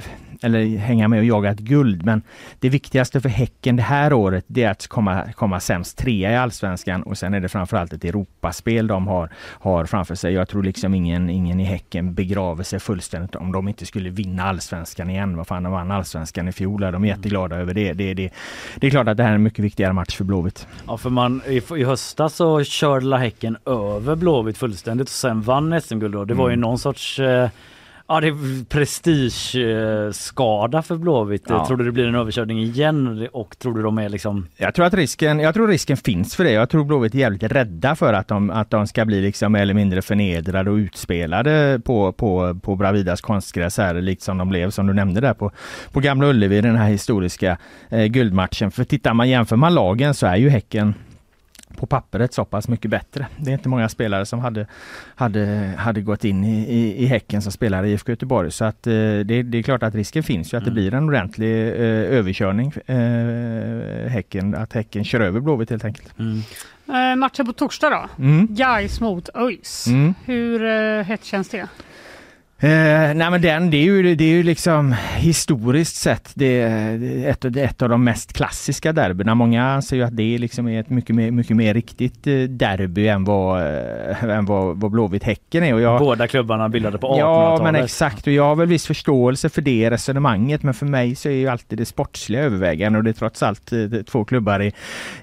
eller 0.44 0.78
hänga 0.78 1.08
med 1.08 1.20
och 1.20 1.26
jaga 1.26 1.50
ett 1.52 1.60
guld. 1.60 2.06
Men 2.06 2.22
det 2.60 2.70
viktigaste 2.70 3.22
för 3.22 3.30
Häcken 3.30 3.76
det 3.76 3.84
här 3.84 4.14
året 4.14 4.46
det 4.48 4.64
är 4.64 4.72
att 4.72 4.88
komma, 4.88 5.24
komma 5.36 5.60
sämst 5.60 5.98
trea 5.98 6.32
i 6.32 6.36
Allsvenskan 6.36 7.04
och 7.04 7.18
sen 7.18 7.34
är 7.34 7.40
det 7.40 7.50
framförallt 7.50 7.94
ett 7.94 8.06
Europaspel 8.06 8.88
de 8.88 9.08
har, 9.08 9.30
har 9.60 9.86
framför 9.86 10.16
sig. 10.16 10.34
Jag 10.34 10.48
tror 10.48 10.64
liksom 10.64 10.94
ingen, 10.94 11.30
ingen 11.30 11.60
i 11.60 11.64
Häcken 11.64 12.14
begraver 12.14 12.64
sig 12.64 12.80
fullständigt 12.80 13.36
om 13.36 13.52
de 13.52 13.68
inte 13.68 13.86
skulle 13.86 14.10
vinna 14.10 14.44
Allsvenskan 14.44 15.10
igen. 15.10 15.38
Vad 15.38 15.48
fan, 15.48 15.64
de 15.64 15.72
vann 15.72 15.92
Allsvenskan 15.92 16.48
i 16.48 16.52
fjol. 16.52 16.82
De 16.82 17.04
är 17.04 17.08
jätteglada 17.08 17.56
över 17.56 17.74
det. 17.74 17.94
Det, 17.94 18.14
det. 18.14 18.30
det 18.76 18.88
är 18.88 18.92
klart 18.92 19.08
att 19.08 19.18
det 19.18 19.24
här 19.24 19.32
är 19.32 19.36
en 19.36 19.44
mycket 19.44 19.66
viktigare 19.66 19.94
match 19.94 20.16
för 20.16 20.24
Blåvitt. 20.24 20.68
Ja 20.88 20.98
för 20.98 21.10
man 21.10 21.42
i, 21.48 21.62
i 21.78 21.84
höstas 21.84 22.36
så 22.36 22.64
körde 22.64 23.18
Häcken 23.18 23.58
över 23.66 24.16
Blåvitt 24.16 24.58
fullständigt 24.58 25.08
och 25.08 25.12
sen 25.12 25.42
vann 25.42 25.82
SM-guld. 25.82 26.28
Det 26.28 26.34
var 26.34 26.50
ju 26.50 26.54
Mm. 26.54 26.62
någon 26.62 26.80
sorts 26.80 27.20
eh, 27.20 27.50
Ja 28.12 28.20
det 28.20 28.28
är 28.28 28.66
prestigeskada 28.66 30.82
för 30.82 30.96
Blåvitt. 30.96 31.44
Ja. 31.50 31.68
Tror 31.68 31.78
du 31.78 31.86
det 31.86 31.92
blir 31.92 32.08
en 32.08 32.16
överkörning 32.16 32.60
igen 32.60 33.28
och 33.34 33.60
tror 33.60 33.74
du 33.74 33.82
de 33.82 33.98
är 33.98 34.10
liksom 34.10 34.48
Jag 34.58 34.76
tror 34.76 34.86
att 34.86 34.94
risken, 34.94 35.40
jag 35.40 35.54
tror 35.54 35.68
risken 35.68 35.98
finns 35.98 36.36
för 36.36 36.44
det. 36.44 36.52
Jag 36.52 36.70
tror 36.70 36.84
Blåvitt 36.84 37.14
är 37.14 37.20
jävligt 37.20 37.44
rädda 37.44 37.96
för 37.96 38.14
att 38.14 38.28
de, 38.28 38.50
att 38.50 38.70
de 38.70 38.88
ska 38.88 39.06
bli 39.06 39.22
liksom 39.22 39.52
mer 39.52 39.62
eller 39.62 39.74
mindre 39.74 40.02
förnedrade 40.02 40.72
och 40.72 40.76
utspelade 40.76 41.82
på, 41.86 42.12
på, 42.12 42.60
på 42.62 42.76
Bravidas 42.76 43.22
konstgräs 43.22 43.78
här, 43.78 44.02
likt 44.02 44.22
som 44.22 44.38
de 44.38 44.50
blev, 44.50 44.70
som 44.70 44.88
du 44.88 44.94
nämnde 44.94 45.22
där 45.22 45.34
på, 45.34 45.52
på 45.92 46.00
Gamla 46.00 46.28
Ullevi, 46.28 46.62
den 46.62 46.76
här 46.76 46.90
historiska 46.90 47.58
eh, 47.90 48.06
guldmatchen. 48.06 48.72
För 48.72 48.84
tittar 48.84 49.14
man, 49.14 49.30
jämför 49.30 49.56
man 49.56 49.74
lagen 49.74 50.14
så 50.14 50.28
är 50.28 50.36
ju 50.36 50.50
Häcken 50.50 50.94
på 51.82 51.88
pappret 51.88 52.34
så 52.34 52.46
pass 52.46 52.68
mycket 52.68 52.92
bättre. 52.92 53.28
Det 53.38 53.50
är 53.50 53.54
inte 53.54 53.70
många 53.70 53.90
spelare 53.90 54.26
som 54.26 54.40
hade, 54.40 54.68
hade, 55.16 55.74
hade 55.78 56.02
gått 56.02 56.26
in 56.26 56.44
i, 56.44 56.60
i, 56.60 57.04
i 57.04 57.06
Häcken 57.06 57.42
som 57.42 57.52
spelar 57.52 57.84
i 57.84 57.92
IFK 57.92 58.12
Göteborg. 58.12 58.52
Så 58.52 58.66
att 58.66 58.88
eh, 58.88 58.94
det, 58.94 59.44
det 59.44 59.58
är 59.58 59.64
klart 59.64 59.84
att 59.84 59.96
risken 59.96 60.24
finns 60.24 60.54
ju 60.54 60.58
att 60.58 60.66
det 60.66 60.72
blir 60.72 60.94
en 60.94 61.10
ordentlig 61.10 61.68
eh, 61.68 62.18
överkörning. 62.18 62.74
Eh, 62.86 64.10
häcken, 64.10 64.56
att 64.56 64.74
Häcken 64.74 65.04
kör 65.04 65.20
över 65.20 65.40
Blåvitt 65.40 65.70
helt 65.70 65.86
enkelt. 65.86 66.14
Eh, 66.20 67.16
matchen 67.16 67.46
på 67.46 67.54
torsdag 67.54 67.90
då? 67.90 68.24
Mm. 68.24 68.48
Gais 68.50 69.02
mot 69.02 69.30
ÖIS. 69.36 69.88
Mm. 69.88 70.14
Hur 70.26 70.64
eh, 70.64 71.04
hett 71.04 71.24
känns 71.24 71.50
det? 71.50 71.68
Eh, 72.64 73.14
nej 73.16 73.32
men 73.32 73.42
den, 73.42 73.70
det 73.70 73.78
är 73.78 73.84
ju, 73.84 74.16
det 74.16 74.24
är 74.24 74.30
ju 74.30 74.44
liksom 74.44 74.96
historiskt 75.16 75.96
sett 75.96 76.32
det 76.34 76.62
ett, 77.26 77.46
ett 77.46 77.82
av 77.82 77.90
de 77.90 78.04
mest 78.04 78.34
klassiska 78.34 78.94
derbyna. 78.94 79.36
Många 79.36 79.64
anser 79.64 79.96
ju 79.96 80.04
att 80.04 80.18
det 80.18 80.38
liksom 80.38 80.68
är 80.68 80.80
ett 80.80 80.90
mycket 80.90 81.16
mer, 81.16 81.32
mycket 81.32 81.58
mer 81.58 81.74
riktigt 81.74 82.28
eh, 82.28 82.34
derby 82.34 83.08
än 83.08 83.24
vad, 83.24 83.62
eh, 83.62 84.24
än 84.24 84.46
vad, 84.46 84.80
vad 84.80 84.92
Blåvitt-Häcken 84.92 85.64
är. 85.64 85.74
Och 85.74 85.82
jag, 85.82 86.00
Båda 86.00 86.28
klubbarna 86.28 86.70
bildade 86.70 86.98
på 86.98 87.08
1800-talet. 87.08 87.60
Ja 87.60 87.64
men 87.64 87.76
exakt 87.76 88.28
och 88.28 88.34
jag 88.34 88.44
har 88.44 88.56
väl 88.56 88.68
viss 88.68 88.88
förståelse 88.88 89.50
för 89.50 89.62
det 89.62 89.92
resonemanget 89.92 90.64
men 90.64 90.74
för 90.74 90.86
mig 90.86 91.16
så 91.16 91.30
är 91.30 91.34
ju 91.34 91.48
alltid 91.48 91.78
det 91.78 91.86
sportsliga 91.86 92.42
övervägande 92.42 92.98
och 92.98 93.04
det 93.04 93.12
är 93.12 93.14
trots 93.14 93.44
allt 93.44 93.74
eh, 93.74 93.80
två 94.08 94.26
klubbar 94.26 94.60
i, 94.60 94.74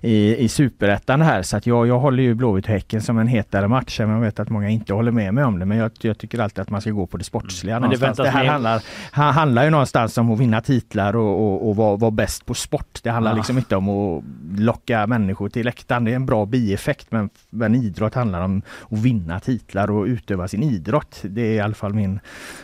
i, 0.01 0.37
i 0.37 0.49
superettan 0.49 1.21
här 1.21 1.43
så 1.43 1.57
att 1.57 1.67
jag, 1.67 1.87
jag 1.87 1.99
håller 1.99 2.23
ju 2.23 2.35
Blåvitt 2.35 2.65
och 2.65 2.71
Häcken 2.71 3.03
som 3.03 3.19
en 3.19 3.27
hetare 3.27 3.69
match 3.69 4.01
jag 4.01 4.21
vet 4.21 4.41
att 4.41 4.51
många 4.51 4.69
inte 4.69 4.95
håller 4.95 5.13
med 5.13 5.35
mig 5.35 5.45
om 5.45 5.59
det 5.59 5.65
men 5.65 5.79
jag, 5.79 5.91
jag 6.01 6.19
tycker 6.19 6.39
alltid 6.39 6.63
att 6.63 6.71
man 6.71 6.81
ska 6.81 6.91
gå 6.91 7.07
på 7.07 7.17
det 7.17 7.28
sportsliga 7.29 7.81
Men 7.81 7.91
det. 7.91 7.97
Det, 8.17 8.29
här 8.29 8.45
handlar, 8.45 8.83
ha- 9.13 9.31
handlar 9.31 9.65
ju 9.65 9.71
någonstans 9.71 10.19
om 10.19 10.31
att 10.33 10.39
vinna 10.41 10.61
titlar 10.61 11.17
och, 11.17 11.43
och, 11.47 11.69
och 11.69 11.77
vara, 11.77 11.97
vara 11.97 12.11
bäst 12.11 12.47
på 12.47 12.55
sport. 12.55 12.99
Det 13.03 13.11
handlar 13.11 13.31
Ja. 13.33 13.37
liksom 13.37 13.59
inte 13.59 13.77
om 13.77 13.89
att 13.89 14.25
locka 14.61 15.07
människor 15.07 15.49
till 15.49 15.65
läktaren. 15.65 16.05
Det 16.05 16.11
är 16.11 16.17
en 16.17 16.27
bra 16.27 16.47
bieffekt 16.47 17.07
men, 17.11 17.31
men 17.51 17.75
idrott 17.75 18.15
handlar 18.15 18.41
om 18.43 18.63
att 18.91 18.99
vinna 18.99 19.41
titlar 19.41 19.91
och 19.91 20.05
utöva 20.07 20.49
sin 20.49 20.63
idrott. 20.63 21.19
Det 21.23 21.41
är 21.43 21.53
i 21.55 21.61
alla 21.61 21.75
fall 21.75 21.95
min, 21.95 22.21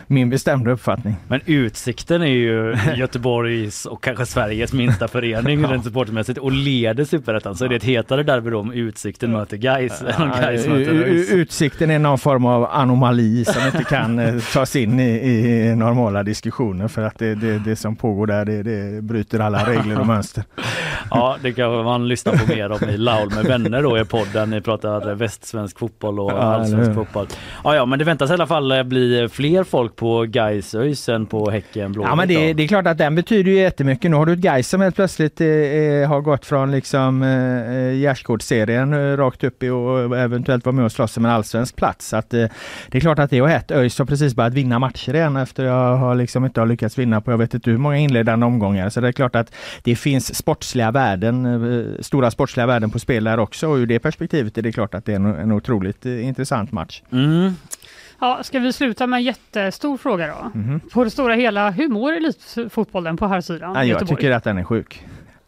min 0.07 0.29
bestämda 0.29 0.71
uppfattning. 0.71 1.15
Men 1.27 1.41
Utsikten 1.45 2.21
är 2.21 2.25
ju 2.27 2.75
Göteborgs 2.95 3.85
och 3.85 4.03
kanske 4.03 4.25
Sveriges 4.25 4.73
minsta 4.73 5.07
förening 5.07 5.61
Ja. 5.65 5.71
rent 5.71 5.83
supportermässigt 5.83 6.39
och 6.39 6.51
leder 6.51 7.05
superettan. 7.05 7.55
Så 7.55 7.65
är 7.65 7.69
det 7.69 7.75
ett 7.75 7.83
hetare 7.83 8.23
derby 8.23 8.49
då 8.49 8.59
om 8.59 8.71
Utsikten 8.71 9.31
möter 9.31 9.57
Gais 9.57 10.01
möter 10.01 10.93
ÖIS. 10.93 11.31
Utsikten 11.31 11.91
är 11.91 11.99
någon 11.99 12.17
form 12.17 12.45
av 12.45 12.65
anomali 12.71 13.45
som 13.45 13.65
inte 13.65 13.83
kan 13.83 14.19
eh, 14.19 14.37
tas 14.55 14.75
in 14.75 14.99
i, 14.99 15.03
i 15.03 15.75
normala 15.75 16.23
diskussioner 16.23 16.87
för 16.87 17.01
att 17.01 17.19
det, 17.19 17.35
det, 17.35 17.59
det 17.59 17.75
som 17.75 17.95
pågår 17.95 18.27
där 18.27 18.45
det, 18.45 18.63
det 18.63 19.01
bryter 19.01 19.39
alla 19.39 19.69
regler 19.69 19.99
och 19.99 20.07
mönster. 20.07 20.43
Ja, 21.09 21.37
det 21.41 21.53
kan 21.53 21.83
man 21.83 22.07
lyssna 22.07 22.31
på 22.31 22.47
mer 22.47 22.71
om 22.71 22.89
i 22.89 22.97
Laul 22.97 23.29
med 23.35 23.45
vänner 23.45 23.83
då 23.83 23.99
i 23.99 24.05
podden. 24.05 24.49
Ni 24.49 24.61
pratar 24.61 25.15
västsvensk 25.15 25.79
fotboll 25.79 26.19
och 26.19 26.31
Ja, 26.31 26.35
allsvensk 26.35 26.93
fotboll. 26.93 27.27
Ja, 27.63 27.75
ja, 27.75 27.85
men 27.85 27.99
det 27.99 28.05
väntas 28.05 28.29
i 28.29 28.33
alla 28.33 28.47
fall 28.47 28.83
bli 28.83 29.29
fler 29.31 29.63
folk 29.63 29.95
på 29.95 30.25
Gais 30.27 30.75
ÖIS 30.75 31.09
än 31.09 31.25
på 31.25 31.51
Häcken 31.51 31.91
Blåvitt. 31.91 32.09
Ja 32.09 32.15
men 32.15 32.27
det, 32.27 32.53
det 32.53 32.63
är 32.63 32.67
klart 32.67 32.87
att 32.87 32.97
den 32.97 33.15
betyder 33.15 33.51
ju 33.51 33.57
jättemycket. 33.57 34.11
Nu 34.11 34.17
har 34.17 34.25
du 34.25 34.33
ett 34.33 34.39
Gais 34.39 34.69
som 34.69 34.81
helt 34.81 34.95
plötsligt 34.95 35.41
eh, 35.41 35.47
eh, 35.47 36.09
har 36.09 36.21
gått 36.21 36.45
från 36.45 36.71
liksom 36.71 37.23
eh, 37.23 37.99
gärdsgårdsserien 37.99 38.93
eh, 38.93 39.17
rakt 39.17 39.43
upp 39.43 39.63
i 39.63 39.69
och 39.69 40.17
eventuellt 40.17 40.65
vara 40.65 40.75
med 40.75 40.85
och 40.85 40.91
slåss 40.91 41.17
om 41.17 41.25
en 41.25 41.31
allsvensk 41.31 41.75
plats. 41.75 42.07
Så 42.07 42.17
att, 42.17 42.33
eh, 42.33 42.45
det 42.91 42.97
är 42.97 43.01
klart 43.01 43.19
att 43.19 43.29
det 43.29 43.37
är 43.37 43.45
hett. 43.45 43.71
ÖIS 43.71 43.99
har 43.99 44.05
precis 44.05 44.35
börjat 44.45 44.53
vinna 44.53 44.79
matcher 44.79 45.15
igen 45.15 45.37
efter 45.37 45.65
jag 45.65 45.97
har 45.97 46.15
liksom 46.15 46.45
inte 46.45 46.59
har 46.59 46.67
lyckats 46.67 46.97
vinna 46.97 47.21
på 47.21 47.31
jag 47.31 47.37
vet 47.37 47.53
inte 47.53 47.71
hur 47.71 47.77
många 47.77 47.97
inledande 47.97 48.45
omgångar. 48.45 48.89
Så 48.89 49.01
det 49.01 49.07
är 49.07 49.11
klart 49.11 49.35
att 49.35 49.51
det 49.83 49.95
finns 49.95 50.35
sportsliga 50.35 50.91
värden, 50.91 51.45
eh, 51.45 52.01
stora 52.01 52.31
sportsliga 52.31 52.67
värden 52.67 52.89
på 52.89 52.99
spel 52.99 53.23
där 53.23 53.39
också 53.39 53.67
och 53.67 53.75
ur 53.75 53.85
det 53.85 53.99
perspektivet 53.99 54.57
är 54.57 54.61
det 54.61 54.71
klart 54.71 54.93
att 54.93 55.05
det 55.05 55.11
är 55.11 55.15
en, 55.15 55.25
en 55.25 55.51
otroligt 55.51 56.05
eh, 56.05 56.27
intressant 56.27 56.71
match. 56.71 57.01
Mm. 57.11 57.55
Ja, 58.19 58.43
ska 58.43 58.59
vi 58.59 58.73
sluta 58.73 59.07
med 59.07 59.17
en 59.17 59.23
jättestor 59.23 59.97
fråga 59.97 60.27
då? 60.27 60.59
Mhm. 60.59 60.79
På 60.79 61.03
det 61.03 61.09
stora 61.09 61.33
hela, 61.35 61.71
hur 61.71 61.87
mår 61.87 62.11
elitfotbollen 62.11 63.17
på 63.17 63.27
här 63.27 63.41
sidan? 63.41 63.73
Ja, 63.75 63.83
jag 63.83 64.07
tycker 64.07 64.31
att 64.31 64.43
den 64.43 64.57
är 64.57 64.63
sjuk. 64.63 65.03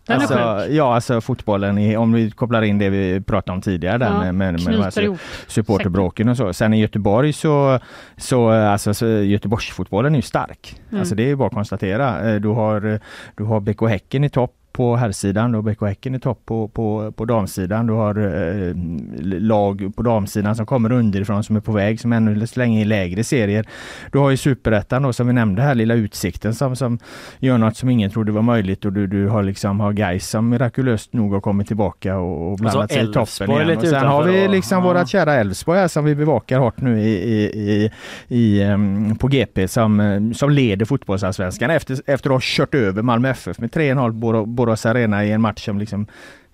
Den 0.07 0.17
är 0.17 0.21
alltså, 0.21 0.67
sjuk? 0.67 0.75
Ja, 0.75 0.95
alltså 0.95 1.21
fotbollen, 1.21 1.77
är, 1.77 1.97
om 1.97 2.13
vi 2.13 2.31
kopplar 2.31 2.61
in 2.61 2.77
det 2.77 2.89
vi 2.89 3.21
pratade 3.21 3.55
om 3.55 3.61
tidigare 3.61 3.97
där 3.97 4.05
Ja, 4.05 4.19
med, 4.19 4.35
med, 4.35 4.65
med 4.65 4.79
alltså, 4.79 5.15
supporterbråken 5.47 6.29
och 6.29 6.37
så. 6.37 6.53
Sen 6.53 6.73
i 6.73 6.79
Göteborg 6.79 7.33
så, 7.33 7.79
så 8.17 8.49
alltså, 8.49 8.93
så 8.93 9.07
Göteborgsfotbollen 9.07 10.13
är 10.13 10.17
ju 10.17 10.21
stark. 10.21 10.81
Mm. 10.89 10.99
Alltså 10.99 11.15
det 11.15 11.29
är 11.31 11.35
bara 11.35 11.47
att 11.47 11.53
konstatera. 11.53 12.29
Eh, 12.29 12.35
Du 12.35 12.47
har, 12.47 12.99
du 13.35 13.43
har 13.43 13.59
BK 13.59 13.81
Häcken 13.89 14.23
i 14.23 14.29
topp 14.29 14.56
på 14.77 14.95
herrsidan, 14.95 15.53
har 15.53 15.61
BK 15.61 15.81
Häcken 15.81 16.15
i 16.15 16.19
topp 16.19 16.41
på, 16.45 16.67
på, 16.67 17.11
på 17.11 17.25
damsidan. 17.25 17.87
Du 17.87 17.93
har 17.93 18.17
eh, 18.17 18.73
lag 19.39 19.91
på 19.95 20.01
damsidan 20.03 20.55
som 20.55 20.65
kommer 20.65 20.91
underifrån 20.91 21.43
som 21.43 21.55
är 21.55 21.59
på 21.59 21.71
väg, 21.71 21.99
som 21.99 22.13
ännu 22.13 22.47
så 22.47 22.59
länge 22.59 22.79
är 22.79 22.81
i 22.81 22.85
lägre 22.85 23.23
serier. 23.23 23.65
Du 24.11 24.17
har 24.19 24.29
ju 24.29 24.37
superettan 24.37 25.01
då 25.03 25.13
som 25.13 25.27
vi 25.27 25.33
nämnde 25.33 25.61
här, 25.61 25.75
lilla 25.75 25.93
Utsikten 25.93 26.53
som, 26.55 26.75
som 26.75 26.99
gör 27.39 27.57
något 27.57 27.77
som 27.77 27.89
ingen 27.89 28.11
trodde 28.11 28.31
var 28.31 28.41
möjligt 28.41 28.85
och 28.85 28.93
du, 28.93 29.07
du 29.07 29.27
har 29.27 29.43
liksom 29.43 29.79
har 29.79 29.93
Gais 29.93 30.29
som 30.29 30.49
mirakulöst 30.49 31.13
nog 31.13 31.33
har 31.33 31.41
kommit 31.41 31.67
tillbaka 31.67 32.17
och, 32.17 32.51
och 32.51 32.57
blandat 32.57 32.91
sig 32.91 33.03
i 33.09 33.13
toppen 33.13 33.51
igen. 33.51 33.67
lite 33.67 33.79
Och 33.79 33.87
sen 33.87 34.05
har 34.07 34.23
vi 34.23 34.47
och- 34.47 34.51
liksom 34.51 34.77
ja. 34.77 34.83
vårat 34.83 35.09
kära 35.09 35.33
Elfsborg 35.33 35.79
här 35.79 35.87
som 35.87 36.05
vi 36.05 36.15
bevakar 36.15 36.59
hårt 36.59 36.81
nu 36.81 37.01
i, 37.01 37.13
i, 37.13 37.43
i, 37.71 37.91
i, 38.27 38.63
ehm, 38.63 39.15
på 39.15 39.27
GP 39.27 39.67
som, 39.67 39.99
eh, 39.99 40.31
som 40.31 40.49
leder 40.49 40.85
fotbollsallsvenskan 40.85 41.69
efter, 41.69 41.97
efter 42.05 42.29
att 42.29 42.33
ha 42.35 42.39
kört 42.43 42.75
över 42.75 43.01
Malmö 43.01 43.29
FF 43.29 43.59
med 43.59 43.69
3-0 43.71 44.11
Bor- 44.11 44.45
Borås 44.67 44.85
Arena 44.85 45.25
i 45.25 45.31
en 45.31 45.41
match 45.41 45.65
som 45.65 45.79
liksom 45.79 46.07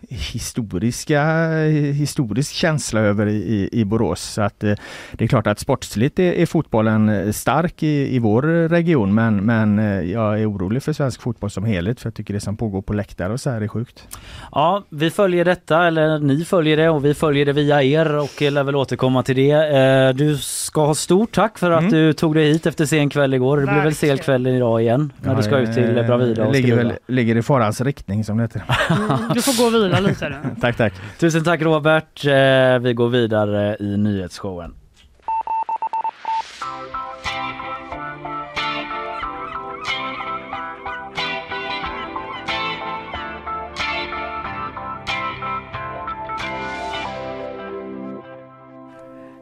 historiska, 0.10 1.50
historisk 1.94 2.54
känsla 2.54 3.00
över 3.00 3.28
i, 3.28 3.70
i, 3.72 3.86
Borås. 3.86 4.22
Så 4.22 4.42
att 4.42 4.64
eh, 4.64 4.76
det 5.12 5.24
är 5.24 5.28
klart 5.28 5.48
att 5.48 5.60
sportsligt 5.60 6.20
är, 6.20 6.34
är 6.34 6.46
fotbollen 6.46 7.10
eh, 7.10 7.32
stark 7.32 7.84
i, 7.84 8.16
i 8.16 8.20
vår 8.20 8.42
region 8.70 9.14
men, 9.14 9.38
men 9.38 9.80
eh, 9.80 10.12
jag 10.12 10.42
är 10.42 10.52
orolig 10.52 10.84
för 10.84 10.94
svensk 10.94 11.22
fotboll 11.22 11.50
som 11.50 11.64
helhet 11.64 12.00
för 12.00 12.08
jag 12.08 12.14
tycker 12.14 12.34
det 12.34 12.40
som 12.40 12.58
pågår 12.58 12.82
på 12.82 12.94
läktare 12.94 13.34
och 13.34 13.40
så 13.40 13.50
här 13.50 13.62
är 13.62 13.68
sjukt. 13.68 14.08
Ja, 14.52 14.84
vi 14.90 15.10
följer 15.10 15.46
detta, 15.46 15.88
eller 15.88 16.20
ni 16.20 16.46
följer 16.46 16.78
det 16.78 16.90
och 16.90 17.06
vi 17.06 17.14
följer 17.14 17.46
det 17.46 17.54
via 17.54 17.84
er 17.84 18.18
och 18.18 18.42
lär 18.42 18.64
väl 18.64 18.76
återkomma 18.76 19.24
till 19.24 19.36
det. 19.36 20.14
Du 20.14 20.38
ska 20.74 20.86
ha 20.86 20.96
stort 20.96 21.32
tack 21.32 21.58
för 21.60 21.72
att 21.72 21.80
Mm. 21.80 21.92
du 21.92 22.14
tog 22.14 22.36
dig 22.36 22.52
hit 22.54 22.66
efter 22.66 22.86
sen 22.86 23.10
kväll 23.10 23.34
igår. 23.34 23.58
Det 23.58 23.64
blir 23.64 23.82
väl 23.84 23.96
sen 23.96 24.18
kväll 24.18 24.48
idag 24.48 24.82
igen 24.82 25.14
när 25.22 25.36
du 25.36 25.44
ska 25.44 25.58
ut 25.58 25.74
till 25.74 26.04
Bravida 26.08 26.46
och 26.46 26.54
ligger, 26.54 26.76
väl, 26.76 26.94
ligger 27.08 27.36
i 27.36 27.42
farans 27.42 27.82
riktning 27.82 28.24
som 28.24 28.38
det 28.38 28.44
heter. 28.44 28.62
Du 29.34 29.42
får 29.42 29.58
gå 29.58 29.68
och 29.68 29.74
vila 29.84 30.00
lite 30.00 30.36
tack, 30.62 30.78
tack. 30.78 30.94
Tusen 31.20 31.44
tack 31.44 31.62
Robert. 31.62 32.26
Eh, 32.26 32.80
Vi 32.82 32.94
går 32.94 33.10
vidare 33.10 33.78
i 33.80 33.98
nyhetsshowen. 33.98 34.74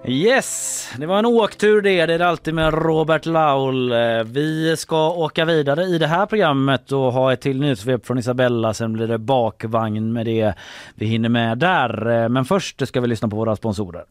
Yes, 0.05 0.89
det 0.97 1.05
var 1.05 1.19
en 1.19 1.25
åktur 1.25 1.81
det. 1.81 2.05
Det 2.05 2.13
är 2.13 2.19
det 2.19 2.27
alltid 2.27 2.53
med 2.53 2.73
Robert 2.73 3.25
Laul. 3.25 3.91
Eh, 3.91 4.23
vi 4.23 4.77
ska 4.77 5.11
åka 5.11 5.45
vidare 5.45 5.83
i 5.83 5.97
det 5.97 6.07
här 6.07 6.25
programmet 6.25 6.91
och 6.91 7.13
ha 7.13 7.33
ett 7.33 7.41
till 7.41 7.59
nyhetssvep 7.59 8.05
från 8.05 8.17
Isabella. 8.17 8.73
Sen 8.73 8.93
blir 8.93 9.07
det 9.07 9.17
bakvagn 9.17 10.13
med 10.13 10.25
det 10.25 10.53
vi 10.95 11.05
hinner 11.05 11.29
med 11.29 11.57
där. 11.57 12.23
Eh, 12.23 12.29
men 12.29 12.45
först 12.45 12.87
ska 12.87 13.01
vi 13.01 13.07
lyssna 13.07 13.27
på 13.27 13.35
våra 13.35 13.55
sponsorer. 13.55 14.05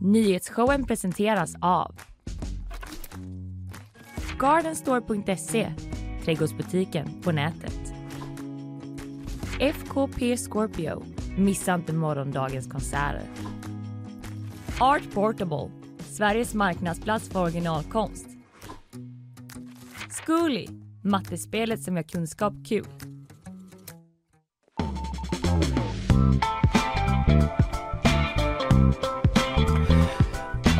Nyhetsshowen 0.00 0.86
presenteras 0.86 1.54
av 1.60 1.94
Gardenstore.se, 4.38 5.72
trädgårdsbutiken 6.24 7.22
på 7.22 7.32
nätet. 7.32 7.92
FKP 9.60 10.36
Scorpio, 10.36 11.04
missa 11.36 11.74
inte 11.74 11.92
morgondagens 11.92 12.66
konserter. 12.66 13.22
Art 14.80 15.14
Portable, 15.14 15.70
Sveriges 15.98 16.54
marknadsplats 16.54 17.28
för 17.28 17.42
originalkonst. 17.42 18.26
Zcooly, 20.10 20.66
mattespelet 21.02 21.82
som 21.82 21.96
gör 21.96 22.02
kunskap 22.02 22.54
kul. 22.68 22.86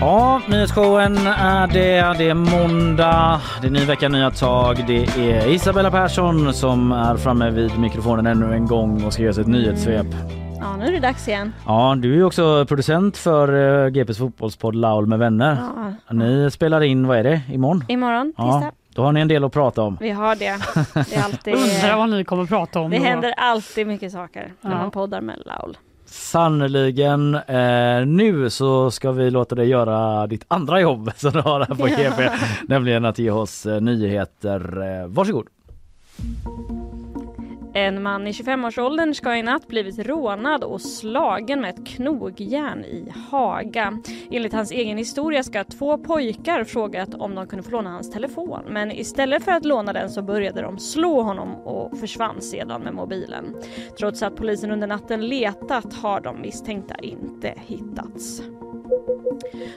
Ja, 0.01 0.43
nyhetsshowen 0.49 1.17
är 1.27 1.67
det. 1.67 2.19
Det 2.19 2.29
är 2.29 2.35
måndag, 2.35 3.41
det 3.61 3.67
är 3.67 3.71
ny 3.71 3.85
vecka, 3.85 4.09
nya 4.09 4.31
tag. 4.31 4.85
Det 4.87 5.05
är 5.05 5.49
Isabella 5.49 5.91
Persson 5.91 6.55
som 6.55 6.93
är 6.93 7.17
framme 7.17 7.51
vid 7.51 7.79
mikrofonen 7.79 8.27
ännu 8.27 8.55
en 8.55 8.67
gång 8.67 9.05
och 9.05 9.13
ska 9.13 9.23
ge 9.23 9.29
oss 9.29 9.39
ett 9.39 9.47
nyhetssvep. 9.47 10.07
Ja, 10.63 10.77
nu 10.77 10.85
är 10.87 10.93
det 10.93 11.01
dags 11.01 11.29
igen. 11.29 11.53
Ja, 11.67 11.95
du 11.99 12.13
är 12.13 12.17
ju 12.17 12.25
också 12.25 12.67
producent 12.69 13.17
för 13.17 13.85
eh, 13.85 13.89
GPs 13.91 14.19
fotbollspodd 14.19 14.75
Laul 14.75 15.07
med 15.07 15.19
vänner. 15.19 15.59
Ja. 16.09 16.15
Ni 16.15 16.51
spelar 16.51 16.81
in, 16.81 17.07
vad 17.07 17.19
är 17.19 17.23
det, 17.25 17.41
imorgon? 17.53 17.85
Imorgon, 17.89 18.33
Ja, 18.37 18.53
tisdag. 18.53 18.73
Då 18.95 19.03
har 19.03 19.13
ni 19.13 19.21
en 19.21 19.29
del 19.29 19.45
att 19.45 19.53
prata 19.53 19.83
om. 19.83 19.97
Vi 20.01 20.11
har 20.11 20.35
det. 20.37 20.57
Det, 21.11 21.17
är 21.17 21.25
alltid, 21.25 21.55
Undrar 21.55 21.97
vad 21.97 22.09
ni 22.11 22.25
kommer 22.25 22.47
prata 22.47 22.81
om 22.81 22.91
det 22.91 22.99
då. 22.99 23.05
händer 23.05 23.35
alltid 23.37 23.87
mycket 23.87 24.13
saker 24.13 24.53
när 24.61 24.71
Ja. 24.71 24.77
man 24.79 24.91
poddar 24.91 25.21
med 25.21 25.43
Laul. 25.47 25.77
Sannerligen. 26.07 27.35
Eh, 27.35 28.07
nu 28.07 28.51
så 28.51 28.91
ska 28.91 29.13
vi 29.13 29.31
låta 29.31 29.55
dig 29.55 29.69
göra 29.69 30.27
ditt 30.27 30.45
andra 30.49 30.81
jobb 30.81 31.11
som 31.17 31.31
du 31.33 31.41
har 31.41 31.61
här 31.61 31.75
på 31.75 31.87
GP. 31.87 32.31
nämligen 32.69 33.05
att 33.05 33.19
ge 33.19 33.31
oss 33.31 33.67
eh, 33.67 33.81
nyheter. 33.81 34.83
Eh, 35.03 35.07
varsågod. 35.09 35.47
En 37.75 38.03
man 38.03 38.27
i 38.27 38.33
25-årsåldern 38.33 39.15
ska 39.15 39.37
i 39.37 39.43
natt 39.43 39.69
blivit 39.69 39.99
rånad 39.99 40.65
och 40.65 40.81
slagen 40.81 41.61
med 41.61 41.71
ett 41.71 41.87
knogjärn 41.87 42.85
i 42.85 43.13
Haga. 43.31 43.99
Enligt 44.31 44.53
hans 44.53 44.71
egen 44.71 44.99
historia 44.99 45.43
ska 45.43 45.65
två 45.65 45.99
pojkar 45.99 46.65
frågat 46.65 47.15
om 47.15 47.35
de 47.35 47.47
kunde 47.47 47.63
få 47.63 47.71
låna 47.71 47.91
hans 47.91 48.11
telefon. 48.11 48.61
Men 48.69 48.93
istället 48.93 49.45
för 49.45 49.53
att 49.53 49.65
låna 49.65 49.93
den 49.93 50.11
så 50.11 50.23
började 50.23 50.63
de 50.63 50.79
slå 50.79 51.23
honom 51.23 51.55
och 51.55 51.99
försvann 51.99 52.41
sedan 52.41 52.83
med 52.83 52.95
mobilen. 52.95 53.57
Trots 53.99 54.23
att 54.23 54.37
polisen 54.37 54.71
under 54.71 54.87
natten 54.87 55.29
letat 55.29 55.95
har 55.95 56.21
de 56.21 56.41
misstänkta 56.41 56.95
inte 56.95 57.55
hittats. 57.57 58.43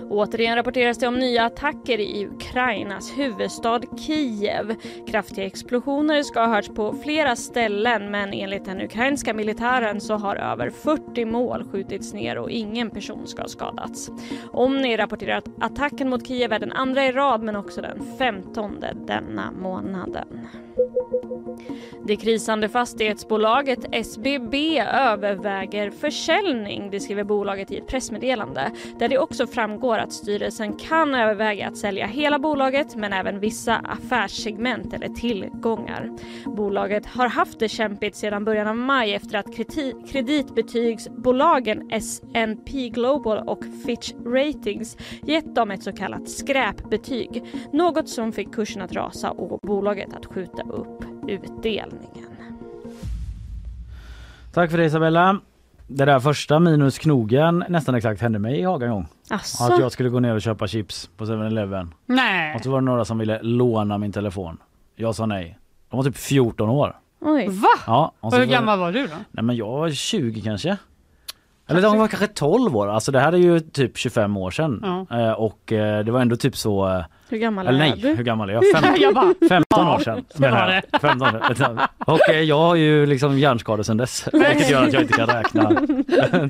Återigen 0.10 0.56
rapporteras 0.56 0.98
det 0.98 1.08
om 1.08 1.20
nya 1.20 1.46
attacker 1.46 2.00
i 2.00 2.28
Ukrainas 2.28 3.18
huvudstad 3.18 3.82
Kiev. 3.98 4.76
Kraftiga 5.08 5.46
explosioner 5.46 6.24
ska 6.24 6.40
ha 6.40 6.48
hörts 6.48 6.70
på 6.70 6.96
flera 7.04 7.36
ställen 7.36 8.12
men 8.12 8.34
enligt 8.34 8.66
den 8.66 8.82
ukrainska 8.82 9.34
militären 9.34 10.02
så 10.02 10.14
har 10.16 10.36
över 10.36 10.70
40 10.70 11.26
mål 11.26 11.64
skjutits 11.72 12.14
ner 12.14 12.38
och 12.38 12.50
ingen 12.50 12.90
person 12.90 13.28
ska 13.28 13.42
ha 13.42 13.50
skadats. 13.50 14.10
Omni 14.52 14.98
rapporterar 14.98 15.38
att 15.38 15.50
attacken 15.62 16.10
mot 16.10 16.28
Kiev 16.28 16.54
är 16.54 16.60
den 16.60 16.72
andra 16.72 17.06
i 17.06 17.12
rad 17.12 17.44
men 17.44 17.56
också 17.56 17.82
den 17.82 18.18
femtonde 18.18 18.94
denna 19.08 19.52
månaden. 19.52 20.48
Det 22.08 22.16
krisande 22.16 22.70
fastighetsbolaget 22.70 23.80
SBB 23.92 24.80
överväger 24.94 25.90
försäljning, 25.90 26.90
det 26.92 27.00
skriver 27.00 27.24
bolaget 27.24 27.72
i 27.72 27.78
ett 27.78 27.88
pressmeddelande 27.88 28.72
där 29.00 29.10
det 29.10 29.18
också 29.18 29.48
framgår 29.48 29.98
att 29.98 30.14
styrelsen 30.14 30.74
kan 30.74 31.16
överväga 31.16 31.68
att 31.68 31.78
sälja 31.78 32.06
hela 32.06 32.40
bolaget 32.40 32.96
men 32.96 33.14
även 33.14 33.40
vissa 33.40 33.76
affärssegment 33.76 34.94
eller 34.94 35.10
tillgångar. 35.10 36.12
Bolaget 36.46 37.06
har 37.06 37.28
haft 37.28 37.60
det 37.60 37.70
kämpigt 37.70 38.16
sedan 38.16 38.46
början 38.46 38.68
av 38.68 38.78
maj 38.78 39.14
efter 39.14 39.38
att 39.38 39.56
kreditbetygsbolagen 40.12 41.90
S&P 41.92 42.90
Global 42.90 43.50
och 43.50 43.64
Fitch 43.86 44.14
Ratings 44.26 44.98
gett 45.24 45.56
dem 45.56 45.72
ett 45.72 45.84
så 45.84 45.92
kallat 45.92 46.30
skräpbetyg, 46.30 47.44
något 47.74 48.10
som 48.10 48.32
fick 48.32 48.54
kursen 48.54 48.82
att 48.82 48.94
rasa 48.94 49.32
och 49.32 49.60
bolaget 49.60 50.14
att 50.14 50.26
skjuta 50.26 50.64
upp 50.64 50.95
utdelningen. 51.28 52.30
Tack 54.54 54.72
för 54.72 54.78
det 54.78 54.86
Isabella. 54.86 55.40
Det 55.88 56.06
där 56.06 56.20
första 56.20 56.60
minus 56.60 56.98
knogen 57.00 57.64
nästan 57.70 57.96
exakt 57.96 58.22
hände 58.22 58.40
mig 58.40 58.60
i 58.60 58.64
Haga 58.64 58.86
en 58.86 58.92
gång. 58.92 59.08
Asså? 59.30 59.64
Att 59.74 59.80
jag 59.80 59.92
skulle 59.92 60.10
gå 60.10 60.20
ner 60.20 60.36
och 60.36 60.42
köpa 60.42 60.68
chips 60.68 61.10
på 61.18 61.26
7-Eleven. 61.26 61.94
Nej. 62.06 62.56
Och 62.56 62.62
så 62.64 62.72
var 62.72 62.82
det 62.82 62.86
några 62.86 63.06
som 63.06 63.18
ville 63.18 63.40
låna 63.42 63.98
min 63.98 64.12
telefon. 64.12 64.58
Jag 64.96 65.16
sa 65.16 65.26
nej. 65.26 65.58
De 65.90 65.98
var 65.98 66.04
typ 66.04 66.18
14 66.18 66.70
år. 66.70 66.96
Oj. 67.22 67.48
Va? 67.50 67.68
Ja, 67.88 68.12
och 68.20 68.34
Hur 68.34 68.46
gammal 68.46 68.80
var 68.80 68.92
du 68.92 69.08
då? 69.08 69.14
Nej 69.32 69.44
men 69.44 69.56
jag 69.56 69.72
var 69.72 69.90
20 69.90 70.42
kanske. 70.42 70.78
Eller 71.68 71.82
de 71.82 71.98
var 71.98 72.08
kanske 72.08 72.28
12 72.28 72.78
år. 72.78 72.88
Alltså 72.88 73.12
det 73.12 73.20
här 73.20 73.34
är 73.34 73.38
ju 73.38 73.60
typ 73.60 73.98
25 73.98 74.38
år 74.38 74.52
sedan. 74.52 75.06
Ja. 75.10 75.20
Eh, 75.22 75.32
och 75.32 75.72
eh, 75.74 76.06
det 76.06 76.12
var 76.12 76.22
ändå 76.22 76.36
typ 76.36 76.58
så... 76.58 76.88
eh, 76.90 77.06
Hur 77.30 77.38
gammal 77.38 77.68
Eller 77.68 77.80
är 77.86 77.90
nej, 77.90 78.00
du? 78.02 78.14
hur 78.16 78.24
gammal 78.24 78.50
är 78.50 78.54
jag? 78.54 78.64
Fem, 78.82 78.96
Jag 78.98 79.14
bara, 79.14 79.34
15 79.50 79.88
år 79.88 79.94
ja, 79.94 80.00
sedan. 80.04 80.24
det 80.36 80.42
var 80.42 80.50
menar 80.52 80.82
jag. 80.92 81.02
15 81.02 81.28
år 81.36 81.54
sedan. 81.54 81.80
Och 82.06 82.30
eh, 82.30 82.42
jag 82.42 82.60
har 82.60 82.76
ju 82.76 83.06
liksom 83.06 83.40
hjärnskador 83.40 83.84
sedan 83.84 83.98
dess. 83.98 84.28
Vilket 84.34 84.70
gör 84.70 84.84
att 84.84 84.94
jag 84.94 85.02
inte 85.02 85.14
kan 85.14 85.28
räkna 85.28 85.70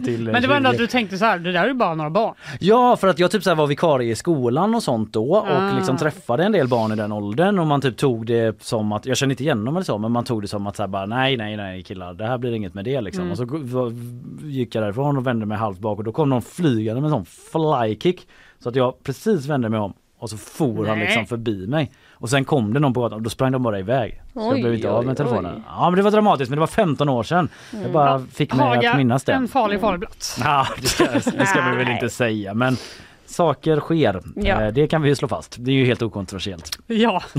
till 0.05 0.28
eh, 0.28 0.32
Men 0.34 0.41
det 0.41 0.47
var 0.47 0.55
ändå 0.55 0.69
20. 0.69 0.73
att 0.76 0.78
du 0.78 0.88
tänkte 0.88 1.17
så 1.17 1.26
här, 1.26 1.39
det 1.39 1.51
där 1.51 1.63
är 1.63 1.67
ju 1.67 1.73
bara 1.73 1.95
några 1.95 2.09
barn. 2.09 2.34
Ja, 2.59 2.95
för 2.95 3.07
att 3.07 3.19
jag 3.19 3.32
typ 3.32 3.43
så 3.43 3.49
här 3.49 3.55
var 3.57 3.67
vikarie 3.67 4.11
i 4.11 4.15
skolan 4.15 4.76
och 4.76 4.84
sånt 4.84 5.13
då 5.13 5.32
och 5.36 5.47
Ah. 5.51 5.71
liksom 5.76 5.97
träffade 5.97 6.43
en 6.43 6.51
del 6.51 6.67
barn 6.67 6.91
i 6.91 6.95
den 6.95 7.11
åldern 7.11 7.59
och 7.59 7.67
man 7.67 7.82
typ 7.82 7.97
tog 7.97 8.26
det 8.26 8.63
som 8.63 8.91
att, 8.91 9.05
jag 9.05 9.17
känner 9.17 9.34
inte 9.34 9.43
igen 9.43 9.65
dem 9.65 9.76
eller 9.76 9.84
så, 9.86 9.97
men 9.97 10.11
man 10.11 10.23
tog 10.23 10.41
det 10.41 10.47
som 10.47 10.67
att 10.67 10.76
så 10.76 10.84
här 10.84 10.88
bara 10.88 11.05
nej, 11.05 11.38
nej, 11.38 11.57
nej 11.57 11.84
killar, 11.84 12.13
det 12.13 12.26
här 12.28 12.38
blir 12.38 12.53
inget 12.53 12.73
med 12.73 12.86
det 12.86 13.01
liksom. 13.01 13.21
Mm. 13.21 13.32
Och 13.32 13.38
så 13.38 13.45
g- 13.45 13.57
v- 13.61 14.47
gick 14.47 14.76
jag 14.76 14.84
därifrån 14.84 15.17
och 15.17 15.28
vände 15.28 15.45
mig 15.45 15.57
halvt 15.57 15.80
bak 15.80 15.97
och 15.97 16.03
då 16.03 16.11
kom 16.11 16.30
någon 16.30 16.41
flygande 16.41 17.01
med 17.01 17.07
en 17.11 17.26
sån 17.26 17.26
flykick 17.26 18.28
så 18.59 18.69
att 18.69 18.76
jag 18.76 19.03
precis 19.03 19.45
vände 19.45 19.69
mig 19.69 19.80
om 19.80 19.93
och 20.26 20.30
så 20.30 20.38
for 20.38 20.86
han 20.86 20.97
Nej. 20.97 21.05
liksom 21.07 21.26
förbi 21.26 21.67
mig. 21.67 21.91
Och 22.13 22.30
sen 22.30 22.45
kom 22.45 22.73
det 22.73 22.80
någon 22.80 22.93
på 22.93 23.01
gatan 23.01 23.15
och 23.15 23.21
då 23.21 23.30
sprang 23.30 23.51
de 23.51 23.63
bara 23.63 23.80
iväg. 23.80 24.21
Så 24.34 24.39
jag 24.39 24.47
Oj, 24.53 24.61
blev 24.61 24.73
inte 24.76 24.88
oj, 24.88 24.93
av 24.93 25.05
med 25.05 25.17
telefonen. 25.17 25.55
oj. 25.55 25.61
Ja 25.67 25.89
men 25.89 25.97
det 25.97 26.01
var 26.03 26.11
dramatiskt 26.11 26.49
men 26.49 26.57
det 26.57 26.59
var 26.59 26.67
15 26.67 27.09
år 27.09 27.23
sedan. 27.23 27.49
Jag 27.84 27.91
bara 27.91 28.19
fick 28.34 28.53
mig 28.55 28.65
Haga, 28.67 28.91
att 28.91 28.97
minnas 28.97 29.23
det. 29.23 29.34
en 29.34 29.47
farlig, 29.47 29.80
farlig. 29.82 30.07
Ja, 30.43 30.67
det 30.82 30.88
ska, 30.88 31.03
det 31.38 31.45
ska 31.45 31.69
vi 31.69 31.76
väl 31.78 31.89
inte 31.91 32.09
säga 32.09 32.53
men 32.53 32.78
saker 33.26 33.80
sker. 33.80 34.21
Ja. 34.36 34.61
Eh, 34.61 34.73
Det 34.73 34.88
kan 34.88 35.01
vi 35.01 35.09
ju 35.09 35.15
slå 35.15 35.28
fast. 35.28 35.55
Det 35.59 35.71
är 35.71 35.76
ju 35.76 35.86
helt 35.86 36.01
okontroversiellt. 36.01 36.78
Ja, 36.88 37.23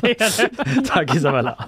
det 0.00 0.20
är 0.20 0.48
det. 0.48 0.84
Tack 0.88 1.14
Isabella. 1.14 1.64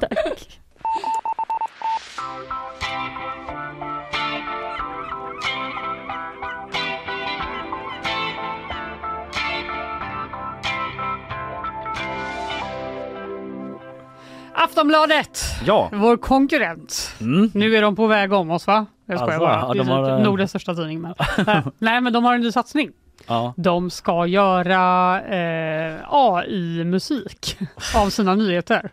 Aftonbladet, 14.55 15.41
Ja. 15.65 15.89
vår 15.93 16.17
konkurrent. 16.17 17.11
Mm. 17.21 17.51
Nu 17.55 17.77
är 17.77 17.83
de 17.83 17.97
på 17.97 18.07
väg 18.07 18.33
om 18.33 18.51
oss 18.51 18.67
va? 18.67 18.87
Jag 19.07 19.19
skojar 19.19 19.33
Alltså, 19.35 19.47
bara. 19.47 19.75
Det 19.75 19.81
är 19.81 19.85
har, 19.85 20.05
typ 20.05 20.19
eh, 20.19 20.25
Nordens 20.31 20.51
största 20.51 20.75
tidning. 20.75 21.01
Men. 21.01 21.15
Nej 21.79 22.01
men 22.01 22.13
de 22.13 22.25
har 22.25 22.35
en 22.35 22.41
ny 22.41 22.53
satsning. 22.53 22.91
ja. 23.27 23.55
De 23.57 23.91
ska 23.91 24.27
göra 24.27 25.21
eh, 25.23 25.97
AI-musik 26.09 27.59
av 27.97 28.11
sina 28.11 28.35
nyheter. 28.35 28.91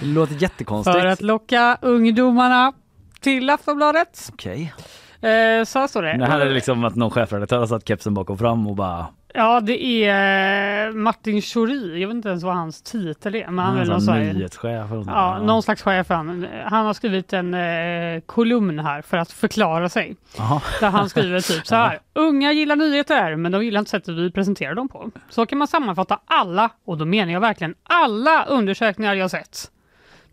Det 0.00 0.06
låter 0.06 0.34
jättekonstigt. 0.34 0.96
För 0.98 1.06
att 1.06 1.22
locka 1.22 1.78
ungdomarna 1.82 2.72
till 3.20 3.50
Aftonbladet. 3.50 4.28
Okej. 4.32 4.74
Eh, 5.20 5.64
så 5.64 5.78
här 5.78 5.86
står 5.86 6.02
det. 6.02 6.16
Det 6.18 6.26
här 6.26 6.40
är 6.40 6.50
liksom 6.50 6.84
att 6.84 6.94
någon 6.94 7.10
chefredaktör 7.10 7.58
har 7.58 7.66
satt 7.66 7.88
kepsen 7.88 8.14
bakom 8.14 8.38
fram 8.38 8.66
och 8.66 8.76
bara 8.76 9.06
Ja, 9.36 9.60
det 9.60 10.04
är 10.04 10.86
eh, 10.88 10.92
Martin 10.94 11.42
Schori. 11.42 12.00
Jag 12.00 12.08
vet 12.08 12.14
inte 12.14 12.28
ens 12.28 12.42
vad 12.44 12.54
hans 12.54 12.82
titel 12.82 13.34
är. 13.34 13.46
Men 13.50 13.64
han 13.64 13.78
är 13.78 13.84
någon 13.84 14.18
nyhetschef. 14.20 14.92
eller. 14.92 15.04
Ja, 15.06 15.38
någon 15.42 15.62
slags 15.62 15.82
chef. 15.82 16.08
Han, 16.08 16.46
han 16.64 16.86
har 16.86 16.94
skrivit 16.94 17.32
en 17.32 17.54
eh, 17.54 18.20
kolumn 18.26 18.78
här 18.78 19.02
för 19.02 19.16
att 19.16 19.32
förklara 19.32 19.88
sig. 19.88 20.16
Jaha. 20.38 20.62
Där 20.80 20.90
han 20.90 21.08
skriver 21.08 21.40
typ 21.40 21.66
så 21.66 21.74
här. 21.74 21.98
Unga 22.14 22.52
gillar 22.52 22.76
nyheter 22.76 23.36
men 23.36 23.52
de 23.52 23.64
gillar 23.64 23.78
inte 23.78 23.90
sättet 23.90 24.14
vi 24.14 24.30
presenterar 24.30 24.74
dem 24.74 24.88
på. 24.88 25.10
Så 25.30 25.46
kan 25.46 25.58
man 25.58 25.68
sammanfatta 25.68 26.18
alla, 26.24 26.70
och 26.84 26.98
då 26.98 27.04
menar 27.04 27.32
jag 27.32 27.40
verkligen 27.40 27.74
alla 27.82 28.44
undersökningar 28.44 29.14
jag 29.14 29.30
sett 29.30 29.70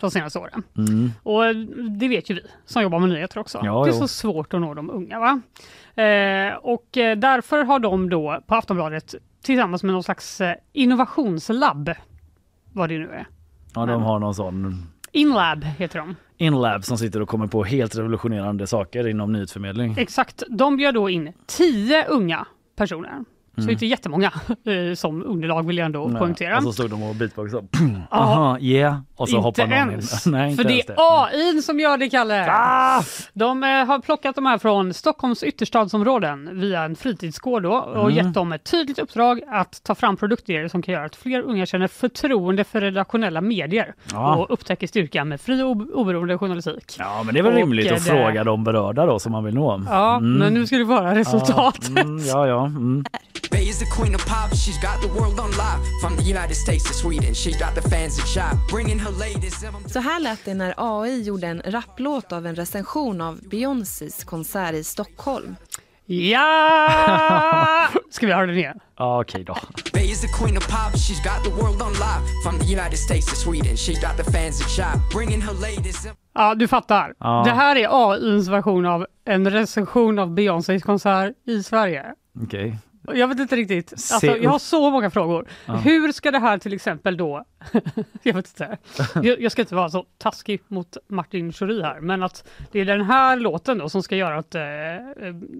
de 0.02 0.12
senaste 0.12 0.40
åren. 0.40 0.64
Mm. 0.78 1.12
Och 1.24 1.56
det 2.00 2.08
vet 2.08 2.30
ju 2.30 2.36
vi 2.36 2.42
som 2.66 2.82
jobbar 2.82 3.00
med 3.00 3.10
nyheter 3.10 3.40
också. 3.40 3.60
Ja, 3.64 3.84
det 3.84 3.90
är 3.90 3.94
jo. 3.94 4.00
så 4.00 4.08
svårt 4.08 4.54
att 4.54 4.62
nå 4.62 4.74
de 4.74 4.90
unga. 4.90 5.20
Va? 5.20 5.42
Eh, 6.04 6.54
och 6.56 6.98
eh, 6.98 7.18
därför 7.18 7.64
har 7.64 7.80
de 7.80 8.10
då 8.10 8.40
på 8.48 8.56
Aftonbladet 8.56 9.16
tillsammans 9.44 9.84
med 9.84 9.94
någon 9.94 10.04
slags 10.04 10.42
eh, 10.42 10.56
innovationslabb, 10.74 11.92
vad 12.74 12.90
det 12.90 12.98
nu 12.98 13.10
är. 13.10 13.28
Ja, 13.76 13.86
de 13.86 14.04
har 14.04 14.20
någon 14.20 14.36
sån 14.36 14.88
Inlab 15.12 15.64
heter 15.64 16.00
de. 16.00 16.16
Inlab 16.38 16.86
som 16.86 16.98
sitter 16.98 17.22
och 17.22 17.30
kommer 17.30 17.48
på 17.48 17.64
helt 17.64 17.98
revolutionerande 17.98 18.68
saker 18.68 19.08
inom 19.08 19.32
nyhetsförmedling. 19.32 19.96
Exakt. 19.98 20.44
De 20.50 20.78
bjöd 20.78 20.94
då 20.94 21.10
in 21.10 21.34
tio 21.48 22.06
unga 22.06 22.48
personer. 22.76 23.26
Så 23.56 23.62
Mm. 23.62 23.72
inte 23.72 23.86
jättemånga 23.86 24.28
eh, 24.66 24.96
som 24.96 25.24
underlag 25.26 25.68
vill 25.68 25.78
jag 25.78 25.86
ändå 25.86 26.08
Nej, 26.08 26.20
poängtera. 26.20 26.58
Och 26.58 26.64
så 26.64 26.74
stod 26.74 26.90
de 26.90 27.04
och 27.04 27.16
beatboxade. 27.16 27.68
Aha, 28.12 28.58
yeah. 28.60 28.98
Och 29.16 29.30
så 29.30 29.36
inte 29.36 29.44
hoppade 29.48 29.80
någon 29.80 29.90
ens. 29.90 30.26
in. 30.26 30.32
Nej, 30.38 30.52
inte 30.52 30.64
För 30.64 30.70
det 30.70 30.90
är 30.90 30.96
AI 30.98 31.62
som 31.62 31.80
gör 31.80 31.98
det, 31.98 32.10
Kalle. 32.10 32.46
Ah! 32.52 33.04
De 33.34 33.64
eh, 33.64 33.70
har 33.70 34.00
plockat 34.00 34.36
de 34.36 34.46
här 34.46 34.58
från 34.58 34.94
Stockholms 34.94 35.44
ytterstadsområden 35.44 36.50
via 36.60 36.84
en 36.84 36.96
fritidsgård 36.96 37.64
då, 37.64 37.74
och 37.74 38.12
Mm. 38.12 38.26
gett 38.26 38.34
dem 38.34 38.52
ett 38.54 38.64
tydligt 38.72 39.00
uppdrag 39.00 39.42
att 39.52 39.84
ta 39.84 39.96
fram 39.96 40.18
produktidéer 40.18 40.68
som 40.68 40.82
kan 40.82 40.94
göra 40.94 41.06
att 41.06 41.16
fler 41.16 41.42
unga 41.42 41.66
känner 41.66 41.88
förtroende 41.88 42.64
för 42.64 42.82
redaktionella 42.82 43.42
medier 43.42 43.94
Ja. 44.12 44.36
och 44.36 44.54
upptäcker 44.54 44.88
styrkan 44.88 45.28
med 45.30 45.42
fri 45.42 45.62
och 45.64 45.68
ob- 45.76 45.92
oberoende 45.92 46.38
journalistik. 46.38 46.96
Ja, 47.00 47.22
men 47.26 47.34
det 47.34 47.40
är 47.40 47.44
väl 47.44 47.54
Och, 47.54 47.60
rimligt 47.60 47.88
eh, 47.92 47.94
att 47.98 48.06
det- 48.06 48.12
fråga 48.12 48.44
de 48.44 48.64
berörda 48.64 49.06
då 49.06 49.20
som 49.20 49.32
man 49.32 49.44
vill 49.44 49.56
nå. 49.56 49.82
Ja, 49.90 50.18
Mm. 50.18 50.34
men 50.34 50.54
nu 50.54 50.68
ska 50.68 50.76
du 50.78 50.86
höra 50.86 51.16
resultatet. 51.16 51.90
Ja, 51.96 52.02
mm, 52.02 52.18
ja, 52.26 52.48
ja. 52.48 52.72
Bay 53.52 53.64
is 53.70 53.80
the 53.80 53.86
queen 53.86 54.16
of 54.16 54.26
pop, 54.26 54.54
she's 54.56 54.80
got 54.82 55.02
the 55.02 55.08
world 55.20 55.40
on 55.40 55.52
lock. 55.52 55.82
From 56.02 56.16
the 56.16 56.24
United 56.24 56.56
States 56.56 56.84
to 56.84 56.94
Sweden, 56.94 57.34
she 57.34 57.52
got 57.52 57.76
the 57.76 57.90
fans 57.90 58.20
in 58.20 58.26
shock. 58.26 58.56
Bringing 58.70 59.00
her 59.00 59.12
latest 59.12 59.64
album 59.66 59.84
Så 59.90 60.00
här 60.00 60.20
lät 60.20 60.46
det 60.46 60.54
när 60.54 60.74
AI 60.78 61.22
gjorde 61.22 61.48
en 61.48 61.62
rapplåt 61.66 62.32
av 62.32 62.48
en 62.48 62.56
recension 62.56 63.22
av 63.22 63.40
Beyoncés 63.50 64.24
konsert 64.24 64.74
i 64.74 64.84
Stockholm. 64.84 65.56
Ja! 66.06 67.88
Ska 68.10 68.26
vi 68.26 68.34
höra 68.34 68.46
den 68.46 68.58
igen? 68.58 68.80
Ja, 68.98 69.22
okej 69.22 69.44
då. 69.44 69.58
Bay 69.94 70.12
is 70.12 70.22
the 70.22 70.28
queen 70.28 70.58
of 70.58 70.68
pop, 70.68 70.94
she's 70.96 71.24
got 71.24 71.44
the 71.44 71.50
world 71.62 71.82
on 71.82 71.94
lock. 71.94 72.24
From 72.46 72.60
the 72.60 72.66
United 72.66 72.98
States 73.00 73.26
to 73.26 73.36
Sweden, 73.36 73.78
she 73.78 73.92
got 73.94 74.26
the 74.26 74.32
fans 74.32 74.62
in 74.62 74.68
shop. 74.68 75.00
Bringing 75.14 75.42
her 75.42 75.54
latest... 75.54 76.08
Ja, 76.34 76.56
du 76.56 76.68
fattar. 76.68 77.14
Ja. 77.20 77.44
Det 77.46 77.52
här 77.52 77.76
är 77.76 78.12
AIns 78.12 78.48
version 78.48 78.86
av 78.86 79.06
en 79.26 79.50
recension 79.50 80.20
av 80.20 80.34
Beyoncés 80.34 80.84
konsert 80.84 81.34
i 81.48 81.64
Sverige. 81.64 82.06
Okej. 82.44 82.78
Jag 83.08 83.28
vet 83.28 83.40
inte 83.40 83.56
riktigt. 83.56 83.92
Alltså, 83.94 84.38
jag 84.38 84.52
har 84.52 84.60
så 84.60 84.92
många 84.92 85.10
frågor. 85.10 85.48
Ja. 85.66 85.76
Hur 85.76 86.12
ska 86.12 86.32
det 86.32 86.40
här 86.40 86.58
till 86.58 86.74
exempel 86.74 87.18
då... 87.18 87.46
jag 88.24 88.34
vet 88.34 88.48
inte. 88.48 88.78
Jag, 89.24 89.42
jag 89.42 89.52
ska 89.52 89.62
inte 89.62 89.76
vara 89.76 89.90
så 89.90 90.06
taskig 90.18 90.62
mot 90.68 90.98
Martin 91.08 91.54
Schori 91.54 91.82
här, 91.82 92.00
men 92.00 92.24
att 92.24 92.48
det 92.72 92.80
är 92.80 92.86
den 92.86 93.02
här 93.02 93.38
låten 93.38 93.78
då 93.78 93.90
som 93.90 94.04
ska 94.04 94.16
göra 94.16 94.38
att 94.38 94.56
eh, 94.56 94.62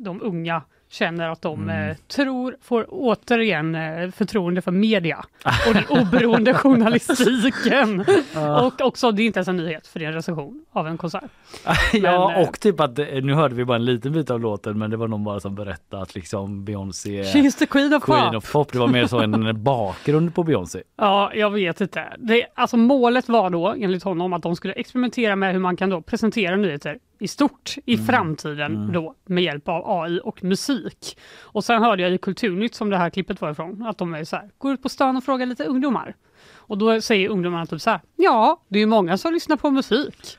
de 0.04 0.22
unga 0.22 0.62
känner 0.92 1.30
att 1.30 1.42
de 1.42 1.62
Mm. 1.64 1.90
eh, 1.90 1.96
tror, 2.08 2.56
får 2.62 2.86
återigen 2.90 3.76
eh, 3.76 4.10
förtroende 4.12 4.62
för 4.62 4.72
media 4.72 5.26
och 5.68 5.74
den 5.74 5.84
oberoende 5.90 6.54
journalistiken. 6.54 8.06
Och 8.62 8.82
också, 8.82 9.12
det 9.12 9.22
är 9.24 9.26
inte 9.26 9.40
ens 9.40 9.48
en 9.48 9.58
nyhet 9.58 9.88
för 9.88 10.00
det 10.00 10.06
är 10.06 10.10
en 10.10 10.14
recension 10.16 10.66
av 10.72 10.88
en 10.88 10.98
konsert. 10.98 11.24
ja, 11.94 12.32
Men, 12.34 12.42
eh, 12.44 12.48
och 12.50 12.60
typ 12.60 12.80
att 12.80 12.98
nu 12.98 13.34
hörde 13.34 13.56
vi 13.56 13.66
bara 13.66 13.76
en 13.76 13.86
liten 13.86 14.12
bit 14.14 14.30
av 14.30 14.40
låten 14.40 14.80
men 14.80 14.90
det 14.90 14.98
var 14.98 15.08
någon 15.08 15.24
bara 15.24 15.40
som 15.40 15.56
berättade 15.56 16.04
att 16.04 16.16
liksom 16.16 16.66
Beyoncé 16.66 17.24
She's 17.24 17.58
the 17.60 17.66
queen 17.66 17.94
of 17.94 18.04
Queen 18.04 18.26
pop. 18.26 18.36
of 18.36 18.52
Pop. 18.52 18.72
Det 18.72 18.80
var 18.80 18.88
mer 18.88 19.08
så 19.08 19.20
en 19.20 19.64
bakgrund 19.64 20.36
på 20.36 20.44
Beyoncé. 20.44 20.82
Ja, 20.98 21.32
jag 21.36 21.50
vet 21.50 21.82
inte. 21.82 22.04
Det, 22.18 22.46
alltså 22.56 22.78
målet 22.78 23.30
var 23.30 23.50
då 23.50 23.68
enligt 23.80 24.04
honom 24.04 24.34
att 24.34 24.44
de 24.44 24.56
skulle 24.56 24.74
experimentera 24.74 25.36
med 25.36 25.54
hur 25.54 25.60
man 25.60 25.78
kan 25.78 25.90
då 25.90 26.02
presentera 26.02 26.56
nyheter 26.56 26.98
i 27.22 27.28
stort 27.28 27.76
i 27.86 27.94
Mm. 27.94 28.06
framtiden 28.06 28.92
då 28.92 29.16
med 29.26 29.44
hjälp 29.44 29.68
av 29.70 30.02
AI 30.04 30.20
och 30.24 30.44
musik. 30.44 31.18
Och 31.42 31.64
sen 31.64 31.84
hörde 31.84 32.04
jag 32.04 32.12
i 32.12 32.18
Kulturnytt 32.18 32.76
som 32.76 32.90
det 32.90 32.98
här 32.98 33.10
klippet 33.10 33.42
var 33.42 33.52
ifrån 33.52 33.86
att 33.86 33.98
de 33.98 34.14
är 34.14 34.24
så 34.24 34.36
här, 34.36 34.50
går 34.58 34.74
ut 34.74 34.84
på 34.84 34.90
stan 34.90 35.18
och 35.18 35.24
frågar 35.24 35.46
lite 35.46 35.64
ungdomar. 35.66 36.16
Och 36.56 36.78
då 36.78 37.02
säger 37.02 37.30
ungdomarna 37.30 37.66
typ 37.66 37.82
så 37.82 37.90
här, 37.90 38.00
ja, 38.16 38.62
det 38.68 38.78
är 38.78 38.80
ju 38.80 38.86
många 38.86 39.18
som 39.18 39.34
lyssnar 39.34 39.58
på 39.58 39.72
musik. 39.72 40.38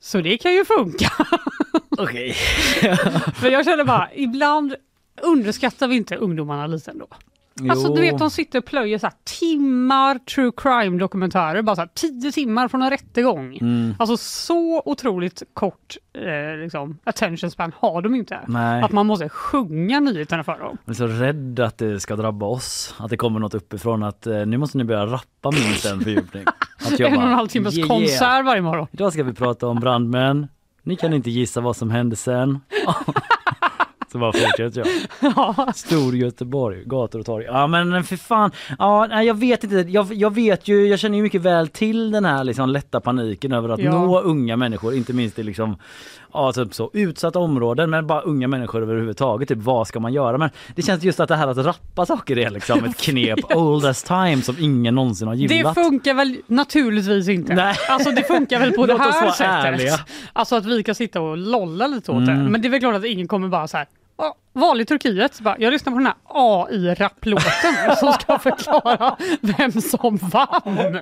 Så 0.00 0.20
det 0.20 0.38
kan 0.38 0.52
ju 0.54 0.64
funka. 0.64 1.10
Okej. 1.98 2.32
För 3.34 3.48
jag 3.48 3.64
känner 3.64 3.84
bara, 3.84 4.08
ibland 4.14 4.74
underskattar 5.22 5.88
vi 5.88 5.96
inte 5.96 6.16
ungdomarna 6.16 6.66
lite 6.66 6.90
ändå. 6.90 7.06
Alltså 7.70 7.88
Jo. 7.88 7.94
du 7.94 8.00
vet 8.00 8.18
de 8.18 8.30
sitter 8.30 8.58
och 8.58 8.64
plöjer 8.64 8.98
så 8.98 9.06
här, 9.06 9.14
timmar 9.40 10.18
true 10.18 10.52
crime 10.56 10.98
dokumentärer, 10.98 11.62
bara 11.62 11.76
så 11.76 11.82
här, 11.82 11.88
tio 11.94 12.32
timmar 12.32 12.68
från 12.68 12.82
en 12.82 12.90
rättegång. 12.90 13.56
Mm. 13.60 13.94
Alltså 13.98 14.16
så 14.16 14.82
otroligt 14.84 15.42
kort 15.54 15.96
eh, 16.12 16.62
liksom, 16.62 16.98
attention 17.04 17.50
span 17.50 17.72
har 17.78 18.02
de 18.02 18.14
inte. 18.14 18.40
Nej. 18.46 18.82
Att 18.82 18.92
man 18.92 19.06
måste 19.06 19.28
sjunga 19.28 20.00
nyheterna 20.00 20.44
för 20.44 20.58
dem. 20.58 20.78
Jag 20.84 20.92
är 20.92 20.96
så 20.96 21.06
rädd 21.06 21.60
att 21.60 21.78
det 21.78 22.00
ska 22.00 22.16
drabba 22.16 22.46
oss. 22.46 22.94
Att 22.98 23.10
det 23.10 23.16
kommer 23.16 23.40
något 23.40 23.54
uppifrån 23.54 24.02
att 24.02 24.26
eh, 24.26 24.46
nu 24.46 24.56
måste 24.56 24.78
ni 24.78 24.84
börja 24.84 25.06
rappa 25.06 25.50
minst 25.50 25.84
en 25.86 26.00
fördjupning. 26.00 26.44
Att 26.86 26.98
jag 26.98 27.10
en 27.12 27.16
och 27.16 27.22
en 27.22 27.32
halv 27.34 27.48
timmes 27.48 27.76
"Yeah, 27.76 27.88
konsert 27.88 28.44
varje 28.44 28.62
morgon. 28.62 28.86
Idag 28.92 29.12
ska 29.12 29.22
vi 29.22 29.32
prata 29.32 29.66
om 29.66 29.80
brandmän. 29.80 30.46
Ni 30.82 30.96
kan 30.96 31.12
inte 31.12 31.30
gissa 31.30 31.60
vad 31.60 31.76
som 31.76 31.90
hände 31.90 32.16
sen. 32.16 32.60
Så 34.14 34.18
bara 34.18 34.32
fortsätter 34.32 34.84
jag. 35.20 35.76
Stor 35.76 36.16
Göteborg, 36.16 36.82
gator 36.86 37.18
och 37.18 37.26
torg. 37.26 37.44
Ja 37.44 37.66
men 37.66 38.04
för 38.04 38.16
fan. 38.16 38.50
Ja, 38.78 39.06
nej, 39.10 39.26
jag 39.26 39.34
vet 39.34 39.64
inte. 39.64 39.76
Jag, 39.76 40.14
jag 40.14 40.34
vet 40.34 40.68
ju, 40.68 40.86
jag 40.86 40.98
känner 40.98 41.16
ju 41.16 41.22
mycket 41.22 41.40
väl 41.42 41.68
till 41.68 42.10
den 42.10 42.24
här 42.24 42.44
liksom 42.44 42.68
lätta 42.68 43.00
paniken 43.00 43.52
över 43.52 43.68
att 43.68 43.80
Ja. 43.80 43.90
nå 43.92 44.20
unga 44.20 44.56
människor, 44.56 44.94
inte 44.94 45.12
minst 45.12 45.38
i 45.38 45.42
liksom 45.42 45.76
Ja, 46.36 46.52
typ 46.52 46.74
så 46.74 46.90
utsatta 46.92 47.38
områden 47.38 47.90
men 47.90 48.06
bara 48.06 48.20
unga 48.20 48.48
människor 48.48 48.82
överhuvudtaget. 48.82 49.48
Typ 49.48 49.58
vad 49.58 49.88
ska 49.88 50.00
man 50.00 50.12
göra? 50.12 50.38
Men 50.38 50.50
det 50.74 50.82
känns 50.82 51.02
just 51.02 51.20
att 51.20 51.28
det 51.28 51.36
här 51.36 51.48
att 51.48 51.56
rappa 51.56 52.06
saker 52.06 52.38
är 52.38 52.50
liksom 52.50 52.84
ett 52.84 52.96
knep 53.00 53.56
old 53.56 53.84
as 53.86 54.02
time 54.02 54.42
som 54.42 54.56
ingen 54.60 54.94
någonsin 54.94 55.28
har 55.28 55.34
Det 55.34 55.40
gillat. 55.54 55.74
funkar 55.74 56.14
väl 56.14 56.36
naturligtvis 56.46 57.28
inte. 57.28 57.54
Nej. 57.54 57.74
Alltså 57.88 58.10
det 58.10 58.22
funkar 58.22 58.58
väl 58.60 58.72
på 58.72 58.86
det 58.86 58.98
här 58.98 59.30
sättet. 59.30 59.46
ärliga. 59.46 59.94
Alltså 60.32 60.56
att 60.56 60.66
vi 60.66 60.82
kan 60.82 60.94
sitta 60.94 61.20
och 61.20 61.36
lolla 61.38 61.86
lite 61.86 62.10
åt 62.12 62.18
Mm. 62.28 62.44
det. 62.44 62.50
Men 62.50 62.62
det 62.62 62.68
är 62.68 62.70
väl 62.70 62.80
klart 62.80 62.94
att 62.96 63.04
ingen 63.04 63.28
kommer 63.28 63.48
bara 63.48 63.68
så 63.68 63.76
här. 63.76 63.86
"Ja, 64.18 64.36
Vanligt 64.52 64.88
Turkiet, 64.88 65.40
bara, 65.40 65.56
jag 65.58 65.70
lyssnar 65.70 65.92
på 65.92 65.98
den 65.98 66.06
här 66.06 66.16
AI-rapplåten 66.24 67.96
som 67.96 68.12
ska 68.12 68.38
förklara 68.38 69.16
vem 69.40 69.72
som 69.72 70.16
vann. 70.16 70.98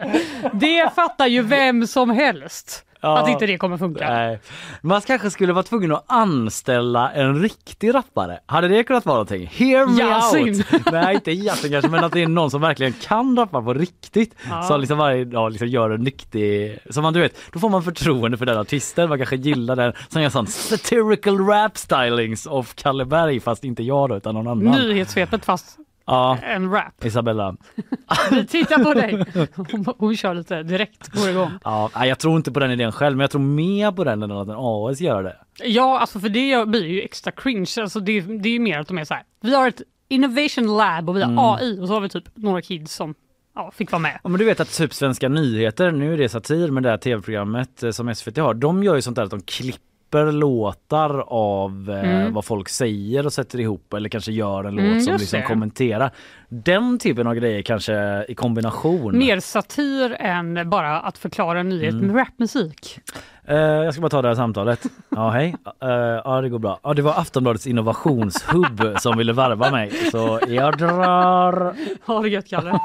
Det 0.52 0.94
fattar 0.94 1.26
ju 1.26 1.42
vem 1.42 1.86
som 1.86 2.10
helst 2.10 2.84
Ja. 3.02 3.18
att 3.18 3.28
inte 3.28 3.46
det 3.46 3.58
kommer 3.58 3.78
funka. 3.78 4.10
Nej. 4.10 4.40
Man 4.82 5.00
kanske 5.00 5.30
skulle 5.30 5.52
vara 5.52 5.62
tvungen 5.62 5.92
att 5.92 6.04
anställa 6.06 7.12
en 7.12 7.42
riktig 7.42 7.94
rappare. 7.94 8.40
Hade 8.46 8.68
det 8.68 8.84
kunnat 8.84 9.06
vara 9.06 9.14
någonting? 9.14 9.46
Hear 9.46 9.86
me 9.86 10.02
Yasin. 10.02 10.64
out! 10.72 10.86
Nej 10.92 11.14
inte 11.14 11.32
Yasin 11.32 11.70
kanske 11.70 11.90
men 11.90 12.04
att 12.04 12.12
det 12.12 12.22
är 12.22 12.28
någon 12.28 12.50
som 12.50 12.60
verkligen 12.60 12.92
kan 12.92 13.36
rappa 13.36 13.62
på 13.62 13.74
riktigt. 13.74 14.34
Ja. 14.50 14.62
Som 14.62 14.80
liksom 14.80 14.98
varje 14.98 15.24
dag 15.24 15.50
liksom 15.52 15.68
gör 15.68 15.90
en 15.90 16.00
nyttig... 16.00 16.78
Som 16.90 17.02
man 17.02 17.12
du 17.12 17.20
vet, 17.20 17.38
då 17.52 17.58
får 17.60 17.68
man 17.68 17.82
förtroende 17.82 18.36
för 18.38 18.46
den 18.46 18.58
artisten. 18.58 19.08
Man 19.08 19.18
kanske 19.18 19.36
gillar 19.36 19.76
den 19.76 19.92
som 20.08 20.22
gör 20.22 20.30
sån 20.30 20.46
satirical 20.46 21.38
rap 21.46 21.78
stylings 21.78 22.46
of 22.46 22.74
Kalle 22.74 23.04
Berg 23.04 23.40
fast 23.40 23.64
inte 23.64 23.82
jag 23.82 24.08
då 24.08 24.16
utan 24.16 24.34
någon 24.34 24.48
annan. 24.48 24.80
Nyhetssvepet 24.80 25.44
fast 25.44 25.78
Ja, 26.12 26.38
en 26.42 26.70
rap. 26.70 27.04
Isabella. 27.04 27.56
Tittar 28.48 28.84
på 28.84 28.94
dig. 28.94 29.24
Hon, 29.56 29.94
hon 29.98 30.16
kör 30.16 30.34
lite 30.34 30.62
direkt, 30.62 31.08
går 31.08 31.30
igång. 31.30 31.50
Ja, 31.64 31.90
jag 32.06 32.18
tror 32.18 32.36
inte 32.36 32.52
på 32.52 32.60
den 32.60 32.70
idén 32.70 32.92
själv 32.92 33.16
men 33.16 33.20
jag 33.24 33.30
tror 33.30 33.40
mer 33.40 33.92
på 33.92 34.04
den 34.04 34.22
än 34.22 34.30
att 34.30 34.48
en 34.48 34.54
AS 34.58 35.00
gör 35.00 35.22
det. 35.22 35.36
Ja, 35.64 35.98
alltså 35.98 36.20
för 36.20 36.28
det 36.28 36.68
blir 36.68 36.86
ju 36.86 37.00
extra 37.00 37.32
cringe. 37.32 37.70
Alltså 37.80 38.00
det, 38.00 38.20
det 38.20 38.48
är 38.48 38.52
ju 38.52 38.58
mer 38.60 38.78
att 38.80 38.88
de 38.88 38.98
är 38.98 39.04
så 39.04 39.14
här. 39.14 39.22
Vi 39.40 39.54
har 39.54 39.68
ett 39.68 39.82
innovation 40.08 40.76
lab 40.76 41.08
och 41.08 41.16
vi 41.16 41.22
har 41.22 41.30
Mm. 41.32 41.44
AI 41.44 41.80
och 41.80 41.88
så 41.88 41.94
har 41.94 42.00
vi 42.00 42.08
typ 42.08 42.24
några 42.34 42.62
kids 42.62 42.94
som 42.94 43.14
ja, 43.54 43.70
fick 43.74 43.92
vara 43.92 44.00
med. 44.02 44.20
Ja, 44.22 44.28
men 44.28 44.38
du 44.38 44.44
vet 44.44 44.60
att 44.60 44.76
typ 44.76 44.94
Svenska 44.94 45.28
nyheter, 45.28 45.90
nu 45.90 46.12
är 46.12 46.18
det 46.18 46.28
satir 46.28 46.70
men 46.70 46.82
det 46.82 46.90
här 46.90 46.96
tv-programmet 46.98 47.82
eh, 47.82 47.90
som 47.90 48.14
SVT 48.14 48.36
har, 48.36 48.54
de 48.54 48.84
gör 48.84 48.94
ju 48.94 49.02
sånt 49.02 49.16
där 49.16 49.22
att 49.22 49.30
de 49.30 49.40
klipper 49.42 49.91
låtar 50.14 51.24
av 51.28 51.90
eh, 51.90 52.10
Mm. 52.22 52.34
vad 52.34 52.44
folk 52.44 52.68
säger 52.68 53.26
och 53.26 53.32
sätter 53.32 53.60
ihop 53.60 53.92
eller 53.94 54.08
kanske 54.08 54.32
gör 54.32 54.64
en 54.64 54.78
Mm, 54.78 54.94
låt 54.94 55.04
som 55.04 55.12
just 55.12 55.22
liksom 55.22 55.40
det. 55.40 55.46
kommenterar. 55.46 56.10
Den 56.48 56.98
typen 56.98 57.26
av 57.26 57.34
grejer 57.34 57.62
kanske 57.62 58.24
i 58.28 58.34
kombination. 58.34 59.18
Mer 59.18 59.40
satir 59.40 60.16
än 60.20 60.70
bara 60.70 61.00
att 61.00 61.18
förklara 61.18 61.60
en 61.60 61.68
nyhet 61.68 61.92
Mm. 61.92 62.06
med 62.06 62.16
rapmusik. 62.16 62.98
Eh, 63.44 63.56
jag 63.56 63.92
ska 63.94 64.00
bara 64.02 64.08
ta 64.10 64.22
det 64.22 64.28
här 64.28 64.34
samtalet. 64.34 64.82
Ja 65.08 65.30
hej, 65.30 65.54
Eh, 65.82 65.88
ja 66.24 66.40
det 66.40 66.48
går 66.48 66.58
bra. 66.58 66.80
Ja 66.82 66.94
det 66.94 67.02
var 67.02 67.12
Aftonbladets 67.12 67.66
innovationshubb 67.66 68.82
som 68.98 69.18
ville 69.18 69.32
värva 69.32 69.70
mig 69.70 69.90
så 69.90 70.40
jag 70.48 70.78
drar. 70.78 71.74
Ha 72.06 72.22
det 72.22 72.28
gött 72.28 72.48
Kalle. 72.48 72.78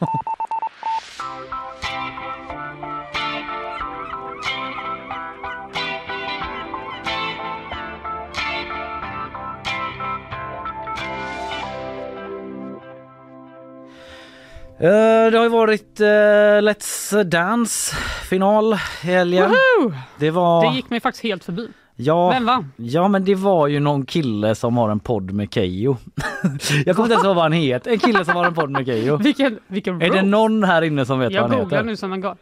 Det 15.32 15.38
har 15.38 15.44
ju 15.44 15.50
varit 15.50 16.00
eh, 16.00 16.06
Let's 16.06 17.24
Dance 17.24 17.96
final 18.30 18.74
i 18.74 18.78
helgen. 19.08 19.50
Woho! 19.50 19.94
Det 20.20 20.32
var... 20.32 20.70
Det 20.70 20.76
gick 20.76 20.90
mig 20.90 21.00
faktiskt 21.00 21.24
helt 21.24 21.44
förbi. 21.44 21.70
Ja, 21.96 22.30
Vem 22.30 22.46
vann? 22.46 22.72
Ja 22.78 23.08
men 23.08 23.26
det 23.26 23.36
var 23.36 23.68
ju 23.68 23.80
någon 23.80 24.06
kille 24.06 24.56
som 24.56 24.78
har 24.78 24.90
en 24.90 25.00
podd 25.00 25.32
med 25.32 25.54
Keyyo. 25.54 25.98
Jag 26.86 26.96
kommer 26.96 27.06
inte 27.08 27.14
ens 27.14 27.26
ihåg 27.26 27.36
vad 27.36 27.44
han 27.46 27.52
heter. 27.52 27.92
En 27.92 28.00
kille 28.00 28.26
som 28.26 28.36
har 28.36 28.46
en 28.46 28.54
podd 28.54 28.70
med 28.70 28.86
Keyyo. 28.86 29.18
Vilken, 29.18 29.60
vilken 29.68 30.02
Är 30.02 30.10
det 30.10 30.22
någon 30.22 30.64
här 30.64 30.82
inne 30.82 31.06
som 31.06 31.20
vet 31.20 31.32
Jag 31.32 31.42
vad 31.42 31.50
han 31.52 31.60
googlar 31.60 31.78
heter? 31.78 31.90
nu 31.90 31.96
som 31.96 32.14
en 32.14 32.22
gal. 32.22 32.36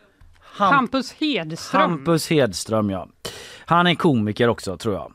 Ham- 0.58 0.72
Hampus 0.72 1.14
Hedström. 1.14 1.82
Hampus 1.82 2.30
Hedström 2.30 2.90
ja. 2.90 3.08
Han 3.66 3.88
är 3.88 3.96
komiker 3.96 4.48
också 4.48 4.78
tror 4.78 4.96
jag. 4.96 5.12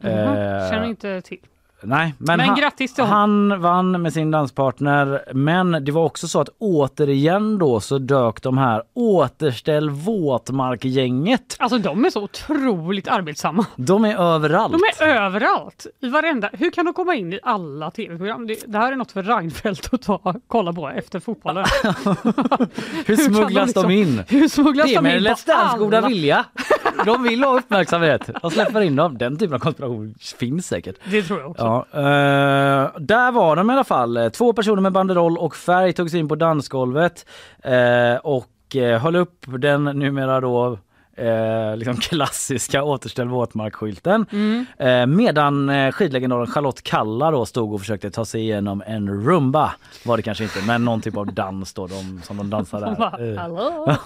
Mhm, 0.00 0.10
Eh, 0.12 0.70
Känner 0.70 0.84
inte 0.86 1.20
till. 1.22 1.38
Nej, 1.82 2.14
men, 2.18 2.36
Men 2.36 2.48
han, 2.48 2.56
grattis 2.58 2.94
till 2.94 3.04
honom. 3.04 3.50
han 3.50 3.60
vann 3.60 4.02
med 4.02 4.12
sin 4.12 4.30
danspartner. 4.30 5.24
Men 5.32 5.84
det 5.84 5.92
var 5.92 6.04
också 6.04 6.28
så 6.28 6.40
att 6.40 6.48
återigen 6.58 7.58
då 7.58 7.80
så 7.80 7.98
dök 7.98 8.42
de 8.42 8.58
här 8.58 8.82
återställ 8.94 9.90
våtmark-gänget. 9.90 11.56
Alltså 11.58 11.78
de 11.78 12.04
är 12.04 12.10
så 12.10 12.22
otroligt 12.22 13.08
arbetsamma. 13.08 13.66
De 13.76 14.04
är 14.04 14.16
överallt. 14.16 14.72
De 14.98 15.04
är 15.04 15.08
överallt. 15.16 15.86
I 16.00 16.08
varenda. 16.08 16.50
Hur 16.52 16.70
kan 16.70 16.84
de 16.84 16.94
komma 16.94 17.14
in 17.14 17.32
i 17.32 17.40
alla 17.42 17.90
tv-program? 17.90 18.46
Det, 18.46 18.56
det 18.66 18.78
här 18.78 18.92
är 18.92 18.96
något 18.96 19.12
för 19.12 19.22
Reinfeldt 19.22 19.94
att 19.94 20.02
ta, 20.02 20.34
kolla 20.46 20.72
på 20.72 20.88
efter 20.88 21.20
fotbollen. 21.20 21.64
Hur 23.06 23.16
smugglas 23.16 23.72
de 23.72 23.82
de 23.82 23.88
liksom- 23.88 23.90
in? 23.90 24.22
Hur 24.28 24.48
smugglas 24.48 24.86
det 24.86 24.92
är 24.92 24.96
de 24.96 25.02
med 25.02 25.22
Let's 25.22 25.46
Dance 25.46 25.78
goda 25.78 26.08
vilja. 26.08 26.44
De 27.04 27.22
vill 27.22 27.44
ha 27.44 27.58
uppmärksamhet. 27.58 28.30
De 28.42 28.50
släpper 28.50 28.80
in 28.80 28.96
dem. 28.96 29.18
Den 29.18 29.38
typen 29.38 29.54
av 29.54 29.58
konspiration 29.58 30.14
finns 30.38 30.66
säkert. 30.66 30.96
Det 31.04 31.22
tror 31.22 31.40
jag 31.40 31.50
också. 31.50 31.64
Ja, 31.64 31.69
eh, 31.76 33.00
där 33.00 33.32
var 33.32 33.56
de 33.56 33.70
i 33.70 33.72
alla 33.72 33.84
fall. 33.84 34.30
Två 34.32 34.52
personer 34.52 34.82
med 34.82 34.92
banderoll 34.92 35.38
och 35.38 35.56
färg 35.56 35.92
tog 35.92 36.10
sig 36.10 36.20
in 36.20 36.28
på 36.28 36.34
dansgolvet 36.34 37.26
eh, 37.62 38.16
och 38.22 38.76
eh, 38.76 39.00
höll 39.00 39.16
upp 39.16 39.44
den 39.58 39.84
numera 39.84 40.40
då 40.40 40.78
eh, 41.20 41.76
liksom 41.76 41.96
klassiska 42.00 42.82
återställ 42.82 43.28
våtmark-skylten. 43.28 44.26
Mm. 44.32 44.66
Eh, 44.78 45.06
medan 45.06 45.68
eh, 45.68 45.92
skidlegendaren 45.92 46.46
Charlotte 46.46 46.82
Kalla 46.82 47.30
då 47.30 47.46
stod 47.46 47.74
och 47.74 47.80
försökte 47.80 48.10
ta 48.10 48.24
sig 48.24 48.40
igenom 48.40 48.82
en 48.86 49.24
rumba. 49.24 49.72
Var 50.04 50.16
det 50.16 50.22
kanske 50.22 50.44
inte, 50.44 50.62
men 50.66 50.84
någon 50.84 51.00
typ 51.00 51.16
av 51.16 51.34
dans 51.34 51.74
då 51.74 51.86
de, 51.86 52.20
som 52.22 52.36
de 52.36 52.50
bara, 52.50 52.80
där. 52.80 53.32
Eh. 53.32 53.38
hallå? 53.40 53.96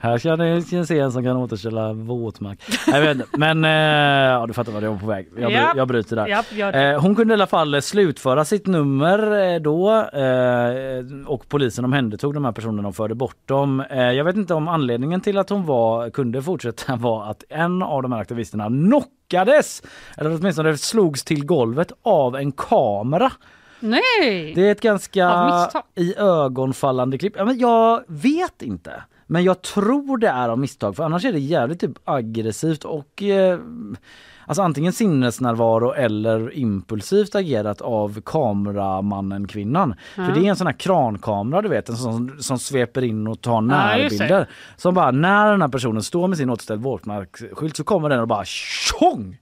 Här 0.00 0.18
ska 0.18 0.36
ni 0.36 0.86
se 0.86 0.98
en 0.98 1.12
som 1.12 1.24
kan 1.24 1.36
återställa 1.36 1.92
våtmark. 1.92 2.58
Jag 2.86 3.00
vet 3.00 3.16
inte, 3.16 3.26
men 3.38 3.64
eh, 3.64 3.70
ja, 3.70 4.46
du 4.46 4.52
fattar 4.52 4.72
vad 4.72 4.82
jag 4.82 4.90
var 4.90 4.98
på 4.98 5.06
väg. 5.06 5.28
Jag, 5.36 5.52
bry, 5.52 5.60
jag 5.76 5.88
bryter 5.88 6.16
där. 6.16 6.26
Japp, 6.26 6.46
det. 6.50 6.90
Eh, 6.90 7.00
hon 7.00 7.14
kunde 7.14 7.32
i 7.32 7.36
alla 7.36 7.46
fall 7.46 7.82
slutföra 7.82 8.44
sitt 8.44 8.66
nummer 8.66 9.52
eh, 9.54 9.60
då 9.60 9.90
eh, 10.00 11.26
och 11.26 11.48
polisen 11.48 11.84
omhändertog 11.84 12.34
de 12.34 12.44
här 12.44 12.52
personerna 12.52 12.88
och 12.88 12.96
förde 12.96 13.14
bort 13.14 13.48
dem. 13.48 13.80
Eh, 13.90 13.98
jag 14.02 14.24
vet 14.24 14.36
inte 14.36 14.54
om 14.54 14.68
anledningen 14.68 15.20
till 15.20 15.38
att 15.38 15.50
hon 15.50 15.66
var, 15.66 16.10
kunde 16.10 16.42
fortsätta 16.42 16.96
var 16.96 17.30
att 17.30 17.44
en 17.48 17.82
av 17.82 18.02
de 18.02 18.12
här 18.12 18.20
aktivisterna 18.20 18.68
knockades 18.68 19.82
eller 20.16 20.34
åtminstone 20.34 20.76
slogs 20.76 21.24
till 21.24 21.46
golvet 21.46 21.92
av 22.02 22.36
en 22.36 22.52
kamera. 22.52 23.32
Nej! 23.80 24.52
Det 24.54 24.68
är 24.68 24.72
ett 24.72 24.80
ganska 24.80 25.30
i 25.94 26.14
ögonfallande 26.16 27.18
klipp. 27.18 27.36
Jag 27.56 28.04
vet 28.06 28.62
inte. 28.62 29.02
Men 29.34 29.44
jag 29.44 29.62
tror 29.62 30.18
det 30.18 30.28
är 30.28 30.48
av 30.48 30.58
misstag 30.58 30.96
för 30.96 31.04
annars 31.04 31.24
är 31.24 31.32
det 31.32 31.38
jävligt 31.38 31.80
typ 31.80 31.98
aggressivt 32.04 32.84
och 32.84 33.22
eh, 33.22 33.58
alltså 34.46 34.62
antingen 34.62 34.92
sinnesnärvaro 34.92 35.92
eller 35.92 36.54
impulsivt 36.54 37.34
agerat 37.34 37.80
av 37.80 38.20
kameramannen 38.20 39.48
kvinnan. 39.48 39.94
Ja. 40.16 40.26
För 40.26 40.34
det 40.34 40.46
är 40.46 40.50
en 40.50 40.56
sån 40.56 40.66
här 40.66 40.74
krankamera 40.74 41.62
du 41.62 41.68
vet, 41.68 41.88
en 41.88 41.96
sån 41.96 42.36
som 42.42 42.58
sveper 42.58 43.04
in 43.04 43.26
och 43.26 43.40
tar 43.40 43.60
närbilder. 43.60 44.48
Som 44.76 44.94
bara 44.94 45.10
när 45.10 45.50
den 45.50 45.62
här 45.62 45.68
personen 45.68 46.02
står 46.02 46.28
med 46.28 46.38
sin 46.38 46.50
återställd 46.50 46.82
våtmarksskylt 46.82 47.76
så 47.76 47.84
kommer 47.84 48.08
den 48.08 48.20
och 48.20 48.28
bara 48.28 48.44
tjong! 48.44 49.38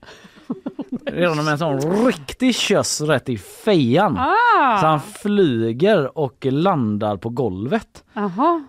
Redan 1.07 1.45
med 1.45 1.53
en 1.53 1.59
sån 1.59 2.07
riktig 2.07 2.55
köss 2.55 3.01
rätt 3.01 3.29
i 3.29 3.39
fejan. 3.39 4.19
Ah. 4.19 4.81
Så 4.81 4.87
han 4.87 5.01
flyger 5.01 6.19
och 6.19 6.47
landar 6.51 7.17
på 7.17 7.29
golvet. 7.29 8.05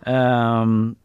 Ehm, 0.05 0.95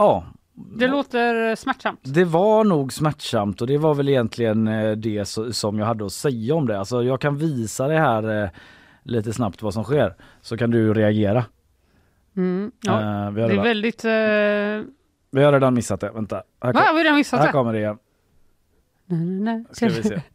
ja, 0.00 0.24
det 0.54 0.88
låter 0.88 1.56
smärtsamt. 1.56 2.00
det 2.02 2.24
var 2.24 2.64
nog 2.64 2.92
smärtsamt 2.92 3.60
och 3.60 3.66
det 3.66 3.78
var 3.78 3.94
väl 3.94 4.08
egentligen 4.08 4.68
eh, 4.68 4.92
det 4.92 5.24
som 5.52 5.78
jag 5.78 5.86
hade 5.86 6.06
att 6.06 6.12
säga 6.12 6.54
om 6.54 6.66
det. 6.66 6.78
Alltså 6.78 7.02
jag 7.02 7.20
kan 7.20 7.36
visa 7.36 7.88
det 7.88 7.98
här 7.98 8.42
eh, 8.42 8.50
lite 9.02 9.32
snabbt 9.32 9.62
vad 9.62 9.74
som 9.74 9.84
sker 9.84 10.14
så 10.40 10.56
kan 10.56 10.70
du 10.70 10.94
reagera. 10.94 11.44
Mm, 12.36 12.72
ja. 12.82 13.00
Eh, 13.00 13.30
vi, 13.30 13.40
har 13.42 13.48
det 13.48 13.54
är 13.54 13.58
redan, 13.58 13.64
väldigt... 13.64 14.04
Uh... 14.04 14.92
vi 15.30 15.42
har 15.44 15.52
redan 15.52 15.74
missat 15.74 16.00
det. 16.00 16.10
Vänta. 16.10 16.42
Här, 16.62 16.72
Va, 16.72 16.80
kom, 16.80 16.94
vi 16.94 16.98
har 16.98 17.04
redan 17.04 17.16
missat 17.16 17.40
här 17.40 17.46
det? 17.46 17.52
kommer 17.52 17.72
det 17.72 17.78
igen. 17.78 17.98
Nej, 19.06 19.18
nej, 19.18 19.40
nej. 19.40 19.64
Ska 19.70 19.86
vi 19.86 20.02
se. 20.02 20.22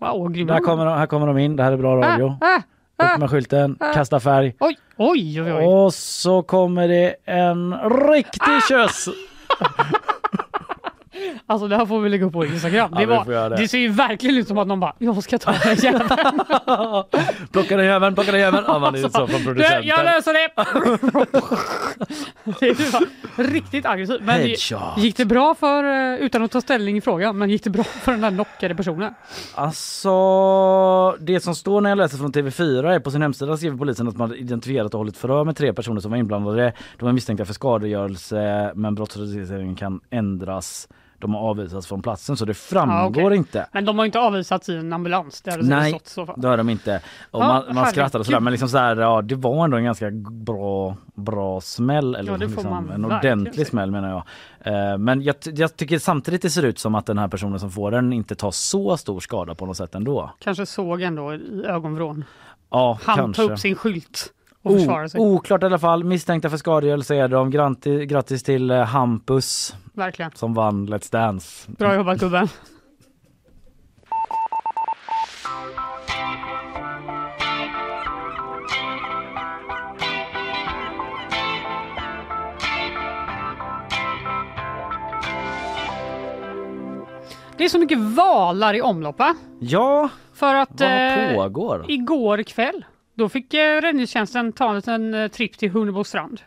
Wow, 0.00 0.22
vad 0.22 0.34
grym. 0.34 0.46
Där 0.46 0.60
kommer, 0.60 0.84
de, 0.84 0.98
här 0.98 1.06
kommer 1.06 1.26
de 1.26 1.38
in. 1.38 1.56
Det 1.56 1.62
här 1.62 1.72
är 1.72 1.76
bra 1.76 1.96
radio. 1.96 2.36
Ah, 2.40 2.46
ah, 2.46 2.62
Upp 3.02 3.20
med 3.20 3.30
skylten, 3.30 3.76
ah. 3.80 3.92
kasta 3.92 4.20
färg. 4.20 4.54
Oj, 4.60 4.76
oj, 4.96 5.42
oj. 5.42 5.52
oj. 5.52 5.64
Och 5.64 5.94
så 5.94 6.42
kommer 6.42 6.88
det 6.88 7.14
en 7.24 7.74
riktig 8.12 8.40
Ah! 8.42 8.60
köss. 8.68 9.08
Alltså 11.46 11.68
det 11.68 11.76
här 11.76 11.86
får 11.86 12.00
vi 12.00 12.08
lägga 12.08 12.26
upp 12.26 12.32
på 12.32 12.44
Instagram. 12.44 12.90
Ja, 12.92 13.00
det, 13.00 13.06
vi 13.06 13.34
var, 13.34 13.50
det. 13.50 13.56
det. 13.56 13.68
ser 13.68 13.78
ju 13.78 13.88
verkligen 13.88 14.36
ut 14.36 14.48
som 14.48 14.58
att 14.58 14.66
någon 14.66 14.80
bara, 14.80 14.94
jag 14.98 15.22
ska 15.22 15.38
ta 15.38 15.52
den 15.52 15.76
jäveln. 15.76 16.08
Plocka 17.52 17.76
den 17.76 17.86
jäveln, 17.86 18.14
plocka 18.14 18.32
den 18.32 18.40
jäveln. 18.40 18.64
Ja, 18.66 18.78
man 18.78 18.94
är 18.94 18.98
ju 18.98 19.04
så 19.04 19.10
från 19.10 19.26
Du, 19.26 19.44
producenten. 19.44 19.86
jag 19.86 20.04
löser 20.04 20.32
det! 20.32 20.48
det 22.60 22.92
bara 22.92 23.48
riktigt 23.48 23.86
aggressivt. 23.86 24.20
Men 24.22 24.40
Headshot. 24.40 24.98
gick 24.98 25.16
det 25.16 25.24
bra 25.24 25.54
för, 25.54 25.84
eh, 25.84 26.18
utan 26.18 26.42
att 26.42 26.50
ta 26.50 26.60
ställning 26.60 26.96
i 26.96 27.00
frågan, 27.00 27.38
men 27.38 27.50
gick 27.50 27.64
det 27.64 27.70
bra 27.70 27.84
för 27.84 28.12
den 28.12 28.20
där 28.20 28.30
knockade 28.30 28.74
personen? 28.74 29.14
Alltså, 29.54 31.16
det 31.20 31.40
som 31.40 31.54
står 31.54 31.80
när 31.80 31.90
jag 31.90 31.96
läser 31.96 32.18
från 32.18 32.32
TV4 32.32 32.94
är 32.94 33.00
på 33.00 33.10
sin 33.10 33.22
hemsida 33.22 33.56
skriver 33.56 33.76
polisen 33.76 34.08
att 34.08 34.16
man 34.16 34.34
identifierat 34.34 34.94
och 34.94 34.98
hållit 34.98 35.16
förhör 35.16 35.44
med 35.44 35.56
tre 35.56 35.72
personer 35.72 36.00
som 36.00 36.10
var 36.10 36.18
inblandade. 36.18 36.72
De 36.98 37.08
är 37.08 37.12
misstänkta 37.12 37.44
för 37.44 37.52
skadegörelse 37.54 38.72
men 38.74 38.94
brottsrubriceringen 38.94 39.76
kan 39.76 40.00
ändras. 40.10 40.88
De 41.20 41.34
har 41.34 41.40
avvisats 41.40 41.86
från 41.86 42.02
platsen 42.02 42.36
så 42.36 42.44
det 42.44 42.54
framgår 42.54 43.22
Ja, 43.22 43.26
okej. 43.26 43.36
inte. 43.36 43.66
Men 43.72 43.84
de 43.84 43.98
har 43.98 44.06
inte 44.06 44.20
avvisats 44.20 44.68
i 44.68 44.76
en 44.76 44.92
ambulans. 44.92 45.40
Det 45.42 45.56
Nej, 45.62 45.90
stått 45.90 46.08
så 46.08 46.34
det 46.36 46.48
har 46.48 46.56
de 46.56 46.68
inte. 46.68 47.00
Och 47.30 47.42
Ja, 47.42 47.46
man, 47.66 47.74
man 47.74 47.86
skrattar 47.86 48.18
och 48.18 48.26
sådär 48.26 48.40
men 48.40 48.50
liksom 48.50 48.68
så 48.68 48.78
här, 48.78 48.96
ja, 48.96 49.22
det 49.22 49.34
var 49.34 49.64
ändå 49.64 49.76
en 49.76 49.84
ganska 49.84 50.10
bra, 50.30 50.96
bra 51.14 51.60
smäll. 51.60 52.14
Eller 52.14 52.32
Ja, 52.32 52.36
liksom, 52.36 52.90
en 52.94 53.04
ordentlig 53.04 53.66
smäll 53.66 53.90
menar 53.90 54.08
jag. 54.08 54.22
Eh, 54.92 54.98
men 54.98 55.22
jag, 55.22 55.34
jag 55.44 55.76
tycker 55.76 55.98
samtidigt 55.98 56.42
det 56.42 56.50
ser 56.50 56.62
ut 56.62 56.78
som 56.78 56.94
att 56.94 57.06
den 57.06 57.18
här 57.18 57.28
personen 57.28 57.60
som 57.60 57.70
får 57.70 57.90
den 57.90 58.12
inte 58.12 58.34
tar 58.34 58.50
så 58.50 58.96
stor 58.96 59.20
skada 59.20 59.54
på 59.54 59.66
något 59.66 59.76
sätt 59.76 59.94
ändå. 59.94 60.30
Kanske 60.38 60.66
såg 60.66 61.02
ändå 61.02 61.34
i 61.34 61.64
ögonvrån. 61.66 62.24
Ja, 62.70 62.98
Han 63.04 63.16
kanske. 63.16 63.42
tog 63.42 63.50
upp 63.52 63.58
sin 63.58 63.74
skylt 63.74 64.32
och 64.68 64.78
försvarade 64.78 65.08
sig. 65.08 65.20
Oklart 65.20 65.62
i 65.62 65.66
alla 65.66 65.78
fall. 65.78 66.04
Misstänkta 66.04 66.50
för 66.50 66.56
skadegörelse 66.56 67.14
är 67.16 67.28
de. 67.28 67.50
Grattis 68.06 68.42
till 68.42 68.70
eh, 68.70 68.82
Hampus 68.82 69.74
Verkligen. 69.92 70.30
som 70.34 70.54
vann 70.54 70.88
Let's 70.88 71.12
Dance. 71.12 71.72
Bra 71.78 71.94
jobbat 71.94 72.20
gubben. 72.20 72.48
Det 87.56 87.64
är 87.64 87.68
så 87.68 87.78
mycket 87.78 87.98
valar 87.98 88.74
i 88.74 88.80
omlopp 88.82 89.18
va? 89.18 89.34
Ja, 89.60 90.08
För 90.34 90.54
att 90.54 90.80
vad 90.80 91.28
eh, 91.28 91.34
pågår? 91.34 91.84
igår 91.88 92.42
kväll 92.42 92.84
då 93.18 93.28
fick 93.28 93.54
eh, 93.54 93.80
räddningstjänsten 93.80 94.52
ta 94.52 94.80
en 94.86 95.14
eh, 95.14 95.28
tripp 95.28 95.58
till 95.58 95.70
Hunnebo 95.70 96.04
strand. 96.04 96.40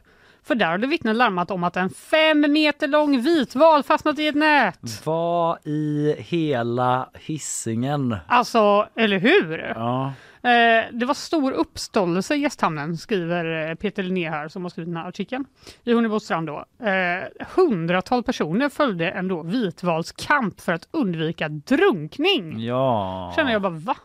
För 0.44 0.56
där 0.56 0.66
hade 0.66 0.88
vittnen 0.88 1.18
larmat 1.18 1.52
om 1.52 1.64
att 1.64 1.78
en 1.78 1.90
fem 1.90 2.46
meter 2.50 2.88
lång 2.88 3.22
vitval 3.22 3.84
fastnat 3.84 4.20
i 4.20 4.28
ett 4.28 4.36
nät. 4.36 5.06
Vad 5.06 5.58
i 5.64 6.16
hela 6.18 7.10
hissingen? 7.14 8.16
Alltså, 8.28 8.88
eller 8.96 9.20
hur? 9.20 9.74
Ja. 9.76 10.14
Eh, 10.44 10.86
det 10.92 11.06
var 11.06 11.14
stor 11.14 11.52
uppståndelse 11.52 12.36
i 12.36 12.40
gästhamnen, 12.40 12.98
skriver 12.98 13.76
Peter 13.76 14.04
Linné 14.04 14.30
här 14.30 14.48
som 14.48 14.64
har 14.64 14.70
skrivit 14.70 14.90
den 14.90 14.98
här 14.98 15.08
artikeln. 15.08 15.46
I 15.84 15.94
Hunnebo 15.94 16.20
strand 16.20 16.48
då. 16.48 16.66
Hundratal 17.56 18.24
personer 18.24 18.70
följde 18.70 19.10
en 19.10 19.28
då 19.28 19.44
vitvalskamp 19.44 20.62
för 20.62 20.74
att 20.74 20.88
undvika 20.92 21.50
drunkning. 21.50 22.60
Ja. 22.60 23.34
Känner 23.36 23.52
jag 23.52 23.62
bara, 23.62 23.70
va? 23.70 23.96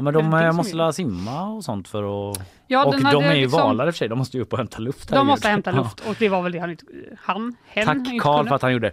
Ja 0.00 0.04
men 0.04 0.14
de 0.14 0.34
eh, 0.34 0.52
måste 0.52 0.72
är- 0.72 0.76
lära 0.76 0.92
simma 0.92 1.42
och 1.50 1.64
sånt 1.64 1.88
för 1.88 2.30
att... 2.30 2.40
Ja, 2.66 2.84
och 2.84 2.92
den 2.92 3.00
de 3.00 3.06
hade 3.06 3.26
är 3.26 3.34
ju 3.34 3.40
liksom- 3.42 3.60
valar 3.60 3.86
i 3.86 3.90
och 3.90 3.94
för 3.94 3.98
sig, 3.98 4.08
de 4.08 4.18
måste 4.18 4.36
ju 4.36 4.42
upp 4.42 4.52
och 4.52 4.58
hämta 4.58 4.78
luft. 4.78 5.08
De 5.08 5.14
herregud. 5.14 5.26
måste 5.30 5.48
hämta 5.48 5.70
Ja. 5.70 5.76
luft 5.76 6.00
och 6.08 6.16
det 6.18 6.28
var 6.28 6.42
väl 6.42 6.52
det 6.52 6.58
han 6.58 6.70
inte... 6.70 6.84
Han, 7.22 7.56
hen, 7.66 7.86
Tack 7.86 8.20
Karl 8.22 8.36
kunde. 8.36 8.48
för 8.48 8.54
att 8.56 8.62
han 8.62 8.72
gjorde 8.72 8.92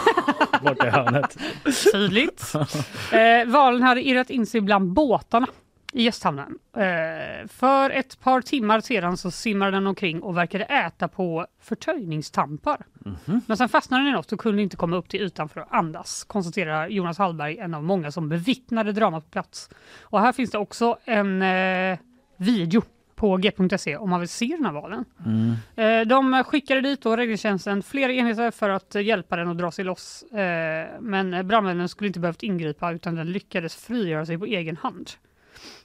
borta 0.62 0.86
i 0.86 0.90
hörnet. 0.90 1.36
Tydligt. 1.92 2.52
Eh, 3.12 3.46
valen 3.52 3.82
hade 3.82 4.02
irrat 4.08 4.30
in 4.30 4.46
sig 4.46 4.60
bland 4.60 4.92
båtarna 4.92 5.46
i 5.94 6.02
gästhamnen. 6.02 6.58
Eh, 6.76 7.46
för 7.48 7.90
ett 7.90 8.20
par 8.20 8.40
timmar 8.40 8.80
sedan 8.80 9.16
så 9.16 9.30
simmade 9.30 9.70
den 9.70 9.86
omkring 9.86 10.22
och 10.22 10.36
verkade 10.36 10.64
äta 10.64 11.08
på 11.08 11.46
förtöjningstampar. 11.60 12.86
Mhm. 13.04 13.40
Men 13.46 13.56
sen 13.56 13.68
fastnade 13.68 14.02
den 14.04 14.08
i 14.12 14.12
något 14.16 14.32
och 14.32 14.40
kunde 14.40 14.62
inte 14.62 14.76
komma 14.76 14.96
upp 14.96 15.08
till 15.08 15.20
ytan 15.22 15.48
för 15.48 15.60
att 15.60 15.72
andas, 15.72 16.24
konstaterar 16.24 16.88
Jonas 16.88 17.18
Hallberg, 17.18 17.58
en 17.58 17.74
av 17.74 17.84
många 17.84 18.10
som 18.10 18.28
bevittnade 18.28 18.92
dramat 18.92 19.24
på 19.24 19.30
plats. 19.30 19.70
Och 20.02 20.20
här 20.20 20.32
finns 20.32 20.50
det 20.50 20.58
också 20.58 20.96
en 21.04 21.42
eh, 21.42 21.98
video 22.36 22.82
på 23.14 23.36
g.se 23.36 23.96
om 23.96 24.10
man 24.10 24.20
vill 24.20 24.28
se 24.28 24.46
den 24.46 24.64
här 24.64 24.72
valen. 24.72 25.04
Mm. 25.26 25.54
Eh, 25.76 26.06
De 26.08 26.44
skickade 26.44 26.80
dit 26.80 27.02
då 27.02 27.16
räddningstjänsten 27.16 27.82
flera 27.82 28.12
enheter 28.12 28.50
för 28.50 28.70
att 28.70 28.94
hjälpa 28.94 29.36
den 29.36 29.48
att 29.48 29.58
dra 29.58 29.70
sig 29.70 29.84
loss. 29.84 30.22
Eh, 30.22 30.86
Men 31.00 31.48
brandmännen 31.48 31.88
skulle 31.88 32.06
inte 32.08 32.20
behövt 32.20 32.42
ingripa 32.42 32.92
utan 32.92 33.14
den 33.14 33.32
lyckades 33.32 33.76
frigöra 33.76 34.26
sig 34.26 34.38
på 34.38 34.44
egen 34.44 34.76
hand. 34.76 35.10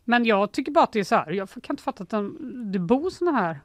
Men 0.09 0.25
jag 0.25 0.51
tycker 0.51 0.71
bara 0.71 0.83
att 0.83 0.91
det 0.91 0.99
är 0.99 1.03
så 1.03 1.15
här, 1.15 1.31
jag 1.31 1.49
kan 1.49 1.73
inte 1.73 1.83
fatta 1.83 2.03
att 2.03 2.23
det 2.73 2.79
bor 2.79 3.09
såna 3.09 3.31
här 3.31 3.59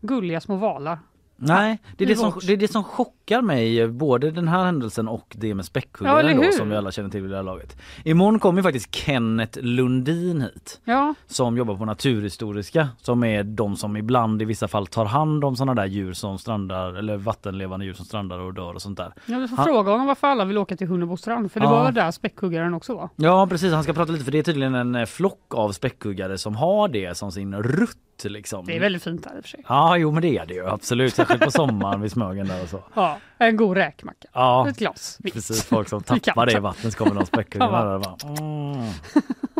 gulliga 0.00 0.40
små 0.40 0.56
valar. 0.56 0.98
Nej, 1.36 1.78
det 1.96 2.04
är 2.04 2.08
det, 2.08 2.16
som, 2.16 2.32
det 2.46 2.52
är 2.52 2.56
det 2.56 2.72
som 2.72 2.84
chockar 2.84 3.42
mig, 3.42 3.88
både 3.88 4.30
den 4.30 4.48
här 4.48 4.64
händelsen 4.64 5.08
och 5.08 5.34
det 5.38 5.54
med 5.54 5.62
Ja, 5.62 5.66
späckhuggaren 5.66 6.26
eller 6.26 6.44
då, 6.46 6.52
som 6.52 6.70
vi 6.70 6.76
alla 6.76 6.92
känner 6.92 7.10
till 7.10 7.22
vid 7.22 7.30
det 7.30 7.36
här 7.36 7.42
laget. 7.42 7.76
Imorgon 8.04 8.38
kommer 8.40 8.58
ju 8.58 8.62
faktiskt 8.62 8.94
Kenneth 8.94 9.58
Lundin 9.62 10.40
hit. 10.40 10.80
Ja, 10.84 11.14
som 11.26 11.56
jobbar 11.56 11.76
på 11.76 11.84
Naturhistoriska 11.84 12.88
som 12.98 13.24
är 13.24 13.42
de 13.44 13.76
som 13.76 13.96
ibland 13.96 14.42
i 14.42 14.44
vissa 14.44 14.68
fall 14.68 14.86
tar 14.86 15.04
hand 15.04 15.44
om 15.44 15.56
sådana 15.56 15.74
där 15.74 15.86
djur 15.86 16.12
som 16.12 16.38
strandar 16.38 16.94
eller 16.94 17.16
vattenlevande 17.16 17.86
djur 17.86 17.92
som 17.94 18.04
strandar 18.06 18.38
och 18.38 18.54
dör 18.54 18.74
och 18.74 18.82
sånt 18.82 18.96
där. 18.98 19.12
jag 19.26 19.38
vill 19.40 19.48
få 19.48 19.56
Han- 19.56 19.64
fråga 19.66 19.90
honom 19.90 20.06
varför 20.06 20.26
alla 20.26 20.44
vill 20.44 20.58
åka 20.58 20.76
till 20.76 20.86
Hunnebo 20.86 21.16
strand, 21.16 21.52
för 21.52 21.60
det 21.60 21.66
Ja. 21.66 21.70
var 21.82 21.92
där 21.92 22.10
späckhuggaren 22.10 22.74
också 22.74 22.94
var? 22.94 23.08
Ja 23.16 23.46
precis, 23.46 23.72
han 23.72 23.82
ska 23.82 23.92
prata 23.92 24.12
lite 24.12 24.24
för 24.24 24.32
det 24.32 24.38
är 24.38 24.42
tydligen 24.42 24.74
en 24.74 24.94
eh, 24.94 25.06
flock 25.06 25.54
av 25.54 25.72
späckhuggare 25.72 26.38
som 26.38 26.56
har 26.56 26.88
det 26.88 27.16
som 27.16 27.32
sin 27.32 27.54
rutt 27.62 27.98
liksom. 28.24 28.66
Det 28.66 28.76
är 28.76 28.80
väldigt 28.80 29.02
fint 29.02 29.24
där 29.24 29.36
i 29.36 29.40
och 29.40 29.44
för 29.44 29.48
sig. 29.48 29.64
Ja 29.68 29.96
jo 29.96 30.10
men 30.10 30.22
det 30.22 30.38
är 30.38 30.46
det 30.46 30.54
ju 30.54 30.66
absolut. 30.66 31.14
Särskilt 31.14 31.42
på 31.42 31.50
sommaren 31.50 32.00
vid 32.00 32.12
Smögen 32.12 32.48
där 32.48 32.62
och 32.62 32.68
så. 32.68 32.82
Ja, 32.94 33.18
en 33.38 33.56
god 33.56 33.76
räkmacka. 33.76 34.28
Ja, 34.32 34.68
Ett 34.68 34.78
glas 34.78 35.18
vitt. 35.20 35.34
precis. 35.34 35.64
Folk 35.64 35.88
som 35.88 36.02
tappar 36.20 36.46
det 36.46 36.52
i 36.52 36.60
vattnet 36.60 36.92
så 36.92 36.98
kommer 37.04 37.20
och 37.20 37.58
bara, 37.58 38.16
mm. 38.38 38.90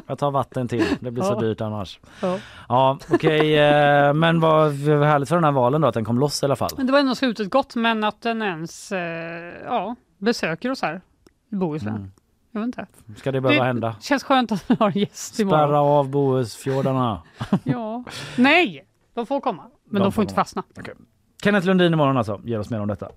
Jag 0.07 0.19
tar 0.19 0.31
vatten 0.31 0.69
till, 0.69 0.85
det 1.01 1.11
blir 1.11 1.25
så 1.25 1.41
dyrt 1.41 1.61
annars. 1.61 2.01
Ja. 2.23 2.39
Ja, 2.69 2.99
okej, 3.11 3.59
eh, 3.59 4.15
men 4.15 4.41
vad 4.41 4.73
härligt 4.73 5.29
för 5.29 5.37
den 5.37 5.45
här 5.45 5.53
valen 5.53 5.81
då, 5.81 5.89
att 5.89 5.95
den 5.95 6.05
kom 6.05 6.19
loss 6.19 6.43
i 6.43 6.47
alla 6.47 6.57
fall. 6.57 6.71
Men 6.77 6.87
Det 6.87 6.93
var 6.93 7.01
ändå 7.01 7.15
slutet 7.15 7.51
gott, 7.51 7.75
men 7.75 8.05
att 8.05 8.23
den 8.23 8.43
ens 8.43 8.93
eh, 8.93 9.01
ja, 9.65 9.97
besöker 10.19 10.71
oss 10.71 10.83
här 10.83 11.01
i 11.53 11.57
Bohuslän. 11.57 11.97
Mm. 11.97 12.11
Jag 12.55 12.61
vet 12.61 12.67
inte. 12.67 12.87
Ska 13.17 13.33
det 13.33 13.41
behöva 13.41 13.61
Det 13.63 13.67
hända? 13.67 13.97
känns 14.01 14.25
skönt 14.25 14.53
att 14.53 14.71
vi 14.71 14.77
har 14.81 14.87
en 14.91 14.99
gäst 14.99 15.41
imorgon. 15.41 15.59
Spärra 15.69 15.81
av 15.81 16.09
Bohusfjordarna. 16.11 17.23
Ja. 17.65 18.05
Nej, 18.37 18.87
de 19.15 19.27
får 19.27 19.41
komma. 19.41 19.63
Men 19.85 20.01
de, 20.03 20.05
De 20.05 20.13
får 20.13 20.23
inte 20.23 20.35
komma. 20.35 20.45
fastna. 20.45 20.63
Kenneth 21.43 21.67
Lundin 21.67 21.93
imorgon 21.93 22.17
alltså, 22.17 22.41
ger 22.45 22.59
oss 22.61 22.71
mer 22.71 22.81
om 22.81 22.89
detta. 22.89 23.09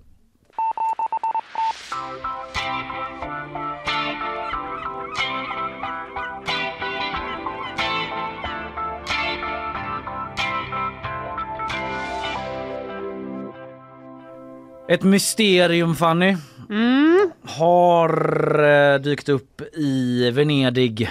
Ett 14.88 15.02
mysterium 15.02 15.94
Fanny 15.94 16.36
Mm. 16.70 17.30
har 17.44 18.58
eh, 18.94 18.98
dykt 19.00 19.28
upp 19.28 19.62
i 19.76 20.30
Venedig. 20.30 21.10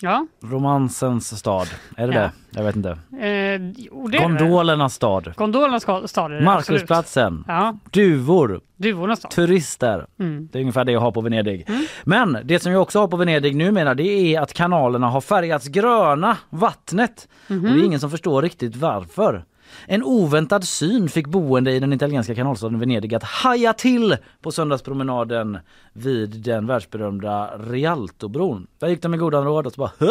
Ja. 0.00 0.26
Romansens 0.42 1.38
stad. 1.38 1.68
Är 1.96 2.06
det 2.08 2.14
Ja. 2.14 2.20
det? 2.20 2.30
Jag 2.50 2.64
vet 2.64 2.76
inte. 2.76 2.90
Eh, 3.20 3.70
jo, 3.76 4.08
det. 4.08 4.18
Gondolernas 4.18 4.94
stad. 4.94 5.32
Gondolernas 5.36 5.82
stad 5.82 5.96
är 5.96 6.08
det, 6.08 6.10
absolut. 6.10 6.44
Markusplatsen. 6.44 7.44
Ja, 7.48 7.78
Duvor. 7.90 8.60
duvornas 8.76 9.18
stad. 9.18 9.30
Turister. 9.30 10.06
Mm. 10.20 10.48
Det 10.52 10.58
är 10.58 10.60
ungefär 10.60 10.84
det 10.84 10.92
jag 10.92 11.00
har 11.00 11.12
på 11.12 11.20
Venedig. 11.20 11.66
Men 12.04 12.38
det 12.44 12.58
som 12.62 12.72
jag 12.72 12.82
också 12.82 12.98
har 13.00 13.08
på 13.08 13.16
Venedig 13.16 13.56
numera 13.56 13.94
det 13.94 14.34
är 14.34 14.40
att 14.40 14.52
kanalerna 14.52 15.08
har 15.08 15.20
färgats 15.20 15.66
gröna, 15.68 16.36
vattnet. 16.50 17.28
Mhm. 17.48 17.64
Och 17.64 17.72
det 17.76 17.80
är 17.80 17.84
ingen 17.84 18.00
som 18.00 18.10
förstår 18.10 18.42
riktigt 18.42 18.76
varför. 18.76 19.44
En 19.86 20.02
oväntad 20.02 20.64
syn 20.64 21.08
fick 21.08 21.26
boende 21.26 21.72
i 21.72 21.80
den 21.80 21.92
italienska 21.92 22.34
kanalstaden 22.34 22.78
Venedig 22.80 23.14
att 23.14 23.22
haja 23.22 23.72
till 23.72 24.16
på 24.40 24.52
söndagspromenaden 24.52 25.58
vid 25.92 26.30
den 26.30 26.66
världsberömda 26.66 27.50
Rialtobron. 27.58 28.66
Där 28.78 28.88
gick 28.88 29.02
de 29.02 29.08
med 29.10 29.20
goda 29.20 29.40
råd 29.40 29.66
och 29.66 29.72
så 29.72 29.80
bara 29.80 29.92
Hö! 29.98 30.06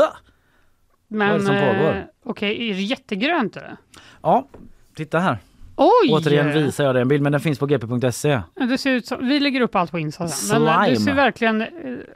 Men 1.08 1.28
Vad 1.28 1.36
är 1.36 1.40
det 1.40 1.46
som 1.46 1.56
pågår? 1.56 1.96
eh, 1.96 2.04
okej, 2.26 2.70
är 2.70 2.74
det 2.74 2.82
jättegrönt? 2.82 3.58
Eller? 3.58 3.78
Ja, 4.22 4.48
titta 4.96 5.20
här. 5.20 5.38
Oj! 5.78 6.10
Återigen 6.14 6.54
visar 6.54 6.84
jag 6.84 6.96
dig 6.96 7.02
en 7.02 7.08
bild 7.08 7.24
men 7.24 7.32
den 7.32 7.42
finns 7.42 7.60
på 7.60 7.66
gp.se. 7.66 8.42
Det 8.56 8.78
ser 8.78 8.92
ut 8.92 9.06
som, 9.06 9.28
vi 9.28 9.40
lägger 9.40 9.62
upp 9.62 9.76
allt 9.76 9.92
på 9.92 10.00
Insta 10.00 10.28
sen. 10.28 10.62
Men 10.64 10.68
eh, 10.74 10.80
det 10.82 10.86
Slime. 10.96 11.00
ser 11.12 11.14
verkligen, 11.16 11.62
eh, 11.62 11.68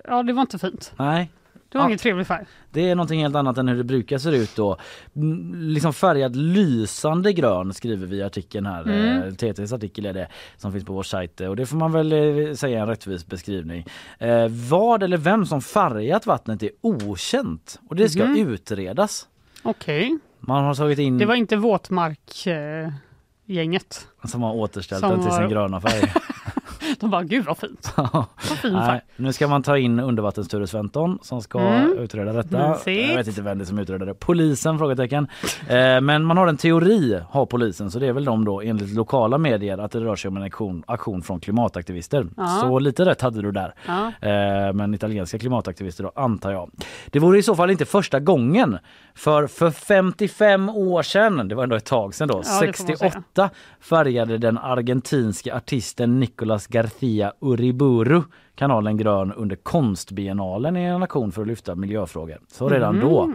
ja 0.08 0.24
det 0.24 0.34
var 0.34 0.42
inte 0.42 0.60
fint. 0.60 0.94
Nej, 0.98 1.32
Det 1.72 1.78
var 1.78 1.86
Ja. 1.86 1.90
ingen 1.90 1.98
trevlig 2.00 2.28
färg. 2.28 2.46
Det 2.72 2.90
är 2.90 2.96
någonting 2.96 3.22
helt 3.22 3.36
annat 3.36 3.58
än 3.58 3.68
hur 3.68 3.76
det 3.78 3.84
brukar 3.84 4.18
se 4.18 4.30
ut 4.30 4.56
då. 4.56 4.78
Mm, 5.16 5.54
Liksom 5.70 5.94
färgad 5.94 6.36
lysande 6.36 7.34
grön 7.34 7.74
skriver 7.74 8.08
vi 8.08 8.18
i 8.18 8.24
artikeln 8.24 8.66
här. 8.66 8.82
Mm. 8.84 9.24
Eh, 9.24 9.34
TTs 9.34 9.74
artikel 9.74 10.06
är 10.06 10.14
det 10.14 10.28
som 10.58 10.72
finns 10.72 10.86
på 10.86 10.94
vår 10.94 11.04
sajt 11.04 11.42
och 11.42 11.56
det 11.56 11.66
får 11.66 11.78
man 11.78 11.92
väl 11.92 12.12
eh, 12.14 12.54
säga 12.54 12.78
är 12.78 12.82
en 12.82 12.88
rättvis 12.88 13.28
beskrivning. 13.28 13.86
Eh, 14.20 14.48
vad 14.70 15.04
eller 15.04 15.18
vem 15.18 15.46
som 15.46 15.62
färgat 15.62 16.26
vattnet 16.26 16.64
är 16.64 16.70
okänt 16.82 17.80
och 17.90 17.96
det 17.96 18.10
ska 18.10 18.26
Mhm. 18.26 18.38
utredas. 18.48 19.28
Okej. 19.64 20.18
Man 20.40 20.64
har 20.64 20.76
tagit 20.76 21.00
in 21.00 21.18
Det 21.18 21.26
var 21.26 21.36
inte 21.36 21.56
våtmark-gänget. 21.56 24.08
som 24.26 24.44
har 24.44 24.54
återställt 24.54 25.00
som 25.02 25.10
den 25.10 25.20
till 25.20 25.30
var- 25.30 25.38
sin 25.40 25.50
gröna 25.50 25.82
färg. 25.82 26.14
De 27.00 27.10
bara, 27.10 27.24
gud 27.24 27.46
vad 27.46 27.58
fint. 27.58 27.94
Vad 27.96 28.26
fin 28.62 28.74
Nej, 28.74 29.02
nu 29.16 29.34
ska 29.34 29.48
man 29.48 29.64
ta 29.64 29.78
in 29.78 30.00
undervattensture 30.00 30.68
Sventon 30.68 31.20
som 31.22 31.42
ska 31.42 31.60
Mm. 31.60 31.98
utreda 31.98 32.34
detta. 32.34 32.70
Mysigt. 32.70 33.10
Jag 33.10 33.18
vet 33.18 33.28
inte 33.28 33.42
vem 33.42 33.58
det 33.58 33.64
är 33.64 33.66
som 33.66 33.80
utreder 33.80 34.06
det. 34.06 34.14
Polisen? 34.14 34.78
Frågetecken. 34.78 35.28
Eh, 35.68 36.02
men 36.02 36.26
man 36.26 36.38
har 36.38 36.48
en 36.48 36.58
teori, 36.58 37.20
har 37.30 37.46
polisen, 37.46 37.92
så 37.92 38.00
det 38.00 38.08
är 38.08 38.14
väl 38.14 38.26
de 38.26 38.46
då 38.46 38.62
enligt 38.62 38.90
lokala 38.96 39.38
medier 39.38 39.78
att 39.78 39.92
det 39.92 40.00
rör 40.00 40.16
sig 40.16 40.30
om 40.30 40.38
en 40.38 40.44
aktion, 40.44 40.84
aktion 40.88 41.22
från 41.22 41.40
klimataktivister. 41.40 42.28
Ja. 42.38 42.48
Så 42.62 42.80
lite 42.80 43.06
rätt 43.06 43.22
hade 43.22 43.42
du 43.42 43.52
där. 43.52 43.74
Ja. 43.88 44.08
Eh, 44.28 44.74
men 44.74 44.94
italienska 44.94 45.40
klimataktivister 45.40 46.04
då, 46.04 46.12
antar 46.16 46.52
jag. 46.52 46.72
Det 47.08 47.20
vore 47.20 47.40
i 47.40 47.44
så 47.44 47.56
fall 47.56 47.72
inte 47.72 47.86
första 47.86 48.20
gången. 48.20 48.78
För 49.16 49.48
för 49.48 49.72
55 49.72 50.70
år 50.70 51.04
sedan, 51.04 51.48
det 51.48 51.56
var 51.56 51.64
ändå 51.64 51.76
ett 51.76 51.86
tag 51.86 52.16
sedan 52.16 52.28
då, 52.28 52.34
Ja, 52.46 52.62
det 52.62 52.74
får 52.78 52.84
man 52.88 52.98
säga. 52.98 53.12
68 53.12 53.50
färgade 53.80 54.38
den 54.38 54.58
argentinska 54.58 55.56
artisten 55.56 56.20
Nicolas 56.20 56.68
Garcia 56.70 57.34
Uriburu 57.42 58.22
kanalen 58.56 58.98
grön 58.98 59.34
under 59.34 59.56
konstbiennalen 59.56 60.78
i 60.78 60.84
en 60.84 61.04
aktion 61.04 61.32
för 61.32 61.42
att 61.42 61.48
lyfta 61.48 61.76
miljöfrågor. 61.76 62.38
Så 62.48 62.70
redan 62.70 62.96
Mhm. 62.96 63.10
då, 63.10 63.34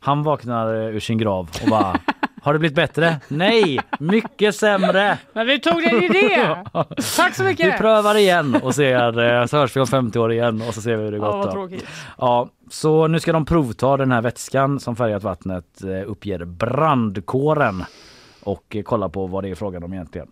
han 0.00 0.22
vaknar 0.22 0.74
eh, 0.74 0.94
ur 0.96 1.00
sin 1.00 1.18
grav 1.18 1.50
och 1.62 1.70
bara 1.70 1.96
har 2.42 2.52
det 2.52 2.58
blivit 2.58 2.76
bättre? 2.76 3.20
Nej, 3.28 3.80
mycket 4.00 4.54
sämre! 4.54 5.18
Men 5.32 5.46
vi 5.46 5.60
tog 5.60 5.76
din 5.82 6.02
idé! 6.02 6.56
Tack 7.16 7.34
så 7.34 7.44
mycket! 7.44 7.66
Vi 7.74 7.78
prövar 7.78 8.14
igen 8.16 8.56
och 8.62 8.74
ser, 8.74 9.20
eh, 9.40 9.46
så 9.46 9.56
hörs 9.56 9.76
vi 9.76 9.80
om 9.80 9.86
50 9.86 10.18
år 10.18 10.32
igen 10.32 10.62
och 10.68 10.74
så 10.74 10.80
ser 10.82 10.96
vi 10.96 11.04
hur 11.04 11.10
det 11.10 11.16
Ja, 11.16 11.32
gått. 11.42 11.52
tråkigt. 11.52 11.86
Ja, 12.18 12.48
så 12.70 13.06
nu 13.06 13.20
ska 13.20 13.32
de 13.32 13.44
provta 13.44 13.96
den 13.96 14.12
här 14.12 14.22
vätskan 14.22 14.80
som 14.80 14.96
färgat 14.96 15.22
vattnet 15.22 15.84
eh, 15.84 16.10
uppger 16.10 16.44
brandkåren 16.44 17.84
och 18.42 18.76
kolla 18.84 19.08
på 19.08 19.26
vad 19.26 19.44
det 19.44 19.50
är 19.50 19.54
frågan 19.54 19.82
om 19.84 19.92
egentligen. 19.92 20.28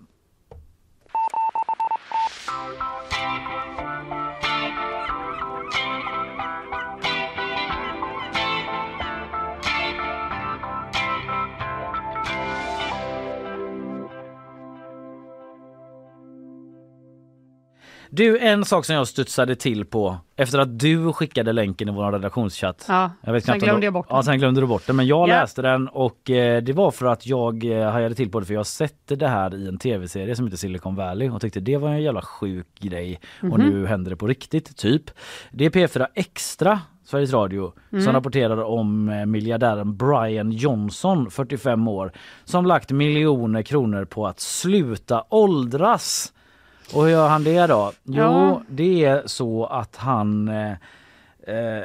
Du, 18.13 18.39
en 18.39 18.65
sak 18.65 18.85
som 18.85 18.95
jag 18.97 19.09
studsade 19.09 19.57
till 19.57 19.85
på 19.85 20.17
efter 20.37 20.59
att 20.59 20.79
du 20.79 21.13
skickade 21.13 21.53
länken 21.53 21.89
i 21.89 21.93
vår 21.93 22.13
redaktionschatt. 22.13 22.85
Ja, 22.89 23.11
Jag 23.21 23.33
vet 23.33 23.45
sen 23.45 23.53
om 23.55 23.59
glömde 23.59 23.81
du- 23.81 23.85
jag 23.87 23.93
bort 23.93 24.07
Ja, 24.09 24.15
den. 24.15 24.25
sen 24.25 24.39
glömde 24.39 24.61
du 24.61 24.67
bort 24.67 24.87
den. 24.87 24.97
Men 24.97 25.07
jag 25.07 25.29
Ja. 25.29 25.41
läste 25.41 25.63
den 25.63 25.89
och 25.89 26.31
eh, 26.31 26.63
det 26.63 26.73
var 26.73 26.91
för 26.91 27.07
att 27.07 27.27
jag 27.27 27.65
eh, 27.65 27.91
hajade 27.91 28.15
till 28.15 28.31
på 28.31 28.41
det 28.41 28.47
för 28.47 28.55
jag 28.55 28.67
sett 28.67 28.95
det 29.19 29.29
här 29.29 29.55
i 29.55 29.69
en 29.69 29.79
tv-serie 29.79 30.37
som 30.37 30.45
heter 30.47 30.57
Silicon 30.59 30.95
Valley 30.95 31.31
och 31.31 31.41
tyckte 31.41 31.61
det 31.61 31.77
var 31.77 31.89
en 31.89 32.03
jävla 32.03 32.23
sjuk 32.23 32.67
grej 32.81 33.21
och 33.43 33.59
Mhm. 33.59 33.69
nu 33.71 33.87
händer 33.87 34.11
det 34.11 34.17
på 34.17 34.27
riktigt, 34.27 34.77
typ. 34.77 35.11
Det 35.51 35.65
är 35.65 35.71
P4 35.71 36.07
Extra 36.15 36.81
Sveriges 37.05 37.33
Radio 37.33 37.73
Mm. 37.93 38.05
som 38.05 38.13
rapporterar 38.13 38.63
om 38.63 39.09
eh, 39.09 39.27
miljardären 39.27 39.97
Brian 39.97 40.53
Johnson, 40.53 41.31
45 41.31 41.89
år, 41.89 42.13
som 42.45 42.67
lagt 42.67 42.91
miljoner 42.91 43.63
kronor 43.63 44.05
på 44.05 44.27
att 44.27 44.41
sluta 44.41 45.25
åldras. 45.29 46.33
Och 46.95 47.03
hur 47.03 47.11
gör 47.11 47.29
han 47.29 47.45
det 47.45 47.67
då? 47.67 47.93
Jo, 48.05 48.15
Ja. 48.23 48.63
det 48.69 49.05
är 49.05 49.23
så 49.27 49.67
att 49.67 49.97
han 49.97 50.49
eh, 50.49 50.71
eh, 51.47 51.85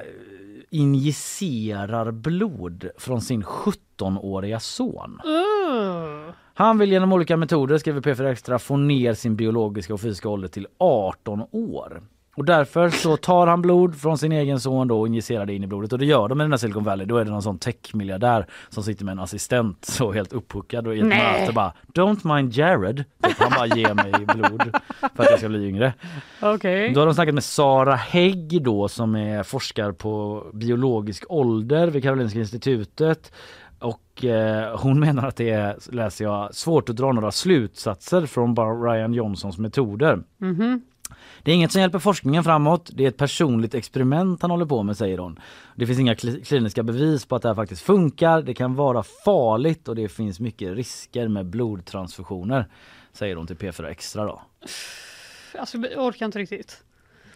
injicerar 0.70 2.12
blod 2.12 2.90
från 2.98 3.22
sin 3.22 3.44
17-åriga 3.44 4.60
son. 4.60 5.20
Uh. 5.26 6.34
Han 6.54 6.78
vill 6.78 6.92
genom 6.92 7.14
olika 7.14 7.38
metoder, 7.38 7.78
skriver 7.78 8.02
P4 8.02 8.32
Extra, 8.32 8.60
få 8.60 8.78
ner 8.78 9.14
sin 9.14 9.36
biologiska 9.36 9.94
och 9.94 10.02
fysiska 10.02 10.30
ålder 10.30 10.48
till 10.48 10.68
18 10.78 11.44
år. 11.52 12.02
Och 12.36 12.46
därför 12.46 12.90
så 12.90 13.18
tar 13.18 13.48
han 13.48 13.62
blod 13.62 13.96
från 13.96 14.18
sin 14.18 14.32
egen 14.32 14.60
son 14.60 14.88
då 14.88 15.00
och 15.00 15.08
injicerar 15.08 15.46
det 15.46 15.54
in 15.54 15.64
i 15.64 15.68
blodet. 15.68 15.94
Och 15.94 16.00
det 16.00 16.06
gör 16.06 16.28
de 16.28 16.42
i 16.42 16.44
den 16.44 16.52
här 16.52 16.58
Silicon 16.58 16.84
Valley. 16.84 17.06
Då 17.06 17.18
är 17.18 17.26
det 17.26 17.32
någon 17.32 17.42
sån 17.42 17.60
techmiljardär 17.60 18.46
som 18.70 18.84
sitter 18.84 19.06
med 19.06 19.12
en 19.12 19.20
assistent 19.20 19.86
så 19.86 20.12
helt 20.12 20.34
upphookad 20.34 20.88
och 20.88 20.96
i 20.96 21.00
ett 21.00 21.06
Nej. 21.06 21.42
möte 21.42 21.54
bara 21.54 21.74
Don't 21.94 22.36
mind 22.36 22.54
Jared. 22.54 23.04
Typ, 23.24 23.38
han 23.38 23.52
bara 23.56 23.68
ger 23.68 23.94
mig 23.94 24.26
blod 24.26 24.76
för 25.16 25.24
att 25.24 25.30
jag 25.30 25.40
ska 25.40 25.50
bli 25.50 25.68
yngre. 25.68 25.94
Okej. 26.42 26.94
Då 26.94 27.02
har 27.02 27.06
de 27.06 27.16
snackat 27.16 27.34
med 27.34 27.44
Sara 27.44 27.96
Hägg 27.96 28.64
då 28.64 28.88
som 28.88 29.16
är 29.16 29.44
forskare 29.44 29.94
på 29.94 30.44
biologisk 30.54 31.26
ålder 31.30 31.88
vid 31.88 32.04
Karolinska 32.04 32.40
institutet. 32.40 33.32
Och 33.80 34.26
eh, 34.26 34.80
hon 34.80 35.00
menar 35.00 35.28
att 35.28 35.36
det 35.36 35.50
är, 35.50 35.78
läser 35.92 36.26
jag, 36.26 36.56
svårt 36.56 36.90
att 36.90 36.96
dra 36.96 37.12
några 37.12 37.32
slutsatser 37.32 38.26
från 38.26 38.54
Brian 38.54 39.14
Johnsons 39.14 39.58
metoder. 39.58 40.24
Mhm. 40.38 40.82
Det 41.44 41.52
är 41.52 41.56
inget 41.56 41.72
som 41.72 41.82
hjälper 41.82 42.00
forskningen 42.00 42.44
framåt. 42.44 42.90
Det 42.94 43.04
är 43.04 43.08
ett 43.08 43.18
personligt 43.18 43.74
experiment 43.74 44.42
han 44.42 44.52
håller 44.52 44.66
på 44.66 44.84
med, 44.84 44.98
säger 44.98 45.18
hon. 45.18 45.40
Det 45.76 45.88
finns 45.88 46.00
inga 46.00 46.14
kli- 46.14 46.44
kliniska 46.44 46.84
bevis 46.84 47.26
på 47.26 47.36
att 47.36 47.42
det 47.42 47.48
här 47.48 47.56
faktiskt 47.56 47.82
funkar. 47.82 48.42
Det 48.42 48.54
kan 48.54 48.76
vara 48.76 49.04
farligt 49.04 49.88
och 49.88 49.96
det 49.96 50.10
finns 50.10 50.40
mycket 50.40 50.76
risker 50.76 51.28
med 51.28 51.46
blodtransfusioner, 51.46 52.66
säger 53.14 53.36
hon 53.36 53.48
till 53.48 53.56
P4 53.58 53.86
Extra 53.90 54.26
då. 54.26 54.42
Alltså, 55.60 55.78
jag 55.78 56.06
orkar 56.06 56.26
inte 56.26 56.40
riktigt. 56.40 56.84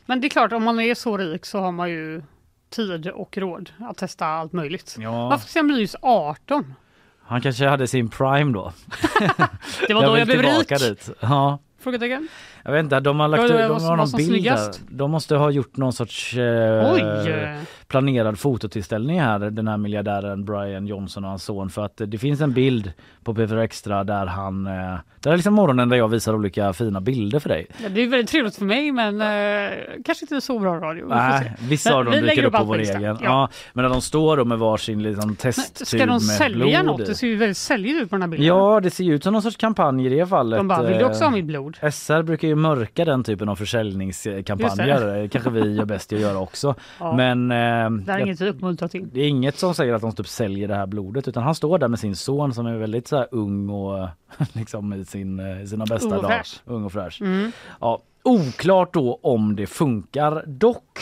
Men 0.06 0.22
det 0.22 0.28
är 0.28 0.30
klart, 0.30 0.52
om 0.54 0.64
man 0.64 0.80
är 0.80 0.96
så 0.96 1.18
rik 1.18 1.46
så 1.46 1.60
har 1.60 1.72
man 1.72 1.90
ju 1.90 2.22
tid 2.70 3.08
och 3.08 3.38
råd 3.38 3.70
att 3.80 3.98
testa 3.98 4.26
allt 4.26 4.54
möjligt. 4.54 4.96
Ja. 5.00 5.30
Varför 5.30 5.48
ska 5.50 5.60
han 5.60 5.68
bli 5.68 5.80
just 5.80 5.96
18? 6.02 6.74
Han 7.22 7.42
kanske 7.42 7.68
hade 7.68 7.88
sin 7.88 8.10
prime 8.10 8.54
då. 8.54 8.74
Det 9.88 9.94
var 9.94 10.06
då 10.06 10.18
jag 10.18 10.28
blev 10.28 10.42
rik. 10.42 10.70
Dit. 10.80 11.10
Ja. 11.20 11.60
Frågetecken? 11.80 12.28
Jag 12.70 12.74
vet 12.74 12.84
inte, 12.84 13.00
de 13.00 13.20
har 13.20 13.28
lagt 13.28 13.50
Ja, 13.50 13.68
de 13.68 13.84
har 13.84 13.98
någon 13.98 14.12
bild 14.18 14.44
där. 14.44 14.72
De 14.90 15.12
måste 15.12 15.36
ha 15.36 15.52
gjort 15.52 15.78
någon 15.78 15.94
sorts 15.94 16.38
eh, 16.38 17.58
planerad 17.88 18.40
fototillställning 18.40 19.22
här, 19.22 19.40
den 19.40 19.68
här 19.68 19.78
miljardären 19.78 20.46
Brian 20.46 20.88
Johnson 20.88 21.24
och 21.24 21.30
hans 21.30 21.44
son. 21.44 21.70
För 21.70 21.86
att 21.86 22.02
eh, 22.02 22.08
det 22.08 22.18
finns 22.18 22.42
en 22.42 22.54
bild 22.54 22.94
på 23.24 23.34
P4 23.34 23.60
Extra 23.60 24.04
där 24.04 24.26
han, 24.26 24.68
eh, 24.68 24.96
det 25.20 25.30
är 25.30 25.36
liksom 25.36 25.54
morgonen 25.54 25.90
där 25.90 25.98
jag 25.98 26.08
visar 26.08 26.36
olika 26.36 26.74
fina 26.74 27.02
bilder 27.02 27.40
för 27.40 27.50
dig. 27.50 27.68
Ja, 27.84 27.90
det 27.90 28.02
är 28.04 28.08
väldigt 28.08 28.30
trevligt 28.30 28.56
för 28.56 28.66
mig 28.66 28.92
men 28.92 29.22
eh, 29.22 29.78
kanske 30.06 30.24
inte 30.24 30.42
så 30.42 30.60
bra 30.60 30.76
radio. 30.76 31.06
Vi 31.06 31.10
Nej, 31.16 31.54
vissa 31.60 31.96
av 31.96 32.06
dem 32.06 32.14
dyker 32.14 32.44
upp 32.44 32.54
på 32.54 32.64
vår 32.64 32.80
egen. 32.80 33.02
Ja. 33.02 33.18
Ja. 33.24 33.50
men 33.74 33.84
när 33.84 33.90
de 33.90 34.02
står 34.02 34.38
då 34.38 34.46
med 34.46 34.60
varsin 34.60 35.04
liksom 35.04 35.36
testtub 35.36 35.88
Ska 35.88 35.98
de 35.98 36.08
med 36.08 36.22
sälja 36.22 36.84
blod 36.84 36.86
något? 36.86 37.06
Det 37.06 37.16
ser 37.16 37.28
ju 37.28 37.36
väldigt 37.36 37.58
säljigt 37.58 38.02
ut 38.02 38.10
på 38.10 38.16
den 38.16 38.22
här 38.22 38.30
bilden. 38.30 38.48
Ja, 38.48 38.80
det 38.80 38.90
ser 38.90 39.04
ju 39.04 39.16
ut 39.16 39.24
som 39.24 39.34
någon 39.34 39.42
sorts 39.42 39.58
kampanj 39.58 40.06
i 40.06 40.10
det 40.10 40.28
fallet. 40.28 40.60
De 40.60 40.68
bara, 40.68 40.84
vill 40.84 40.98
du 40.98 41.06
också 41.06 41.24
ha 41.24 41.30
Eh, 41.30 41.34
mitt 41.34 41.46
blod? 41.46 41.78
SR 41.92 42.22
brukar 42.22 42.48
ju 42.48 42.56
mörka 42.62 43.06
den 43.06 43.24
typen 43.24 43.50
av 43.50 43.56
försäljningskampanjer. 43.56 45.28
kanske 45.28 45.50
vi 45.50 45.76
gör 45.76 45.86
bäst 45.86 46.14
i 46.14 46.16
att 46.16 46.22
göra 46.22 46.40
också. 46.40 46.76
Ja. 47.00 47.14
Men 47.16 47.52
eh, 47.52 47.58
Det 47.58 47.62
är 47.62 48.02
jag- 48.08 48.22
inget 48.22 48.42
vi 48.42 48.50
uppmuntrar 48.50 48.88
till. 48.88 49.10
det 49.14 49.22
är 49.22 49.28
inget 49.28 49.58
som 49.58 49.74
säger 49.74 49.94
att 49.94 50.02
de 50.02 50.12
typ 50.16 50.28
säljer 50.28 50.68
det 50.68 50.76
här 50.76 50.88
blodet 50.88 51.28
utan 51.28 51.44
han 51.44 51.56
står 51.56 51.78
där 51.80 51.88
med 51.88 52.00
sin 52.00 52.16
son 52.16 52.54
som 52.54 52.66
är 52.66 52.78
väldigt 52.78 53.08
så 53.08 53.24
ung 53.24 53.70
och 53.70 54.08
liksom 54.54 54.94
i 54.94 55.06
sin, 55.06 55.40
eh, 55.40 55.66
sina 55.66 55.86
bästa 55.86 56.22
dagar. 56.22 56.42
Ung 56.66 56.86
och 56.86 56.92
fräsch. 56.92 57.22
Mm. 57.22 57.52
Ja, 57.80 58.00
oklart 58.24 58.94
då 58.94 59.20
om 59.24 59.56
det 59.56 59.68
funkar 59.68 60.44
dock. 60.48 61.00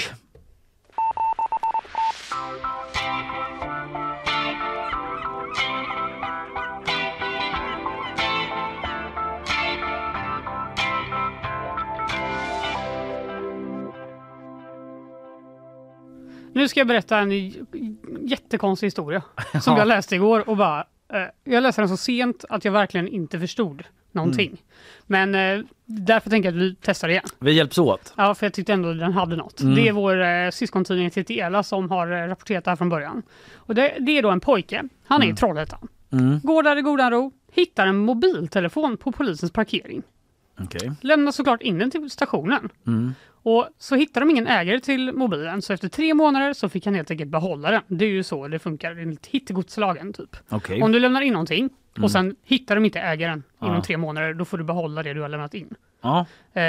Nu 16.57 16.67
ska 16.67 16.79
jag 16.79 16.87
berätta 16.87 17.17
en 17.17 17.31
j- 17.31 17.63
jättekonstig 18.21 18.87
historia 18.87 19.21
som 19.61 19.73
Ja. 19.73 19.77
jag 19.79 19.87
läste 19.87 20.15
igår 20.15 20.49
och 20.49 20.57
bara, 20.57 20.79
eh, 21.13 21.21
jag 21.43 21.63
läste 21.63 21.81
den 21.81 21.89
så 21.89 21.97
sent 21.97 22.45
att 22.49 22.65
jag 22.65 22.71
verkligen 22.71 23.07
inte 23.07 23.39
förstod 23.39 23.83
någonting. 24.11 24.47
Mm. 24.47 24.59
Men 25.31 25.59
eh, 25.59 25.65
därför 25.85 26.29
tänker 26.29 26.49
jag 26.51 26.55
att 26.57 26.61
vi 26.63 26.75
testar 26.81 27.09
igen. 27.09 27.23
Vi 27.39 27.51
hjälps 27.51 27.77
åt. 27.77 28.13
Ja, 28.17 28.35
för 28.35 28.45
jag 28.45 28.53
tyckte 28.53 28.73
ändå 28.73 28.93
den 28.93 29.13
hade 29.13 29.35
något. 29.35 29.61
Mm. 29.61 29.75
Det 29.75 29.87
är 29.87 29.91
vår 29.91 30.21
eh, 30.23 30.49
syskontidning 30.51 31.09
Titiela 31.11 31.63
som 31.63 31.91
har 31.91 32.11
eh, 32.11 32.27
rapporterat 32.27 32.63
det 32.65 32.71
här 32.71 32.75
från 32.75 32.89
början. 32.89 33.23
Och 33.55 33.75
det, 33.75 33.93
det 33.99 34.11
är 34.17 34.23
då 34.23 34.29
en 34.29 34.39
pojke, 34.39 34.83
han 35.07 35.21
är 35.21 35.25
i 35.25 35.27
Mm. 35.29 35.35
Trollhättan. 35.35 35.87
Går 36.43 36.63
där 36.63 36.77
i 36.77 36.81
godan 36.81 37.11
ro, 37.11 37.31
hittar 37.51 37.87
en 37.87 37.97
mobiltelefon 37.97 38.97
på 38.97 39.11
polisens 39.11 39.51
parkering. 39.51 40.03
Okej. 40.59 40.91
Lämnar 41.01 41.31
såklart 41.31 41.61
in 41.61 41.77
den 41.79 41.91
till 41.91 42.09
stationen. 42.09 42.69
Mm. 43.47 43.57
Och 43.57 43.67
så 43.77 43.95
hittar 43.95 44.21
de 44.21 44.29
ingen 44.29 44.47
ägare 44.47 44.79
till 44.79 45.11
mobilen 45.13 45.61
så 45.61 45.73
efter 45.73 45.87
tre 45.89 46.13
månader 46.13 46.53
så 46.53 46.69
fick 46.69 46.85
han 46.85 46.95
helt 46.95 47.11
enkelt 47.11 47.29
behålla 47.31 47.71
den. 47.71 47.81
Det 47.87 48.05
är 48.05 48.09
ju 48.09 48.23
så 48.23 48.47
det 48.47 48.59
funkar 48.59 48.91
enligt 48.91 49.25
hittegodslagen 49.27 50.13
typ. 50.13 50.35
Okej. 50.49 50.81
Om 50.81 50.91
du 50.91 50.99
lämnar 50.99 51.21
in 51.21 51.33
någonting 51.33 51.69
Mm. 51.97 52.03
och 52.03 52.11
sen 52.11 52.35
hittar 52.43 52.75
de 52.75 52.85
inte 52.85 52.99
ägaren 52.99 53.43
inom 53.61 53.75
Ja. 53.75 53.81
tre 53.83 53.97
månader 53.97 54.33
då 54.33 54.45
får 54.45 54.57
du 54.57 54.63
behålla 54.63 55.03
det 55.03 55.13
du 55.13 55.21
har 55.21 55.29
lämnat 55.29 55.53
in. 55.53 55.73
Ja. 56.01 56.25
Eh, 56.53 56.61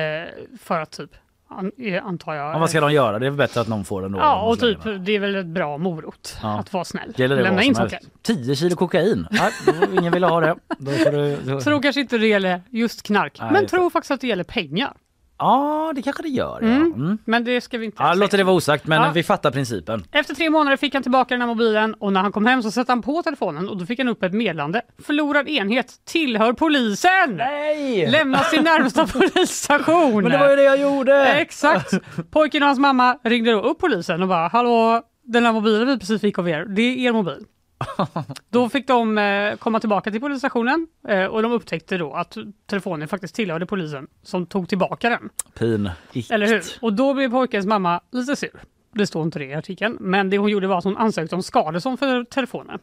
för 0.60 0.80
att 0.80 0.90
typ, 0.90 1.10
an, 1.48 1.72
eh, 1.78 2.06
antar 2.06 2.34
jag... 2.34 2.54
ja, 2.54 2.58
vad 2.58 2.70
ska 2.70 2.80
de 2.80 2.92
göra? 2.92 3.18
Det 3.18 3.26
är 3.26 3.30
väl 3.30 3.36
bättre 3.38 3.60
att 3.60 3.68
någon 3.68 3.84
får 3.84 4.02
den 4.02 4.12
då. 4.12 4.18
Ja, 4.18 4.42
och 4.42 4.60
typ 4.60 4.78
det 5.00 5.12
är 5.16 5.18
väl 5.20 5.34
ett 5.34 5.46
bra 5.46 5.78
morot 5.78 6.38
Ja. 6.42 6.58
att 6.58 6.72
vara 6.72 6.84
snäll. 6.84 7.12
Gäller 7.16 7.36
det 7.36 7.42
Lämna 7.42 7.62
in 7.62 7.74
saker. 7.74 7.90
helst. 7.90 8.10
10 8.22 8.56
kilo 8.56 8.76
kokain. 8.76 9.26
Nej, 9.30 9.50
då, 9.66 10.00
ingen 10.00 10.12
ville 10.12 10.26
ha 10.26 10.40
det. 10.40 10.56
Då 10.78 10.90
får 10.90 11.10
du, 11.12 11.36
då... 11.52 11.60
Tror 11.60 11.82
kanske 11.82 12.00
inte 12.00 12.18
det 12.18 12.26
gäller 12.26 12.60
just 12.70 13.02
knark, 13.02 13.36
Nej, 13.40 13.52
men 13.52 13.66
tror 13.66 13.90
faktiskt 13.90 14.10
att 14.10 14.20
det 14.20 14.26
gäller 14.26 14.44
pengar. 14.44 14.92
Ja, 15.38 15.92
det 15.94 16.02
kanske 16.02 16.22
det 16.22 16.28
gör. 16.28 16.58
Ja. 16.62 16.66
Mm. 16.68 16.92
Mm. 16.94 17.18
Men 17.24 17.44
det 17.44 17.60
ska 17.60 17.78
vi 17.78 17.84
inte 17.84 17.96
Ja, 18.02 18.04
säga. 18.06 18.14
låter 18.20 18.38
det 18.38 18.44
vara 18.44 18.56
osagt, 18.56 18.86
men 18.86 19.02
Ja. 19.02 19.10
vi 19.14 19.22
fattar 19.22 19.50
principen. 19.50 20.04
Efter 20.12 20.34
tre 20.34 20.50
månader 20.50 20.76
fick 20.76 20.94
han 20.94 21.02
tillbaka 21.02 21.34
den 21.34 21.40
här 21.40 21.48
mobilen 21.48 21.94
och 21.94 22.12
när 22.12 22.20
han 22.20 22.32
kom 22.32 22.46
hem 22.46 22.62
så 22.62 22.70
satte 22.70 22.92
han 22.92 23.02
på 23.02 23.22
telefonen 23.22 23.68
och 23.68 23.76
då 23.76 23.86
fick 23.86 23.98
han 23.98 24.08
upp 24.08 24.22
ett 24.22 24.32
meddelande. 24.32 24.82
Förlorad 25.06 25.48
enhet 25.48 25.92
tillhör 26.06 26.52
polisen! 26.52 27.36
Nej! 27.36 28.10
Lämnas 28.10 28.50
till 28.50 28.62
närmsta 28.62 29.06
polisstation! 29.52 30.22
Men 30.22 30.32
det 30.32 30.38
var 30.38 30.50
ju 30.50 30.56
det 30.56 30.62
jag 30.62 30.80
gjorde! 30.80 31.26
Exakt! 31.26 31.92
Pojken 32.30 32.62
och 32.62 32.66
hans 32.66 32.78
mamma 32.78 33.18
ringde 33.24 33.52
då 33.52 33.60
upp 33.60 33.78
polisen 33.78 34.22
och 34.22 34.28
bara 34.28 34.48
hallå, 34.48 35.02
den 35.24 35.44
här 35.44 35.52
mobilen 35.52 35.86
vi 35.86 35.98
precis 35.98 36.20
fick 36.20 36.38
av 36.38 36.48
er, 36.48 36.64
det 36.64 36.82
är 36.82 37.08
er 37.08 37.12
mobil. 37.12 37.44
Då 38.50 38.68
fick 38.68 38.86
de 38.86 39.18
eh, 39.18 39.56
komma 39.56 39.80
tillbaka 39.80 40.10
till 40.10 40.20
polisstationen 40.20 40.86
eh, 41.08 41.24
och 41.24 41.42
de 41.42 41.52
upptäckte 41.52 41.98
då 41.98 42.12
att 42.12 42.36
telefonen 42.66 43.08
faktiskt 43.08 43.34
tillhörde 43.34 43.66
polisen 43.66 44.06
som 44.22 44.46
tog 44.46 44.68
tillbaka 44.68 45.08
den. 45.08 45.28
Pin. 45.58 45.90
Ikt. 46.12 46.30
Eller 46.30 46.46
hur? 46.46 46.62
Och 46.80 46.92
då 46.92 47.14
blev 47.14 47.30
pojkens 47.30 47.66
mamma 47.66 48.00
lite 48.10 48.36
sur. 48.36 48.62
Det 48.92 49.06
står 49.06 49.22
inte 49.22 49.38
det 49.38 49.44
i 49.44 49.54
artikeln. 49.54 49.96
Men 50.00 50.30
det 50.30 50.38
hon 50.38 50.50
gjorde 50.50 50.66
var 50.66 50.78
att 50.78 50.84
hon 50.84 50.96
ansökte 50.96 51.34
om 51.34 51.42
skadestånd 51.42 51.98
för 51.98 52.24
telefonen. 52.24 52.78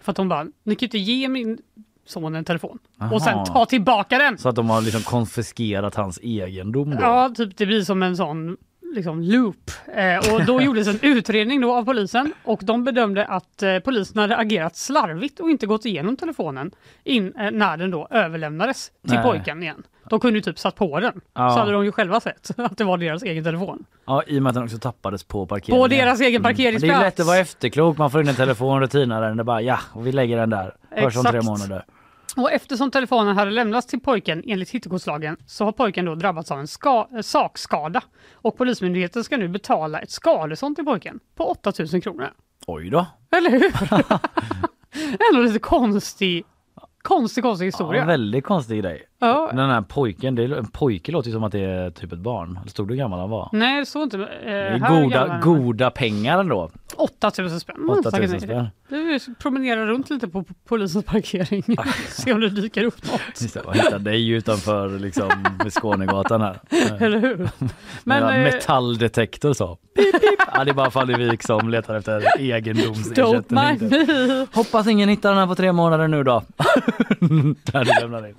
För 0.00 0.12
att 0.12 0.18
hon 0.18 0.28
bara, 0.28 0.44
ni 0.44 0.74
kan 0.74 0.78
ju 0.80 0.86
inte 0.86 0.98
ge 0.98 1.28
min 1.28 1.58
son 2.06 2.34
en 2.34 2.44
telefon 2.44 2.78
och 3.12 3.22
sen 3.22 3.34
Aha. 3.34 3.46
ta 3.46 3.66
tillbaka 3.66 4.18
den. 4.18 4.38
Så 4.38 4.48
att 4.48 4.56
de 4.56 4.70
har 4.70 4.82
liksom 4.82 5.02
konfiskerat 5.02 5.94
hans 5.94 6.18
egendom 6.22 6.90
då? 6.90 6.96
Ja, 7.00 7.32
typ 7.36 7.56
det 7.56 7.66
blir 7.66 7.82
som 7.82 8.02
en 8.02 8.16
sån 8.16 8.56
liksom 8.94 9.22
loop. 9.22 9.70
Eh, 9.94 10.34
och 10.34 10.44
då 10.44 10.60
gjordes 10.62 10.88
en 10.88 10.98
utredning 11.02 11.60
då 11.60 11.74
av 11.74 11.84
polisen 11.84 12.32
och 12.44 12.60
de 12.62 12.84
bedömde 12.84 13.24
att 13.26 13.62
eh, 13.62 13.78
polisen 13.78 14.20
hade 14.20 14.36
agerat 14.36 14.76
slarvigt 14.76 15.40
och 15.40 15.50
inte 15.50 15.66
gått 15.66 15.84
igenom 15.84 16.16
telefonen 16.16 16.70
in, 17.04 17.32
eh, 17.36 17.50
när 17.50 17.76
den 17.76 17.90
då 17.90 18.08
överlämnades 18.10 18.90
till 19.06 19.14
Nej. 19.14 19.22
pojken 19.22 19.62
igen. 19.62 19.82
De 20.10 20.20
kunde 20.20 20.38
ju 20.38 20.42
typ 20.42 20.58
satt 20.58 20.74
på 20.76 21.00
den. 21.00 21.20
Ja. 21.34 21.50
Så 21.50 21.58
hade 21.58 21.72
de 21.72 21.84
ju 21.84 21.92
själva 21.92 22.20
sett 22.20 22.50
att 22.58 22.78
det 22.78 22.84
var 22.84 22.98
deras 22.98 23.22
egen 23.22 23.44
telefon. 23.44 23.84
Ja, 24.06 24.22
i 24.26 24.38
och 24.38 24.42
med 24.42 24.50
att 24.50 24.54
den 24.54 24.64
också 24.64 24.78
tappades 24.78 25.24
på 25.24 25.46
parkeringen. 25.46 25.82
På 25.82 25.88
deras 25.88 26.20
egen 26.20 26.36
Mm. 26.36 26.42
Det 26.42 26.48
parkeringsplats. 26.48 27.00
är 27.00 27.04
lätt 27.04 27.20
att 27.20 27.26
vara 27.26 27.38
efterklok. 27.38 27.98
Man 27.98 28.10
får 28.10 28.20
in 28.20 28.28
en 28.28 28.34
telefon, 28.34 28.80
rutinaren, 28.80 29.36
det 29.36 29.42
är 29.42 29.44
bara 29.44 29.62
ja, 29.62 29.78
och 29.92 30.06
vi 30.06 30.12
lägger 30.12 30.36
den 30.36 30.50
där. 30.50 30.74
Hörs 30.90 31.16
om 31.16 31.24
tre 31.24 31.40
månader. 31.42 31.84
Och 32.36 32.52
eftersom 32.52 32.90
telefonen 32.90 33.36
hade 33.36 33.50
lämnats 33.50 33.86
till 33.86 34.00
pojken 34.00 34.42
enligt 34.46 34.70
hittegodslagen 34.70 35.36
så 35.46 35.64
har 35.64 35.72
pojken 35.72 36.04
då 36.04 36.14
drabbats 36.14 36.50
av 36.50 36.58
en 36.60 36.66
ska- 36.66 37.08
eh, 37.14 37.20
sakskada. 37.20 38.02
Och 38.34 38.56
Polismyndigheten 38.56 39.24
ska 39.24 39.36
nu 39.36 39.48
betala 39.48 39.98
ett 40.00 40.10
skadestånd 40.10 40.76
till 40.76 40.84
pojken 40.84 41.20
på 41.36 41.44
8000 41.50 42.00
kronor. 42.00 42.30
Oj 42.66 42.90
då. 42.90 43.06
Eller 43.36 43.50
hur? 43.50 43.72
Ändå 45.30 45.42
lite 45.42 45.58
konstig, 45.58 46.44
konstig, 47.02 47.44
konstig 47.44 47.64
Ja, 47.64 47.68
historia. 47.68 48.00
en 48.00 48.06
väldigt 48.06 48.44
konstig 48.44 48.82
grej. 48.82 49.02
Ja. 49.18 49.50
Den 49.52 49.70
här 49.70 49.82
pojken, 49.82 50.34
det 50.34 50.44
en 50.44 50.66
pojke 50.66 51.12
låter 51.12 51.28
ju 51.28 51.34
som 51.34 51.44
att 51.44 51.52
det 51.52 51.60
är 51.60 51.90
typ 51.90 52.12
ett 52.12 52.18
barn. 52.18 52.58
Stod 52.66 52.90
hur 52.90 52.96
gammal 52.96 53.20
han 53.20 53.30
var. 53.30 53.48
Nej, 53.52 53.86
står 53.86 54.02
inte. 54.02 54.16
Eh, 54.16 54.24
Det 54.44 54.50
är 54.52 55.02
goda, 55.02 55.40
goda 55.42 55.90
pengar 55.90 56.38
ändå. 56.38 56.70
8000 56.96 57.60
spänn. 57.60 57.76
Mm, 57.76 57.90
8000 57.90 58.12
tackar 58.12 58.28
nej. 58.28 58.40
spänn. 58.40 58.66
Du 58.88 59.34
promenerar 59.38 59.86
runt 59.86 60.10
lite 60.10 60.28
på 60.28 60.44
polisens 60.68 61.04
parkering. 61.04 61.62
Se 62.08 62.32
om 62.32 62.40
det 62.40 62.48
dyker 62.50 62.84
upp 62.84 63.12
något. 63.12 63.64
Vad 63.66 63.76
hittar 63.76 63.98
dig 63.98 64.28
utanför 64.30 64.98
liksom 64.98 65.30
Skånegatan 65.70 66.40
här. 66.40 66.58
Eller 67.00 67.18
hur? 67.18 67.36
Men, 67.58 67.68
Men, 68.04 68.22
eh, 68.22 68.52
metalldetektor 68.52 69.52
så. 69.52 69.78
Ja, 70.54 70.64
det 70.64 70.70
är 70.70 70.74
bara 70.74 70.90
Fannevik 70.90 71.42
som 71.42 71.68
letar 71.68 71.94
efter 71.94 72.20
Don't 72.20 72.40
egendomsersättning. 72.40 73.60
mind 73.64 73.82
me. 74.08 74.46
Hoppas 74.52 74.86
ingen 74.86 75.08
hittar 75.08 75.28
den 75.28 75.38
här 75.38 75.46
på 75.46 75.54
tre 75.54 75.72
månader 75.72 76.08
nu 76.08 76.22
då. 76.24 76.42
Där 77.72 77.84
du 77.84 78.00
lämnar 78.00 78.28
in. 78.28 78.34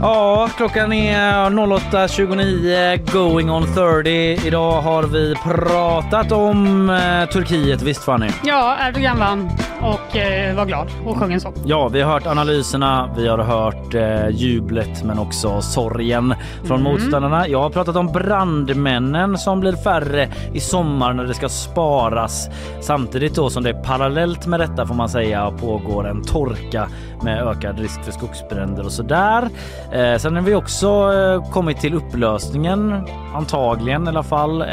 Ja, 0.00 0.48
klockan 0.56 0.92
är 0.92 1.50
08.29, 1.50 3.12
going 3.12 3.50
on 3.50 3.62
30. 3.66 4.46
Idag 4.46 4.80
har 4.82 5.02
vi 5.02 5.34
pratat 5.44 6.32
om 6.32 6.90
eh, 6.90 7.28
Turkiet, 7.28 7.82
visst 7.82 8.04
Fanny? 8.04 8.28
Ja, 8.44 8.76
Erdogan 8.88 9.18
vann 9.18 9.50
och 9.80 10.16
eh, 10.16 10.56
var 10.56 10.64
glad 10.66 10.88
och 11.06 11.16
sjöng 11.16 11.32
en 11.32 11.40
sång. 11.40 11.54
Ja, 11.64 11.88
vi 11.88 12.00
har 12.00 12.12
hört 12.12 12.26
analyserna, 12.26 13.10
vi 13.16 13.28
har 13.28 13.38
hört 13.38 13.94
eh, 13.94 14.28
jublet 14.28 15.04
men 15.04 15.18
också 15.18 15.60
sorgen 15.60 16.34
från 16.64 16.80
Mm. 16.80 16.92
motståndarna. 16.92 17.48
Jag 17.48 17.60
har 17.60 17.70
pratat 17.70 17.96
om 17.96 18.06
brandmännen 18.12 19.38
som 19.38 19.60
blir 19.60 19.72
färre 19.76 20.28
i 20.52 20.60
sommar 20.60 21.12
när 21.12 21.24
det 21.24 21.34
ska 21.34 21.48
sparas. 21.48 22.48
Samtidigt 22.80 23.34
då 23.34 23.50
som 23.50 23.62
det 23.62 23.74
parallellt 23.74 24.46
med 24.46 24.60
detta 24.60 24.86
får 24.86 24.94
man 24.94 25.08
säga 25.08 25.50
pågår 25.60 26.08
en 26.08 26.22
torka 26.22 26.88
med 27.22 27.48
ökad 27.48 27.78
risk 27.80 28.04
för 28.04 28.12
skogsbränder 28.12 28.84
och 28.84 28.92
sådär. 28.92 29.48
Eh, 29.92 30.16
sen 30.18 30.36
har 30.36 30.42
vi 30.42 30.54
också 30.54 30.86
eh, 31.12 31.50
kommit 31.50 31.80
till 31.80 31.94
upplösningen, 31.94 33.08
antagligen 33.34 34.04
i 34.04 34.08
alla 34.08 34.22
fall, 34.22 34.62
eh, 34.62 34.66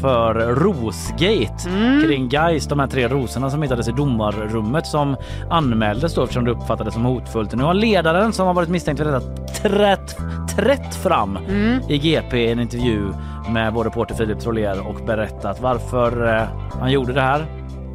för 0.00 0.54
Rosgate 0.54 1.68
Mm. 1.68 2.02
kring 2.02 2.28
Gais, 2.28 2.66
de 2.66 2.78
här 2.80 2.86
tre 2.86 3.08
rosorna 3.08 3.50
som 3.50 3.62
hittades 3.62 3.88
i 3.88 3.92
domarrummet 3.92 4.86
som 4.86 5.16
anmäldes 5.50 6.14
då 6.14 6.22
eftersom 6.22 6.44
det 6.44 6.50
uppfattades 6.50 6.94
som 6.94 7.04
hotfullt. 7.04 7.54
Nu 7.54 7.62
har 7.64 7.74
ledaren 7.74 8.32
som 8.32 8.46
har 8.46 8.54
varit 8.54 8.68
misstänkt 8.68 8.98
för 8.98 9.04
detta 9.12 9.26
trätt, 9.68 10.16
trätt 10.56 10.94
fram 10.94 11.36
Mm. 11.36 11.80
i 11.88 11.98
GP 11.98 12.38
i 12.44 12.52
en 12.52 12.60
intervju 12.60 13.12
med 13.48 13.72
vår 13.72 13.84
reporter 13.84 14.14
Filip 14.14 14.40
Troler 14.40 14.88
och 14.88 15.06
berättat 15.06 15.60
varför 15.60 16.36
eh, 16.36 16.42
han 16.80 16.90
gjorde 16.92 17.12
det 17.12 17.20
här. 17.20 17.46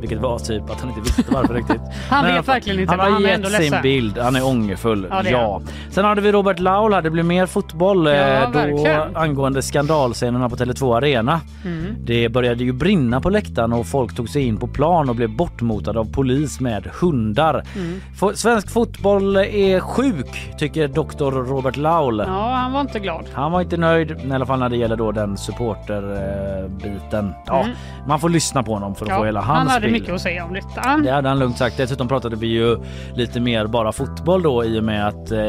Vilket 0.06 0.22
var 0.22 0.40
typ 0.40 0.70
att 0.70 0.80
han 0.82 0.90
inte 0.90 1.02
visste 1.02 1.24
varför 1.34 1.54
riktigt. 1.62 1.82
Han 2.10 2.26
vet 2.26 2.48
verkligen 2.48 2.80
inte, 2.80 2.92
Han 2.92 3.00
har 3.00 3.10
han 3.12 3.22
gett 3.22 3.34
sin 3.48 3.52
ledsen. 3.62 3.82
bild. 3.82 4.18
Han 4.18 4.36
är 4.36 4.46
ångerfull. 4.48 5.08
Ja, 5.10 5.20
är 5.24 5.32
Ja. 5.32 5.62
Sen 5.90 6.06
hade 6.06 6.22
vi 6.22 6.32
Robert 6.32 6.60
Laul 6.60 6.94
här. 6.94 7.02
Det 7.02 7.10
blir 7.10 7.24
mer 7.24 7.46
fotboll 7.46 8.06
Ja, 8.08 8.14
eh, 8.14 8.52
då 8.52 8.60
verkligen. 8.60 9.16
angående 9.16 9.62
skandalscenerna 9.62 10.50
på 10.50 10.56
Tele2 10.56 10.98
Arena. 10.98 11.42
Mm. 11.66 11.86
Det 12.06 12.30
började 12.30 12.64
ju 12.64 12.72
brinna 12.74 13.22
på 13.22 13.30
läktaren 13.30 13.74
och 13.74 13.88
folk 13.88 14.16
tog 14.16 14.30
sig 14.30 14.44
in 14.48 14.58
på 14.58 14.68
plan 14.68 15.10
och 15.10 15.16
blev 15.16 15.30
bortmotade 15.36 16.00
av 16.00 16.12
polis 16.14 16.60
med 16.60 16.90
hundar. 17.02 17.64
Mm. 17.76 18.02
Svensk 18.36 18.70
fotboll 18.72 19.36
är 19.38 19.80
sjuk 19.80 20.52
tycker 20.60 20.88
doktor 20.88 21.32
Robert 21.32 21.78
Laul. 21.78 22.24
Ja, 22.28 22.52
han 22.54 22.74
var 22.74 22.82
inte 22.82 23.00
glad. 23.00 23.26
Han 23.34 23.52
var 23.52 23.62
inte 23.62 23.78
nöjd, 23.78 24.12
i 24.12 24.32
alla 24.32 24.46
fall 24.46 24.60
när 24.60 24.70
det 24.70 24.78
gäller 24.78 24.96
då 24.96 25.12
den 25.12 25.38
supporterbiten. 25.38 27.34
Ja, 27.46 27.62
Mm. 27.66 27.76
Man 28.08 28.20
får 28.20 28.30
lyssna 28.30 28.64
på 28.64 28.74
honom 28.74 28.96
för 28.96 29.06
att 29.06 29.10
Ja, 29.12 29.18
få 29.18 29.26
hela 29.26 29.42
hans 29.42 29.72
han 29.72 29.82
bild. 29.82 29.94
Mycket 30.00 30.16
att 30.16 30.22
säga 30.22 30.46
om 30.46 30.54
detta. 30.54 30.98
Det 31.04 31.12
hade 31.12 31.30
han 31.30 31.40
lugnt 31.40 31.58
sagt. 31.58 31.78
Dessutom 31.78 32.08
pratade 32.08 32.36
vi 32.36 32.48
ju 32.48 32.78
lite 33.16 33.40
mer 33.40 33.68
bara 33.68 33.92
fotboll 33.92 34.42
då 34.42 34.66
i 34.66 34.80
och 34.80 34.84
med 34.84 35.08
att 35.08 35.32
eh, 35.32 35.40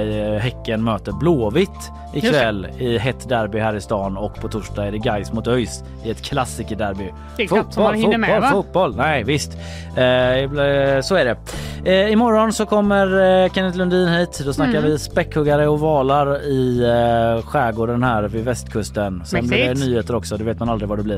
Häcken 0.40 0.84
möter 0.84 1.12
Blåvitt 1.12 1.70
ikväll 2.14 2.66
i 2.78 2.98
hett 2.98 3.28
derby 3.28 3.58
här 3.58 3.74
i 3.76 3.80
stan 3.80 4.16
och 4.16 4.34
på 4.40 4.48
torsdag 4.48 4.86
är 4.86 4.92
det 4.92 4.98
Gais 4.98 5.32
mot 5.32 5.46
ÖIS 5.46 5.84
i 6.04 6.10
ett 6.10 6.22
klassikerderby. 6.22 7.12
Det 7.36 7.42
är 7.42 7.46
knappt 7.46 7.76
man 7.76 7.94
hinner 7.94 8.18
med, 8.18 8.28
fotboll, 8.30 8.42
va? 8.42 8.50
fotboll. 8.50 8.96
Nej 8.96 9.24
visst, 9.24 9.52
eh, 9.52 11.00
så 11.02 11.14
är 11.16 11.24
det. 11.24 11.36
Eh, 11.84 12.12
imorgon 12.12 12.52
så 12.52 12.66
kommer 12.66 13.06
eh, 13.44 13.50
Kenneth 13.52 13.78
Lundin 13.78 14.08
hit. 14.08 14.42
Då 14.44 14.52
snackar 14.52 14.72
Mm. 14.78 14.84
vi 14.90 14.98
späckhuggare 14.98 15.68
och 15.68 15.80
valar 15.80 16.42
i 16.42 16.82
eh, 16.82 17.46
skärgården 17.46 18.02
här 18.02 18.22
vid 18.22 18.44
västkusten. 18.44 19.22
Sen 19.26 19.46
blir 19.46 19.68
det 19.68 19.74
nyheter 19.74 20.14
också. 20.14 20.36
Det 20.36 20.44
vet 20.44 20.58
man 20.58 20.68
aldrig 20.68 20.88
vad 20.88 20.98
det 20.98 21.02
blir. 21.02 21.14